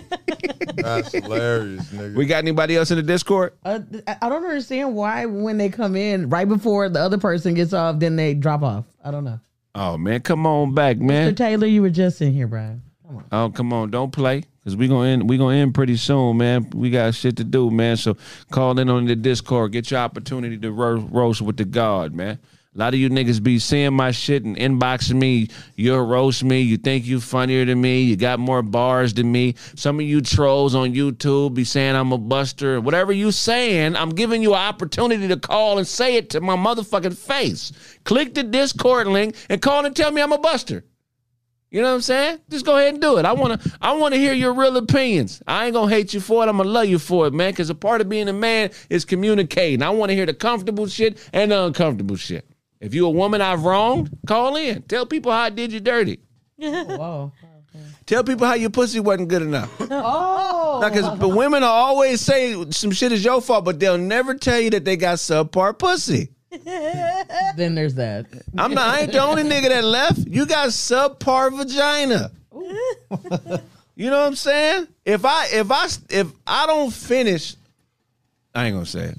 That's 0.76 1.12
hilarious, 1.12 1.86
nigga. 1.88 2.16
We 2.16 2.26
got 2.26 2.38
anybody 2.38 2.76
else 2.76 2.92
in 2.92 2.98
the 2.98 3.04
Discord? 3.04 3.54
Uh, 3.64 3.80
I 4.08 4.18
I 4.22 4.30
don't 4.30 4.44
understand 4.44 4.96
why 4.96 5.26
when 5.26 5.58
they 5.58 5.70
come 5.70 5.96
in 5.96 6.30
right 6.30 6.48
before 6.48 6.90
the 6.90 7.00
other 7.00 7.18
person 7.18 7.54
gets 7.54 7.74
off, 7.74 8.00
then 8.00 8.16
they 8.16 8.34
drop 8.34 8.64
off. 8.64 8.86
I 9.04 9.12
don't 9.12 9.24
know. 9.24 9.40
Oh 9.76 9.98
man, 9.98 10.22
come 10.22 10.46
on 10.46 10.74
back, 10.74 10.98
man. 10.98 11.34
Mr. 11.34 11.38
Taylor, 11.38 11.68
you 11.68 11.82
were 11.82 11.90
just 11.90 12.22
in 12.22 12.34
here, 12.34 12.48
Brian. 12.48 12.82
Come 13.06 13.18
on. 13.18 13.26
Oh, 13.32 13.50
come 13.50 13.74
on, 13.74 13.90
don't 13.92 14.12
play. 14.12 14.44
Cause 14.64 14.76
we 14.76 14.90
gonna 14.90 15.08
end 15.08 15.30
we 15.30 15.38
gonna 15.38 15.56
end 15.56 15.74
pretty 15.74 15.96
soon, 15.96 16.38
man. 16.38 16.70
We 16.72 16.90
got 16.90 17.16
shit 17.16 17.38
to 17.38 17.46
do, 17.46 17.72
man. 17.72 17.96
So 17.96 18.18
call 18.52 18.78
in 18.80 18.90
on 18.90 19.06
the 19.06 19.16
Discord. 19.16 19.72
Get 19.72 19.90
your 19.92 20.02
opportunity 20.02 20.58
to 20.58 20.72
ro- 20.74 21.08
roast 21.10 21.42
with 21.42 21.56
the 21.56 21.64
God, 21.64 22.14
man. 22.14 22.38
A 22.78 22.80
lot 22.80 22.94
of 22.94 23.00
you 23.00 23.10
niggas 23.10 23.42
be 23.42 23.58
seeing 23.58 23.96
my 23.96 24.12
shit 24.12 24.46
and 24.46 24.56
inboxing 24.56 25.16
me. 25.16 25.48
You'll 25.76 26.06
roast 26.06 26.44
me. 26.44 26.62
You 26.62 26.78
think 26.78 27.08
you 27.08 27.20
funnier 27.20 27.66
than 27.66 27.82
me. 27.82 28.04
You 28.04 28.16
got 28.16 28.38
more 28.38 28.62
bars 28.62 29.16
than 29.16 29.32
me. 29.32 29.56
Some 29.76 30.00
of 30.00 30.06
you 30.06 30.22
trolls 30.22 30.76
on 30.76 30.94
YouTube 30.94 31.56
be 31.56 31.64
saying 31.64 31.96
I'm 31.96 32.12
a 32.12 32.20
buster. 32.20 32.80
Whatever 32.80 33.14
you 33.14 33.32
saying, 33.32 33.96
I'm 33.96 34.12
giving 34.12 34.44
you 34.44 34.54
an 34.54 34.60
opportunity 34.60 35.28
to 35.28 35.38
call 35.38 35.80
and 35.80 35.88
say 35.88 36.18
it 36.18 36.30
to 36.32 36.42
my 36.42 36.56
motherfucking 36.56 37.18
face. 37.18 37.72
Click 38.04 38.36
the 38.36 38.44
Discord 38.44 39.08
link 39.08 39.36
and 39.50 39.60
call 39.60 39.84
and 39.84 39.96
tell 39.96 40.12
me 40.12 40.22
I'm 40.22 40.32
a 40.32 40.38
buster. 40.38 40.86
You 41.72 41.82
know 41.82 41.90
what 41.90 41.96
I'm 41.96 42.02
saying? 42.02 42.42
Just 42.48 42.64
go 42.64 42.78
ahead 42.78 42.94
and 42.94 43.02
do 43.02 43.18
it. 43.18 43.26
I 43.26 43.34
wanna 43.34 43.60
I 43.82 43.94
wanna 43.94 44.18
hear 44.18 44.34
your 44.34 44.54
real 44.54 44.78
opinions. 44.78 45.42
I 45.48 45.66
ain't 45.66 45.74
gonna 45.74 45.92
hate 45.92 46.14
you 46.14 46.20
for 46.20 46.44
it. 46.44 46.48
I'm 46.48 46.58
gonna 46.58 46.70
love 46.70 46.86
you 46.86 47.00
for 47.00 47.26
it, 47.26 47.34
man. 47.34 47.56
Cause 47.56 47.72
a 47.72 47.76
part 47.76 48.02
of 48.02 48.08
being 48.08 48.30
a 48.30 48.34
man 48.34 48.70
is 48.92 49.04
communicating. 49.04 49.82
I 49.82 49.90
wanna 49.90 50.14
hear 50.14 50.28
the 50.28 50.36
comfortable 50.36 50.86
shit 50.86 51.28
and 51.34 51.52
the 51.52 51.64
uncomfortable 51.64 52.18
shit. 52.18 52.48
If 52.80 52.94
you 52.94 53.06
a 53.06 53.10
woman 53.10 53.42
I've 53.42 53.64
wronged, 53.64 54.18
call 54.28 54.56
in. 54.56 54.84
Tell 54.84 55.06
people 55.06 55.32
how 55.32 55.40
I 55.40 55.50
did 55.50 55.72
you 55.72 55.80
dirty. 55.80 56.20
Whoa. 56.58 57.32
Tell 58.06 58.24
people 58.24 58.48
how 58.48 58.54
your 58.54 58.70
pussy 58.70 59.00
wasn't 59.00 59.30
good 59.30 59.42
enough. 59.42 59.72
Oh. 59.90 60.80
Now, 60.82 60.90
cause 60.90 61.18
but 61.18 61.30
women 61.30 61.62
will 61.62 61.70
always 61.70 62.22
say 62.22 62.70
some 62.72 62.92
shit 62.92 63.12
is 63.12 63.26
your 63.26 63.42
fault, 63.42 63.66
but 63.66 63.80
they'll 63.80 63.98
never 63.98 64.36
tell 64.36 64.60
you 64.60 64.70
that 64.72 64.86
they 64.86 64.96
got 64.96 65.18
subpar 65.18 65.78
pussy. 65.78 66.30
then 67.56 67.74
there's 67.74 67.96
that. 67.96 68.28
I'm 68.58 68.74
not 68.74 68.96
I 68.96 69.02
ain't 69.02 69.12
the 69.12 69.20
only 69.20 69.44
nigga 69.44 69.70
that 69.70 69.84
left. 69.84 70.20
You 70.28 70.46
got 70.46 70.70
subpar 70.70 71.58
vagina. 71.58 72.32
You 73.96 74.12
know 74.12 74.20
what 74.20 74.28
I'm 74.28 74.36
saying? 74.36 74.88
If 75.04 75.26
I 75.26 75.48
if 75.52 75.72
I 75.72 75.88
if 76.10 76.32
I 76.46 76.68
don't 76.68 76.94
finish, 76.94 77.56
I 78.54 78.68
ain't 78.68 78.76
gonna 78.76 78.86
say 78.86 79.06
it. 79.06 79.18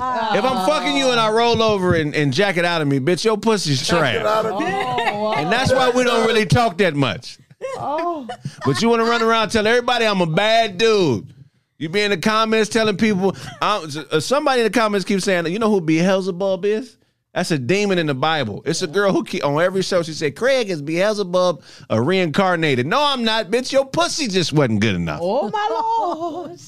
If 0.00 0.44
I'm 0.44 0.66
fucking 0.66 0.96
you 0.96 1.10
and 1.10 1.20
I 1.20 1.30
roll 1.30 1.62
over 1.62 1.94
and, 1.94 2.14
and 2.14 2.32
jack 2.32 2.56
it 2.56 2.64
out 2.64 2.82
of 2.82 2.88
me, 2.88 3.00
bitch, 3.00 3.24
your 3.24 3.36
pussy's 3.36 3.86
trash. 3.86 4.16
And 4.16 5.52
that's 5.52 5.72
why 5.72 5.90
we 5.90 6.04
don't 6.04 6.26
really 6.26 6.46
talk 6.46 6.78
that 6.78 6.94
much. 6.94 7.38
Oh. 7.76 8.26
But 8.64 8.80
you 8.80 8.88
want 8.88 9.00
to 9.00 9.08
run 9.08 9.22
around 9.22 9.44
and 9.44 9.52
tell 9.52 9.66
everybody 9.66 10.06
I'm 10.06 10.20
a 10.20 10.26
bad 10.26 10.78
dude. 10.78 11.34
You 11.78 11.88
be 11.88 12.02
in 12.02 12.10
the 12.10 12.18
comments 12.18 12.68
telling 12.68 12.96
people. 12.96 13.36
uh, 13.62 13.88
somebody 14.20 14.60
in 14.60 14.66
the 14.66 14.78
comments 14.78 15.04
keeps 15.04 15.24
saying, 15.24 15.46
you 15.46 15.58
know 15.58 15.70
who 15.70 15.80
Beelzebub 15.80 16.64
is? 16.64 16.98
That's 17.32 17.52
a 17.52 17.58
demon 17.58 17.98
in 17.98 18.06
the 18.06 18.14
Bible. 18.14 18.62
It's 18.66 18.82
a 18.82 18.88
girl 18.88 19.12
who 19.12 19.22
keep, 19.22 19.44
on 19.44 19.62
every 19.62 19.82
show 19.82 20.02
she 20.02 20.12
said, 20.12 20.34
Craig 20.34 20.68
is 20.68 20.82
Beelzebub 20.82 21.62
uh, 21.88 22.00
reincarnated. 22.00 22.86
No, 22.86 23.00
I'm 23.00 23.22
not, 23.24 23.46
bitch. 23.46 23.70
Your 23.70 23.86
pussy 23.86 24.26
just 24.26 24.52
wasn't 24.52 24.80
good 24.80 24.96
enough. 24.96 25.20
Oh 25.22 25.48
my 25.48 25.68
lord. 25.70 26.58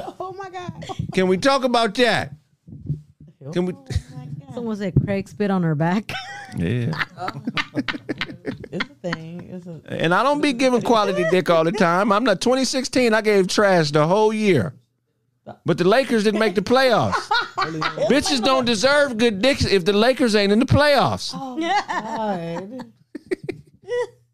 oh 0.18 0.32
my 0.38 0.48
god. 0.48 0.84
Can 1.12 1.28
we 1.28 1.36
talk 1.36 1.64
about 1.64 1.94
that? 1.96 2.32
Can 3.52 3.66
we? 3.66 3.74
Someone 4.54 4.76
said 4.76 4.94
Craig 5.04 5.28
spit 5.28 5.50
on 5.50 5.62
her 5.62 5.74
back. 5.74 6.12
Yeah. 6.56 6.92
It's 8.72 8.88
a 8.88 9.12
thing. 9.12 9.48
It's 9.50 9.66
a 9.66 9.80
And 10.00 10.14
I 10.14 10.22
don't 10.22 10.40
be 10.40 10.52
giving 10.52 10.80
quality 10.82 11.24
dick 11.30 11.50
all 11.50 11.64
the 11.64 11.72
time. 11.72 12.12
I'm 12.12 12.22
not 12.22 12.40
2016. 12.40 13.12
I 13.12 13.20
gave 13.20 13.48
trash 13.48 13.90
the 13.90 14.06
whole 14.06 14.32
year. 14.32 14.74
But 15.64 15.78
the 15.78 15.84
Lakers 15.84 16.22
didn't 16.22 16.38
make 16.38 16.54
the 16.54 16.60
playoffs. 16.60 17.14
Bitches 18.08 18.42
don't 18.42 18.64
deserve 18.64 19.16
good 19.16 19.42
dicks 19.42 19.64
if 19.64 19.84
the 19.84 19.92
Lakers 19.92 20.36
ain't 20.36 20.52
in 20.52 20.60
the 20.60 20.66
playoffs. 20.66 21.32
Oh, 21.34 21.58
god. 21.58 22.92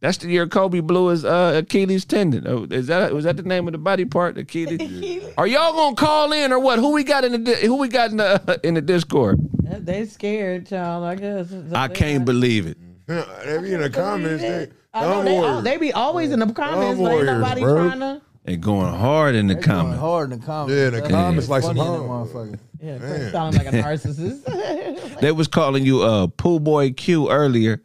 That's 0.01 0.19
the 0.19 0.29
year 0.29 0.47
Kobe 0.47 0.81
blew 0.81 1.09
his 1.09 1.25
uh, 1.25 1.55
Achilles 1.65 2.05
tendon. 2.05 2.47
Oh, 2.47 2.67
is 2.71 2.87
that 2.89 3.13
was 3.15 3.25
that 3.25 3.37
the 3.39 3.43
name 3.43 3.67
of 3.67 3.73
the 3.73 3.79
body 3.79 4.05
part? 4.05 4.37
Achilles. 4.37 5.25
Are 5.39 5.47
y'all 5.47 5.73
gonna 5.73 5.97
call 5.97 6.33
in 6.33 6.53
or 6.53 6.59
what? 6.59 6.79
Who 6.79 6.93
we 6.93 7.03
got 7.03 7.25
in 7.25 7.45
the 7.45 7.55
who 7.57 7.77
we 7.77 7.89
got 7.89 8.11
in 8.11 8.19
the 8.19 8.61
in 8.65 8.75
the 8.75 8.83
Discord? 8.83 9.39
They 9.63 10.05
scared, 10.07 10.67
child. 10.67 11.05
I 11.05 11.15
guess. 11.15 11.53
I 11.73 11.89
can't 11.89 12.25
believe 12.25 12.67
it. 12.67 12.77
they 13.07 13.59
be 13.63 13.73
in 13.73 13.81
the 13.81 13.91
comments. 13.91 14.43
They, 14.43 14.69
I 14.93 15.01
know 15.03 15.23
they, 15.25 15.33
warriors. 15.33 15.65
they 15.65 15.77
be 15.79 15.93
always 15.93 16.31
in 16.31 16.41
the 16.41 16.53
comments, 16.53 16.97
Thumb 16.99 17.05
but 17.05 17.13
ain't 17.15 17.27
nobody 17.27 17.61
bro. 17.63 17.89
trying 17.89 18.01
to. 18.01 18.23
They 18.45 18.57
going 18.57 18.95
hard 18.95 19.35
in 19.35 19.49
the 19.49 19.55
Going 19.55 19.65
comments. 19.65 19.99
hard 20.01 20.33
in 20.33 20.39
the 20.39 20.47
comments. 20.47 20.79
Yeah, 20.79 20.91
the 20.91 21.01
That's 21.01 21.11
comments 21.11 21.49
like 21.49 21.63
some 21.63 21.71
in 21.73 21.77
that 21.79 21.85
hoe. 21.85 22.03
motherfucker. 22.09 22.59
Yeah, 22.81 22.99
Craig 22.99 23.33
sounding 23.33 23.65
like 23.65 23.73
a 23.75 23.79
narcissist. 23.79 25.21
They 25.21 25.33
was 25.33 25.49
calling 25.49 25.85
you 25.85 26.03
uh 26.03 26.27
pool 26.29 26.61
boy 26.61 26.93
Q 26.93 27.31
earlier, 27.31 27.83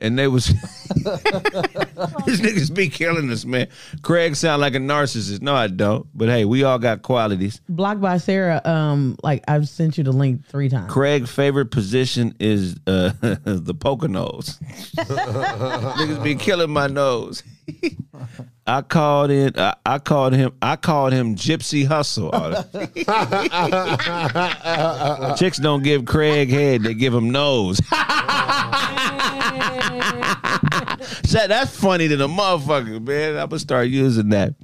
and 0.00 0.18
they 0.18 0.28
was 0.28 0.46
these 0.96 2.40
niggas 2.40 2.74
be 2.74 2.88
killing 2.88 3.30
us, 3.30 3.44
man. 3.44 3.68
Craig 4.02 4.36
sound 4.36 4.60
like 4.60 4.74
a 4.74 4.78
narcissist. 4.78 5.42
No, 5.42 5.54
I 5.54 5.68
don't. 5.68 6.06
But 6.14 6.28
hey, 6.28 6.44
we 6.44 6.64
all 6.64 6.78
got 6.78 7.02
qualities. 7.02 7.60
Blocked 7.68 8.00
by 8.00 8.18
Sarah. 8.18 8.60
Um, 8.64 9.16
like 9.22 9.44
I've 9.48 9.68
sent 9.68 9.98
you 9.98 10.04
the 10.04 10.12
link 10.12 10.46
three 10.46 10.68
times. 10.68 10.92
Craig's 10.92 11.30
favorite 11.30 11.70
position 11.70 12.34
is 12.40 12.76
uh 12.86 13.12
the 13.20 13.74
poker 13.78 14.08
nose. 14.08 14.58
niggas 14.96 16.22
be 16.22 16.34
killing 16.34 16.70
my 16.70 16.86
nose. 16.86 17.42
I 18.66 18.82
called 18.82 19.30
in. 19.30 19.58
I, 19.58 19.74
I 19.84 19.98
called 19.98 20.34
him. 20.34 20.52
I 20.60 20.76
called 20.76 21.12
him 21.12 21.36
Gypsy 21.36 21.86
Hustle. 21.86 22.30
Chicks 25.36 25.58
don't 25.58 25.82
give 25.82 26.04
Craig 26.04 26.50
head; 26.50 26.82
they 26.82 26.94
give 26.94 27.14
him 27.14 27.30
nose. 27.30 27.80
That's 31.32 31.76
funny 31.76 32.08
to 32.08 32.16
the 32.16 32.28
motherfucker, 32.28 33.06
man. 33.06 33.36
I'm 33.36 33.48
gonna 33.48 33.58
start 33.58 33.88
using 33.88 34.30
that. 34.30 34.54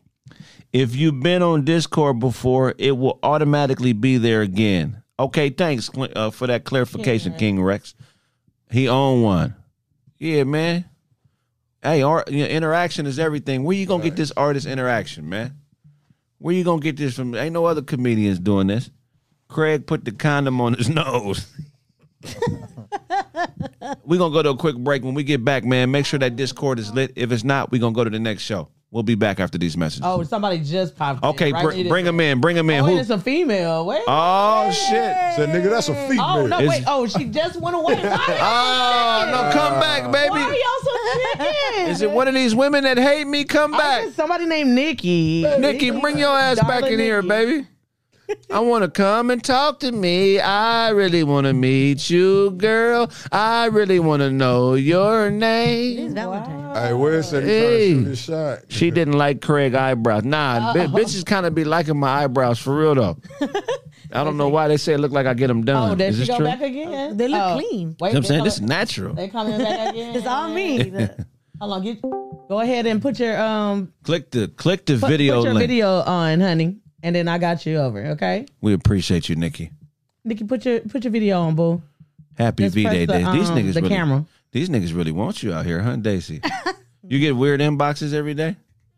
If 0.72 0.96
you've 0.96 1.20
been 1.20 1.42
on 1.42 1.64
Discord 1.64 2.18
before, 2.18 2.74
it 2.78 2.92
will 2.92 3.18
automatically 3.22 3.92
be 3.92 4.16
there 4.16 4.42
again. 4.42 5.02
Okay, 5.18 5.50
thanks 5.50 5.90
uh, 5.96 6.30
for 6.30 6.48
that 6.48 6.64
clarification, 6.64 7.34
King 7.34 7.62
Rex. 7.62 7.94
He 8.70 8.88
owned 8.88 9.22
one. 9.22 9.54
Yeah, 10.18 10.44
man. 10.44 10.86
Hey, 11.82 12.02
art, 12.02 12.30
you 12.30 12.42
know, 12.42 12.48
interaction 12.48 13.06
is 13.06 13.18
everything. 13.18 13.62
Where 13.62 13.76
you 13.76 13.86
gonna 13.86 14.02
get 14.02 14.16
this 14.16 14.32
artist 14.32 14.66
interaction, 14.66 15.28
man? 15.28 15.58
Where 16.38 16.54
you 16.54 16.64
gonna 16.64 16.80
get 16.80 16.96
this 16.96 17.14
from? 17.14 17.34
Ain't 17.34 17.52
no 17.52 17.66
other 17.66 17.82
comedians 17.82 18.38
doing 18.38 18.66
this. 18.66 18.90
Craig 19.48 19.86
put 19.86 20.04
the 20.04 20.12
condom 20.12 20.60
on 20.60 20.74
his 20.74 20.88
nose. 20.90 21.46
we 24.04 24.18
gonna 24.18 24.32
go 24.32 24.42
to 24.42 24.50
a 24.50 24.56
quick 24.56 24.76
break. 24.76 25.02
When 25.02 25.14
we 25.14 25.24
get 25.24 25.44
back, 25.44 25.64
man, 25.64 25.90
make 25.90 26.06
sure 26.06 26.18
that 26.18 26.36
Discord 26.36 26.78
is 26.78 26.92
lit. 26.92 27.12
If 27.16 27.32
it's 27.32 27.44
not, 27.44 27.70
we 27.70 27.78
gonna 27.78 27.94
go 27.94 28.04
to 28.04 28.10
the 28.10 28.18
next 28.18 28.42
show. 28.42 28.68
We'll 28.90 29.02
be 29.02 29.16
back 29.16 29.40
after 29.40 29.58
these 29.58 29.76
messages. 29.76 30.02
Oh, 30.04 30.22
somebody 30.22 30.60
just 30.60 30.94
popped. 30.94 31.24
okay, 31.24 31.48
in, 31.48 31.54
right? 31.54 31.64
br- 31.64 31.88
bring 31.88 32.06
him 32.06 32.20
in. 32.20 32.40
Bring 32.40 32.56
him 32.56 32.70
in. 32.70 32.84
Oh, 32.84 32.86
Who? 32.86 32.98
it's 32.98 33.10
a 33.10 33.18
female. 33.18 33.84
Wait. 33.86 34.04
Oh 34.06 34.70
shit! 34.70 35.16
Said 35.34 35.48
nigga, 35.48 35.68
that's 35.68 35.88
a 35.88 35.94
female. 36.06 36.24
Oh 36.24 36.46
no! 36.46 36.60
Is- 36.60 36.68
Wait. 36.68 36.84
Oh, 36.86 37.04
she 37.08 37.24
just 37.24 37.60
went 37.60 37.74
away. 37.74 37.94
Oh 38.04 39.30
no! 39.30 39.50
Come 39.52 39.80
back, 39.80 40.12
baby. 40.12 40.30
Why 40.30 40.42
are 40.42 40.48
baby. 40.48 40.60
y'all 40.62 40.84
so 40.84 41.42
chicken? 41.72 41.88
Is 41.88 42.02
it 42.02 42.10
one 42.10 42.28
of 42.28 42.34
these 42.34 42.54
women 42.54 42.84
that 42.84 42.96
hate 42.96 43.26
me? 43.26 43.42
Come 43.42 43.72
back. 43.72 44.10
somebody 44.12 44.46
named 44.46 44.70
Nikki. 44.70 45.42
Nikki, 45.58 45.90
bring 45.90 46.16
your 46.16 46.36
ass 46.38 46.60
back 46.60 46.82
Darling 46.82 46.92
in 46.92 46.98
here, 47.00 47.22
baby. 47.22 47.66
I 48.50 48.60
want 48.60 48.84
to 48.84 48.90
come 48.90 49.30
and 49.30 49.42
talk 49.42 49.80
to 49.80 49.92
me. 49.92 50.40
I 50.40 50.90
really 50.90 51.24
want 51.24 51.46
to 51.46 51.52
meet 51.52 52.08
you, 52.08 52.52
girl. 52.52 53.10
I 53.32 53.66
really 53.66 53.98
want 53.98 54.20
to 54.22 54.30
know 54.30 54.74
your 54.74 55.26
It's 55.28 55.34
name. 55.36 56.14
Valentine's. 56.14 56.78
Hey, 56.78 56.92
Wes 56.94 57.30
said 57.30 57.42
he 57.42 57.48
trying 57.48 57.60
Hey. 57.60 57.94
to 57.94 57.98
shoot 58.00 58.06
his 58.06 58.18
shot. 58.20 58.58
She 58.68 58.90
didn't 58.90 59.14
like 59.18 59.40
Craig 59.42 59.74
eyebrows. 59.74 60.24
Nah, 60.24 60.72
bi- 60.72 60.86
bitches 60.86 61.24
kind 61.26 61.44
of 61.46 61.54
be 61.54 61.64
liking 61.64 61.98
my 61.98 62.24
eyebrows 62.24 62.58
for 62.58 62.76
real 62.76 62.94
though. 62.94 63.18
I 64.12 64.22
don't 64.22 64.36
know 64.36 64.48
why 64.48 64.68
they 64.68 64.76
say 64.76 64.94
it 64.94 64.98
look 64.98 65.12
like 65.12 65.26
I 65.26 65.34
get 65.34 65.48
them 65.48 65.64
done. 65.64 65.92
Oh, 65.92 65.94
there 65.94 66.08
Is 66.08 66.14
she 66.16 66.20
this 66.20 66.28
go 66.28 66.36
true? 66.36 66.46
back 66.46 66.60
again. 66.62 67.16
They 67.16 67.26
look 67.28 67.40
Oh, 67.42 67.54
clean. 67.60 67.96
Wait, 68.00 68.08
You 68.10 68.14
know 68.14 68.14
what 68.14 68.14
I'm 68.16 68.22
they 68.22 68.28
saying 68.28 68.44
this 68.44 68.54
is 68.54 68.58
coming- 68.60 68.68
natural. 68.68 69.14
They 69.14 69.28
coming 69.28 69.58
back 69.58 69.90
again. 69.92 70.16
It's 70.16 70.26
on 70.26 70.54
me. 70.54 70.82
The- 70.84 71.26
Hold 71.60 71.72
on, 71.72 71.82
get. 71.82 72.00
Go 72.02 72.60
ahead 72.60 72.86
and 72.86 73.00
put 73.02 73.18
your 73.18 73.40
um 73.40 73.92
Click 74.04 74.30
the 74.30 74.48
click 74.48 74.84
the 74.86 74.98
put, 74.98 75.08
video 75.08 75.36
put 75.38 75.44
your 75.44 75.54
link. 75.54 75.62
video 75.68 76.00
on, 76.00 76.40
honey, 76.40 76.76
and 77.04 77.14
then 77.14 77.28
I 77.28 77.36
got 77.38 77.66
you 77.66 77.76
over. 77.76 78.04
Okay, 78.06 78.46
We 78.62 78.72
appreciate 78.72 79.28
you, 79.28 79.36
Nikki. 79.36 79.70
Nikki, 80.24 80.44
put 80.44 80.64
your 80.64 80.80
put 80.80 81.04
your 81.04 81.12
video 81.12 81.38
on, 81.40 81.54
boo. 81.54 81.82
Happy 82.36 82.64
Just 82.64 82.74
V 82.74 82.82
Day 82.84 83.06
press 83.06 83.18
Day. 83.18 83.24
the, 83.24 83.32
These 83.32 83.50
um, 83.50 83.56
niggas 83.56 83.74
the 83.74 83.82
really, 83.82 83.94
camera. 83.94 84.24
These 84.50 84.68
niggas 84.70 84.96
really 84.96 85.12
want 85.12 85.42
you 85.42 85.52
out 85.52 85.66
here, 85.66 85.80
huh, 85.80 85.96
Daisy? 85.96 86.40
you 87.06 87.20
get 87.20 87.36
weird 87.36 87.60
inboxes 87.60 88.14
every 88.14 88.34
day. 88.34 88.56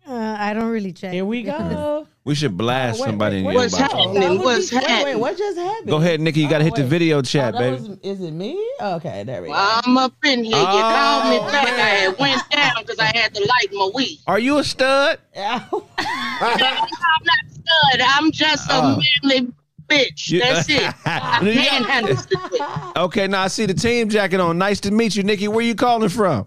Uh, 0.09 0.37
I 0.39 0.55
don't 0.55 0.69
really 0.69 0.93
check. 0.93 1.13
Here 1.13 1.25
we 1.25 1.43
go. 1.43 2.07
We 2.27 2.35
should 2.35 2.57
blast 2.59 2.99
Wait, 3.01 3.07
somebody 3.07 3.37
wait, 3.37 3.39
in 3.39 3.45
your 3.45 3.53
wait, 3.53 3.57
What's 3.71 3.75
inbox. 3.77 3.79
happening? 3.79 4.15
That 4.15 4.45
What's 4.45 4.71
be- 4.71 4.77
wait, 4.77 4.83
happening? 4.85 5.05
Wait, 5.07 5.17
what 5.21 5.39
just 5.39 5.59
happened? 5.59 5.87
Go 5.87 5.97
ahead, 5.99 6.21
Nikki. 6.21 6.41
You 6.41 6.49
got 6.49 6.59
to 6.59 6.65
Oh, 6.65 6.65
hit 6.65 6.75
the 6.75 6.85
video 6.85 7.19
Oh, 7.19 7.23
chat, 7.23 7.53
that 7.53 7.59
baby. 7.61 7.89
was- 7.89 7.99
is 8.03 8.21
it 8.21 8.33
me? 8.33 8.69
Okay, 8.81 9.23
there 9.25 9.43
we 9.43 9.49
go. 9.49 9.55
I'm 9.57 9.97
up 9.97 10.13
in 10.25 10.43
here. 10.43 10.57
You 10.57 10.61
Oh, 10.61 10.65
called 10.67 11.31
me 11.31 11.39
oh. 11.41 11.47
back. 11.53 11.65
man. 11.65 11.75
I 11.75 11.89
had 11.89 12.19
went 12.19 12.51
down 12.51 12.73
because 12.79 12.99
I 12.99 13.17
had 13.17 13.33
to 13.33 13.41
light 13.43 13.69
my 13.73 13.91
weed. 13.95 14.19
Are 14.27 14.41
you 14.41 14.59
a 14.59 14.65
stud? 14.65 15.21
Ow. 15.39 15.85
I'm 16.01 16.59
not 16.59 17.39
a 17.47 17.55
stud. 17.55 18.01
I'm 18.01 18.33
just 18.33 18.69
a 18.71 18.75
Oh. 18.75 19.01
manly 19.23 19.53
bitch. 19.89 20.29
You- 20.29 20.41
That's 20.41 20.69
it. 20.69 20.83
You- 20.83 21.61
Manhandles 21.61 22.27
the 22.29 22.41
dick. 22.51 22.97
Okay, 22.97 23.29
now 23.29 23.43
I 23.45 23.47
see 23.49 23.67
the 23.67 23.75
team 23.75 24.09
jacket 24.09 24.41
on. 24.41 24.59
Nice 24.59 24.81
to 24.81 24.91
meet 24.91 25.15
you, 25.15 25.23
Nikki. 25.23 25.47
Where 25.47 25.59
are 25.59 25.63
you 25.63 25.77
calling 25.77 26.09
from? 26.09 26.45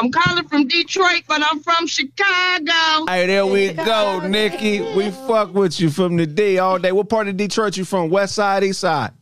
I'm 0.00 0.10
calling 0.10 0.48
from 0.48 0.66
Detroit, 0.66 1.24
but 1.28 1.42
I'm 1.44 1.60
from 1.60 1.86
Chicago. 1.86 3.04
Hey, 3.06 3.26
there 3.26 3.44
we 3.44 3.72
go, 3.74 4.26
Nikki. 4.26 4.80
We 4.94 5.10
fuck 5.10 5.52
with 5.52 5.78
you 5.78 5.90
from 5.90 6.16
the 6.16 6.26
D 6.26 6.58
all 6.58 6.78
day. 6.78 6.90
What 6.90 7.10
part 7.10 7.28
of 7.28 7.36
Detroit 7.36 7.76
you 7.76 7.84
from? 7.84 8.08
West 8.08 8.34
side, 8.34 8.64
east 8.64 8.80
side? 8.80 9.12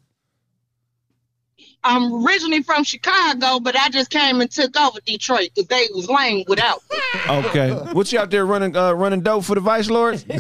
I'm 1.83 2.25
originally 2.25 2.63
from 2.63 2.85
Chicago, 2.85 3.59
but 3.59 3.75
I 3.77 3.89
just 3.89 4.11
came 4.11 4.41
and 4.41 4.49
took 4.51 4.79
over 4.79 5.01
Detroit 5.05 5.51
because 5.55 5.67
they 5.69 5.87
was 5.95 6.09
lame 6.09 6.45
without 6.47 6.81
me. 6.91 6.99
Okay. 7.29 7.73
What 7.93 8.13
you 8.13 8.19
out 8.21 8.31
there 8.31 8.47
running 8.47 8.77
uh, 8.77 8.93
running 8.93 9.21
dope 9.23 9.45
for 9.45 9.55
the 9.55 9.61
Vice 9.61 9.91
Lords? 9.91 10.25
No, 10.29 10.35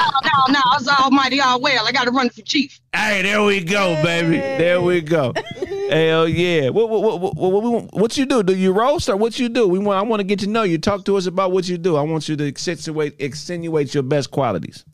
no, 0.00 0.52
no. 0.52 0.60
I 0.64 0.76
was 0.78 0.88
almighty 0.88 1.40
all 1.40 1.60
well. 1.60 1.86
I 1.86 1.92
got 1.92 2.04
to 2.04 2.10
run 2.10 2.30
for 2.30 2.40
chief. 2.42 2.80
Hey, 2.94 3.22
there 3.22 3.42
we 3.42 3.62
go, 3.62 4.02
baby. 4.02 4.38
There 4.38 4.80
we 4.80 5.00
go. 5.00 5.32
Hell 5.90 6.28
yeah. 6.28 6.68
What 6.70 6.88
what 6.88 7.02
what 7.02 7.20
what, 7.20 7.36
what, 7.36 7.62
what, 7.62 7.94
what 7.94 8.16
you 8.16 8.26
do? 8.26 8.42
Do 8.42 8.56
you 8.56 8.72
roast 8.72 9.08
or 9.08 9.16
what 9.16 9.38
you 9.38 9.48
do? 9.48 9.68
We 9.68 9.78
want 9.78 9.98
I 9.98 10.02
want 10.02 10.20
to 10.20 10.24
get 10.24 10.38
to 10.40 10.46
know 10.46 10.62
you. 10.62 10.78
Talk 10.78 11.04
to 11.06 11.16
us 11.16 11.26
about 11.26 11.52
what 11.52 11.68
you 11.68 11.78
do. 11.78 11.96
I 11.96 12.02
want 12.02 12.28
you 12.28 12.36
to 12.36 12.46
accentuate 12.46 13.16
extenuate 13.18 13.94
your 13.94 14.02
best 14.02 14.30
qualities. 14.30 14.84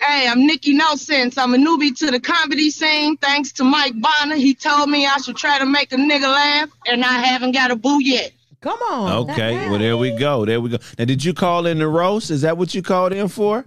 Hey, 0.00 0.28
I'm 0.28 0.46
Nikki 0.46 0.74
No 0.74 0.94
Sense. 0.94 1.38
I'm 1.38 1.54
a 1.54 1.56
newbie 1.56 1.96
to 1.98 2.10
the 2.10 2.20
comedy 2.20 2.70
scene. 2.70 3.16
Thanks 3.16 3.50
to 3.52 3.64
Mike 3.64 3.94
Bonner. 4.00 4.36
He 4.36 4.54
told 4.54 4.90
me 4.90 5.06
I 5.06 5.16
should 5.18 5.36
try 5.36 5.58
to 5.58 5.66
make 5.66 5.90
a 5.92 5.96
nigga 5.96 6.22
laugh, 6.22 6.68
and 6.86 7.02
I 7.02 7.18
haven't 7.18 7.52
got 7.52 7.70
a 7.70 7.76
boo 7.76 8.02
yet. 8.02 8.32
Come 8.60 8.78
on. 8.90 9.30
Okay. 9.30 9.68
Well, 9.70 9.78
there 9.78 9.96
we 9.96 10.10
go. 10.16 10.44
There 10.44 10.60
we 10.60 10.70
go. 10.70 10.78
Now, 10.98 11.04
did 11.06 11.24
you 11.24 11.32
call 11.32 11.66
in 11.66 11.78
the 11.78 11.88
roast? 11.88 12.30
Is 12.30 12.42
that 12.42 12.58
what 12.58 12.74
you 12.74 12.82
called 12.82 13.12
in 13.12 13.28
for? 13.28 13.64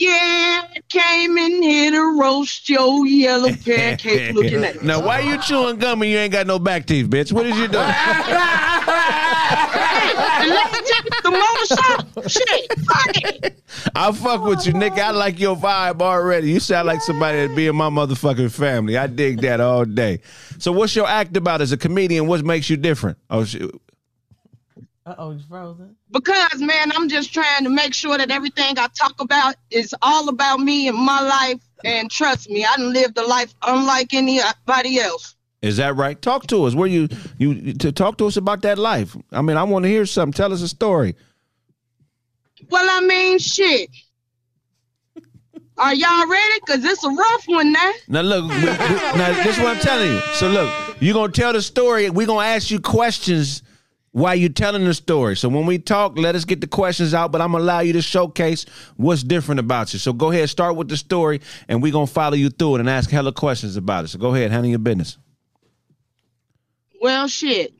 Yeah, 0.00 0.62
I 0.64 0.80
came 0.88 1.36
in 1.36 1.62
here 1.62 1.90
to 1.90 2.18
roast 2.18 2.70
your 2.70 3.06
yellow 3.06 3.52
pancake 3.66 4.32
looking 4.32 4.64
at. 4.64 4.82
now, 4.82 5.04
why 5.04 5.20
you 5.20 5.36
chewing 5.42 5.76
gum 5.76 6.00
and 6.00 6.10
you 6.10 6.16
ain't 6.16 6.32
got 6.32 6.46
no 6.46 6.58
back 6.58 6.86
teeth, 6.86 7.10
bitch? 7.10 7.34
What 7.34 7.44
is 7.44 7.54
you 7.58 7.68
doing? 7.68 7.84
Hey, 7.84 7.92
let 10.48 10.72
me 10.72 10.78
take 10.86 11.22
the 11.22 11.30
motor 11.30 11.66
shop. 11.66 12.06
Shit, 12.30 12.72
fuck 12.80 13.16
it. 13.44 13.62
I 13.94 14.10
fuck 14.12 14.42
with 14.42 14.66
you, 14.66 14.72
Nick. 14.72 14.94
I 14.94 15.10
like 15.10 15.38
your 15.38 15.54
vibe 15.54 16.00
already. 16.00 16.50
You 16.50 16.60
sound 16.60 16.86
like 16.86 17.02
somebody 17.02 17.46
that 17.46 17.54
be 17.54 17.66
in 17.66 17.76
my 17.76 17.90
motherfucking 17.90 18.52
family. 18.52 18.96
I 18.96 19.06
dig 19.06 19.42
that 19.42 19.60
all 19.60 19.84
day. 19.84 20.22
So, 20.58 20.72
what's 20.72 20.96
your 20.96 21.08
act 21.08 21.36
about 21.36 21.60
as 21.60 21.72
a 21.72 21.76
comedian? 21.76 22.26
What 22.26 22.42
makes 22.42 22.70
you 22.70 22.78
different? 22.78 23.18
Oh, 23.28 23.44
shit. 23.44 23.70
Uh 25.06 25.14
oh, 25.18 25.30
it's 25.32 25.44
frozen. 25.44 25.96
Because, 26.10 26.60
man, 26.60 26.92
I'm 26.94 27.08
just 27.08 27.32
trying 27.32 27.64
to 27.64 27.70
make 27.70 27.94
sure 27.94 28.18
that 28.18 28.30
everything 28.30 28.78
I 28.78 28.86
talk 28.88 29.20
about 29.20 29.54
is 29.70 29.94
all 30.02 30.28
about 30.28 30.60
me 30.60 30.88
and 30.88 30.96
my 30.96 31.20
life. 31.22 31.60
And 31.84 32.10
trust 32.10 32.50
me, 32.50 32.64
I 32.64 32.76
done 32.76 32.92
lived 32.92 33.16
a 33.18 33.24
life 33.26 33.54
unlike 33.62 34.12
anybody 34.12 35.00
else. 35.00 35.34
is 35.62 35.78
that 35.78 35.96
right? 35.96 36.20
Talk 36.20 36.46
to 36.48 36.64
us. 36.64 36.74
Where 36.74 36.86
you 36.88 37.08
you 37.38 37.72
to 37.74 37.90
talk 37.92 38.18
to 38.18 38.26
us 38.26 38.36
about 38.36 38.60
that 38.62 38.76
life? 38.78 39.16
I 39.32 39.40
mean, 39.40 39.56
I 39.56 39.62
want 39.62 39.84
to 39.84 39.88
hear 39.88 40.04
something. 40.04 40.34
Tell 40.34 40.52
us 40.52 40.60
a 40.60 40.68
story. 40.68 41.16
Well, 42.68 42.86
I 42.88 43.00
mean, 43.06 43.38
shit. 43.38 43.88
Are 45.78 45.94
y'all 45.94 46.28
ready? 46.28 46.60
Because 46.66 46.84
it's 46.84 47.02
a 47.04 47.08
rough 47.08 47.44
one 47.46 47.72
now. 47.72 47.92
Now 48.08 48.20
look, 48.20 48.50
we, 48.50 48.56
we- 48.58 48.64
now 48.66 49.32
this 49.42 49.56
is 49.56 49.62
what 49.64 49.76
I'm 49.76 49.80
telling 49.82 50.10
you. 50.12 50.20
So 50.34 50.48
look, 50.48 50.70
you're 51.00 51.14
gonna 51.14 51.32
tell 51.32 51.54
the 51.54 51.62
story. 51.62 52.10
We're 52.10 52.26
gonna 52.26 52.46
ask 52.46 52.70
you 52.70 52.80
questions 52.80 53.62
while 54.12 54.34
you're 54.34 54.48
telling 54.48 54.84
the 54.84 54.94
story. 54.94 55.36
So 55.36 55.48
when 55.48 55.66
we 55.66 55.78
talk, 55.78 56.18
let 56.18 56.34
us 56.34 56.44
get 56.44 56.60
the 56.60 56.66
questions 56.66 57.14
out, 57.14 57.30
but 57.32 57.40
I'm 57.40 57.52
gonna 57.52 57.62
allow 57.64 57.80
you 57.80 57.92
to 57.94 58.02
showcase 58.02 58.66
what's 58.96 59.22
different 59.22 59.60
about 59.60 59.92
you. 59.92 59.98
So 59.98 60.12
go 60.12 60.30
ahead, 60.30 60.48
start 60.50 60.76
with 60.76 60.88
the 60.88 60.96
story, 60.96 61.40
and 61.68 61.82
we're 61.82 61.92
gonna 61.92 62.06
follow 62.06 62.34
you 62.34 62.50
through 62.50 62.76
it 62.76 62.80
and 62.80 62.90
ask 62.90 63.10
hella 63.10 63.32
questions 63.32 63.76
about 63.76 64.04
it. 64.04 64.08
So 64.08 64.18
go 64.18 64.34
ahead, 64.34 64.50
handle 64.50 64.70
your 64.70 64.78
business. 64.80 65.18
Well, 67.00 67.28
shit. 67.28 67.74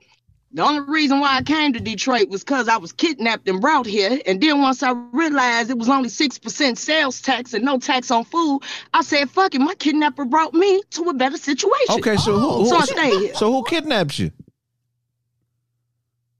The 0.53 0.63
only 0.63 0.81
reason 0.81 1.21
why 1.21 1.37
I 1.37 1.43
came 1.43 1.73
to 1.75 1.79
Detroit 1.81 2.29
was 2.29 2.43
because 2.43 2.69
I 2.69 2.77
was 2.77 2.91
kidnapped 2.91 3.49
and 3.49 3.61
brought 3.61 3.87
here. 3.87 4.19
And 4.27 4.41
then 4.41 4.61
once 4.61 4.83
I 4.83 4.91
realized 5.13 5.71
it 5.71 5.79
was 5.79 5.89
only 5.89 6.09
6% 6.09 6.77
sales 6.77 7.21
tax 7.21 7.55
and 7.55 7.65
no 7.65 7.79
tax 7.79 8.11
on 8.11 8.25
food, 8.25 8.63
I 8.93 9.03
said, 9.03 9.31
fuck 9.31 9.55
it, 9.55 9.61
my 9.61 9.75
kidnapper 9.77 10.25
brought 10.25 10.53
me 10.53 10.83
to 10.91 11.03
a 11.05 11.15
better 11.15 11.37
situation. 11.37 11.95
Okay, 11.99 12.17
so 12.17 12.37
who, 12.37 12.65
who 12.65 12.67
So 12.67 12.77
I 12.79 12.85
stayed 12.85 13.21
here. 13.21 13.35
so 13.35 13.53
who 13.53 13.63
kidnapped 13.63 14.19
you? 14.19 14.33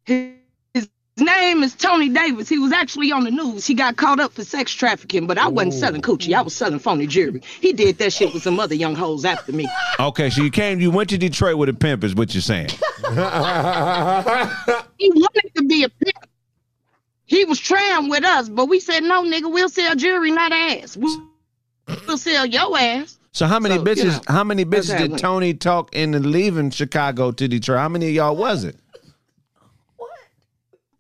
His 0.05 0.35
his 0.75 0.89
name 1.19 1.63
is 1.63 1.75
Tony 1.75 2.09
Davis. 2.09 2.49
He 2.49 2.59
was 2.59 2.73
actually 2.73 3.13
on 3.13 3.25
the 3.25 3.31
news. 3.31 3.67
He 3.67 3.75
got 3.75 3.97
caught 3.97 4.21
up 4.21 4.33
for 4.33 4.43
sex 4.45 4.73
trafficking, 4.73 5.27
but 5.27 5.37
I 5.37 5.49
wasn't 5.49 5.75
selling 5.75 6.01
coochie. 6.01 6.33
I 6.35 6.41
was 6.43 6.55
selling 6.55 6.79
phony 6.79 7.07
jewelry. 7.07 7.43
He 7.61 7.73
did 7.75 7.99
that 7.99 8.13
shit 8.13 8.33
with 8.33 8.43
some 8.43 8.59
other 8.59 8.75
young 8.75 8.95
hoes 8.95 9.25
after 9.25 9.53
me. 9.53 9.69
Okay, 10.01 10.31
so 10.31 10.43
you 10.43 10.51
came, 10.51 10.81
you 10.81 10.91
went 10.91 11.11
to 11.11 11.19
Detroit 11.19 11.57
with 11.59 11.69
a 11.69 11.75
pimp, 11.75 12.05
is 12.05 12.15
what 12.15 12.33
you're 12.35 12.41
saying. 12.41 12.71
He 14.97 15.11
wanted 15.11 15.51
to 15.57 15.65
be 15.65 15.85
a 15.85 15.89
pimp. 15.91 16.27
He 17.27 17.45
was 17.45 17.59
trying 17.61 18.09
with 18.09 18.25
us, 18.25 18.49
but 18.49 18.67
we 18.67 18.81
said, 18.81 19.03
no, 19.03 19.23
nigga, 19.23 19.53
we'll 19.53 19.69
sell 19.69 19.95
jewelry, 19.95 20.31
not 20.31 20.53
ass. 20.53 20.97
We'll, 20.97 21.23
we'll 22.09 22.17
sell 22.19 22.47
your 22.47 22.77
ass. 22.79 23.19
So 23.33 23.47
how 23.47 23.61
many 23.61 23.77
So, 23.77 23.81
you 23.83 23.87
bitches? 23.87 24.27
know, 24.27 24.35
how 24.35 24.43
many 24.43 24.65
bitches 24.65 24.97
did. 24.99 25.19
Tony 25.19 25.53
talk 25.55 25.95
into 25.95 26.19
leaving 26.19 26.71
Chicago 26.71 27.31
to 27.31 27.47
Detroit? 27.47 27.79
How 27.79 27.89
many 27.91 28.09
of 28.09 28.15
y'all 28.15 28.37
was 28.37 28.65
it? 28.65 28.77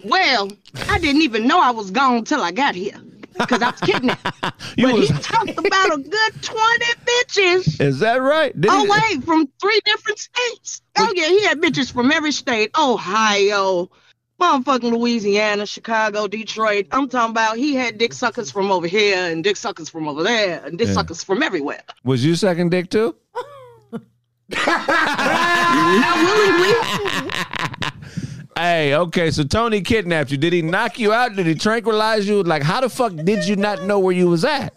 Well, 0.04 0.50
I 0.88 0.98
didn't 0.98 1.22
even 1.22 1.46
know 1.46 1.60
I 1.60 1.70
was 1.70 1.90
gone 1.90 2.24
till 2.24 2.42
I 2.42 2.52
got 2.52 2.74
here 2.74 2.98
because 3.38 3.62
I 3.62 3.70
was 3.70 3.80
kidnapped. 3.80 4.26
You 4.76 4.86
but 4.86 4.94
was- 4.96 5.08
he 5.08 5.14
talked 5.18 5.50
about 5.50 5.94
a 5.94 5.98
good 5.98 6.42
20 6.42 6.84
bitches. 7.04 7.80
Is 7.80 7.98
that 8.00 8.16
right? 8.16 8.58
Did 8.58 8.70
Oh, 8.72 8.84
he- 8.84 8.90
wait, 9.16 9.24
from 9.24 9.48
three 9.60 9.80
different 9.84 10.18
states. 10.18 10.82
Oh, 10.98 11.12
yeah, 11.14 11.28
he 11.28 11.42
had 11.44 11.60
bitches 11.60 11.92
from 11.92 12.10
every 12.12 12.32
state. 12.32 12.70
Ohio, 12.78 13.90
motherfucking 14.40 14.92
Louisiana, 14.96 15.66
Chicago, 15.66 16.26
Detroit. 16.28 16.86
I'm 16.92 17.08
talking 17.08 17.30
about 17.32 17.56
he 17.56 17.74
had 17.74 17.98
dick 17.98 18.12
suckers 18.12 18.50
from 18.50 18.70
over 18.70 18.86
here 18.86 19.16
and 19.30 19.42
dick 19.44 19.56
suckers 19.56 19.88
from 19.88 20.08
over 20.08 20.22
there 20.22 20.62
and 20.64 20.78
dick 20.78 20.88
Yeah. 20.88 20.94
suckers 20.94 21.22
from 21.24 21.42
everywhere. 21.42 21.82
Was 22.04 22.24
you 22.24 22.34
sucking 22.36 22.70
dick 22.70 22.90
too? 22.90 23.14
Hey, 28.60 28.94
okay, 28.94 29.30
so 29.30 29.42
Tony 29.42 29.80
kidnapped 29.80 30.30
you. 30.30 30.36
Did 30.36 30.52
he 30.52 30.60
knock 30.60 30.98
you 30.98 31.14
out? 31.14 31.34
Did 31.34 31.46
he 31.46 31.54
tranquilize 31.54 32.28
you? 32.28 32.42
Like, 32.42 32.62
how 32.62 32.82
the 32.82 32.90
fuck 32.90 33.14
did 33.16 33.48
you 33.48 33.56
not 33.56 33.84
know 33.84 33.98
where 33.98 34.14
you 34.14 34.28
was 34.28 34.44
at? 34.44 34.74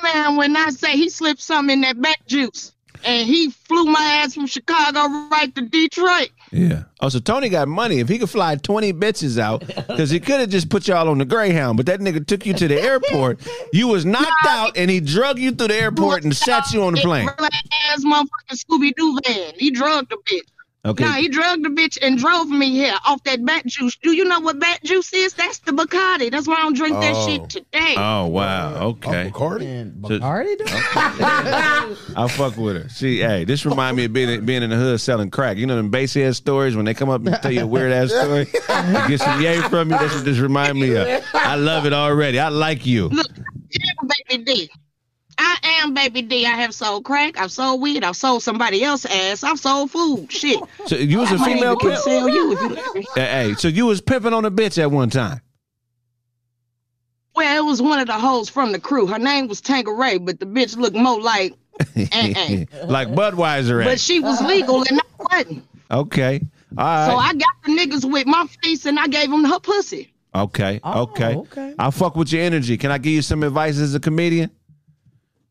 Man, 0.00 0.36
when 0.36 0.56
I 0.56 0.70
say 0.70 0.92
he 0.92 1.08
slipped 1.08 1.40
something 1.40 1.72
in 1.72 1.80
that 1.80 2.00
back 2.00 2.24
juice 2.28 2.72
and 3.04 3.26
he 3.26 3.50
flew 3.50 3.86
my 3.86 4.20
ass 4.22 4.34
from 4.34 4.46
Chicago 4.46 5.00
right 5.32 5.52
to 5.56 5.62
Detroit. 5.62 6.30
Yeah. 6.52 6.84
Oh, 7.00 7.08
so 7.08 7.18
Tony 7.18 7.48
got 7.48 7.66
money. 7.66 7.98
If 7.98 8.08
he 8.08 8.20
could 8.20 8.30
fly 8.30 8.54
20 8.54 8.92
bitches 8.92 9.36
out, 9.36 9.66
because 9.66 10.10
he 10.10 10.20
could 10.20 10.38
have 10.38 10.50
just 10.50 10.70
put 10.70 10.86
y'all 10.86 11.08
on 11.08 11.18
the 11.18 11.24
Greyhound, 11.24 11.76
but 11.76 11.86
that 11.86 11.98
nigga 11.98 12.24
took 12.24 12.46
you 12.46 12.54
to 12.54 12.68
the 12.68 12.80
airport. 12.80 13.40
You 13.72 13.88
was 13.88 14.06
knocked 14.06 14.46
out 14.46 14.76
and 14.76 14.88
he 14.88 15.00
drug 15.00 15.40
you 15.40 15.50
through 15.50 15.68
the 15.68 15.74
airport 15.74 16.22
and 16.22 16.36
shot 16.36 16.72
you 16.72 16.84
on 16.84 16.94
the 16.94 17.00
plane. 17.00 17.28
Ass 17.88 18.04
motherfucking 18.04 18.64
Scooby 18.64 18.94
Doo 18.94 19.18
van. 19.26 19.54
He 19.56 19.72
drugged 19.72 20.10
the 20.10 20.16
bitch. 20.16 20.42
Okay. 20.82 21.04
Nah, 21.04 21.12
he 21.12 21.28
drugged 21.28 21.62
the 21.62 21.68
bitch 21.68 21.98
and 22.00 22.16
drove 22.18 22.48
me 22.48 22.70
here 22.70 22.94
off 23.06 23.22
that 23.24 23.44
bat 23.44 23.66
juice. 23.66 23.96
Do 24.02 24.12
you 24.12 24.24
know 24.24 24.40
what 24.40 24.58
bat 24.58 24.80
juice 24.82 25.12
is? 25.12 25.34
That's 25.34 25.58
the 25.58 25.72
Bacardi. 25.72 26.30
That's 26.30 26.48
why 26.48 26.54
I 26.54 26.62
don't 26.62 26.74
drink 26.74 26.98
that 27.00 27.12
Oh. 27.14 27.26
shit 27.28 27.50
today. 27.50 27.94
Oh, 27.98 28.26
wow. 28.28 28.74
Okay. 28.88 29.30
Bacardi? 29.30 29.92
Bacardi? 30.00 30.62
I 32.16 32.28
fuck 32.28 32.56
with 32.56 32.82
her. 32.82 32.88
See, 32.88 33.18
hey, 33.18 33.44
this 33.44 33.66
remind 33.66 33.98
me 33.98 34.06
of 34.06 34.14
being, 34.14 34.44
being 34.46 34.62
in 34.62 34.70
the 34.70 34.76
hood 34.76 35.00
selling 35.02 35.30
crack. 35.30 35.58
You 35.58 35.66
know 35.66 35.76
them 35.76 35.90
basehead 35.90 36.34
stories 36.34 36.76
when 36.76 36.86
they 36.86 36.94
come 36.94 37.10
up 37.10 37.26
and 37.26 37.36
tell 37.42 37.52
you 37.52 37.62
a 37.62 37.66
weird 37.66 37.92
ass 37.92 38.08
story? 38.10 38.46
to 38.66 39.04
get 39.08 39.20
some 39.20 39.40
yay 39.42 39.60
from 39.60 39.90
you. 39.90 39.98
That's 39.98 40.14
what 40.14 40.24
this 40.24 40.38
remind 40.38 40.80
me 40.80 40.94
of. 40.96 41.22
I 41.34 41.56
love 41.56 41.84
it 41.84 41.92
already. 41.92 42.38
I 42.38 42.48
like 42.48 42.86
you. 42.86 43.08
Look, 43.08 43.26
I'm 43.36 44.08
Baby 44.28 44.44
D. 44.44 44.70
I 45.42 45.80
am 45.82 45.94
Baby 45.94 46.20
D. 46.22 46.44
I 46.46 46.50
have 46.50 46.74
sold 46.74 47.04
crack. 47.04 47.38
I've 47.40 47.50
sold 47.50 47.80
weed. 47.80 48.04
I've 48.04 48.16
sold 48.16 48.42
somebody 48.42 48.82
else's 48.84 49.10
ass. 49.10 49.42
I've 49.42 49.58
sold 49.58 49.90
food. 49.90 50.30
Shit. 50.30 50.60
So 50.86 50.96
you 50.96 51.18
was 51.18 51.30
a 51.30 51.34
I 51.34 51.38
might 51.38 51.54
female 51.54 51.76
even 51.80 51.90
pimp? 51.92 52.02
sell 52.02 52.28
you 52.28 52.52
if 52.52 52.60
you 52.60 52.68
let 52.68 52.94
me. 52.94 53.06
Hey, 53.14 53.48
hey, 53.48 53.54
so 53.54 53.68
you 53.68 53.86
was 53.86 54.00
pimping 54.00 54.32
on 54.34 54.44
a 54.44 54.50
bitch 54.50 54.76
at 54.80 54.90
one 54.90 55.08
time. 55.08 55.40
Well, 57.34 57.64
it 57.64 57.66
was 57.66 57.80
one 57.80 58.00
of 58.00 58.06
the 58.06 58.12
hoes 58.18 58.48
from 58.50 58.72
the 58.72 58.80
crew. 58.80 59.06
Her 59.06 59.18
name 59.18 59.48
was 59.48 59.60
Tanqueray, 59.60 60.18
but 60.18 60.40
the 60.40 60.46
bitch 60.46 60.76
looked 60.76 60.96
more 60.96 61.20
like. 61.20 61.54
eh-eh. 61.96 62.64
like 62.86 63.08
Budweiser. 63.08 63.80
Eh? 63.82 63.84
But 63.84 64.00
she 64.00 64.20
was 64.20 64.42
legal 64.42 64.82
and 64.88 65.00
I 65.00 65.36
wasn't. 65.36 65.64
Okay. 65.90 66.40
All 66.76 66.84
right. 66.84 67.06
So 67.10 67.16
I 67.16 67.32
got 67.32 67.54
the 67.64 67.72
niggas 67.72 68.10
with 68.10 68.26
my 68.26 68.46
face 68.62 68.84
and 68.84 68.98
I 68.98 69.06
gave 69.06 69.30
them 69.30 69.44
her 69.44 69.58
pussy. 69.60 70.12
Okay. 70.34 70.80
Oh, 70.84 71.02
okay. 71.02 71.34
okay. 71.36 71.74
I 71.78 71.90
fuck 71.90 72.14
with 72.16 72.32
your 72.32 72.42
energy. 72.42 72.76
Can 72.76 72.90
I 72.90 72.98
give 72.98 73.12
you 73.12 73.22
some 73.22 73.42
advice 73.42 73.78
as 73.78 73.94
a 73.94 74.00
comedian? 74.00 74.50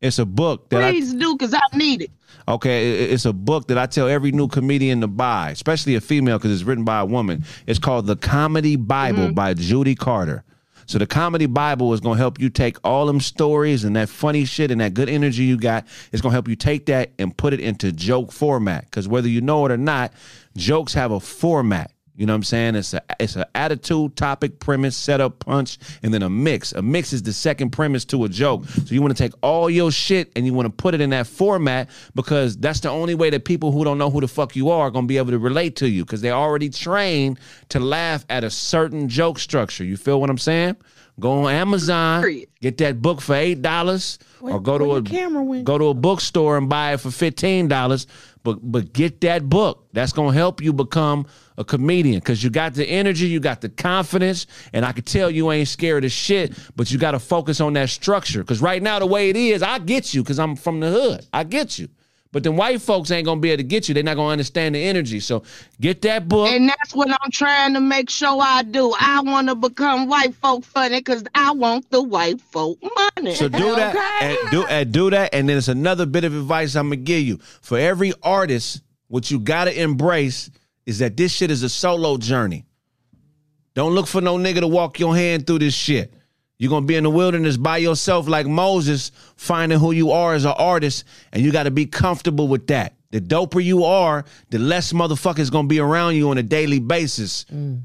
It's 0.00 0.18
a 0.18 0.24
book 0.24 0.70
that 0.70 0.82
I 0.82 0.92
Please 0.92 1.12
do, 1.14 1.36
cause 1.36 1.52
I 1.54 1.60
need 1.76 2.02
it. 2.02 2.10
Okay, 2.48 2.70
i- 2.70 2.94
i- 3.04 3.08
it's 3.12 3.26
a 3.26 3.32
book 3.32 3.68
that 3.68 3.76
I 3.78 3.86
tell 3.86 4.08
every 4.08 4.32
new 4.32 4.48
comedian 4.48 5.00
to 5.02 5.06
buy, 5.08 5.50
especially 5.50 5.94
a 5.94 6.00
female 6.00 6.38
because 6.38 6.52
it's 6.52 6.62
written 6.62 6.84
by 6.84 7.00
a 7.00 7.04
woman. 7.04 7.44
It's 7.66 7.78
called 7.78 8.06
The 8.06 8.16
Comedy 8.16 8.76
Bible 8.76 9.24
Mm-hmm. 9.24 9.34
by 9.34 9.54
Judy 9.54 9.94
Carter. 9.94 10.42
So 10.86 10.98
the 10.98 11.06
Comedy 11.06 11.46
Bible 11.46 11.92
is 11.94 12.00
going 12.00 12.16
to 12.16 12.20
help 12.20 12.40
you 12.40 12.48
take 12.50 12.76
all 12.82 13.06
them 13.06 13.20
stories 13.20 13.84
and 13.84 13.94
that 13.94 14.08
funny 14.08 14.44
shit 14.44 14.72
and 14.72 14.80
that 14.80 14.92
good 14.94 15.08
energy 15.08 15.44
you 15.44 15.56
got. 15.56 15.86
It's 16.12 16.20
going 16.20 16.30
to 16.32 16.34
help 16.34 16.48
you 16.48 16.56
take 16.56 16.86
that 16.86 17.12
and 17.18 17.36
put 17.36 17.52
it 17.52 17.60
into 17.60 17.92
joke 17.92 18.32
format 18.32 18.86
because 18.86 19.06
whether 19.06 19.28
you 19.28 19.40
know 19.40 19.64
it 19.66 19.70
or 19.70 19.76
not, 19.76 20.12
jokes 20.56 20.94
have 20.94 21.12
a 21.12 21.20
format. 21.20 21.92
You 22.20 22.26
know 22.26 22.34
what 22.34 22.36
I'm 22.36 22.42
saying? 22.42 22.74
It's 22.74 22.92
a 22.92 23.00
it's 23.18 23.34
an 23.36 23.46
attitude, 23.54 24.14
topic, 24.14 24.58
premise, 24.60 24.94
setup, 24.94 25.38
punch, 25.38 25.78
and 26.02 26.12
then 26.12 26.22
a 26.22 26.28
mix. 26.28 26.72
A 26.72 26.82
mix 26.82 27.14
is 27.14 27.22
the 27.22 27.32
second 27.32 27.70
premise 27.70 28.04
to 28.04 28.24
a 28.24 28.28
joke. 28.28 28.66
So 28.66 28.94
you 28.94 29.00
want 29.00 29.16
to 29.16 29.22
take 29.22 29.32
all 29.40 29.70
your 29.70 29.90
shit 29.90 30.30
and 30.36 30.44
you 30.44 30.52
want 30.52 30.66
to 30.66 30.70
put 30.70 30.92
it 30.92 31.00
in 31.00 31.08
that 31.10 31.26
format 31.26 31.88
because 32.14 32.58
that's 32.58 32.80
the 32.80 32.90
only 32.90 33.14
way 33.14 33.30
that 33.30 33.46
people 33.46 33.72
who 33.72 33.84
don't 33.84 33.96
know 33.96 34.10
who 34.10 34.20
the 34.20 34.28
fuck 34.28 34.54
you 34.54 34.68
are 34.68 34.88
are 34.88 34.90
gonna 34.90 35.06
be 35.06 35.16
able 35.16 35.30
to 35.30 35.38
relate 35.38 35.76
to 35.76 35.88
you 35.88 36.04
because 36.04 36.20
they're 36.20 36.34
already 36.34 36.68
trained 36.68 37.40
to 37.70 37.80
laugh 37.80 38.26
at 38.28 38.44
a 38.44 38.50
certain 38.50 39.08
joke 39.08 39.38
structure. 39.38 39.82
You 39.82 39.96
feel 39.96 40.20
what 40.20 40.28
I'm 40.28 40.36
saying? 40.36 40.76
Go 41.18 41.44
on 41.44 41.52
Amazon, 41.52 42.24
get 42.60 42.78
that 42.78 43.02
book 43.02 43.20
for 43.20 43.34
eight 43.34 43.60
dollars, 43.62 44.18
or 44.40 44.60
go 44.60 44.78
to 44.78 44.96
a 44.96 45.02
camera 45.02 45.42
went? 45.42 45.64
go 45.64 45.76
to 45.76 45.88
a 45.88 45.94
bookstore 45.94 46.56
and 46.56 46.68
buy 46.68 46.94
it 46.94 47.00
for 47.00 47.10
fifteen 47.10 47.68
dollars. 47.68 48.06
But 48.42 48.58
but 48.62 48.92
get 48.94 49.20
that 49.20 49.48
book. 49.48 49.88
That's 49.92 50.12
gonna 50.12 50.32
help 50.32 50.62
you 50.62 50.72
become 50.72 51.26
a 51.58 51.64
comedian 51.64 52.20
because 52.20 52.42
you 52.42 52.48
got 52.48 52.72
the 52.72 52.86
energy, 52.86 53.26
you 53.26 53.38
got 53.38 53.60
the 53.60 53.68
confidence, 53.68 54.46
and 54.72 54.84
I 54.86 54.92
can 54.92 55.04
tell 55.04 55.30
you 55.30 55.52
ain't 55.52 55.68
scared 55.68 56.04
of 56.06 56.12
shit. 56.12 56.54
But 56.74 56.90
you 56.90 56.98
got 56.98 57.10
to 57.10 57.18
focus 57.18 57.60
on 57.60 57.74
that 57.74 57.90
structure 57.90 58.40
because 58.40 58.62
right 58.62 58.82
now 58.82 58.98
the 58.98 59.06
way 59.06 59.28
it 59.28 59.36
is, 59.36 59.62
I 59.62 59.78
get 59.78 60.14
you 60.14 60.22
because 60.22 60.38
I'm 60.38 60.56
from 60.56 60.80
the 60.80 60.90
hood. 60.90 61.26
I 61.34 61.44
get 61.44 61.78
you. 61.78 61.88
But 62.32 62.44
then 62.44 62.56
white 62.56 62.80
folks 62.80 63.10
ain't 63.10 63.24
gonna 63.24 63.40
be 63.40 63.50
able 63.50 63.58
to 63.58 63.64
get 63.64 63.88
you. 63.88 63.94
They're 63.94 64.04
not 64.04 64.14
gonna 64.16 64.30
understand 64.30 64.76
the 64.76 64.82
energy. 64.82 65.18
So 65.18 65.42
get 65.80 66.00
that 66.02 66.28
book. 66.28 66.48
And 66.48 66.68
that's 66.68 66.94
what 66.94 67.10
I'm 67.10 67.30
trying 67.32 67.74
to 67.74 67.80
make 67.80 68.08
sure 68.08 68.40
I 68.40 68.62
do. 68.62 68.94
I 69.00 69.20
want 69.20 69.48
to 69.48 69.56
become 69.56 70.06
white 70.06 70.34
folk 70.36 70.64
funny 70.64 71.00
because 71.00 71.24
I 71.34 71.50
want 71.50 71.90
the 71.90 72.00
white 72.00 72.40
folk 72.40 72.78
money. 73.16 73.34
So 73.34 73.48
do 73.48 73.74
that 73.74 73.96
and 74.22 74.50
do 74.50 74.64
and 74.66 74.92
do 74.92 75.10
that. 75.10 75.34
And 75.34 75.48
then 75.48 75.56
it's 75.56 75.68
another 75.68 76.06
bit 76.06 76.22
of 76.22 76.34
advice 76.34 76.76
I'm 76.76 76.86
gonna 76.86 76.96
give 76.96 77.22
you. 77.22 77.38
For 77.62 77.78
every 77.78 78.12
artist, 78.22 78.82
what 79.08 79.28
you 79.30 79.40
gotta 79.40 79.80
embrace 79.80 80.50
is 80.86 81.00
that 81.00 81.16
this 81.16 81.32
shit 81.32 81.50
is 81.50 81.64
a 81.64 81.68
solo 81.68 82.16
journey. 82.16 82.64
Don't 83.74 83.92
look 83.92 84.06
for 84.06 84.20
no 84.20 84.36
nigga 84.36 84.60
to 84.60 84.68
walk 84.68 85.00
your 85.00 85.16
hand 85.16 85.46
through 85.46 85.60
this 85.60 85.74
shit. 85.74 86.14
You're 86.60 86.68
gonna 86.68 86.84
be 86.84 86.96
in 86.96 87.04
the 87.04 87.10
wilderness 87.10 87.56
by 87.56 87.78
yourself 87.78 88.28
like 88.28 88.46
Moses, 88.46 89.12
finding 89.34 89.78
who 89.78 89.92
you 89.92 90.10
are 90.10 90.34
as 90.34 90.44
an 90.44 90.52
artist, 90.58 91.04
and 91.32 91.42
you 91.42 91.52
gotta 91.52 91.70
be 91.70 91.86
comfortable 91.86 92.48
with 92.48 92.66
that. 92.66 92.96
The 93.12 93.20
doper 93.20 93.64
you 93.64 93.84
are, 93.84 94.26
the 94.50 94.58
less 94.58 94.92
motherfuckers 94.92 95.50
gonna 95.50 95.68
be 95.68 95.80
around 95.80 96.16
you 96.16 96.28
on 96.28 96.36
a 96.36 96.42
daily 96.42 96.78
basis. 96.78 97.46
Mm. 97.46 97.84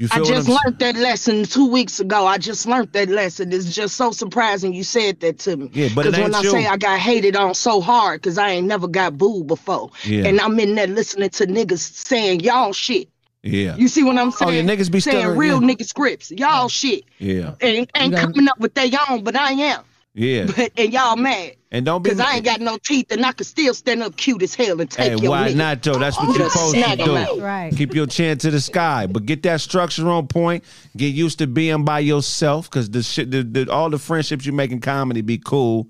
You 0.00 0.08
I 0.10 0.16
feel 0.16 0.24
just 0.24 0.48
I'm 0.48 0.56
learned 0.64 0.78
that 0.78 0.96
lesson 0.96 1.44
two 1.44 1.70
weeks 1.70 2.00
ago. 2.00 2.26
I 2.26 2.38
just 2.38 2.64
learned 2.64 2.90
that 2.94 3.10
lesson. 3.10 3.52
It's 3.52 3.74
just 3.74 3.96
so 3.96 4.12
surprising 4.12 4.72
you 4.72 4.82
said 4.82 5.20
that 5.20 5.38
to 5.40 5.58
me. 5.58 5.70
Yeah, 5.74 5.90
but 5.94 6.06
it 6.06 6.12
when 6.12 6.22
ain't 6.22 6.34
I 6.36 6.40
you. 6.40 6.50
say 6.50 6.66
I 6.66 6.78
got 6.78 6.98
hated 6.98 7.36
on 7.36 7.54
so 7.54 7.82
hard 7.82 8.22
because 8.22 8.38
I 8.38 8.48
ain't 8.48 8.66
never 8.66 8.88
got 8.88 9.18
booed 9.18 9.46
before. 9.46 9.90
Yeah. 10.04 10.26
And 10.26 10.40
I'm 10.40 10.58
in 10.58 10.74
there 10.74 10.86
listening 10.86 11.28
to 11.28 11.46
niggas 11.46 11.80
saying 11.80 12.40
y'all 12.40 12.72
shit. 12.72 13.09
Yeah. 13.42 13.76
You 13.76 13.88
see 13.88 14.02
what 14.02 14.18
I'm 14.18 14.28
oh, 14.28 14.30
saying? 14.30 14.48
Oh, 14.48 14.52
saying? 14.52 14.68
yeah, 14.68 14.74
niggas 14.74 14.92
be 14.92 15.00
saying 15.00 15.18
stuttering, 15.18 15.38
real 15.38 15.62
yeah. 15.62 15.68
nigga 15.68 15.86
scripts. 15.86 16.30
Y'all 16.30 16.68
shit. 16.68 17.04
Yeah. 17.18 17.54
And 17.60 17.90
ain't 17.94 18.16
coming 18.16 18.48
up 18.48 18.58
with 18.58 18.74
their 18.74 18.90
own, 19.08 19.24
but 19.24 19.36
I 19.36 19.52
am. 19.52 19.84
Yeah. 20.12 20.46
But 20.46 20.72
and 20.76 20.92
y'all 20.92 21.16
mad. 21.16 21.52
And 21.72 21.86
don't 21.86 22.02
be 22.02 22.10
Cause 22.10 22.18
I 22.18 22.36
ain't 22.36 22.44
got 22.44 22.60
no 22.60 22.78
teeth 22.78 23.12
and 23.12 23.24
I 23.24 23.30
can 23.32 23.44
still 23.44 23.74
stand 23.74 24.02
up 24.02 24.16
cute 24.16 24.42
as 24.42 24.56
hell 24.56 24.80
and 24.80 24.90
take 24.90 25.12
Hey, 25.12 25.18
your 25.18 25.30
why 25.30 25.50
nigga. 25.50 25.56
not, 25.56 25.82
Joe? 25.82 25.98
That's 25.98 26.18
what 26.18 26.36
you're 26.36 26.50
supposed 26.50 26.74
to 26.74 26.96
do. 26.96 27.16
out. 27.16 27.38
Right. 27.38 27.74
Keep 27.74 27.94
your 27.94 28.06
chin 28.06 28.36
to 28.38 28.50
the 28.50 28.60
sky, 28.60 29.06
but 29.06 29.24
get 29.24 29.44
that 29.44 29.60
structure 29.60 30.08
on 30.08 30.26
point. 30.26 30.64
Get 30.96 31.14
used 31.14 31.38
to 31.38 31.46
being 31.46 31.84
by 31.84 32.00
yourself, 32.00 32.68
because 32.68 32.90
the 32.90 33.04
shit, 33.04 33.30
the, 33.30 33.44
the, 33.44 33.72
all 33.72 33.88
the 33.88 33.98
friendships 33.98 34.44
you 34.44 34.52
make 34.52 34.72
in 34.72 34.80
comedy 34.80 35.20
be 35.20 35.38
cool. 35.38 35.86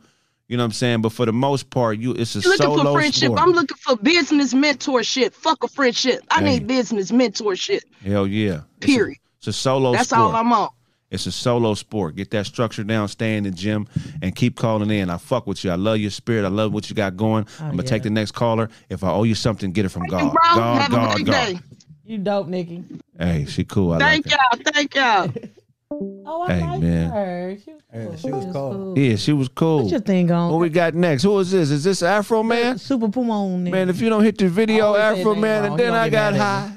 You 0.51 0.57
know 0.57 0.65
what 0.65 0.67
I'm 0.67 0.73
saying? 0.73 1.03
But 1.03 1.13
for 1.13 1.27
the 1.27 1.33
most 1.33 1.71
part, 1.71 1.99
you 1.99 2.11
it's 2.11 2.35
a 2.35 2.39
looking 2.39 2.57
solo 2.57 2.83
for 2.83 2.93
friendship. 2.99 3.27
sport. 3.27 3.39
I'm 3.41 3.53
looking 3.53 3.77
for 3.77 3.97
business 3.97 4.53
mentorship. 4.53 5.33
Fuck 5.33 5.63
a 5.63 5.69
friendship. 5.69 6.23
I 6.29 6.41
Hey. 6.41 6.45
need 6.59 6.67
business 6.67 7.13
mentorship. 7.13 7.83
Hell 8.05 8.27
yeah. 8.27 8.63
It's 8.79 8.85
a- 8.85 8.87
Period. 8.87 9.19
It's 9.39 9.47
a 9.47 9.53
solo 9.53 9.93
That's 9.93 10.09
sport. 10.09 10.21
all 10.23 10.35
I'm 10.37 10.53
on. 10.53 10.71
It's 11.13 11.27
a 11.27 11.33
solo 11.33 11.75
sport. 11.75 12.17
Get 12.17 12.33
that 12.33 12.47
structure 12.47 12.83
down, 12.83 13.07
stay 13.07 13.37
in 13.37 13.45
the 13.45 13.53
gym, 13.53 13.87
and 14.23 14.35
keep 14.35 14.57
calling 14.57 14.91
in. 14.91 15.09
I 15.09 15.19
fuck 15.19 15.47
with 15.47 15.63
you. 15.65 15.71
I 15.71 15.77
love 15.77 15.99
your 15.99 16.11
spirit. 16.11 16.45
I 16.45 16.49
love 16.49 16.73
what 16.73 16.91
you 16.91 16.97
got 16.97 17.17
going. 17.17 17.47
Oh, 17.61 17.65
I'm 17.65 17.71
gonna 17.77 17.85
take 17.85 18.03
the 18.03 18.11
next 18.11 18.33
caller. 18.33 18.69
If 18.89 19.05
I 19.05 19.11
owe 19.13 19.23
you 19.23 19.37
something, 19.37 19.71
get 19.71 19.85
it 19.85 19.91
from 19.91 20.07
God. 20.07 20.33
Bro, 20.33 20.41
God, 20.57 20.83
have 20.83 20.93
a 20.93 20.97
God, 20.97 21.15
great 21.15 21.27
God. 21.27 21.33
day. 21.47 21.61
You 22.05 22.19
dope, 22.19 22.49
Nikki. 22.49 22.83
Hey, 23.17 23.45
she 23.49 23.63
cool. 23.63 23.93
I 23.93 23.99
Thank 24.01 24.27
like 24.27 24.35
y'all. 24.35 24.73
Thank 24.73 24.95
y'all. 24.97 25.29
Oh, 25.93 26.43
I 26.49 26.53
Hey, 26.55 26.61
like 26.67 26.81
man. 26.81 27.11
her. 27.11 27.57
She 27.59 27.73
was 27.73 27.83
cool. 27.93 28.17
she 28.17 28.31
was 28.31 28.53
cool. 28.53 28.95
her. 28.95 29.01
Yeah, 29.01 29.17
she 29.17 29.33
was 29.33 29.49
cool. 29.49 29.79
What's 29.81 29.91
your 29.91 30.01
thing 30.01 30.31
on? 30.31 30.53
What 30.53 30.61
we 30.61 30.69
got 30.69 30.95
next? 30.95 31.25
Who 31.25 31.37
is 31.41 31.51
this? 31.51 31.71
Is 31.71 31.83
this 31.85 32.03
Afroman? 32.03 32.79
Super 32.79 33.09
Puma 33.09 33.45
on 33.45 33.65
Man, 33.65 33.89
if 33.89 34.01
you 34.01 34.09
don't 34.09 34.23
hit 34.23 34.39
the 34.39 34.49
video, 34.49 34.95
Afroman, 34.95 35.67
and 35.71 35.79
then 35.79 35.93
I 35.93 36.09
got 36.09 36.37
high. 36.37 36.73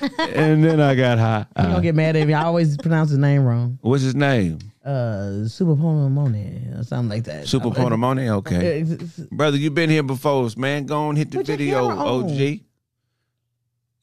and 0.18 0.64
then 0.64 0.80
I 0.80 0.94
got 0.94 1.18
high. 1.18 1.46
You 1.62 1.68
don't 1.68 1.82
get 1.82 1.94
mad 1.94 2.16
at 2.16 2.26
me. 2.26 2.32
I 2.34 2.44
always 2.44 2.76
pronounce 2.78 3.10
his 3.10 3.18
name 3.18 3.44
wrong. 3.44 3.78
What's 3.82 4.02
his 4.02 4.14
name? 4.14 4.58
Uh, 4.84 5.46
Super 5.46 5.76
Pomone 5.76 6.78
or 6.78 6.82
something 6.82 7.08
like 7.10 7.24
that. 7.24 7.46
Super 7.46 7.70
Ponamone? 7.70 8.28
Okay. 8.38 8.80
It's- 8.82 8.90
it's- 8.92 9.20
Brother, 9.30 9.56
you've 9.56 9.74
been 9.74 9.90
here 9.90 10.02
before, 10.02 10.48
man. 10.56 10.86
Go 10.86 10.98
on, 11.08 11.16
hit 11.16 11.30
the 11.30 11.38
Put 11.38 11.46
video, 11.46 11.88
camera 11.88 12.04
on. 12.06 12.24
OG. 12.30 12.60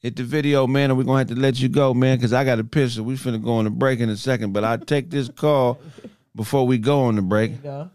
Hit 0.02 0.16
the 0.16 0.24
video, 0.24 0.66
man, 0.66 0.90
and 0.90 0.98
we're 0.98 1.04
gonna 1.04 1.18
have 1.18 1.28
to 1.28 1.36
let 1.36 1.60
you 1.60 1.68
go, 1.68 1.94
man, 1.94 2.16
because 2.16 2.32
I 2.32 2.44
got 2.44 2.58
a 2.58 2.64
pistol. 2.64 3.04
We 3.04 3.14
finna 3.14 3.42
go 3.42 3.52
on 3.52 3.64
the 3.64 3.70
break 3.70 4.00
in 4.00 4.08
a 4.08 4.16
second, 4.16 4.52
but 4.52 4.64
I'll 4.64 4.76
take 4.76 5.10
this 5.10 5.28
call 5.28 5.80
before 6.34 6.66
we 6.66 6.78
go 6.78 7.02
on 7.02 7.14
the 7.14 7.22
break. 7.22 7.62
Go. 7.62 7.88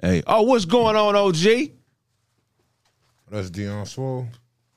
Hey, 0.00 0.22
oh, 0.26 0.42
what's 0.42 0.64
going 0.64 0.96
on, 0.96 1.14
OG? 1.14 1.72
That's 3.30 3.50
Dion 3.50 3.84
Swole. 3.84 4.26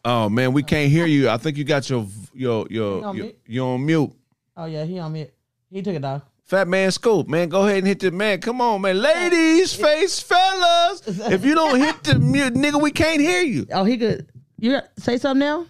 Oh 0.03 0.27
man, 0.27 0.51
we 0.51 0.63
can't 0.63 0.91
hear 0.91 1.05
you. 1.05 1.29
I 1.29 1.37
think 1.37 1.55
you 1.55 1.63
got 1.63 1.89
your 1.89 2.07
your 2.33 2.67
your 2.69 3.05
on 3.05 3.15
your 3.15 3.31
you 3.45 3.63
on 3.63 3.85
mute. 3.85 4.11
Oh 4.57 4.65
yeah, 4.65 4.83
he 4.83 4.99
on 4.99 5.13
mute. 5.13 5.31
He 5.69 5.81
took 5.81 5.95
it 5.95 6.03
off. 6.03 6.23
Fatman 6.49 6.91
Scoop, 6.91 7.29
man. 7.29 7.47
Go 7.47 7.65
ahead 7.65 7.77
and 7.77 7.87
hit 7.87 8.01
the 8.01 8.11
man. 8.11 8.41
Come 8.41 8.59
on, 8.59 8.81
man. 8.81 9.01
Ladies, 9.01 9.73
face 9.73 10.19
fellas. 10.19 11.03
If 11.31 11.45
you 11.45 11.55
don't 11.55 11.79
hit 11.79 12.03
the 12.03 12.19
mute, 12.19 12.55
nigga, 12.55 12.81
we 12.81 12.91
can't 12.91 13.21
hear 13.21 13.43
you. 13.43 13.65
Oh, 13.71 13.85
he 13.85 13.97
could. 13.97 14.27
You 14.61 14.79
say 14.99 15.17
something 15.17 15.39
now? 15.39 15.65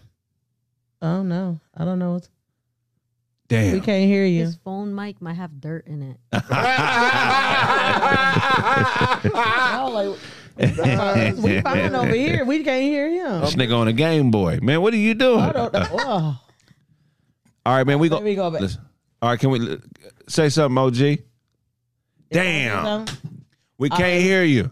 Oh 1.01 1.23
no, 1.23 1.61
I 1.76 1.85
don't 1.85 1.97
know. 1.97 2.13
What's, 2.13 2.30
Damn. 3.47 3.72
We 3.73 3.80
can't 3.80 4.05
hear 4.05 4.26
you. 4.26 4.41
His 4.43 4.57
phone 4.57 4.93
mic 4.93 5.22
might 5.22 5.35
have 5.35 5.61
dirt 5.61 5.88
in 5.88 6.01
it. 6.03 6.18
Oh, 9.34 10.18
like, 10.57 11.38
we 11.38 11.61
fine 11.61 11.95
over 11.95 12.13
here. 12.13 12.43
We 12.43 12.63
can't 12.63 12.84
hear 12.84 13.09
him. 13.09 13.41
This 13.41 13.55
nigga 13.55 13.77
on 13.77 13.88
a 13.88 13.93
Game 13.93 14.30
Boy, 14.30 14.59
man. 14.61 14.81
What 14.81 14.93
are 14.93 14.97
you 14.97 15.13
doing? 15.13 15.39
I 15.39 15.51
don't 15.51 15.73
know. 15.73 15.88
Oh. 15.91 16.41
All 17.65 17.76
right, 17.76 17.88
man. 17.88 17.99
We 17.99 18.09
go. 18.09 18.15
Let 18.15 18.23
me 18.26 18.35
go 18.35 18.51
back. 18.51 18.61
Listen. 18.61 18.81
All 19.22 19.30
right, 19.30 19.39
can 19.39 19.51
we 19.51 19.77
say 20.27 20.49
something, 20.49 20.77
OG? 20.77 21.19
Damn, 22.31 23.05
we 23.77 23.89
can't 23.89 24.01
All 24.01 24.07
right. 24.07 24.22
hear 24.22 24.43
you. 24.43 24.72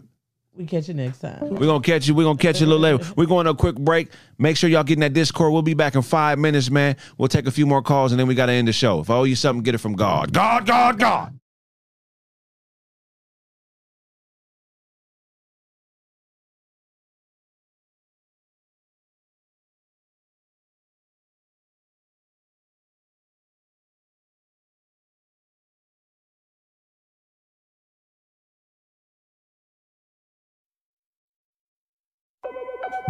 We 0.60 0.66
catch 0.66 0.88
you 0.88 0.94
next 0.94 1.20
time. 1.20 1.38
We're 1.40 1.66
gonna 1.66 1.80
catch 1.80 2.06
you. 2.06 2.14
We're 2.14 2.24
gonna 2.24 2.36
catch 2.36 2.60
you 2.60 2.66
a 2.66 2.68
little 2.68 2.82
later. 2.82 3.14
We're 3.16 3.24
going 3.24 3.46
to 3.46 3.52
a 3.52 3.54
quick 3.54 3.76
break. 3.76 4.10
Make 4.36 4.58
sure 4.58 4.68
y'all 4.68 4.84
get 4.84 4.92
in 4.92 5.00
that 5.00 5.14
Discord. 5.14 5.54
We'll 5.54 5.62
be 5.62 5.72
back 5.72 5.94
in 5.94 6.02
five 6.02 6.38
minutes, 6.38 6.70
man. 6.70 6.96
We'll 7.16 7.28
take 7.28 7.46
a 7.46 7.50
few 7.50 7.64
more 7.64 7.80
calls 7.80 8.12
and 8.12 8.20
then 8.20 8.26
we 8.26 8.34
gotta 8.34 8.52
end 8.52 8.68
the 8.68 8.74
show. 8.74 9.00
If 9.00 9.08
I 9.08 9.14
owe 9.14 9.24
you 9.24 9.36
something, 9.36 9.62
get 9.62 9.74
it 9.74 9.78
from 9.78 9.94
God. 9.94 10.34
God, 10.34 10.66
God, 10.66 10.98
God. 10.98 11.39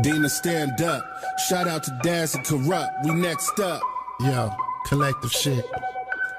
Dina, 0.03 0.29
stand 0.29 0.81
up. 0.81 1.05
Shout 1.49 1.69
out 1.69 1.83
to 1.85 1.99
Daz 2.03 2.35
and 2.35 2.45
Corrupt. 2.45 3.05
We 3.05 3.13
next 3.13 3.59
up. 3.61 3.83
Yo, 4.21 4.51
collective 4.87 5.33
shit. 5.33 5.65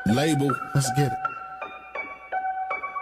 Label. 0.08 0.52
Let's 0.74 0.90
get 0.96 1.12
it. 1.12 1.31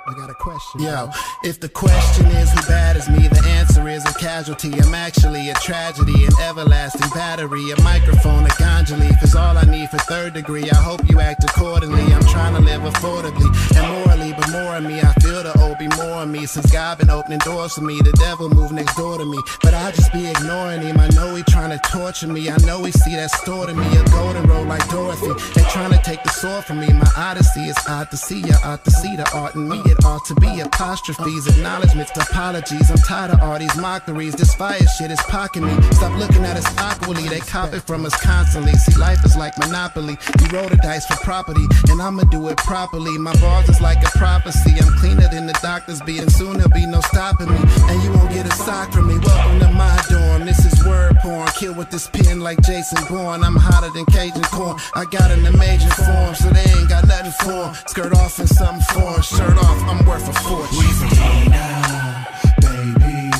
I 0.10 0.14
got 0.14 0.31
a 0.31 0.34
question. 0.34 0.81
Yo, 0.81 1.11
if 1.44 1.60
the 1.60 1.69
question 1.69 2.26
is 2.26 2.52
who 2.52 2.61
bad 2.68 2.95
is 2.98 3.07
me, 3.10 3.27
the 3.27 3.44
answer 3.48 3.88
is 3.88 4.03
a 4.10 4.14
casualty. 4.18 4.73
I'm 4.81 4.95
actually 4.95 5.52
a 5.52 5.53
tragedy, 5.56 6.26
an 6.26 6.34
everlasting 6.41 7.10
battery, 7.14 7.69
a 7.69 7.80
microphone, 7.84 8.44
a 8.45 8.49
ganjali. 8.57 9.07
Cause 9.19 9.36
all 9.36 9.56
I 9.56 9.65
need 9.65 9.88
for 9.91 9.99
third 9.99 10.34
degree, 10.34 10.68
I 10.72 10.76
hope 10.77 11.07
you 11.07 11.19
act 11.19 11.44
accordingly. 11.44 12.02
I'm 12.11 12.26
trying 12.26 12.56
to 12.56 12.61
live 12.61 12.81
affordably 12.81 13.49
and 13.77 13.88
morally, 13.94 14.34
but 14.34 14.49
more 14.49 14.77
of 14.77 14.84
me, 14.84 14.99
I 14.99 15.14
feel 15.22 15.44
the 15.44 15.53
O 15.60 15.76
be 15.77 15.88
more 15.90 16.23
of 16.23 16.30
me. 16.30 16.48
Since 16.48 16.72
God 16.72 16.98
been 16.98 17.11
opening 17.11 17.40
doors 17.40 17.73
for 17.73 17.81
me, 17.81 17.99
the 18.02 18.14
devil 18.14 18.49
moved 18.49 18.73
next 18.73 18.95
door 18.95 19.19
to 19.19 19.26
me. 19.26 19.38
But 19.61 19.76
I 19.76 19.91
just 19.91 20.11
be 20.11 20.26
ignoring 20.26 20.81
him. 20.81 20.99
I 20.99 21.10
know 21.10 21.36
he 21.36 21.44
trying 21.44 21.69
to 21.69 21.90
torture 21.91 22.27
me. 22.27 22.49
I 22.49 22.57
know 22.65 22.84
he 22.84 22.91
see 22.91 23.15
that 23.15 23.30
store 23.30 23.68
to 23.68 23.76
me, 23.76 23.86
a 23.95 24.03
golden 24.10 24.48
road 24.48 24.68
like 24.68 24.88
Dorothy. 24.90 25.34
They 25.53 25.69
trying 25.69 25.91
to 25.91 26.02
take 26.03 26.23
the 26.23 26.31
sword 26.31 26.65
from 26.65 26.80
me. 26.80 26.91
My 26.94 27.11
odyssey 27.15 27.69
is 27.69 27.77
odd 27.88 28.10
to 28.10 28.18
see 28.18 28.41
ya, 28.41 28.56
odd 28.64 28.84
to 28.86 28.91
see 28.91 29.15
the 29.15 29.30
art 29.38 29.53
in 29.53 29.69
me. 29.69 29.77
It 29.86 29.98
ought 30.05 30.26
to 30.26 30.35
be 30.35 30.59
apostrophes, 30.59 31.47
acknowledgments, 31.47 32.11
apologies. 32.15 32.89
I'm 32.89 32.97
tired 32.97 33.31
of 33.31 33.41
all 33.41 33.57
these 33.59 33.76
mockeries. 33.77 34.35
This 34.35 34.53
fire 34.55 34.80
shit 34.97 35.11
is 35.11 35.21
pocking 35.23 35.65
me. 35.65 35.73
Stop 35.91 36.17
looking 36.17 36.43
at 36.45 36.57
us 36.57 36.77
awkwardly. 36.77 37.27
They 37.27 37.39
cop 37.39 37.73
it 37.73 37.81
from 37.81 38.05
us 38.05 38.15
constantly. 38.21 38.73
See, 38.73 38.99
life 38.99 39.23
is 39.26 39.35
like 39.35 39.57
Monopoly. 39.57 40.17
You 40.41 40.47
roll 40.57 40.69
the 40.69 40.77
dice 40.77 41.05
for 41.05 41.17
property, 41.17 41.65
and 41.89 42.01
I'ma 42.01 42.23
do 42.23 42.47
it 42.49 42.57
properly. 42.57 43.17
My 43.17 43.35
bars 43.39 43.69
is 43.69 43.81
like 43.81 44.01
a 44.05 44.17
prophecy. 44.17 44.76
I'm 44.80 44.93
cleaner 44.97 45.27
than 45.30 45.47
the 45.47 45.57
doctors 45.61 46.01
be, 46.01 46.19
and 46.19 46.31
soon 46.31 46.53
there'll 46.57 46.71
be 46.71 46.85
no 46.85 47.01
stopping 47.01 47.49
me. 47.49 47.59
And 47.89 48.03
you 48.03 48.11
won't 48.13 48.31
get 48.31 48.45
a 48.45 48.55
sock 48.55 48.91
from 48.91 49.07
me. 49.07 49.17
Welcome 49.19 49.59
to 49.59 49.71
my 49.73 50.01
dorm. 50.09 50.45
This 50.45 50.65
is 50.65 50.85
word 50.85 51.17
porn. 51.21 51.47
Kill 51.57 51.73
with 51.73 51.89
this 51.89 52.07
pen 52.07 52.39
like 52.39 52.61
Jason 52.61 53.03
Bourne. 53.09 53.43
I'm 53.43 53.55
hotter 53.55 53.89
than 53.91 54.05
Cajun 54.05 54.43
corn. 54.43 54.77
I 54.93 55.05
got 55.05 55.31
an 55.31 55.45
amazing 55.45 55.91
form, 55.91 56.35
so 56.35 56.49
they 56.49 56.65
ain't 56.71 56.89
got 56.89 57.07
nothing 57.07 57.31
for 57.43 57.67
'em. 57.67 57.73
Skirt 57.88 58.13
off 58.13 58.39
in 58.39 58.47
some 58.47 58.80
form, 58.81 59.21
shirt 59.21 59.57
off. 59.57 59.89
I'm 59.90 60.06
worth 60.06 60.30
a 60.30 60.34
fortune. 60.34 60.78
We 60.78 60.86
from 60.94 61.10
Pina, 61.10 62.28
baby. 62.61 63.32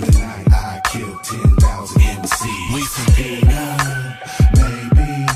The 0.00 0.08
night 0.24 0.48
I 0.50 0.80
killed 0.90 1.22
10,000 1.22 2.00
MCs. 2.00 2.72
We 2.72 2.80
from 2.86 3.12
Pina, 3.12 4.16
baby. 4.54 5.28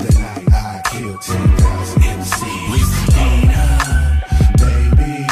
The 0.00 0.10
night 0.18 0.48
I 0.54 0.80
killed 0.88 1.20
10,000 1.20 2.00
MCs. 2.00 2.72
We 2.72 2.78
from 2.80 3.06
Pina, 3.12 3.64
baby. 4.56 5.28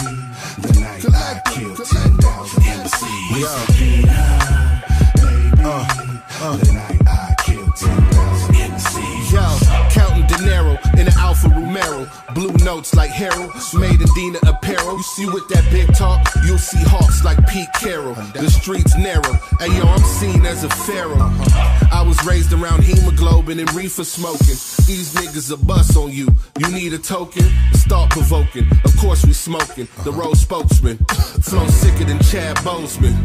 The 0.60 0.72
night 0.80 1.04
I 1.16 1.40
killed 1.48 1.78
10,000 1.78 2.62
MCs. 2.62 3.32
We 3.32 3.40
from 3.48 3.66
Pina, 3.74 4.20
baby. 5.16 5.56
The 5.56 5.64
uh, 5.64 5.88
uh. 6.42 6.56
night 6.74 7.00
I 7.08 7.34
killed 7.42 7.74
10,000 7.74 8.54
MCs. 8.54 9.32
Yo, 9.32 9.46
counting 9.88 10.26
dinero 10.26 10.76
in 10.98 11.06
an 11.06 11.16
Alfa 11.16 11.48
Romero. 11.48 12.06
Blue 12.34 12.52
notes 12.64 12.94
like 12.94 13.10
Harold, 13.10 13.50
made 13.74 14.00
in 14.00 14.06
Dina 14.14 14.38
apparel. 14.38 14.47
You 15.18 15.32
with 15.32 15.48
that 15.48 15.68
big 15.72 15.92
talk, 15.96 16.20
you'll 16.46 16.58
see 16.58 16.78
hawks 16.78 17.24
like 17.24 17.44
Pete 17.48 17.72
Carroll. 17.74 18.14
The 18.14 18.48
streets 18.48 18.96
narrow, 18.96 19.34
hey 19.58 19.76
yo, 19.76 19.82
I'm 19.82 19.98
seen 19.98 20.46
as 20.46 20.62
a 20.62 20.68
pharaoh. 20.68 21.18
I 21.90 22.04
was 22.06 22.24
raised 22.24 22.52
around 22.52 22.84
hemoglobin 22.84 23.58
and 23.58 23.74
reefer 23.74 24.04
smoking. 24.04 24.54
These 24.86 25.14
niggas 25.14 25.52
a 25.52 25.56
bust 25.56 25.96
on 25.96 26.12
you. 26.12 26.28
You 26.60 26.68
need 26.68 26.92
a 26.92 26.98
token? 26.98 27.42
Start 27.72 28.10
provoking. 28.10 28.70
Of 28.84 28.96
course 28.98 29.26
we 29.26 29.32
smoking. 29.32 29.88
The 30.04 30.12
road 30.12 30.36
spokesman. 30.36 30.98
Flow 31.42 31.66
sicker 31.66 32.04
than 32.04 32.20
Chad 32.20 32.56
Boseman. 32.58 33.16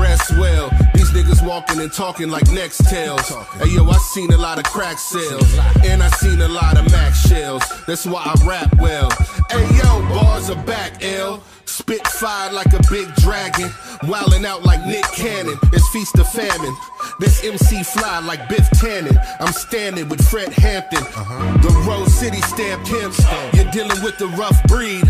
Rest 0.00 0.30
well. 0.38 0.70
These 0.94 1.10
niggas 1.10 1.44
walking 1.44 1.80
and 1.80 1.92
talking 1.92 2.30
like 2.30 2.48
next 2.52 2.88
tails. 2.88 3.28
Hey 3.58 3.70
yo, 3.74 3.84
I 3.88 3.98
seen 3.98 4.32
a 4.32 4.38
lot 4.38 4.58
of 4.58 4.64
crack 4.66 4.98
sales. 4.98 5.58
And 5.84 6.00
I 6.00 6.08
seen 6.10 6.40
a 6.40 6.48
lot 6.48 6.78
of 6.78 6.88
Mac 6.92 7.12
shells. 7.12 7.64
That's 7.88 8.06
why 8.06 8.22
I 8.22 8.46
rap 8.46 8.72
well. 8.78 9.10
Hey 9.50 9.66
yo, 9.76 10.00
bars 10.14 10.48
are 10.48 10.62
back, 10.64 11.02
L. 11.02 11.23
Spit 11.66 12.06
fire 12.06 12.52
like 12.52 12.72
a 12.72 12.80
big 12.90 13.12
dragon. 13.16 13.68
Wildin' 14.04 14.44
out 14.44 14.62
like 14.62 14.84
Nick 14.86 15.04
Cannon. 15.12 15.58
It's 15.72 15.88
feast 15.88 16.18
of 16.18 16.28
famine. 16.30 16.74
This 17.18 17.44
MC 17.44 17.82
fly 17.82 18.20
like 18.20 18.48
Biff 18.48 18.68
Tannen. 18.80 19.16
I'm 19.40 19.52
standing 19.52 20.08
with 20.08 20.24
Fred 20.28 20.52
Hampton. 20.52 21.02
Uh-huh. 21.02 21.56
The 21.58 21.70
Rose 21.88 22.14
City 22.14 22.40
stamped 22.42 22.88
him. 22.88 23.10
You're 23.54 23.70
dealing 23.72 24.02
with 24.02 24.18
the 24.18 24.28
rough 24.38 24.62
breed. 24.64 25.08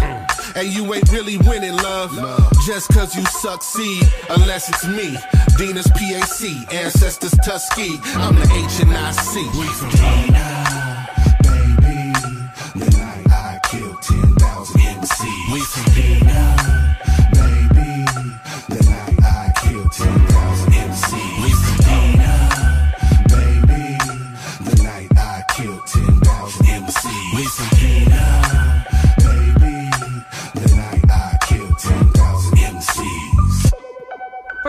And 0.57 0.69
you 0.69 0.95
ain't 0.95 1.11
really 1.13 1.37
winning, 1.39 1.77
love. 1.77 2.11
Just 2.67 2.89
cause 2.93 3.15
you 3.15 3.25
succeed. 3.27 4.05
Unless 4.31 4.69
it's 4.69 4.87
me. 4.87 5.17
Dina's 5.59 5.89
PAC. 5.89 6.73
Ancestors 6.73 7.35
Tuskegee. 7.45 7.99
I'm 8.17 8.35
the 8.37 8.49
H 8.65 8.81
and 8.81 8.97
I 8.97 9.11
C. 9.13 9.41
We 9.59 9.67
from 9.67 9.91
Dina, 9.91 10.74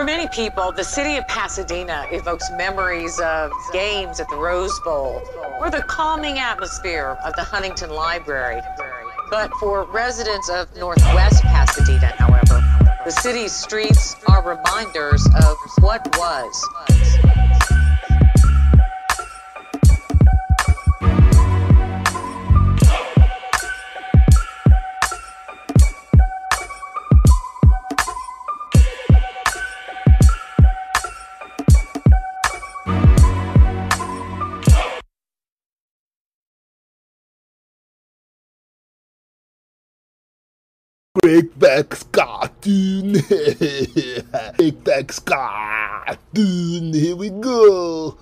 many 0.06 0.28
people, 0.28 0.70
the 0.70 0.84
city 0.84 1.16
of 1.16 1.26
Pasadena 1.26 2.06
evokes 2.12 2.48
memories 2.52 3.18
of 3.18 3.50
games 3.72 4.20
at 4.20 4.28
the 4.28 4.36
Rose 4.36 4.78
Bowl 4.84 5.20
or 5.58 5.68
the 5.68 5.82
calming 5.82 6.38
atmosphere 6.38 7.18
of 7.24 7.34
the 7.34 7.42
Huntington 7.42 7.90
Library. 7.90 8.60
But 9.30 9.50
for 9.54 9.82
residents 9.82 10.48
of 10.48 10.72
Northwest 10.76 11.42
Pasadena, 11.42 12.14
however, 12.18 12.62
the 13.04 13.10
city's 13.10 13.50
streets 13.52 14.14
are 14.28 14.48
reminders 14.48 15.26
of 15.44 15.56
what 15.80 16.06
was. 16.16 17.15
Big 41.26 41.58
Back 41.58 41.90
Cartoon. 42.12 43.14
Big 44.58 44.84
Back 44.84 45.08
Cartoon. 45.24 46.92
Here 46.92 47.16
we 47.16 47.30
go. 47.30 48.16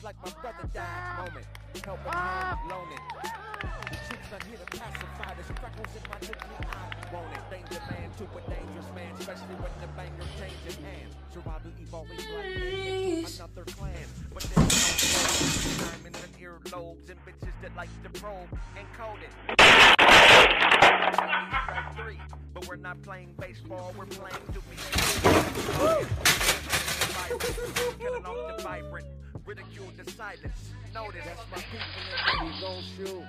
It's 0.00 0.06
like 0.06 0.16
my 0.24 0.32
brother 0.40 0.64
died 0.72 1.28
moment. 1.28 1.44
Help. 1.84 2.00
Ah. 2.06 2.56
The 2.56 3.96
troops 4.08 4.32
are 4.32 4.40
here 4.48 4.56
to 4.56 4.64
pacify. 4.78 5.34
There's 5.34 5.52
freckles 5.60 5.92
in 5.92 6.00
my 6.08 6.16
eye. 6.16 6.88
It. 7.36 7.44
Danger 7.50 7.82
man 7.90 8.08
to 8.16 8.24
a 8.24 8.40
dangerous 8.48 8.88
man. 8.94 9.12
Especially 9.20 9.56
when 9.60 9.72
the 9.82 9.88
banger 9.92 10.24
changes 10.40 10.76
hands. 10.80 11.12
Survival 11.34 11.72
evolving. 11.82 12.16
Another 12.16 13.64
clan. 13.76 14.08
But. 14.32 14.48
And 16.00 16.16
bitches 17.26 17.52
that 17.60 17.76
like 17.76 17.90
to 18.02 18.08
probe. 18.18 18.48
And 18.78 18.86
code 18.96 19.20
it. 19.20 19.32
But 22.54 22.66
we're 22.66 22.76
not 22.76 23.02
playing 23.02 23.34
baseball. 23.38 23.92
We're 23.98 24.06
playing 24.06 24.46
to 24.54 24.60
be. 24.64 24.76
Killing 27.98 28.24
off 28.24 28.56
the 28.56 28.62
vibrant 28.62 29.19
ridicule 29.46 29.90
the 29.96 30.10
silence. 30.12 30.70
Notice 30.94 31.24
that's 31.24 31.44
my 31.50 31.58
people 31.58 32.00
in 32.00 32.52
She 32.52 32.60
gon' 32.60 32.82
shoot. 32.96 33.24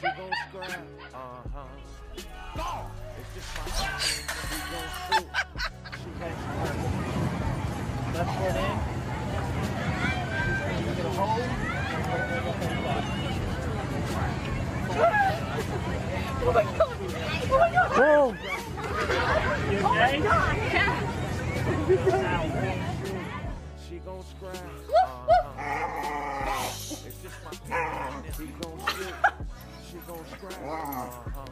She 0.00 0.06
gon' 0.06 0.32
scrap. 0.48 0.86
Uh 1.12 1.18
huh. 1.52 1.68
Go! 2.56 2.70
It's 3.18 3.30
just 3.34 3.50
my 3.56 3.64
She 3.98 4.22
gon' 4.72 4.90
shoot. 5.06 5.30
She 6.00 6.08
gon' 6.18 6.36
scrap. 6.42 6.76
Left 8.14 8.32
foot 8.38 8.56
in. 8.56 8.76
You 10.84 10.92
get 10.94 11.06
a 11.06 11.08
hold. 11.10 11.44
Boom. 17.94 18.32
She 23.88 23.96
gon' 23.98 24.24
scrap. 24.24 25.33
Uh-huh. 25.64 26.68
It's 27.06 27.18
just 27.22 27.38
my 27.44 27.50
people. 27.50 27.88
She 28.36 28.46
gon' 28.60 28.78
shoot. 28.94 29.14
She 29.90 29.96
gon' 30.06 30.24
scrap. 30.32 30.58
Uh-huh. 30.62 31.46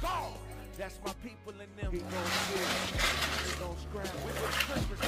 Go! 0.00 0.14
That's 0.78 0.98
my 1.04 1.12
people 1.22 1.52
in 1.52 1.70
them. 1.80 1.92
He 1.92 1.98
gon' 1.98 2.10
shoot. 2.48 2.70
He 3.46 3.52
gon' 3.60 3.76
scrap. 3.78 4.10
We 4.24 4.32
was 4.32 4.54
strippers, 4.54 5.02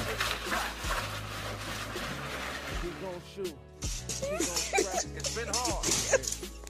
He 2.81 2.89
gon' 3.03 3.21
shoot. 3.33 3.57
He 4.21 4.31
gon' 4.31 4.39
scrap. 4.39 5.03
It's 5.17 5.31
been 5.35 5.51
hard. 5.51 5.83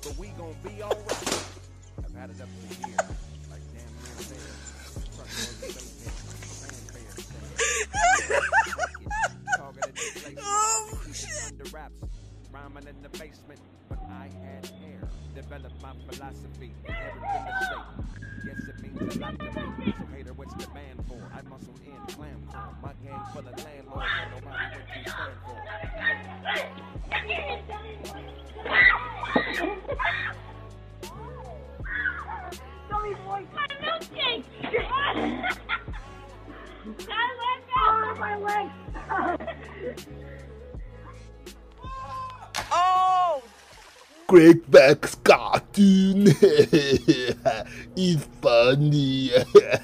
But 0.01 0.13
we 0.17 0.27
gon' 0.30 0.55
be 0.63 0.81
alright. 0.81 1.45
I've 1.99 2.15
had 2.15 2.30
it 2.31 2.41
up 2.41 2.47
for. 2.47 2.65
Like 3.51 3.65
damn 3.73 3.91
near 4.01 4.17
there. 4.30 4.55
Truck 8.35 8.65
shit. 11.66 11.76
Under 11.76 11.78
wraps. 11.78 12.20
Rhyming 12.52 12.88
in 12.88 13.02
the 13.02 13.10
basement. 13.10 13.60
But 13.90 14.00
I 14.10 14.30
had 14.44 14.66
hair. 14.66 15.10
Developed 15.36 15.82
my 15.82 15.94
philosophy. 16.10 16.74
Never 16.88 17.20
been 17.20 17.48
a 17.48 17.60
shape. 17.70 17.88
Yes, 18.46 18.68
it 18.68 18.78
means 18.82 19.16
a 19.16 19.20
lot 19.20 19.40
to 19.40 19.46
me. 19.46 19.94
So 19.98 20.06
hater, 20.16 20.34
what's 20.34 20.54
the 20.54 20.68
man 20.74 20.98
for? 21.08 21.22
I 21.34 21.42
muscle 21.50 21.76
in 21.86 22.16
clam 22.16 22.48
for. 22.52 22.76
My 22.82 22.94
gang 23.04 23.24
full 23.34 23.48
of 23.48 23.64
landlords. 23.64 24.12
and 24.22 24.32
Nobody 24.32 24.66
what 24.72 24.88
you 24.96 25.04
stand 25.12 25.38
for. 25.46 25.58
My 38.18 38.36
legs. 38.38 38.72
Oh! 42.72 43.42
Greg 44.28 44.70
Beck's 44.72 45.16
cartoon 45.16 46.28
is 47.96 48.28
funny. 48.42 49.32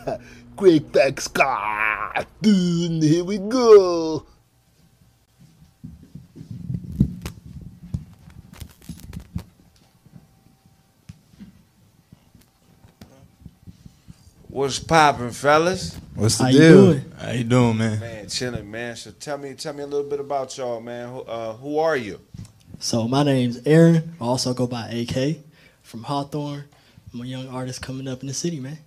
Greg 0.56 0.92
Beck's 0.92 1.28
cartoon. 1.28 3.02
Here 3.02 3.24
we 3.24 3.38
go. 3.38 4.26
What's 14.50 14.80
poppin', 14.80 15.32
fellas? 15.32 15.98
What's 16.16 16.38
the 16.40 16.46
How 16.46 16.50
you 16.50 16.60
deal? 16.60 16.94
doing? 16.94 17.06
How 17.20 17.32
you 17.32 17.44
doing, 17.46 17.78
man? 17.78 18.00
Man, 18.00 18.28
chilling, 18.30 18.70
man. 18.70 18.96
So 18.98 19.12
tell 19.12 19.38
me, 19.38 19.54
tell 19.54 19.74
me 19.74 19.84
a 19.84 19.88
little 19.88 20.10
bit 20.10 20.20
about 20.20 20.58
y'all, 20.58 20.82
man. 20.82 21.10
Who, 21.10 21.22
uh, 21.22 21.54
who 21.54 21.80
are 21.80 21.96
you? 21.98 22.20
So 22.82 23.08
my 23.08 23.22
name's 23.22 23.62
Aaron. 23.68 24.16
I 24.20 24.24
also 24.26 24.56
go 24.56 24.66
by 24.66 24.90
AK 24.90 25.38
from 25.84 26.02
Hawthorne. 26.02 26.64
I'm 27.14 27.22
a 27.22 27.26
young 27.26 27.48
artist 27.50 27.80
coming 27.80 28.08
up 28.08 28.22
in 28.22 28.28
the 28.28 28.34
city, 28.34 28.60
man. 28.60 28.80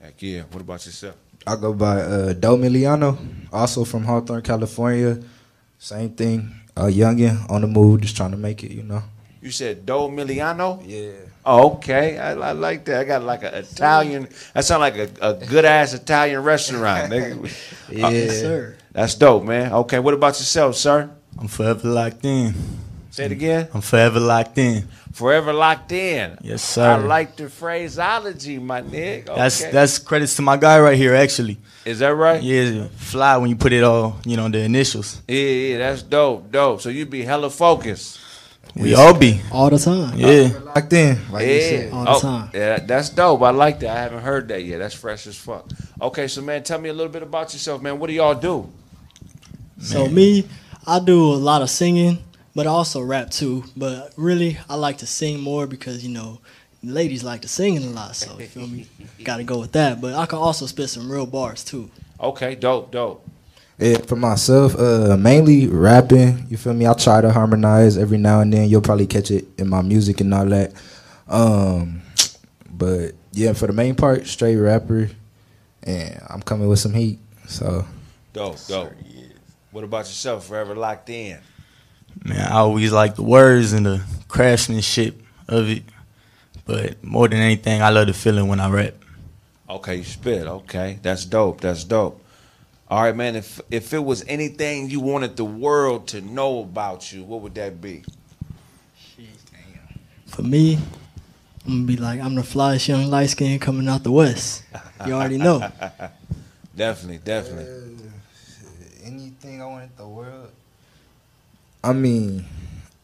Heck 0.00 0.22
yeah. 0.22 0.44
What 0.50 0.62
about 0.62 0.86
yourself? 0.86 1.16
I 1.46 1.56
go 1.56 1.74
by 1.74 2.00
uh, 2.00 2.32
Do 2.32 2.56
Miliano, 2.56 3.18
also 3.52 3.84
from 3.84 4.04
Hawthorne, 4.04 4.40
California. 4.40 5.20
Same 5.78 6.10
thing. 6.16 6.50
A 6.78 6.84
youngin 6.84 7.48
on 7.50 7.60
the 7.60 7.66
move, 7.66 8.00
just 8.00 8.16
trying 8.16 8.30
to 8.30 8.38
make 8.38 8.64
it, 8.64 8.70
you 8.70 8.82
know. 8.82 9.02
You 9.42 9.50
said 9.50 9.84
Do 9.84 10.08
Miliano? 10.08 10.82
Yeah. 10.86 11.12
Oh, 11.44 11.74
okay. 11.74 12.16
I, 12.16 12.32
I 12.32 12.52
like 12.52 12.86
that. 12.86 13.00
I 13.00 13.04
got 13.04 13.22
like 13.22 13.42
an 13.42 13.52
Italian. 13.52 14.28
That 14.54 14.64
sound 14.64 14.80
like 14.80 14.96
a, 14.96 15.10
a 15.20 15.34
good 15.34 15.66
ass 15.66 15.92
Italian 15.92 16.42
restaurant. 16.42 17.12
Yeah. 17.92 18.06
Uh, 18.06 18.30
sir. 18.30 18.76
That's 18.92 19.14
dope, 19.14 19.44
man. 19.44 19.72
Okay. 19.72 19.98
What 20.00 20.14
about 20.14 20.38
yourself, 20.38 20.74
sir? 20.74 21.10
I'm 21.38 21.48
forever 21.48 21.86
locked 21.86 22.24
in. 22.24 22.54
Say 23.16 23.24
it 23.24 23.32
again. 23.32 23.68
I'm 23.72 23.80
forever 23.80 24.20
locked 24.20 24.58
in. 24.58 24.86
Forever 25.14 25.54
locked 25.54 25.90
in. 25.90 26.36
Yes, 26.42 26.62
sir. 26.62 26.84
I 26.86 26.96
like 26.98 27.34
the 27.34 27.48
phraseology, 27.48 28.58
my 28.58 28.82
nigga. 28.82 29.34
That's 29.34 29.62
Okay. 29.62 29.70
that's 29.72 29.98
credits 29.98 30.36
to 30.36 30.42
my 30.42 30.58
guy 30.58 30.78
right 30.80 30.98
here, 30.98 31.14
actually. 31.14 31.56
Is 31.86 32.00
that 32.00 32.14
right? 32.14 32.42
Yeah, 32.42 32.88
fly 32.96 33.38
when 33.38 33.48
you 33.48 33.56
put 33.56 33.72
it 33.72 33.82
all, 33.82 34.18
you 34.26 34.36
know, 34.36 34.50
the 34.50 34.58
initials. 34.58 35.22
Yeah, 35.28 35.40
yeah, 35.40 35.78
that's 35.78 36.02
dope, 36.02 36.52
dope. 36.52 36.82
So 36.82 36.90
you 36.90 37.06
be 37.06 37.22
hella 37.24 37.48
focused. 37.48 38.20
We 38.74 38.92
all 38.94 39.14
be. 39.14 39.40
All 39.50 39.70
the 39.70 39.78
time. 39.78 40.18
Yeah. 40.18 40.50
Locked 40.62 40.92
in. 40.92 41.16
Like 41.32 41.46
yeah. 41.46 41.60
Said. 41.60 41.92
All 41.94 42.04
the 42.04 42.10
Oh, 42.10 42.20
time. 42.20 42.50
Yeah, 42.52 42.78
that's 42.80 43.08
dope. 43.08 43.40
I 43.40 43.50
like 43.50 43.80
that. 43.80 43.96
I 43.96 44.00
haven't 44.02 44.20
heard 44.24 44.48
that 44.48 44.62
yet. 44.62 44.76
That's 44.80 44.94
fresh 44.94 45.26
as 45.26 45.36
fuck. 45.36 45.64
Okay, 46.02 46.28
so 46.28 46.42
man, 46.42 46.62
tell 46.64 46.78
me 46.78 46.90
a 46.90 46.92
little 46.92 47.10
bit 47.10 47.22
about 47.22 47.54
yourself, 47.54 47.80
man. 47.80 47.98
What 47.98 48.08
do 48.08 48.12
y'all 48.12 48.34
do? 48.34 48.68
So 49.80 50.06
me, 50.08 50.44
I 50.86 51.00
do 51.00 51.32
a 51.32 51.40
lot 51.40 51.62
of 51.62 51.70
singing, 51.70 52.18
but 52.56 52.66
I 52.66 52.70
also 52.70 53.02
rap 53.02 53.30
too. 53.30 53.64
But 53.76 54.14
really, 54.16 54.58
I 54.68 54.76
like 54.76 54.98
to 54.98 55.06
sing 55.06 55.40
more 55.40 55.66
because 55.66 56.02
you 56.02 56.10
know, 56.10 56.40
ladies 56.82 57.22
like 57.22 57.42
to 57.42 57.48
sing 57.48 57.76
a 57.76 57.80
lot. 57.82 58.16
So 58.16 58.36
you 58.38 58.46
feel 58.46 58.66
me? 58.66 58.88
Got 59.24 59.36
to 59.36 59.44
go 59.44 59.60
with 59.60 59.72
that. 59.72 60.00
But 60.00 60.14
I 60.14 60.24
can 60.24 60.38
also 60.38 60.64
spit 60.64 60.88
some 60.88 61.12
real 61.12 61.26
bars 61.26 61.62
too. 61.62 61.90
Okay, 62.18 62.54
dope, 62.54 62.90
dope. 62.90 63.28
Yeah, 63.78 63.98
for 63.98 64.16
myself, 64.16 64.74
uh, 64.74 65.18
mainly 65.18 65.68
rapping. 65.68 66.46
You 66.48 66.56
feel 66.56 66.72
me? 66.72 66.86
I 66.86 66.94
try 66.94 67.20
to 67.20 67.30
harmonize 67.30 67.98
every 67.98 68.16
now 68.16 68.40
and 68.40 68.50
then. 68.50 68.70
You'll 68.70 68.80
probably 68.80 69.06
catch 69.06 69.30
it 69.30 69.46
in 69.58 69.68
my 69.68 69.82
music 69.82 70.22
and 70.22 70.32
all 70.32 70.46
that. 70.46 70.72
Um, 71.28 72.00
but 72.70 73.12
yeah, 73.32 73.52
for 73.52 73.66
the 73.66 73.74
main 73.74 73.94
part, 73.94 74.26
straight 74.26 74.56
rapper, 74.56 75.10
and 75.82 76.22
I'm 76.30 76.40
coming 76.40 76.68
with 76.68 76.78
some 76.78 76.94
heat. 76.94 77.18
So 77.46 77.84
Dope, 78.32 78.66
dope. 78.66 78.92
What 79.72 79.84
about 79.84 80.06
yourself? 80.06 80.46
Forever 80.46 80.74
locked 80.74 81.10
in. 81.10 81.38
Man, 82.24 82.40
I 82.40 82.56
always 82.56 82.92
like 82.92 83.16
the 83.16 83.22
words 83.22 83.72
and 83.72 83.86
the 83.86 84.02
craftsmanship 84.28 85.20
of 85.48 85.68
it. 85.68 85.82
But 86.64 87.02
more 87.04 87.28
than 87.28 87.38
anything, 87.38 87.82
I 87.82 87.90
love 87.90 88.08
the 88.08 88.12
feeling 88.12 88.48
when 88.48 88.58
I 88.58 88.68
rap. 88.68 88.94
Okay, 89.68 89.96
you 89.96 90.04
spit. 90.04 90.46
Okay, 90.46 90.98
that's 91.02 91.24
dope. 91.24 91.60
That's 91.60 91.84
dope. 91.84 92.22
All 92.88 93.02
right, 93.02 93.14
man. 93.14 93.34
If 93.36 93.60
if 93.70 93.92
it 93.92 94.04
was 94.04 94.24
anything 94.28 94.90
you 94.90 95.00
wanted 95.00 95.36
the 95.36 95.44
world 95.44 96.08
to 96.08 96.20
know 96.20 96.60
about 96.60 97.12
you, 97.12 97.24
what 97.24 97.40
would 97.42 97.54
that 97.56 97.80
be? 97.80 98.04
For 100.26 100.42
me, 100.42 100.78
I'm 101.66 101.72
gonna 101.72 101.86
be 101.86 101.96
like 101.96 102.20
I'm 102.20 102.34
the 102.34 102.42
flyest 102.42 102.86
young 102.88 103.06
light 103.06 103.30
skin 103.30 103.58
coming 103.58 103.88
out 103.88 104.04
the 104.04 104.12
west. 104.12 104.62
You 105.04 105.14
already 105.14 105.38
know. 105.38 105.58
definitely, 106.76 107.18
definitely. 107.18 107.64
Uh, 107.64 109.04
anything 109.04 109.62
I 109.62 109.66
want 109.66 109.84
in 109.84 109.90
the 109.96 110.06
world. 110.06 110.50
I 111.86 111.92
mean, 111.92 112.44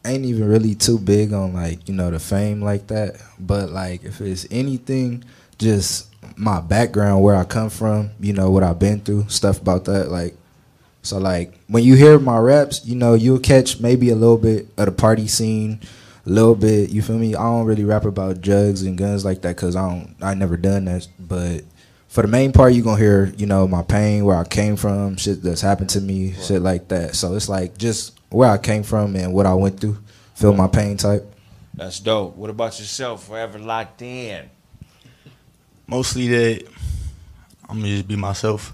I 0.03 0.11
ain't 0.11 0.25
even 0.25 0.49
really 0.49 0.75
too 0.75 0.99
big 0.99 1.31
on 1.31 1.53
like 1.53 1.87
you 1.87 1.95
know 1.95 2.11
the 2.11 2.19
fame 2.19 2.61
like 2.61 2.87
that. 2.87 3.15
But 3.39 3.69
like 3.69 4.03
if 4.03 4.19
it's 4.19 4.45
anything, 4.51 5.23
just 5.57 6.13
my 6.35 6.59
background, 6.59 7.23
where 7.23 7.35
I 7.35 7.45
come 7.45 7.69
from, 7.69 8.11
you 8.19 8.33
know 8.33 8.51
what 8.51 8.63
I've 8.63 8.79
been 8.79 8.99
through, 8.99 9.29
stuff 9.29 9.61
about 9.61 9.85
that. 9.85 10.09
Like 10.09 10.35
so, 11.01 11.17
like 11.17 11.57
when 11.67 11.83
you 11.83 11.95
hear 11.95 12.19
my 12.19 12.37
raps, 12.37 12.85
you 12.85 12.95
know 12.95 13.13
you'll 13.13 13.39
catch 13.39 13.79
maybe 13.79 14.09
a 14.09 14.15
little 14.15 14.37
bit 14.37 14.67
of 14.77 14.85
the 14.87 14.91
party 14.91 15.27
scene, 15.27 15.79
a 16.25 16.29
little 16.29 16.55
bit. 16.55 16.89
You 16.89 17.01
feel 17.01 17.17
me? 17.17 17.35
I 17.35 17.43
don't 17.43 17.65
really 17.65 17.85
rap 17.85 18.03
about 18.03 18.41
drugs 18.41 18.81
and 18.81 18.97
guns 18.97 19.23
like 19.23 19.41
that 19.43 19.55
because 19.55 19.77
I 19.77 19.87
don't. 19.87 20.15
I 20.21 20.33
never 20.33 20.57
done 20.57 20.85
that, 20.85 21.07
but 21.17 21.63
for 22.09 22.21
the 22.21 22.27
main 22.27 22.51
part, 22.51 22.73
you 22.73 22.83
gonna 22.83 22.99
hear, 22.99 23.33
you 23.37 23.47
know, 23.47 23.67
my 23.67 23.81
pain, 23.81 24.23
where 24.23 24.37
I 24.37 24.43
came 24.43 24.75
from, 24.75 25.15
shit 25.15 25.41
that's 25.41 25.61
happened 25.61 25.89
to 25.91 26.01
me, 26.01 26.33
shit 26.33 26.61
like 26.61 26.89
that. 26.89 27.15
So 27.15 27.35
it's 27.35 27.49
like 27.49 27.77
just 27.77 28.19
where 28.33 28.49
I 28.49 28.57
came 28.57 28.83
from 28.83 29.15
and 29.15 29.33
what 29.33 29.45
I 29.45 29.53
went 29.53 29.79
through, 29.79 29.97
feel 30.33 30.53
my 30.53 30.67
pain 30.67 30.97
type. 30.97 31.23
That's 31.73 31.99
dope. 31.99 32.35
What 32.35 32.49
about 32.49 32.79
yourself? 32.79 33.27
Forever 33.27 33.59
locked 33.59 34.01
in. 34.01 34.49
Mostly 35.87 36.27
that 36.27 36.67
I'm 37.69 37.77
gonna 37.77 37.89
just 37.89 38.07
be 38.07 38.15
myself. 38.15 38.73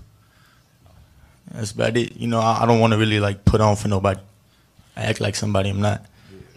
That's 1.52 1.72
about 1.72 1.98
it. 1.98 2.16
You 2.16 2.28
know, 2.28 2.40
I, 2.40 2.64
I 2.64 2.66
don't 2.66 2.80
want 2.80 2.94
to 2.94 3.00
really 3.00 3.20
like 3.20 3.44
put 3.44 3.62
on 3.62 3.76
for 3.76 3.88
nobody. 3.88 4.20
I 4.96 5.04
act 5.04 5.20
like 5.20 5.36
somebody 5.36 5.70
I'm 5.70 5.82
not. 5.82 6.06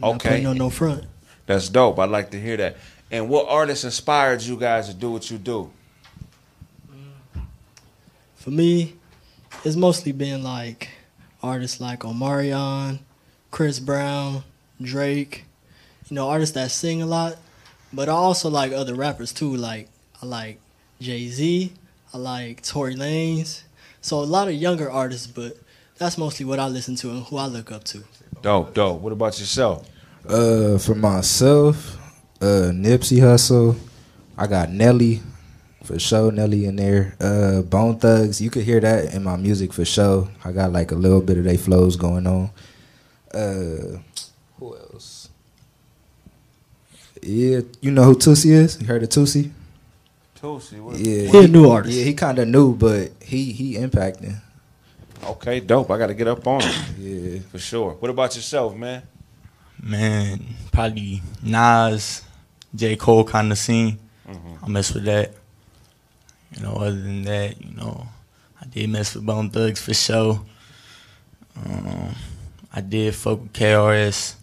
Okay. 0.02 0.28
putting 0.28 0.46
on 0.46 0.58
no 0.58 0.70
front. 0.70 1.04
That's 1.46 1.68
dope. 1.68 1.98
I'd 1.98 2.10
like 2.10 2.30
to 2.32 2.40
hear 2.40 2.56
that. 2.56 2.76
And 3.10 3.28
what 3.28 3.48
artist 3.48 3.84
inspired 3.84 4.42
you 4.42 4.56
guys 4.56 4.88
to 4.88 4.94
do 4.94 5.10
what 5.10 5.30
you 5.30 5.38
do? 5.38 5.70
For 8.36 8.50
me, 8.50 8.94
it's 9.64 9.76
mostly 9.76 10.12
been 10.12 10.42
like 10.42 10.88
artists 11.42 11.80
like 11.80 12.00
Omarion, 12.00 13.00
Chris 13.50 13.78
Brown, 13.78 14.44
Drake. 14.80 15.44
You 16.08 16.16
know, 16.16 16.28
artists 16.28 16.54
that 16.54 16.70
sing 16.70 17.02
a 17.02 17.06
lot. 17.06 17.36
But 17.92 18.08
I 18.08 18.12
also 18.12 18.48
like 18.48 18.72
other 18.72 18.94
rappers 18.94 19.32
too. 19.32 19.54
Like 19.54 19.88
I 20.22 20.26
like 20.26 20.60
Jay 21.00 21.28
Z. 21.28 21.72
I 22.14 22.18
like 22.18 22.62
Tory 22.62 22.94
Lanez. 22.94 23.62
So 24.00 24.18
a 24.18 24.24
lot 24.24 24.48
of 24.48 24.54
younger 24.54 24.90
artists, 24.90 25.26
but 25.26 25.56
that's 25.98 26.18
mostly 26.18 26.44
what 26.44 26.58
I 26.58 26.68
listen 26.68 26.96
to 26.96 27.10
and 27.10 27.24
who 27.24 27.36
I 27.36 27.46
look 27.46 27.70
up 27.70 27.84
to. 27.84 28.02
Dope, 28.42 28.74
dope. 28.74 29.00
What 29.00 29.12
about 29.12 29.38
yourself? 29.38 29.88
Uh, 30.28 30.78
for 30.78 30.94
myself, 30.94 31.96
uh, 32.40 32.70
Nipsey 32.72 33.18
Hussle. 33.18 33.76
I 34.36 34.46
got 34.46 34.70
Nelly, 34.70 35.22
for 35.84 35.98
sure. 35.98 36.32
Nelly 36.32 36.64
in 36.66 36.76
there. 36.76 37.14
Uh, 37.20 37.62
Bone 37.62 37.98
Thugs. 37.98 38.40
You 38.40 38.50
could 38.50 38.64
hear 38.64 38.80
that 38.80 39.14
in 39.14 39.22
my 39.24 39.36
music 39.36 39.72
for 39.72 39.84
sure. 39.84 40.28
I 40.44 40.52
got 40.52 40.72
like 40.72 40.90
a 40.92 40.94
little 40.96 41.20
bit 41.20 41.38
of 41.38 41.44
they 41.44 41.56
flows 41.56 41.96
going 41.96 42.26
on. 42.26 42.50
Uh, 43.32 43.98
who 44.58 44.76
else? 44.76 45.28
Yeah, 47.22 47.60
you 47.80 47.90
know 47.90 48.02
who 48.04 48.14
Tootsie 48.16 48.50
is? 48.52 48.80
You 48.80 48.86
heard 48.86 49.02
of 49.02 49.08
Tootsie? 49.08 49.52
Tootsie, 50.34 50.80
what? 50.80 50.98
Yeah, 50.98 51.30
He 51.30 51.44
a 51.44 51.48
new 51.48 51.70
artist. 51.70 51.96
Yeah, 51.96 52.04
he 52.04 52.14
kind 52.14 52.38
of 52.38 52.48
new, 52.48 52.74
but 52.74 53.12
he 53.22 53.52
he 53.52 53.74
impacting. 53.74 54.40
Okay, 55.24 55.60
dope. 55.60 55.88
I 55.90 55.98
got 55.98 56.08
to 56.08 56.14
get 56.14 56.26
up 56.26 56.46
on 56.46 56.62
it. 56.62 56.74
Yeah, 56.98 57.38
for 57.50 57.58
sure. 57.58 57.92
What 57.92 58.10
about 58.10 58.34
yourself, 58.34 58.74
man? 58.74 59.02
Man, 59.80 60.44
probably 60.72 61.22
Nas, 61.42 62.22
J. 62.74 62.96
Cole 62.96 63.24
kind 63.24 63.50
of 63.52 63.58
scene. 63.58 63.98
I 64.62 64.68
mess 64.68 64.92
with 64.94 65.04
that. 65.04 65.34
You 66.54 66.62
know, 66.62 66.74
other 66.74 66.92
than 67.00 67.22
that, 67.22 67.62
you 67.64 67.74
know, 67.76 68.06
I 68.60 68.66
did 68.66 68.90
mess 68.90 69.14
with 69.14 69.24
Bone 69.26 69.50
Thugs 69.50 69.80
for 69.80 69.94
sure. 69.94 70.40
Um, 71.56 72.14
I 72.72 72.80
did 72.80 73.14
fuck 73.14 73.40
with 73.42 73.52
KRS, 73.52 74.34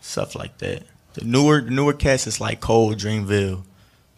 stuff 0.00 0.34
like 0.34 0.58
that. 0.58 0.82
The 1.14 1.24
newer, 1.24 1.60
the 1.60 1.70
newer 1.70 1.92
cats 1.92 2.26
is 2.26 2.40
like 2.40 2.60
Cole, 2.60 2.94
Dreamville, 2.94 3.62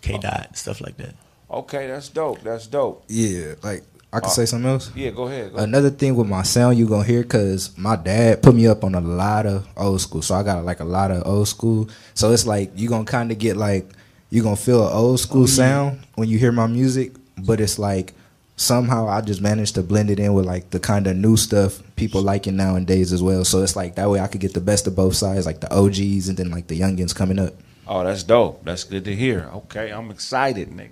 K. 0.00 0.18
Dot, 0.18 0.56
stuff 0.56 0.80
like 0.80 0.96
that. 0.98 1.14
Okay, 1.50 1.86
that's 1.88 2.08
dope. 2.08 2.42
That's 2.42 2.66
dope. 2.66 3.04
Yeah, 3.08 3.54
like 3.62 3.82
I 4.12 4.20
can 4.20 4.28
Uh, 4.28 4.32
say 4.32 4.46
something 4.46 4.70
else. 4.70 4.90
Yeah, 4.94 5.10
go 5.10 5.24
ahead. 5.24 5.50
Go 5.50 5.56
ahead. 5.56 5.68
Another 5.68 5.90
thing 5.90 6.14
with 6.14 6.28
my 6.28 6.42
sound 6.42 6.78
you 6.78 6.86
gonna 6.88 7.04
hear 7.04 7.22
because 7.22 7.76
my 7.76 7.96
dad 7.96 8.42
put 8.42 8.54
me 8.54 8.66
up 8.68 8.84
on 8.84 8.94
a 8.94 9.00
lot 9.00 9.46
of 9.46 9.66
old 9.76 10.00
school, 10.00 10.22
so 10.22 10.34
I 10.36 10.42
got 10.42 10.64
like 10.64 10.80
a 10.80 10.84
lot 10.84 11.10
of 11.10 11.26
old 11.26 11.48
school. 11.48 11.88
So 12.14 12.32
it's 12.32 12.46
like 12.46 12.70
you 12.76 12.88
gonna 12.88 13.04
kind 13.04 13.32
of 13.32 13.38
get 13.38 13.56
like 13.56 13.88
you 14.34 14.42
gonna 14.42 14.56
feel 14.56 14.86
an 14.86 14.92
old 14.92 15.20
school 15.20 15.42
Oh, 15.42 15.46
yeah. 15.46 15.54
sound 15.54 16.06
when 16.16 16.28
you 16.28 16.38
hear 16.38 16.52
my 16.52 16.66
music, 16.66 17.12
but 17.38 17.60
it's 17.60 17.78
like 17.78 18.12
somehow 18.56 19.08
I 19.08 19.20
just 19.20 19.40
managed 19.40 19.74
to 19.76 19.82
blend 19.82 20.10
it 20.10 20.18
in 20.20 20.32
with 20.34 20.44
like 20.46 20.70
the 20.70 20.78
kind 20.80 21.06
of 21.06 21.16
new 21.16 21.36
stuff 21.36 21.82
people 21.96 22.22
liking 22.22 22.56
nowadays 22.56 23.12
as 23.12 23.22
well. 23.22 23.44
So 23.44 23.62
it's 23.62 23.76
like 23.76 23.94
that 23.96 24.08
way 24.10 24.20
I 24.20 24.26
could 24.26 24.40
get 24.40 24.54
the 24.54 24.60
best 24.60 24.86
of 24.86 24.94
both 24.96 25.14
sides, 25.14 25.46
like 25.46 25.60
the 25.60 25.72
OGs 25.72 26.28
and 26.28 26.36
then 26.36 26.50
like 26.50 26.66
the 26.66 26.78
youngins 26.78 27.14
coming 27.14 27.38
up. 27.38 27.54
Oh, 27.86 28.02
that's 28.04 28.22
dope. 28.22 28.64
That's 28.64 28.84
good 28.84 29.04
to 29.04 29.14
hear. 29.14 29.50
Okay, 29.54 29.90
I'm 29.90 30.10
excited, 30.10 30.70
nigga. 30.70 30.90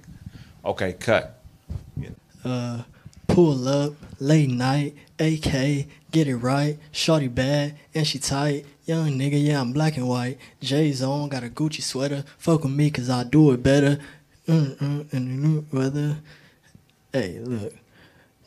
Okay, 0.65 0.93
cut. 0.93 1.39
uh, 2.45 2.83
pull 3.29 3.67
up, 3.69 3.95
late 4.21 4.51
night, 4.51 4.95
AK, 5.19 5.87
get 6.13 6.29
it 6.29 6.37
right, 6.37 6.79
shorty 6.93 7.29
bad, 7.29 7.77
and 7.95 8.07
she 8.07 8.19
tight. 8.19 8.67
Young 8.85 9.19
nigga, 9.19 9.43
yeah, 9.43 9.61
I'm 9.61 9.73
black 9.73 9.97
and 9.97 10.09
white. 10.09 10.39
J's 10.61 11.03
on, 11.03 11.29
got 11.29 11.43
a 11.43 11.49
Gucci 11.49 11.83
sweater. 11.83 12.25
Fuck 12.39 12.63
with 12.63 12.73
me, 12.73 12.91
cause 12.91 13.11
I 13.11 13.25
do 13.25 13.51
it 13.53 13.63
better. 13.63 13.99
Mm-mm, 14.47 15.13
in 15.13 15.25
the 15.41 15.49
new 15.49 15.67
weather. 15.73 16.19
Hey, 17.13 17.39
look. 17.39 17.75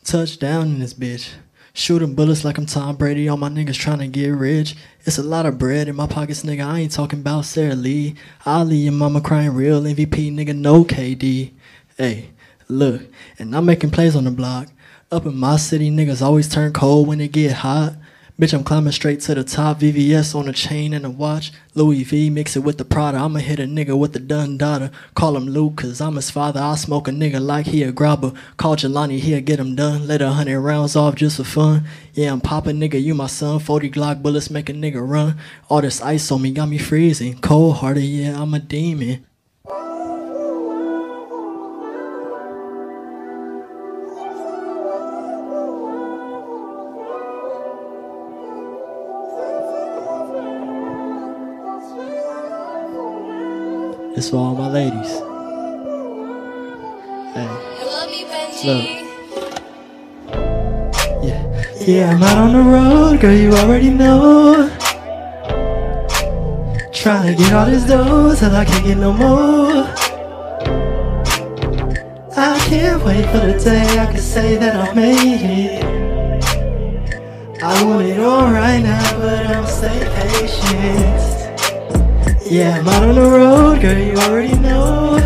Touchdown 0.03 0.67
in 0.67 0.79
this 0.79 0.93
bitch. 0.93 1.31
Shooting 1.73 2.15
bullets 2.15 2.45
like 2.45 2.57
I'm 2.57 2.65
Tom 2.65 2.95
Brady. 2.95 3.27
All 3.27 3.37
my 3.37 3.49
niggas 3.49 3.75
trying 3.75 3.99
to 3.99 4.07
get 4.07 4.29
rich. 4.29 4.75
It's 5.05 5.17
a 5.17 5.23
lot 5.23 5.45
of 5.45 5.57
bread 5.57 5.87
in 5.87 5.95
my 5.95 6.07
pockets, 6.07 6.43
nigga. 6.43 6.65
I 6.65 6.79
ain't 6.79 6.91
talking 6.91 7.19
about 7.19 7.45
Sara 7.45 7.75
Lee. 7.75 8.15
Leave 8.45 8.83
your 8.83 8.93
mama 8.93 9.19
crying 9.19 9.53
real 9.53 9.81
MVP, 9.81 10.31
nigga. 10.31 10.55
No 10.55 10.83
KD. 10.83 11.51
Hey, 11.97 12.29
look. 12.69 13.01
And 13.39 13.55
I'm 13.55 13.65
making 13.65 13.91
plays 13.91 14.15
on 14.15 14.25
the 14.25 14.31
block. 14.31 14.67
Up 15.15 15.25
in 15.25 15.37
my 15.37 15.55
city, 15.55 15.89
niggas 15.89 16.21
always 16.21 16.49
turn 16.49 16.73
cold 16.73 17.07
when 17.07 17.21
it 17.21 17.31
get 17.31 17.53
hot. 17.53 17.93
Bitch, 18.37 18.53
I'm 18.53 18.65
climbing 18.65 18.91
straight 18.91 19.21
to 19.21 19.33
the 19.33 19.45
top. 19.45 19.79
VVS 19.79 20.35
on 20.35 20.49
a 20.49 20.51
chain 20.51 20.93
and 20.93 21.05
a 21.05 21.09
watch. 21.09 21.53
Louis 21.73 22.03
V, 22.03 22.29
mix 22.29 22.57
it 22.57 22.65
with 22.65 22.77
the 22.77 22.83
Prada. 22.83 23.19
I'ma 23.19 23.39
hit 23.39 23.61
a 23.61 23.63
nigga 23.63 23.97
with 23.97 24.11
the 24.11 24.19
done 24.19 24.57
daughter. 24.57 24.91
Call 25.13 25.37
him 25.37 25.47
Luke, 25.47 25.77
cause 25.77 26.01
I'm 26.01 26.17
his 26.17 26.29
father. 26.29 26.59
I'll 26.59 26.75
smoke 26.75 27.07
a 27.07 27.11
nigga 27.11 27.39
like 27.39 27.67
he 27.67 27.81
a 27.83 27.93
grabber. 27.93 28.33
Call 28.57 28.75
Jelani, 28.75 29.19
he'll 29.19 29.39
get 29.39 29.57
him 29.57 29.73
done. 29.73 30.05
Let 30.05 30.21
a 30.21 30.31
hundred 30.31 30.59
rounds 30.59 30.97
off 30.97 31.15
just 31.15 31.37
for 31.37 31.45
fun. 31.45 31.87
Yeah, 32.13 32.33
I'm 32.33 32.41
popping, 32.41 32.77
nigga, 32.77 33.01
you 33.01 33.15
my 33.15 33.27
son. 33.27 33.59
40 33.59 33.91
Glock 33.91 34.21
bullets 34.21 34.49
make 34.49 34.67
a 34.67 34.73
nigga 34.73 34.99
run. 34.99 35.37
All 35.69 35.79
this 35.79 36.01
ice 36.01 36.29
on 36.29 36.41
me 36.41 36.51
got 36.51 36.67
me 36.67 36.77
freezing. 36.77 37.39
Cold 37.39 37.77
hearted, 37.77 38.01
yeah, 38.01 38.41
I'm 38.41 38.53
a 38.53 38.59
demon. 38.59 39.25
It's 54.17 54.29
for 54.29 54.37
all 54.37 54.55
my 54.55 54.69
ladies. 54.69 55.11
Hey. 57.35 57.49
Look. 58.63 58.85
Yeah. 61.21 61.41
Yeah, 61.81 62.11
I'm 62.11 62.23
out 62.23 62.37
on 62.37 62.53
the 62.53 62.61
road, 62.63 63.19
girl, 63.19 63.33
you 63.35 63.51
already 63.51 63.89
know. 63.89 64.69
Trying 66.93 67.35
to 67.35 67.43
get 67.43 67.51
all 67.51 67.65
this 67.65 67.83
dough 67.83 68.33
till 68.35 68.55
I 68.55 68.63
can't 68.63 68.85
get 68.85 68.97
no 68.97 69.11
more. 69.11 69.83
I 72.37 72.57
can't 72.69 73.03
wait 73.03 73.25
for 73.25 73.45
the 73.45 73.59
day 73.61 73.99
I 73.99 74.05
can 74.05 74.21
say 74.21 74.55
that 74.55 74.75
I 74.77 74.93
made 74.93 75.41
it. 75.43 75.83
I 77.61 77.83
want 77.83 78.07
it 78.07 78.19
all 78.21 78.49
right 78.49 78.81
now, 78.81 79.19
but 79.19 79.45
I'm 79.45 79.67
stay 79.67 80.07
patient. 80.15 81.34
Yeah, 82.47 82.77
I'm 82.77 82.87
out 82.87 83.01
on 83.01 83.15
the 83.15 83.21
road, 83.21 83.81
girl, 83.81 83.97
you 83.97 84.13
already 84.17 84.53
know. 84.59 85.17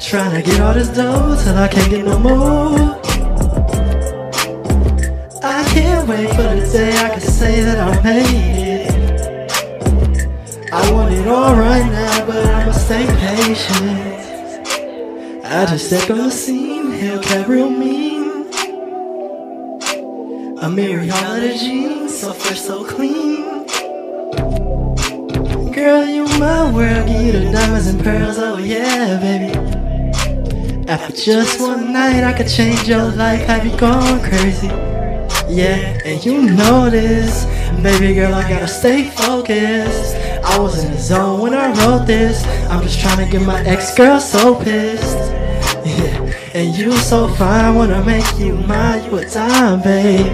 Trying 0.00 0.42
to 0.42 0.50
get 0.50 0.60
all 0.62 0.72
this 0.72 0.88
dough 0.88 1.36
till 1.44 1.58
I 1.58 1.68
can't 1.68 1.90
get 1.90 2.06
no 2.06 2.18
more. 2.18 2.98
I 5.44 5.62
can't 5.74 6.08
wait 6.08 6.30
for 6.30 6.42
the 6.42 6.66
day 6.72 6.96
I 6.96 7.10
can 7.10 7.20
say 7.20 7.60
that 7.60 7.78
I 7.78 8.02
made 8.02 8.56
it. 8.64 8.90
I 10.72 10.90
want 10.90 11.12
it 11.12 11.28
all 11.28 11.54
right 11.54 11.84
now, 11.84 12.24
but 12.24 12.46
I'ma 12.46 12.72
stay 12.72 13.04
patient. 13.06 14.24
I 15.44 15.66
just 15.66 15.88
stepped 15.88 16.10
on 16.10 16.16
the 16.16 16.30
scene, 16.30 16.92
Hellcat 16.92 17.46
real 17.46 17.68
mean. 17.68 18.46
Amiri 20.62 21.10
Holiday 21.10 21.58
jeans, 21.58 22.18
so 22.18 22.32
fresh, 22.32 22.60
so 22.62 22.84
clean. 22.86 23.57
Girl, 25.78 26.04
you 26.04 26.24
my 26.40 26.72
world, 26.72 27.06
give 27.06 27.22
you 27.22 27.30
the 27.30 27.52
diamonds 27.52 27.86
and 27.86 28.02
pearls, 28.02 28.36
oh 28.36 28.58
yeah, 28.58 29.16
baby. 29.20 29.56
After 30.88 31.14
just 31.14 31.60
one 31.60 31.92
night, 31.92 32.24
I 32.24 32.32
could 32.32 32.48
change 32.48 32.88
your 32.88 33.04
life, 33.12 33.42
have 33.42 33.64
you 33.64 33.76
gone 33.78 34.18
crazy. 34.20 34.66
Yeah, 35.46 36.00
and 36.04 36.24
you 36.26 36.50
know 36.50 36.90
this, 36.90 37.44
baby 37.80 38.12
girl, 38.16 38.34
I 38.34 38.48
gotta 38.48 38.66
stay 38.66 39.04
focused. 39.04 40.16
I 40.44 40.58
was 40.58 40.82
in 40.82 40.90
the 40.90 40.98
zone 40.98 41.42
when 41.42 41.54
I 41.54 41.68
wrote 41.68 42.08
this. 42.08 42.44
I'm 42.68 42.82
just 42.82 42.98
trying 42.98 43.24
to 43.24 43.30
get 43.30 43.46
my 43.46 43.60
ex 43.64 43.96
girl 43.96 44.18
so 44.18 44.56
pissed. 44.60 45.16
Yeah, 45.86 46.34
and 46.54 46.76
you 46.76 46.90
so 46.90 47.28
fine, 47.28 47.76
wanna 47.76 48.04
make 48.04 48.36
you 48.36 48.54
mine, 48.54 49.04
you 49.04 49.18
a 49.18 49.30
dime, 49.30 49.80
babe. 49.82 50.26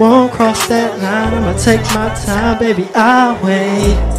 Won't 0.00 0.32
cross 0.32 0.66
that 0.66 0.98
line, 1.00 1.32
I'ma 1.32 1.56
take 1.56 1.80
my 1.94 2.12
time, 2.26 2.58
baby, 2.58 2.88
I'll 2.92 3.40
wait. 3.44 4.15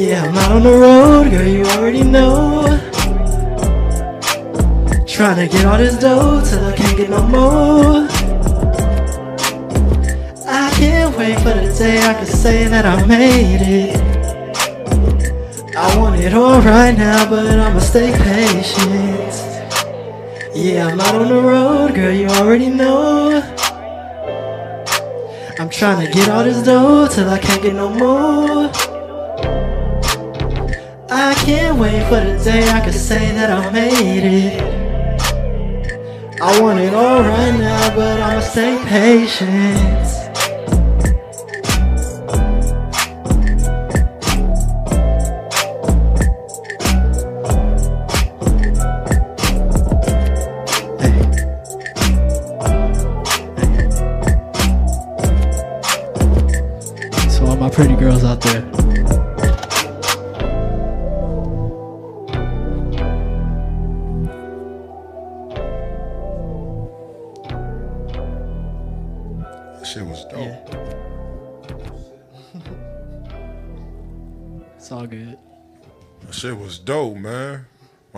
Yeah, 0.00 0.24
I'm 0.24 0.34
out 0.34 0.52
on 0.52 0.62
the 0.62 0.72
road, 0.72 1.30
girl, 1.30 1.46
you 1.46 1.62
already 1.62 2.02
know. 2.02 2.64
Trying 5.06 5.46
to 5.46 5.54
get 5.54 5.66
all 5.66 5.76
this 5.76 5.98
dough 5.98 6.40
till 6.42 6.64
I 6.64 6.74
can't 6.74 6.96
get 6.96 7.10
no 7.10 7.22
more. 7.26 8.08
I 10.48 10.70
can't 10.76 11.14
wait 11.18 11.36
for 11.40 11.52
the 11.52 11.76
day 11.78 11.98
I 12.00 12.14
can 12.14 12.24
say 12.24 12.66
that 12.66 12.86
I 12.86 13.04
made 13.04 13.60
it. 13.60 13.96
I 15.76 15.98
want 15.98 16.18
it 16.18 16.32
all 16.32 16.62
right 16.62 16.96
now, 16.96 17.28
but 17.28 17.60
I'ma 17.60 17.80
stay 17.80 18.10
patient. 18.16 19.34
Yeah, 20.54 20.88
I'm 20.88 20.98
out 20.98 21.14
on 21.14 21.28
the 21.28 21.42
road, 21.42 21.94
girl, 21.94 22.10
you 22.10 22.26
already 22.26 22.70
know. 22.70 23.42
I'm 25.58 25.68
trying 25.68 26.06
to 26.06 26.10
get 26.10 26.30
all 26.30 26.42
this 26.42 26.62
dough 26.64 27.06
till 27.06 27.28
I 27.28 27.38
can't 27.38 27.62
get 27.62 27.74
no 27.74 27.90
more. 27.90 28.89
I 31.12 31.34
can't 31.34 31.76
wait 31.76 32.04
for 32.08 32.20
the 32.20 32.38
day 32.44 32.62
I 32.70 32.80
can 32.80 32.92
say 32.92 33.32
that 33.34 33.50
I 33.50 33.68
made 33.72 34.22
it. 34.22 34.80
I 36.40 36.60
want 36.62 36.78
it 36.78 36.94
all 36.94 37.20
right 37.20 37.58
now, 37.58 37.96
but 37.96 38.20
I'ma 38.20 38.40
stay 38.40 38.80
patient. 38.86 40.29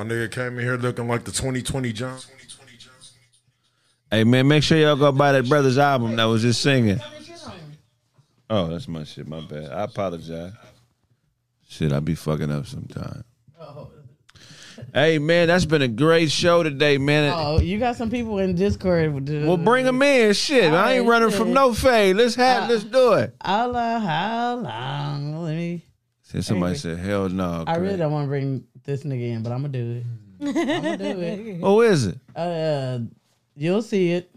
My 0.02 0.08
nigga 0.08 0.32
came 0.32 0.58
in 0.58 0.64
here 0.64 0.76
looking 0.76 1.06
like 1.06 1.22
the 1.22 1.30
2020 1.30 1.92
John. 1.92 2.18
Hey 4.10 4.24
man, 4.24 4.48
make 4.48 4.64
sure 4.64 4.76
y'all 4.76 4.96
go 4.96 5.12
buy 5.12 5.30
that 5.30 5.48
brother's 5.48 5.78
album 5.78 6.16
that 6.16 6.24
was 6.24 6.42
just 6.42 6.60
singing. 6.60 6.98
Oh, 8.50 8.66
that's 8.66 8.88
my 8.88 9.04
shit. 9.04 9.28
My 9.28 9.38
bad. 9.42 9.70
I 9.70 9.84
apologize. 9.84 10.54
Shit, 11.68 11.92
I 11.92 12.00
be 12.00 12.16
fucking 12.16 12.50
up 12.50 12.66
sometime. 12.66 13.22
Hey 14.92 15.20
man, 15.20 15.46
that's 15.46 15.66
been 15.66 15.82
a 15.82 15.88
great 15.88 16.32
show 16.32 16.64
today, 16.64 16.98
man. 16.98 17.32
Oh, 17.36 17.60
you 17.60 17.78
got 17.78 17.94
some 17.94 18.10
people 18.10 18.40
in 18.40 18.56
Discord. 18.56 19.28
Well, 19.46 19.56
bring 19.56 19.84
them 19.84 20.02
in. 20.02 20.32
Shit, 20.34 20.72
I 20.72 20.94
ain't 20.94 21.06
running 21.06 21.30
from 21.30 21.52
no 21.52 21.72
fade. 21.74 22.16
Let's 22.16 22.34
have, 22.34 22.68
let's 22.68 22.82
do 22.82 23.12
it. 23.12 23.36
Allah, 23.40 24.00
how 24.00 24.56
long? 24.56 25.44
Let 25.44 25.54
me. 25.54 25.84
Said 26.22 26.44
somebody 26.44 26.70
Anyway. 26.70 26.96
said, 26.96 26.98
"Hell 26.98 27.28
no." 27.28 27.62
I 27.66 27.76
really 27.76 27.98
don't 27.98 28.10
want 28.10 28.24
to 28.24 28.28
bring 28.28 28.64
this 28.84 29.04
nigga 29.04 29.30
in, 29.32 29.42
but 29.42 29.52
I'm 29.52 29.62
gonna 29.62 29.68
do 29.72 30.02
it. 30.02 30.04
I'm 30.40 30.82
gonna 30.82 30.96
do 30.98 31.20
it. 31.20 31.56
Who 31.60 31.80
is 31.92 32.06
it? 32.06 32.18
Uh, 32.34 33.00
you'll 33.56 33.82
see 33.82 34.12
it. 34.12 34.30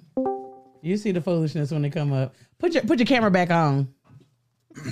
You 0.82 0.98
see 0.98 1.12
the 1.12 1.22
foolishness 1.22 1.72
when 1.72 1.82
they 1.82 1.90
come 1.90 2.14
up. 2.14 2.36
Put 2.60 2.74
your 2.74 2.84
put 2.84 3.00
your 3.00 3.08
camera 3.08 3.32
back 3.32 3.50
on. 3.52 3.88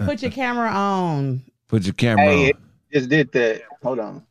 put 0.00 0.22
your 0.22 0.30
camera 0.30 0.68
on. 0.70 1.42
Put 1.68 1.84
your 1.84 1.94
camera 1.94 2.24
Hey, 2.24 2.42
on. 2.44 2.48
it 2.50 2.56
just 2.92 3.08
did 3.08 3.32
that. 3.32 3.62
Hold 3.82 4.00
on. 4.00 4.22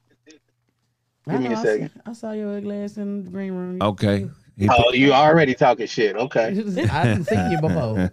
I 1.28 1.32
Give 1.34 1.42
me 1.42 1.50
know, 1.50 1.56
a 1.56 1.60
I 1.60 1.64
second. 1.64 1.90
saw- 1.94 2.02
I 2.10 2.14
saw 2.14 2.32
your 2.34 2.58
ugly 2.58 2.76
ass 2.84 2.98
in 2.98 3.24
the 3.24 3.30
green 3.32 3.54
room. 3.54 3.82
Okay. 3.82 4.28
He 4.58 4.68
Oh, 4.70 4.84
put- 4.90 4.96
you 4.96 5.14
already 5.14 5.54
talking 5.56 5.88
shit. 5.88 6.16
Okay. 6.18 6.48
I 6.92 7.04
didn't 7.06 7.24
see 7.26 7.50
you 7.52 7.62
before. 7.62 8.12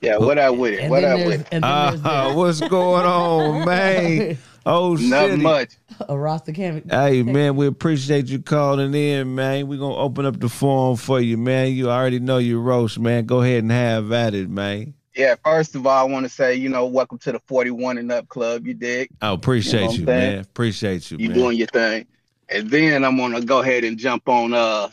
Yeah, 0.00 0.16
what 0.18 0.38
up 0.38 0.56
with 0.56 0.74
it? 0.74 0.80
And 0.80 0.90
What 0.90 1.00
then 1.02 1.10
up 1.12 1.18
there's- 1.18 1.28
with 1.38 1.40
it? 1.40 1.48
and 1.52 1.64
then 1.64 1.86
there's 1.90 2.04
Uh, 2.04 2.32
what's 2.36 2.60
going 2.60 3.04
on, 3.06 3.64
man? 3.66 4.38
Oh 4.66 4.96
shit. 4.96 5.06
Nothing 5.08 5.42
much. 5.42 5.70
A 6.08 6.16
roster 6.16 6.52
cam. 6.52 6.82
Hey 6.88 7.22
man, 7.22 7.56
we 7.56 7.66
appreciate 7.66 8.26
you 8.26 8.38
calling 8.38 8.94
in, 8.94 9.34
man. 9.34 9.66
We're 9.66 9.78
gonna 9.78 9.96
open 9.96 10.26
up 10.26 10.38
the 10.40 10.48
forum 10.48 10.96
for 10.96 11.20
you, 11.20 11.36
man. 11.38 11.72
You 11.72 11.90
already 11.90 12.20
know 12.20 12.38
your 12.38 12.60
roast, 12.60 12.98
man. 12.98 13.24
Go 13.26 13.42
ahead 13.42 13.62
and 13.62 13.72
have 13.72 14.12
at 14.12 14.34
it, 14.34 14.48
man. 14.50 14.94
Yeah, 15.16 15.34
first 15.44 15.74
of 15.74 15.84
all, 15.86 15.98
I 16.06 16.08
want 16.08 16.26
to 16.26 16.28
say, 16.28 16.54
you 16.54 16.68
know, 16.68 16.86
welcome 16.86 17.18
to 17.18 17.32
the 17.32 17.40
41 17.40 17.98
and 17.98 18.12
up 18.12 18.28
club. 18.28 18.66
You 18.68 18.74
dig? 18.74 19.08
I 19.20 19.32
appreciate 19.32 19.80
you, 19.80 19.86
I'm 19.86 19.90
saying? 19.90 20.06
man. 20.06 20.38
Appreciate 20.40 21.10
you, 21.10 21.16
You 21.18 21.30
man. 21.30 21.38
doing 21.38 21.56
your 21.56 21.66
thing. 21.66 22.06
And 22.50 22.70
then 22.70 23.04
I'm 23.04 23.16
gonna 23.16 23.40
go 23.40 23.60
ahead 23.62 23.82
and 23.84 23.98
jump 23.98 24.28
on 24.28 24.52
uh 24.54 24.88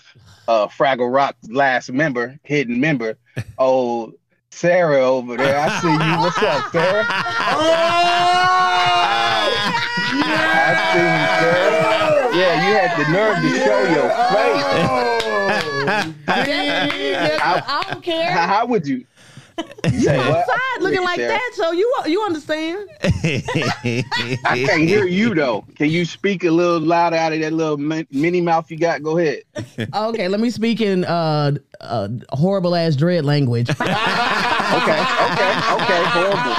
uh 0.48 0.68
Fraggle 0.68 1.14
Rock's 1.14 1.48
last 1.50 1.92
member, 1.92 2.40
hidden 2.44 2.80
member, 2.80 3.18
old 3.60 4.14
Sarah 4.56 5.04
over 5.04 5.36
there. 5.36 5.60
I 5.60 5.82
see 5.82 5.92
you. 5.92 6.20
What's 6.22 6.38
up, 6.38 6.72
Sarah? 6.72 7.06
I 7.10 7.12
see 10.94 11.04
you, 11.04 11.26
Sarah. 11.42 12.32
Yeah, 12.34 12.54
you 12.66 12.72
had 12.74 12.96
the 12.96 13.04
nerve 13.12 13.36
to 13.42 13.50
show 13.60 13.82
your 13.84 14.08
face. 14.32 14.64
Oh! 14.88 15.20
I 16.28 17.84
don't 17.92 18.02
care. 18.02 18.32
How, 18.32 18.48
how 18.48 18.66
would 18.66 18.88
you? 18.88 19.06
You 19.92 20.00
Say 20.02 20.18
what? 20.18 20.40
outside 20.40 20.82
looking 20.82 21.04
like 21.04 21.18
Sarah. 21.18 21.30
that, 21.30 21.52
so 21.54 21.72
you 21.72 21.94
you 22.08 22.22
understand. 22.24 22.90
I 23.04 24.64
can't 24.68 24.82
hear 24.84 25.06
you 25.06 25.34
though. 25.34 25.64
Can 25.76 25.90
you 25.90 26.04
speak 26.06 26.44
a 26.44 26.52
little 26.52 26.80
louder 26.80 27.16
out 27.16 27.34
of 27.34 27.40
that 27.40 27.54
little 27.54 27.78
mini 27.78 28.42
mouth 28.42 28.70
you 28.70 28.78
got? 28.78 29.02
Go 29.04 29.18
ahead. 29.18 29.44
okay, 29.96 30.28
let 30.28 30.40
me 30.40 30.50
speak 30.50 30.82
in 30.82 31.06
uh, 31.06 31.52
uh 31.82 32.10
horrible 32.32 32.76
ass 32.76 32.96
dread 32.96 33.26
language. 33.26 33.70
Okay, 34.66 34.92
okay, 35.00 35.52
okay. 35.76 36.04
Horrible. 36.10 36.50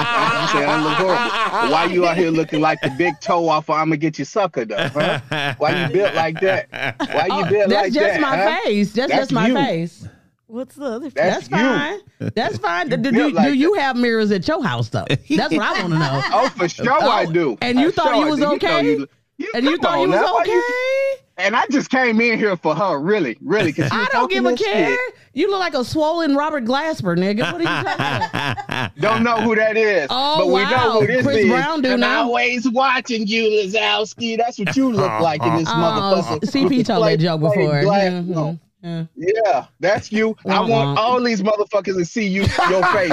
You 0.41 0.47
say 0.47 0.63
I 0.65 0.81
look 0.81 0.93
horrible. 0.97 1.71
Why 1.73 1.85
you 1.91 2.07
out 2.07 2.15
here 2.17 2.31
looking 2.31 2.61
like 2.61 2.79
the 2.81 2.89
big 2.97 3.19
toe 3.19 3.49
off? 3.49 3.69
of 3.69 3.75
I'm 3.75 3.87
gonna 3.89 3.97
get 3.97 4.17
you 4.17 4.23
sucker 4.23 4.63
though. 4.63 4.87
Huh? 4.87 5.53
Why 5.57 5.83
you 5.85 5.93
built 5.93 6.15
like 6.15 6.39
that? 6.39 6.69
Why 6.99 7.25
you 7.27 7.33
Oh, 7.33 7.49
built 7.49 7.69
like 7.69 7.69
that? 7.69 7.93
that's 7.93 7.93
just 7.93 8.19
my 8.21 8.37
huh? 8.37 8.59
face. 8.63 8.93
That's, 8.93 9.11
That's 9.11 9.21
just 9.23 9.31
my 9.33 9.47
you. 9.47 9.55
face. 9.55 10.07
What's 10.47 10.75
the 10.75 10.85
other? 10.85 11.09
That's, 11.09 11.47
fine. 11.49 11.99
you. 12.19 12.29
That's 12.33 12.57
fine. 12.57 12.87
Do, 12.89 12.97
do, 12.97 13.11
built 13.11 13.31
do 13.31 13.35
like 13.35 13.55
you 13.55 13.73
have 13.75 13.95
mirrors 13.97 14.31
at 14.31 14.47
your 14.47 14.63
house 14.63 14.89
though? 14.89 15.05
That's 15.09 15.53
what 15.53 15.61
I 15.61 15.81
want 15.81 15.93
to 15.93 15.99
know. 15.99 16.21
Oh, 16.31 16.49
for 16.55 16.69
sure 16.69 16.91
I 16.91 17.25
Oh, 17.27 17.31
do. 17.31 17.57
And 17.61 17.79
you 17.79 17.89
For 17.91 17.95
thought 17.97 18.05
sure 18.07 18.15
you 18.15 18.25
I 18.27 18.29
was 18.29 18.39
do. 18.39 18.45
know 18.45 18.55
okay? 18.55 18.83
you- 18.91 19.07
and 19.53 19.65
you 19.65 19.77
thought 19.77 19.97
you 19.97 20.03
on 20.05 20.09
was 20.09 20.19
now. 20.21 20.39
Okay? 20.39 21.21
And 21.39 21.55
I 21.55 21.67
just 21.69 21.91
came 21.91 22.19
in 22.19 22.39
here 22.39 22.57
for 22.57 22.73
her, 22.73 22.97
really, 22.99 23.37
really. 23.43 23.71
Cause 23.71 23.89
I 23.93 24.07
don't 24.11 24.31
give 24.31 24.43
a 24.45 24.55
care. 24.55 24.87
shit. 24.95 25.15
You 25.33 25.51
look 25.51 25.59
like 25.59 25.75
a 25.75 25.83
swollen 25.85 26.35
Robert 26.35 26.65
Glasper, 26.65 27.15
nigga. 27.15 27.51
What 27.51 27.55
are 27.55 27.59
you 27.59 27.65
talking 27.65 28.65
about? 28.65 28.95
Don't 28.99 29.23
know 29.23 29.35
who 29.41 29.55
that 29.55 29.77
is. 29.77 30.07
Oh, 30.09 30.37
but 30.39 30.47
we 30.47 30.53
wow. 30.53 30.69
know 30.71 31.01
who 31.01 31.05
this 31.07 31.23
Chris 31.23 31.37
is. 31.37 31.49
Brown 31.49 31.83
do 31.83 31.91
and 31.91 32.01
now. 32.01 32.23
always 32.23 32.67
watching 32.71 33.27
you, 33.27 33.43
Wazowski. 33.43 34.37
That's 34.37 34.57
what 34.57 34.75
you 34.75 34.91
look 34.91 35.21
like 35.21 35.43
in 35.43 35.57
this 35.57 35.67
Oh, 35.69 35.73
motherfucker. 35.73 36.39
CP 36.49 36.83
told 36.85 37.01
Play- 37.03 37.17
that 37.17 37.21
joke 37.21 37.41
play 37.41 37.49
before. 37.65 37.81
glass- 37.83 38.11
Mhm. 38.11 38.25
no. 38.27 38.59
Yeah. 38.87 39.05
Yeah, 39.43 39.65
that's 39.79 40.11
you. 40.11 40.35
I 40.47 40.61
want 40.61 40.97
all 40.97 41.21
these 41.21 41.41
motherfuckers 41.41 41.97
to 41.97 42.05
see 42.05 42.25
you, 42.27 42.41
your 42.69 42.83
face. 42.93 43.11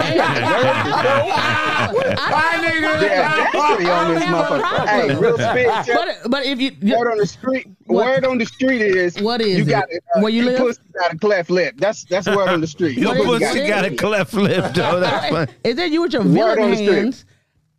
yeah, 2.25 3.51
definitely 3.53 3.91
on 3.91 4.15
this 4.15 4.23
motherfucker. 4.25 4.87
Hey, 4.89 5.15
real 5.17 5.37
spit. 5.39 5.67
check. 5.87 5.97
But 6.23 6.31
but 6.31 6.45
if 6.47 6.61
you 6.61 6.73
Word 6.97 7.11
on 7.11 7.19
the 7.19 7.27
street. 7.27 7.67
What- 7.87 8.07
Word 8.07 8.25
on 8.25 8.39
the 8.39 8.47
street 8.47 8.81
is 8.83 9.21
What 9.21 9.41
is 9.41 9.59
you 9.59 9.65
it? 9.65 9.69
got 9.69 9.85
uh, 9.85 10.21
Where 10.21 10.31
you 10.31 10.43
your 10.45 10.53
live? 10.53 10.59
pussy 10.61 10.81
got 10.99 11.13
a 11.15 11.19
cleft 11.19 11.51
lip. 11.51 11.75
That's 11.79 12.05
that's 12.05 12.27
word 12.27 12.49
on 12.49 12.61
the 12.61 12.67
street. 12.67 12.97
Your 12.99 13.15
You 13.17 13.25
pussy 13.25 13.67
got 13.67 13.85
a 13.85 13.95
cleft 13.95 14.35
lip, 14.35 14.73
though. 14.75 15.01
That's 15.01 15.29
funny. 15.31 15.53
Is 15.65 15.77
that 15.77 15.91
you 15.91 16.03
with 16.03 16.13
your 16.13 16.23
Word 16.23 16.33
villain 16.33 16.59
on 16.61 16.71
the 16.71 16.77
street. 16.77 16.95
hands? 16.97 17.25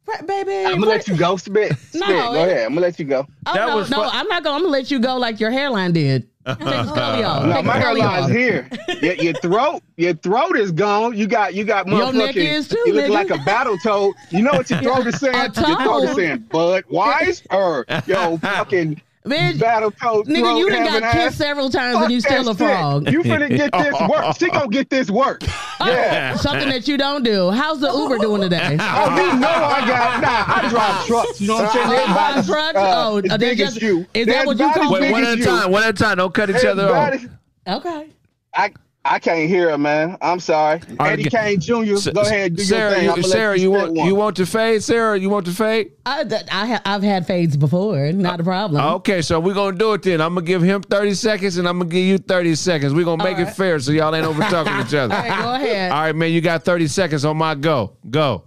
Right, 0.07 0.27
baby. 0.27 0.65
I'm 0.65 0.79
gonna 0.79 0.85
let 0.91 1.07
you 1.07 1.17
go. 1.17 1.35
Spit. 1.37 1.75
Spit. 1.89 2.01
No, 2.01 2.07
go 2.07 2.33
it- 2.35 2.51
ahead. 2.51 2.65
I'm 2.65 2.73
gonna 2.75 2.81
let 2.81 2.99
you 2.99 3.05
go. 3.05 3.25
Oh, 3.47 3.53
no, 3.55 3.83
no, 3.87 4.03
I'm 4.11 4.27
not 4.27 4.43
gonna. 4.43 4.55
I'm 4.57 4.61
gonna 4.61 4.71
let 4.71 4.91
you 4.91 4.99
go 4.99 5.17
like 5.17 5.39
your 5.39 5.49
hairline 5.51 5.93
did. 5.93 6.29
Take 6.57 6.59
the 6.59 6.87
scully 6.87 7.23
off. 7.23 7.43
No, 7.45 7.61
my 7.63 7.79
the 7.79 7.81
scully 7.81 8.01
hairline's 8.01 8.31
here. 8.31 8.69
Your, 9.01 9.13
your 9.15 9.33
throat, 9.35 9.81
your 9.97 10.13
throat 10.13 10.55
is 10.57 10.71
gone. 10.71 11.17
You 11.17 11.25
got, 11.27 11.55
you 11.55 11.63
got 11.63 11.87
Your 11.87 12.13
neck 12.13 12.35
motherfucking. 12.35 12.51
is 12.51 12.67
too, 12.67 12.81
you 12.85 12.93
look 12.93 13.05
nigga. 13.05 13.09
like 13.09 13.29
a 13.31 13.37
battle 13.43 13.77
toad. 13.79 14.13
You 14.29 14.43
know 14.43 14.51
what 14.51 14.69
your 14.69 14.79
throat 14.83 15.07
is 15.07 15.19
saying? 15.19 15.33
A 15.35 15.67
Your 15.67 15.81
throat 15.81 16.03
is 16.03 16.09
toad. 16.09 16.15
saying, 16.15 16.37
Bud 16.51 16.83
Wise 16.89 17.41
or 17.49 17.85
yo 18.05 18.37
fucking 18.41 19.01
Bitch, 19.25 19.59
battle 19.59 19.89
toad. 19.91 20.27
Nigga, 20.27 20.57
you 20.59 20.69
done 20.69 20.85
having 20.85 21.01
got 21.01 21.11
kissed 21.13 21.25
ass. 21.25 21.35
several 21.35 21.69
times 21.71 21.95
Fuck 21.95 22.03
and 22.03 22.13
you 22.13 22.21
still 22.21 22.41
a 22.49 22.51
shit. 22.53 22.57
frog. 22.57 23.11
You 23.11 23.23
finna 23.23 23.49
get 23.49 23.71
this 23.71 23.93
work. 24.09 24.37
She 24.37 24.49
gonna 24.49 24.67
get 24.69 24.89
this 24.89 25.09
work. 25.09 25.41
Yeah. 25.85 26.35
Something 26.37 26.69
that 26.69 26.87
you 26.87 26.97
don't 26.97 27.23
do. 27.23 27.51
How's 27.51 27.79
the 27.81 27.91
Uber 27.91 28.17
doing 28.17 28.41
today? 28.41 28.77
Oh, 28.79 29.15
you 29.33 29.39
know 29.39 29.47
I 29.49 29.85
got. 29.87 30.21
Nah, 30.21 30.45
I 30.47 30.69
drive 30.69 31.05
trucks. 31.05 31.41
You 31.41 31.47
know 31.49 31.55
what 31.55 31.65
I'm 31.65 31.89
saying? 31.89 32.01
Oh, 32.07 32.13
drive 32.13 32.45
trucks? 32.45 32.77
uh, 32.77 33.09
Oh, 33.11 33.17
as 33.17 33.23
they 33.23 33.37
big 33.37 33.57
just- 33.57 33.77
as 33.77 33.83
you. 33.83 34.05
is 34.13 34.25
that 34.27 34.45
what 34.47 34.57
you 34.57 34.71
call 34.71 34.93
Wait, 34.93 35.11
one 35.11 35.23
at 35.25 35.37
a 35.39 35.43
time. 35.43 35.71
One 35.71 35.83
at 35.83 35.89
a 35.89 35.93
time. 35.93 36.17
Don't 36.17 36.33
cut 36.33 36.49
each 36.49 36.63
other 36.65 36.95
off. 36.95 37.25
Okay. 37.67 38.09
I 38.53 38.71
I 39.07 39.19
can't 39.19 39.47
hear 39.47 39.69
her, 39.69 39.77
man. 39.77 40.17
I'm 40.19 40.39
sorry. 40.39 40.81
right, 40.99 41.13
Eddie 41.13 41.23
get- 41.23 41.31
Kane 41.31 41.59
Jr. 41.59 42.09
Go 42.11 42.21
ahead, 42.21 42.47
and 42.47 42.57
do 42.57 42.63
Sarah, 42.63 42.89
your 42.89 42.95
thing. 42.95 43.03
you, 43.05 43.11
I'ma 43.11 43.21
Sarah, 43.21 43.55
you 43.57 43.69
spit 43.69 43.81
want 43.81 43.93
one. 43.93 44.07
you 44.07 44.15
want 44.15 44.35
to 44.37 44.45
fade? 44.47 44.81
Sarah, 44.83 45.19
you 45.19 45.29
want 45.29 45.45
to 45.45 45.51
fade? 45.51 45.91
I, 46.07 46.25
I 46.51 46.65
ha- 46.67 46.81
I've 46.83 47.03
had 47.03 47.27
fades 47.27 47.55
before. 47.55 48.11
Not 48.11 48.39
a 48.39 48.43
problem. 48.43 48.83
Okay, 48.95 49.21
so 49.21 49.39
we're 49.39 49.53
gonna 49.53 49.77
do 49.77 49.93
it 49.93 50.01
then. 50.01 50.21
I'm 50.21 50.33
gonna 50.33 50.45
give 50.47 50.63
him 50.63 50.81
30 50.81 51.13
seconds 51.13 51.57
and 51.57 51.67
I'm 51.67 51.77
gonna 51.77 51.89
give 51.91 52.03
you 52.03 52.17
30 52.17 52.55
seconds. 52.55 52.93
We're 52.95 53.05
gonna 53.05 53.23
make 53.23 53.37
it 53.37 53.51
fair 53.53 53.79
so 53.79 53.91
y'all 53.91 54.13
ain't 54.15 54.25
over 54.25 54.41
talking 54.41 54.73
each 54.85 54.93
other. 54.95 55.13
All 55.13 55.21
right, 55.21 55.41
go 55.43 55.53
ahead. 55.53 55.91
All 55.91 56.01
right, 56.01 56.15
man, 56.15 56.31
you 56.31 56.41
got 56.41 56.63
30 56.65 56.87
seconds 56.87 57.25
on 57.25 57.37
my 57.37 57.53
go. 57.53 57.95
Go. 58.09 58.43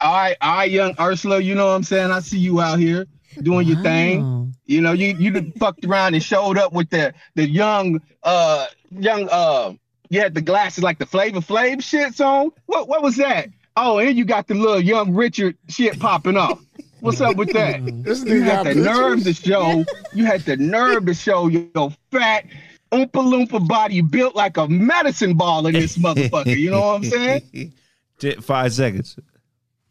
all 0.00 0.12
right, 0.12 0.36
all 0.40 0.56
right, 0.56 0.70
young 0.70 0.92
Ursula. 0.98 1.38
You 1.40 1.54
know 1.54 1.66
what 1.66 1.74
I'm 1.74 1.84
saying? 1.84 2.10
I 2.10 2.18
see 2.18 2.38
you 2.38 2.60
out 2.60 2.80
here 2.80 3.06
doing 3.42 3.64
your 3.68 3.80
thing. 3.82 4.52
You 4.66 4.80
know, 4.80 4.92
you 4.92 5.14
you 5.18 5.52
fucked 5.58 5.84
around 5.84 6.14
and 6.14 6.22
showed 6.22 6.58
up 6.58 6.72
with 6.72 6.90
the 6.90 7.14
the 7.36 7.48
young 7.48 8.00
uh 8.24 8.66
young 8.90 9.28
uh 9.30 9.72
you 10.10 10.20
had 10.20 10.34
the 10.34 10.42
glasses 10.42 10.84
like 10.84 10.98
the 10.98 11.06
Flavor 11.06 11.40
Flav 11.40 11.76
shits 11.76 12.24
on. 12.24 12.50
What 12.66 12.88
what 12.88 13.02
was 13.02 13.16
that? 13.16 13.48
Oh, 13.76 13.98
and 13.98 14.18
you 14.18 14.24
got 14.24 14.48
the 14.48 14.54
little 14.54 14.80
young 14.80 15.14
Richard 15.14 15.56
shit 15.68 15.98
popping 15.98 16.36
off. 16.36 16.60
What's 16.98 17.20
up 17.20 17.36
with 17.36 17.52
that? 17.54 17.80
This 18.02 18.24
you 18.24 18.42
had 18.42 18.64
got 18.64 18.74
the 18.74 18.74
nerve 18.74 19.24
to 19.24 19.32
show. 19.32 19.84
You 20.12 20.26
had 20.26 20.42
the 20.42 20.56
nerve 20.56 21.06
to 21.06 21.14
show 21.14 21.46
your 21.46 21.90
fat 22.10 22.44
oompa 22.92 23.08
loompa 23.10 23.66
body 23.66 24.00
built 24.00 24.34
like 24.34 24.56
a 24.56 24.66
medicine 24.68 25.34
ball 25.34 25.66
in 25.66 25.74
this 25.74 25.96
motherfucker. 25.96 26.56
You 26.56 26.70
know 26.70 26.80
what 26.80 26.96
I'm 26.96 27.04
saying? 27.04 27.72
Five 28.42 28.72
seconds. 28.72 29.16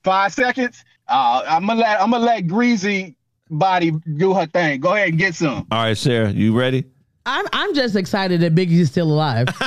Five 0.04 0.34
seconds. 0.34 0.84
Uh, 1.08 1.44
I'm 1.48 1.66
gonna 1.66 1.80
let 1.80 2.02
I'm 2.02 2.12
gonna 2.12 2.26
let 2.26 2.46
Greasy 2.46 3.16
body 3.50 3.92
do 4.18 4.34
her 4.34 4.46
thing. 4.46 4.82
Go 4.82 4.94
ahead 4.94 5.10
and 5.10 5.18
get 5.18 5.34
some. 5.34 5.66
All 5.72 5.84
right, 5.84 5.98
Sarah, 5.98 6.30
you 6.30 6.58
ready? 6.58 6.86
I'm 7.30 7.46
I'm 7.54 7.74
just 7.76 7.96
excited 7.96 8.42
that 8.42 8.56
Biggie's 8.56 8.90
still 8.90 9.12
alive. 9.12 9.48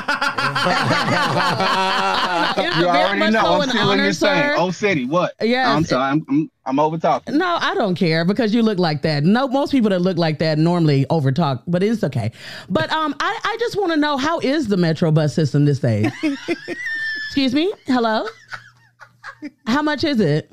You 2.56 2.70
very 2.84 2.86
already 2.86 3.18
much 3.20 3.32
know 3.32 3.40
so 3.42 3.52
I'm 3.54 3.60
an 3.62 3.68
still 3.70 3.82
in 3.82 3.88
honor, 3.88 4.02
your 4.04 4.12
thing. 4.12 4.28
sir. 4.28 4.54
Oh 4.58 4.70
City, 4.70 5.04
what? 5.06 5.34
Yeah, 5.40 5.74
I'm 5.74 5.84
sorry. 5.84 6.02
I'm 6.10 6.24
I'm, 6.28 6.50
I'm 6.66 6.78
over 6.78 6.98
talking. 6.98 7.36
No, 7.38 7.56
I 7.60 7.74
don't 7.74 7.94
care 7.94 8.24
because 8.24 8.54
you 8.54 8.62
look 8.62 8.78
like 8.78 9.02
that. 9.02 9.24
No, 9.24 9.48
most 9.48 9.70
people 9.72 9.90
that 9.90 10.00
look 10.00 10.18
like 10.18 10.38
that 10.40 10.58
normally 10.58 11.06
over 11.10 11.32
talk, 11.32 11.62
but 11.66 11.82
it's 11.82 12.04
okay. 12.04 12.32
But 12.68 12.90
um, 12.92 13.14
I, 13.20 13.38
I 13.44 13.56
just 13.58 13.76
want 13.76 13.92
to 13.92 13.96
know 13.96 14.16
how 14.16 14.38
is 14.40 14.68
the 14.68 14.76
Metro 14.76 15.10
bus 15.10 15.34
system 15.34 15.64
this 15.64 15.78
day? 15.80 16.10
Excuse 17.26 17.54
me. 17.54 17.72
Hello. 17.86 18.26
How 19.66 19.82
much 19.82 20.04
is 20.04 20.20
it? 20.20 20.52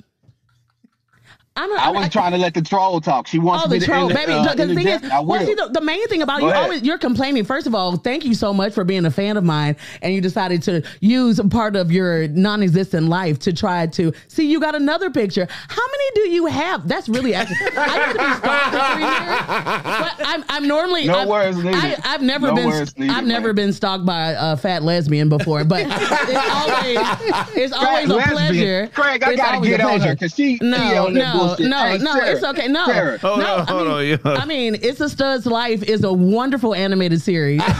I'm 1.59 1.79
I 1.79 1.91
was 1.91 2.09
trying 2.09 2.31
to 2.31 2.37
let 2.37 2.53
the 2.53 2.61
troll 2.61 3.01
talk. 3.01 3.27
She 3.27 3.37
wants 3.39 3.65
Oh, 3.65 3.69
me 3.69 3.79
the 3.79 3.85
to 3.85 3.91
troll, 3.91 4.05
end, 4.09 4.13
baby. 4.15 4.31
uh, 4.33 4.53
the 4.55 4.73
thing 4.73 4.87
is, 4.87 5.01
well, 5.23 5.45
see, 5.45 5.53
the, 5.53 5.67
the 5.73 5.81
main 5.81 6.07
thing 6.07 6.21
about 6.21 6.39
Go 6.39 6.45
you 6.47 6.51
ahead. 6.51 6.63
always 6.63 6.83
you're 6.83 6.97
complaining. 6.97 7.43
First 7.43 7.67
of 7.67 7.75
all, 7.75 7.97
thank 7.97 8.23
you 8.25 8.33
so 8.33 8.53
much 8.53 8.73
for 8.73 8.83
being 8.83 9.05
a 9.05 9.11
fan 9.11 9.35
of 9.37 9.43
mine, 9.43 9.75
and 10.01 10.13
you 10.13 10.21
decided 10.21 10.63
to 10.63 10.81
use 11.01 11.37
a 11.39 11.43
part 11.45 11.75
of 11.75 11.91
your 11.91 12.27
non-existent 12.29 13.07
life 13.07 13.39
to 13.39 13.53
try 13.53 13.87
to 13.87 14.13
see. 14.27 14.49
You 14.49 14.59
got 14.59 14.75
another 14.75 15.09
picture. 15.09 15.47
How 15.49 15.81
many 15.91 16.03
do 16.15 16.33
you 16.33 16.45
have? 16.47 16.87
That's 16.87 17.09
really 17.09 17.33
actually. 17.33 17.57
I 17.77 18.05
used 18.05 18.17
to 18.17 18.25
be 18.25 18.33
stalked 18.35 18.73
for 18.73 18.93
three 18.93 19.03
years, 19.03 20.17
but 20.17 20.27
I'm, 20.27 20.43
I'm 20.49 20.67
normally. 20.67 21.05
No 21.07 21.19
I'm, 21.19 21.27
words 21.27 21.57
needed. 21.57 21.75
I, 21.75 21.97
I've 22.05 22.21
never 22.21 22.47
No 22.47 22.55
been. 22.55 22.69
needed, 22.69 23.09
I've 23.11 23.25
never 23.25 23.53
been 23.53 23.73
stalked 23.73 24.05
by 24.05 24.35
a 24.37 24.55
fat 24.57 24.83
lesbian 24.83 25.29
before, 25.29 25.63
but 25.65 25.81
it's 25.87 26.49
always 26.51 27.55
it's 27.55 27.73
always 27.73 28.09
a 28.09 28.13
lesbian. 28.15 28.37
pleasure. 28.37 28.87
Craig, 28.93 29.23
I 29.23 29.31
It's 29.33 29.41
gotta 29.41 29.65
get 29.67 29.81
on 29.81 29.91
her 29.91 29.97
pleasure. 29.99 30.15
'cause 30.15 30.33
she- 30.35 30.57
she 30.57 30.59
no 30.65 31.07
no 31.09 31.48
bullshit. 31.49 31.67
no 31.69 31.77
Hey, 31.77 31.97
no 31.99 32.13
Sarah, 32.13 32.31
it's 32.31 32.43
okay 32.43 32.67
no 32.67 32.85
Sarah. 32.85 33.17
Hold 33.19 33.39
no 33.39 33.55
on, 33.57 33.67
I 33.67 33.73
mean, 33.73 33.87
on, 33.87 34.05
yeah. 34.07 34.17
I 34.41 34.45
mean, 34.45 34.75
It's 34.81 34.99
a 35.01 35.09
Stud's 35.09 35.45
Life 35.45 35.83
is 35.83 36.03
a 36.03 36.11
wonderful 36.13 36.73
animated 36.73 37.21
series. 37.21 37.61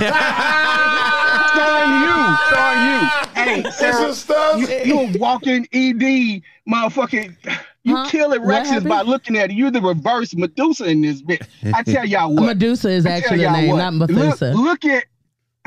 starring 1.50 1.92
you, 2.04 2.38
starring 2.48 2.84
you. 2.86 3.00
Hey, 3.34 3.64
Sarah, 3.72 4.60
you, 4.60 4.68
you 4.86 5.00
a 5.00 5.18
walking 5.18 5.68
ED, 5.74 6.42
motherfucking. 6.70 7.36
You 7.84 7.96
Huh? 7.96 8.10
kill 8.10 8.30
What 8.30 8.42
erections 8.42 8.84
by 8.84 9.02
looking 9.02 9.38
at 9.38 9.50
it. 9.52 9.56
You're 9.56 9.72
the 9.72 9.82
reverse 9.82 10.36
Medusa 10.36 10.86
in 10.86 11.02
this 11.02 11.22
bitch. 11.22 11.48
I 11.74 11.82
tell 11.82 12.06
y'all 12.06 12.30
what. 12.36 12.44
Medusa 12.44 12.90
is 12.90 13.06
actually 13.06 13.40
the 13.40 13.52
name, 13.52 13.70
what. 13.70 13.78
not 13.92 13.94
Methusa. 14.10 14.54
Look, 14.54 14.84
look 14.84 14.86
at. 14.86 15.06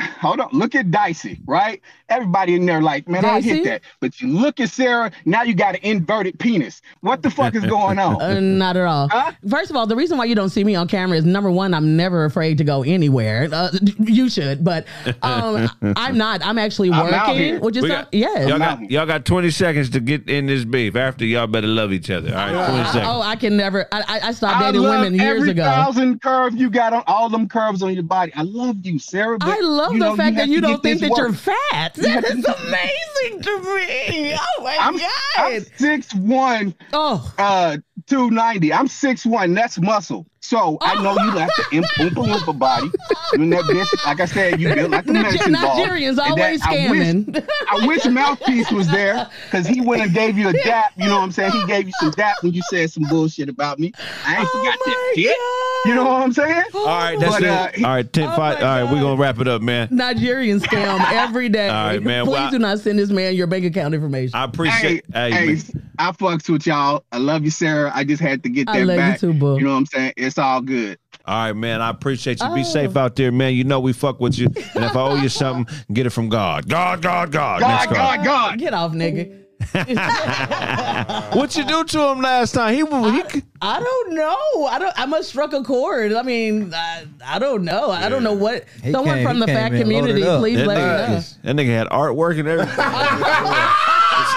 Hold 0.00 0.40
on. 0.40 0.48
Look 0.52 0.74
at 0.74 0.90
Dicey, 0.90 1.38
right? 1.46 1.80
Everybody 2.08 2.54
in 2.54 2.64
there 2.64 2.80
like, 2.80 3.08
man, 3.08 3.24
I 3.24 3.40
hit 3.40 3.64
that. 3.64 3.82
But 4.00 4.20
you 4.20 4.28
look 4.28 4.58
at 4.58 4.70
Sarah, 4.70 5.12
now 5.26 5.42
you 5.42 5.54
got 5.54 5.74
an 5.74 5.80
inverted 5.82 6.38
penis. 6.38 6.80
What 7.00 7.22
the 7.22 7.30
fuck 7.30 7.54
is 7.54 7.64
going 7.66 7.98
on? 7.98 8.12
Uh, 8.22 8.38
not 8.40 8.76
at 8.76 8.84
all. 8.86 9.08
First 9.48 9.70
of 9.70 9.76
all, 9.76 9.86
the 9.86 9.96
reason 9.96 10.16
why 10.16 10.24
you 10.26 10.34
don't 10.34 10.48
see 10.50 10.62
me 10.64 10.74
on 10.74 10.86
camera 10.88 11.16
is 11.18 11.24
number 11.24 11.50
one, 11.50 11.74
I'm 11.74 11.96
never 11.96 12.24
afraid 12.24 12.58
to 12.58 12.64
go 12.64 12.82
anywhere. 12.82 13.48
Uh, 13.52 13.70
you 13.98 14.28
should, 14.28 14.64
but 14.64 14.86
um, 15.22 15.68
I'm 15.96 16.16
not. 16.16 16.44
I'm 16.44 16.58
actually 16.58 16.90
working, 16.90 17.34
here. 17.34 17.60
which 17.60 17.76
is 17.76 17.82
We 17.82 17.88
got- 17.88 18.08
yes. 18.12 18.48
Y'all 18.48 18.58
got, 18.58 18.90
y'all 18.90 19.06
got 19.06 19.24
20 19.24 19.50
seconds 19.50 19.90
to 19.90 20.00
get 20.00 20.28
in 20.28 20.46
this 20.46 20.64
beef. 20.64 20.94
After 20.96 21.24
y'all 21.24 21.46
better 21.46 21.66
love 21.66 21.92
each 21.92 22.10
other. 22.10 22.28
All 22.30 22.34
right, 22.52 22.68
20 22.68 22.84
seconds. 22.86 23.04
Oh, 23.06 23.20
I 23.22 23.36
can 23.36 23.56
never. 23.56 23.86
I, 23.92 24.00
I- 24.08 24.28
I 24.28 24.32
stopped 24.32 24.56
I 24.56 24.66
dating 24.70 24.82
love 24.82 25.00
women 25.00 25.14
years 25.18 25.36
every 25.40 25.50
ago. 25.50 25.64
thousand 25.64 26.22
curve 26.22 26.54
you 26.54 26.70
got 26.70 26.92
on 26.92 27.02
all 27.06 27.28
them 27.28 27.48
curves 27.48 27.82
on 27.82 27.92
your 27.94 28.02
body. 28.04 28.32
I 28.36 28.42
love 28.42 28.76
you, 28.86 28.98
Sarah. 28.98 29.38
but, 29.38 29.48
I 29.48 29.60
love 29.60 29.81
you 29.90 29.98
the 29.98 30.10
know, 30.10 30.16
fact 30.16 30.36
that 30.36 30.48
you 30.48 30.60
don't 30.60 30.82
think 30.82 31.00
that 31.00 31.10
you're 31.16 31.32
fat. 31.32 31.94
That 31.94 32.24
is 32.24 32.44
amazing 32.44 33.42
to 33.42 33.58
me. 33.58 34.36
Oh 34.38 34.62
my 34.62 34.76
I'm, 34.78 34.96
god. 34.98 35.10
I'm 35.38 35.60
six 35.60 35.78
six 35.78 36.14
one, 36.14 36.74
oh, 36.92 37.32
uh, 37.38 37.76
two 38.12 38.30
ninety. 38.30 38.72
I'm 38.72 38.88
six 38.88 39.24
one. 39.24 39.54
That's 39.54 39.78
muscle. 39.80 40.26
So 40.40 40.76
I 40.80 41.00
know 41.02 41.12
you 41.24 41.32
like 41.34 41.50
the 41.56 41.76
imp- 41.76 41.86
oompa 41.98 42.26
loompa 42.26 42.58
body. 42.58 42.86
You 43.32 43.42
and 43.42 43.52
that 43.52 43.62
bitch, 43.62 44.04
like 44.06 44.18
I 44.20 44.24
said, 44.26 44.60
you 44.60 44.74
built 44.74 44.90
like 44.90 45.06
a 45.06 45.12
Niger- 45.12 45.28
medicine 45.28 45.52
ball. 45.52 45.76
Nigerians 45.76 46.08
And 46.08 46.18
that- 46.18 46.30
always 46.30 46.62
I 46.62 46.90
wish- 46.90 47.44
I 47.70 47.86
wish 47.86 48.04
Mouthpiece 48.06 48.70
was 48.72 48.88
there 48.88 49.28
because 49.44 49.66
he 49.68 49.80
went 49.80 50.02
and 50.02 50.12
gave 50.12 50.36
you 50.36 50.48
a 50.48 50.52
dap. 50.52 50.92
You 50.96 51.06
know 51.06 51.16
what 51.16 51.22
I'm 51.22 51.32
saying? 51.32 51.52
He 51.52 51.64
gave 51.66 51.86
you 51.86 51.92
some 52.00 52.10
dap 52.10 52.42
when 52.42 52.52
you 52.52 52.60
said 52.68 52.90
some 52.90 53.04
bullshit 53.04 53.48
about 53.48 53.78
me. 53.78 53.92
I 54.26 54.38
ain't 54.40 54.48
forgot 54.48 54.78
that 54.84 55.12
shit. 55.14 55.36
You 55.84 55.94
know 55.94 56.04
what 56.04 56.22
I'm 56.22 56.32
saying? 56.32 56.64
All 56.74 56.86
right, 56.86 57.18
that's 57.18 57.34
But, 57.34 57.42
it. 57.44 57.48
uh, 57.48 57.68
he- 57.74 57.84
All 57.84 57.90
right, 57.94 58.12
10, 58.12 58.28
five, 58.36 58.56
all 58.58 58.62
right, 58.62 58.82
we're 58.84 59.00
going 59.00 59.16
to 59.16 59.22
wrap 59.22 59.38
it 59.40 59.48
up, 59.48 59.62
man. 59.62 59.88
Nigerian 59.90 60.60
scam 60.60 61.00
every 61.12 61.48
day. 61.48 61.68
All 61.70 61.86
right, 61.86 62.02
man. 62.02 62.24
Please 62.24 62.32
Well, 62.32 62.50
do 62.50 62.58
not 62.58 62.78
send 62.80 62.98
this 62.98 63.10
man 63.10 63.34
your 63.34 63.46
bank 63.46 63.64
account 63.64 63.94
information. 63.94 64.34
I 64.34 64.44
appreciate 64.44 65.04
Hey, 65.12 65.30
hey, 65.30 65.54
hey. 65.56 65.62
I 65.98 66.10
fucks 66.12 66.48
with 66.48 66.66
y'all. 66.66 67.04
I 67.12 67.18
love 67.18 67.44
you, 67.44 67.50
Sarah. 67.50 67.90
I 67.94 68.01
just 68.04 68.22
had 68.22 68.42
to 68.42 68.48
get 68.48 68.68
I 68.68 68.80
that 68.80 68.86
love 68.86 68.96
you 68.96 69.00
back. 69.00 69.20
too, 69.20 69.32
boo. 69.32 69.56
You 69.58 69.64
know 69.64 69.70
what 69.72 69.76
I'm 69.78 69.86
saying? 69.86 70.12
It's 70.16 70.38
all 70.38 70.60
good. 70.60 70.98
All 71.24 71.46
right, 71.46 71.52
man. 71.52 71.80
I 71.80 71.90
appreciate 71.90 72.40
you. 72.40 72.54
Be 72.54 72.60
Oh. 72.60 72.64
safe 72.64 72.96
out 72.96 73.14
there, 73.16 73.30
man. 73.32 73.54
You 73.54 73.64
know 73.64 73.78
we 73.80 73.92
fuck 73.92 74.18
with 74.20 74.36
you. 74.38 74.46
And 74.74 74.84
if 74.84 74.96
I 74.96 75.00
owe 75.00 75.14
you 75.16 75.28
something, 75.28 75.72
get 75.92 76.06
it 76.06 76.10
from 76.10 76.28
God. 76.28 76.68
God, 76.68 77.00
God, 77.02 77.30
God. 77.30 77.60
Next 77.60 77.86
God, 77.92 78.24
God. 78.24 78.58
Get 78.58 78.74
off, 78.74 78.92
nigga. 78.92 79.38
What 81.34 81.56
you 81.56 81.64
do 81.64 81.84
to 81.84 82.00
him 82.08 82.20
last 82.20 82.52
time? 82.52 82.74
He, 82.74 82.80
he 82.80 83.42
I 83.60 83.78
don't 83.80 84.12
know. 84.14 84.66
I 84.66 84.78
don't. 84.78 84.92
I 84.98 85.06
must 85.06 85.28
struck 85.28 85.52
a 85.52 85.62
chord. 85.62 86.12
I 86.12 86.22
mean, 86.22 86.72
I, 86.74 87.04
I 87.24 87.38
don't 87.38 87.62
know. 87.64 87.90
I 87.90 88.08
don't 88.08 88.22
know 88.24 88.32
what. 88.32 88.64
He 88.82 88.90
Someone 88.92 89.16
came- 89.18 89.26
from 89.26 89.38
the 89.38 89.46
fat 89.46 89.70
community, 89.70 90.22
please 90.22 90.56
that 90.58 90.66
let 90.66 90.78
nigga, 90.78 91.08
me 91.08 91.14
know. 91.14 91.20
That 91.42 91.56
nigga 91.56 91.76
had 91.78 91.86
artwork 91.88 92.38
and 92.40 92.48
everything. 92.48 92.74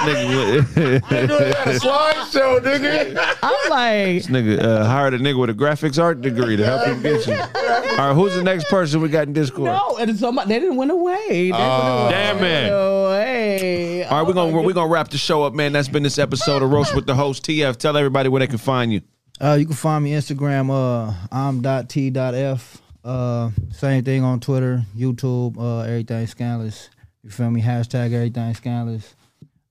this 0.06 0.64
nigga, 0.66 1.80
slideshow, 1.80 2.60
nigga. 2.60 3.38
I'm 3.44 3.70
like, 3.70 4.24
this 4.24 4.28
nigga 4.28 4.62
uh, 4.64 4.86
hired 4.86 5.14
a 5.14 5.20
nigga 5.20 5.40
with 5.40 5.50
a 5.50 5.54
graphics 5.54 6.02
art 6.02 6.22
degree 6.22 6.56
to 6.58 6.66
help 6.66 6.86
him 6.88 7.02
get 7.02 7.26
you. 7.28 7.34
All 7.34 8.08
right, 8.08 8.14
who's 8.14 8.36
the 8.36 8.44
next 8.44 8.68
person 8.70 9.02
we 9.02 9.10
got 9.10 9.28
in 9.28 9.34
Discord? 9.34 9.66
no, 9.72 9.98
and 10.00 10.18
somebody 10.18 10.50
they 10.50 10.60
didn't 10.60 10.78
win 10.78 10.90
away. 10.92 11.28
They 11.30 11.52
Oh, 11.54 12.08
damn 12.10 12.44
it. 12.44 12.70
away. 12.72 14.04
All 14.06 14.20
right, 14.20 14.28
we're 14.28 14.34
gonna 14.34 14.62
we're 14.62 14.74
gonna 14.74 14.92
wrap 14.92 15.10
the 15.10 15.18
show 15.18 15.44
up, 15.44 15.54
man. 15.54 15.74
That's 15.74 15.88
been 15.88 16.04
this 16.04 16.20
episode 16.20 16.62
of 16.62 16.72
Roast 16.72 16.96
with 16.96 17.06
the 17.06 17.16
Host. 17.16 17.44
TF, 17.46 17.78
tell 17.78 17.96
everybody 17.98 18.30
where 18.30 18.40
they 18.40 18.48
can 18.48 18.58
find 18.58 18.92
you. 18.92 19.02
Uh, 19.42 19.58
you 19.60 19.66
can 19.66 19.76
find 19.76 20.04
me 20.04 20.12
Instagram. 20.12 20.70
Uh, 20.70 21.14
I'm 21.32 21.62
dot 21.62 21.90
t 21.90 22.10
dot 22.10 22.34
f. 22.36 22.82
Uh, 23.04 23.52
same 23.72 24.04
thing 24.04 24.24
on 24.24 24.40
Twitter, 24.40 24.84
YouTube. 24.98 25.58
Uh, 25.60 25.82
everything 25.82 26.26
scandalous. 26.28 26.90
You 27.24 27.30
feel 27.30 27.52
me? 27.52 27.62
Hashtag 27.62 28.14
everything 28.14 28.54
scandalous. 28.54 29.16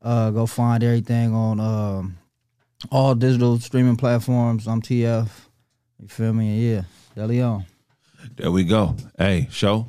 Uh, 0.04 0.30
go 0.30 0.44
find 0.44 0.84
everything 0.84 1.34
on 1.34 1.58
um 1.58 2.18
all 2.90 3.14
digital 3.14 3.58
streaming 3.58 3.96
platforms. 3.96 4.68
I'm 4.68 4.82
TF. 4.82 5.28
You 5.98 6.08
feel 6.08 6.34
me? 6.34 6.72
Yeah, 6.72 6.82
De 7.14 7.26
Leon. 7.26 7.64
There 8.36 8.50
we 8.50 8.64
go. 8.64 8.94
Hey, 9.16 9.48
show. 9.50 9.88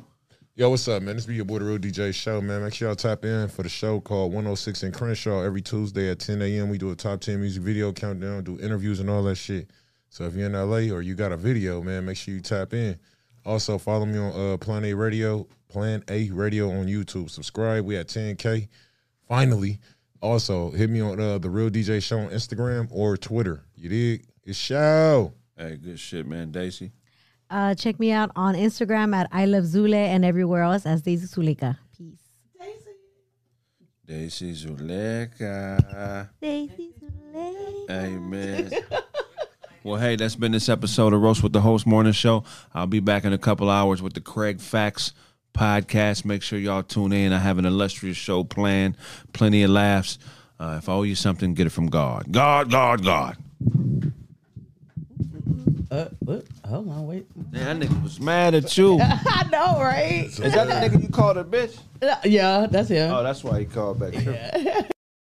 Yo, 0.54 0.70
what's 0.70 0.88
up, 0.88 1.02
man? 1.02 1.16
This 1.16 1.26
be 1.26 1.34
your 1.34 1.44
boy, 1.44 1.58
the 1.58 1.66
Real 1.66 1.76
DJ 1.76 2.14
Show, 2.14 2.40
man. 2.40 2.62
Make 2.62 2.72
sure 2.72 2.88
y'all 2.88 2.96
tap 2.96 3.26
in 3.26 3.48
for 3.48 3.62
the 3.62 3.68
show 3.68 4.00
called 4.00 4.32
106 4.32 4.84
in 4.84 4.92
Crenshaw 4.92 5.42
every 5.42 5.60
Tuesday 5.60 6.10
at 6.10 6.18
10 6.18 6.40
a.m. 6.40 6.70
We 6.70 6.78
do 6.78 6.90
a 6.90 6.96
top 6.96 7.20
10 7.20 7.38
music 7.38 7.62
video 7.62 7.92
countdown, 7.92 8.44
do 8.44 8.58
interviews 8.58 9.00
and 9.00 9.10
all 9.10 9.22
that 9.24 9.34
shit. 9.34 9.70
So 10.08 10.24
if 10.24 10.34
you're 10.34 10.46
in 10.46 10.54
LA 10.54 10.94
or 10.94 11.02
you 11.02 11.14
got 11.14 11.32
a 11.32 11.36
video, 11.36 11.82
man, 11.82 12.06
make 12.06 12.16
sure 12.16 12.32
you 12.32 12.40
tap 12.40 12.72
in. 12.72 12.98
Also, 13.44 13.76
follow 13.76 14.06
me 14.06 14.16
on 14.18 14.52
uh, 14.54 14.56
Plan 14.56 14.82
A 14.86 14.94
Radio, 14.94 15.46
Plan 15.68 16.02
A 16.08 16.30
Radio 16.30 16.70
on 16.70 16.86
YouTube. 16.86 17.28
Subscribe. 17.28 17.84
We 17.84 17.98
at 17.98 18.06
10K. 18.06 18.68
Finally. 19.28 19.78
Also, 20.20 20.70
hit 20.70 20.90
me 20.90 21.00
on 21.00 21.20
uh, 21.20 21.38
the 21.38 21.50
Real 21.50 21.70
DJ 21.70 22.02
Show 22.02 22.18
on 22.18 22.30
Instagram 22.30 22.88
or 22.90 23.16
Twitter. 23.16 23.64
You 23.76 23.88
dig? 23.88 24.26
It's 24.44 24.58
show. 24.58 25.32
Hey, 25.56 25.76
good 25.76 25.98
shit, 25.98 26.26
man. 26.26 26.50
Daisy. 26.52 26.92
Uh, 27.48 27.74
check 27.74 27.98
me 28.00 28.10
out 28.10 28.30
on 28.34 28.54
Instagram 28.54 29.14
at 29.14 29.28
I 29.32 29.46
Love 29.46 29.64
Zule 29.64 29.94
and 29.94 30.24
everywhere 30.24 30.62
else 30.62 30.84
as 30.86 31.02
Daisy 31.02 31.26
Zuleka. 31.26 31.78
Peace. 31.96 32.18
Daisy 32.58 34.52
Daisy 34.52 34.52
Zuleka. 34.52 36.28
Daisy 36.40 36.92
Zuleka. 37.00 37.88
Hey, 37.88 38.16
man. 38.16 38.70
well, 39.84 40.00
hey, 40.00 40.16
that's 40.16 40.34
been 40.36 40.52
this 40.52 40.68
episode 40.68 41.12
of 41.12 41.20
Roast 41.20 41.42
with 41.42 41.52
the 41.52 41.60
Host 41.60 41.86
Morning 41.86 42.12
Show. 42.12 42.42
I'll 42.74 42.86
be 42.86 43.00
back 43.00 43.24
in 43.24 43.32
a 43.32 43.38
couple 43.38 43.70
hours 43.70 44.02
with 44.02 44.14
the 44.14 44.20
Craig 44.20 44.60
Facts 44.60 45.12
podcast. 45.56 46.24
Make 46.24 46.42
sure 46.42 46.58
y'all 46.58 46.82
tune 46.82 47.12
in. 47.12 47.32
I 47.32 47.38
have 47.38 47.58
an 47.58 47.64
illustrious 47.64 48.16
show 48.16 48.44
planned, 48.44 48.96
plenty 49.32 49.62
of 49.62 49.70
laughs. 49.70 50.18
Uh, 50.60 50.76
if 50.78 50.88
I 50.88 50.92
owe 50.92 51.02
you 51.02 51.14
something, 51.14 51.54
get 51.54 51.66
it 51.66 51.70
from 51.70 51.86
God. 51.86 52.26
God, 52.30 52.70
God, 52.70 53.04
God. 53.04 53.36
Uh, 55.90 56.08
what? 56.20 56.44
Hold 56.66 56.88
on, 56.90 57.06
wait. 57.06 57.26
That 57.52 57.76
nigga 57.78 58.02
was 58.02 58.18
mad 58.20 58.54
at 58.54 58.76
you. 58.76 58.98
I 59.02 59.48
know, 59.50 59.80
right? 59.80 60.24
Is 60.26 60.38
that 60.38 60.66
the 60.66 60.74
nigga 60.74 61.02
you 61.02 61.08
called 61.08 61.38
a 61.38 61.44
bitch? 61.44 61.78
Yeah, 62.24 62.66
that's 62.70 62.88
him. 62.88 63.12
Oh, 63.12 63.22
that's 63.22 63.44
why 63.44 63.60
he 63.60 63.66
called 63.66 64.00
back. 64.00 64.12
tripping. 64.12 64.86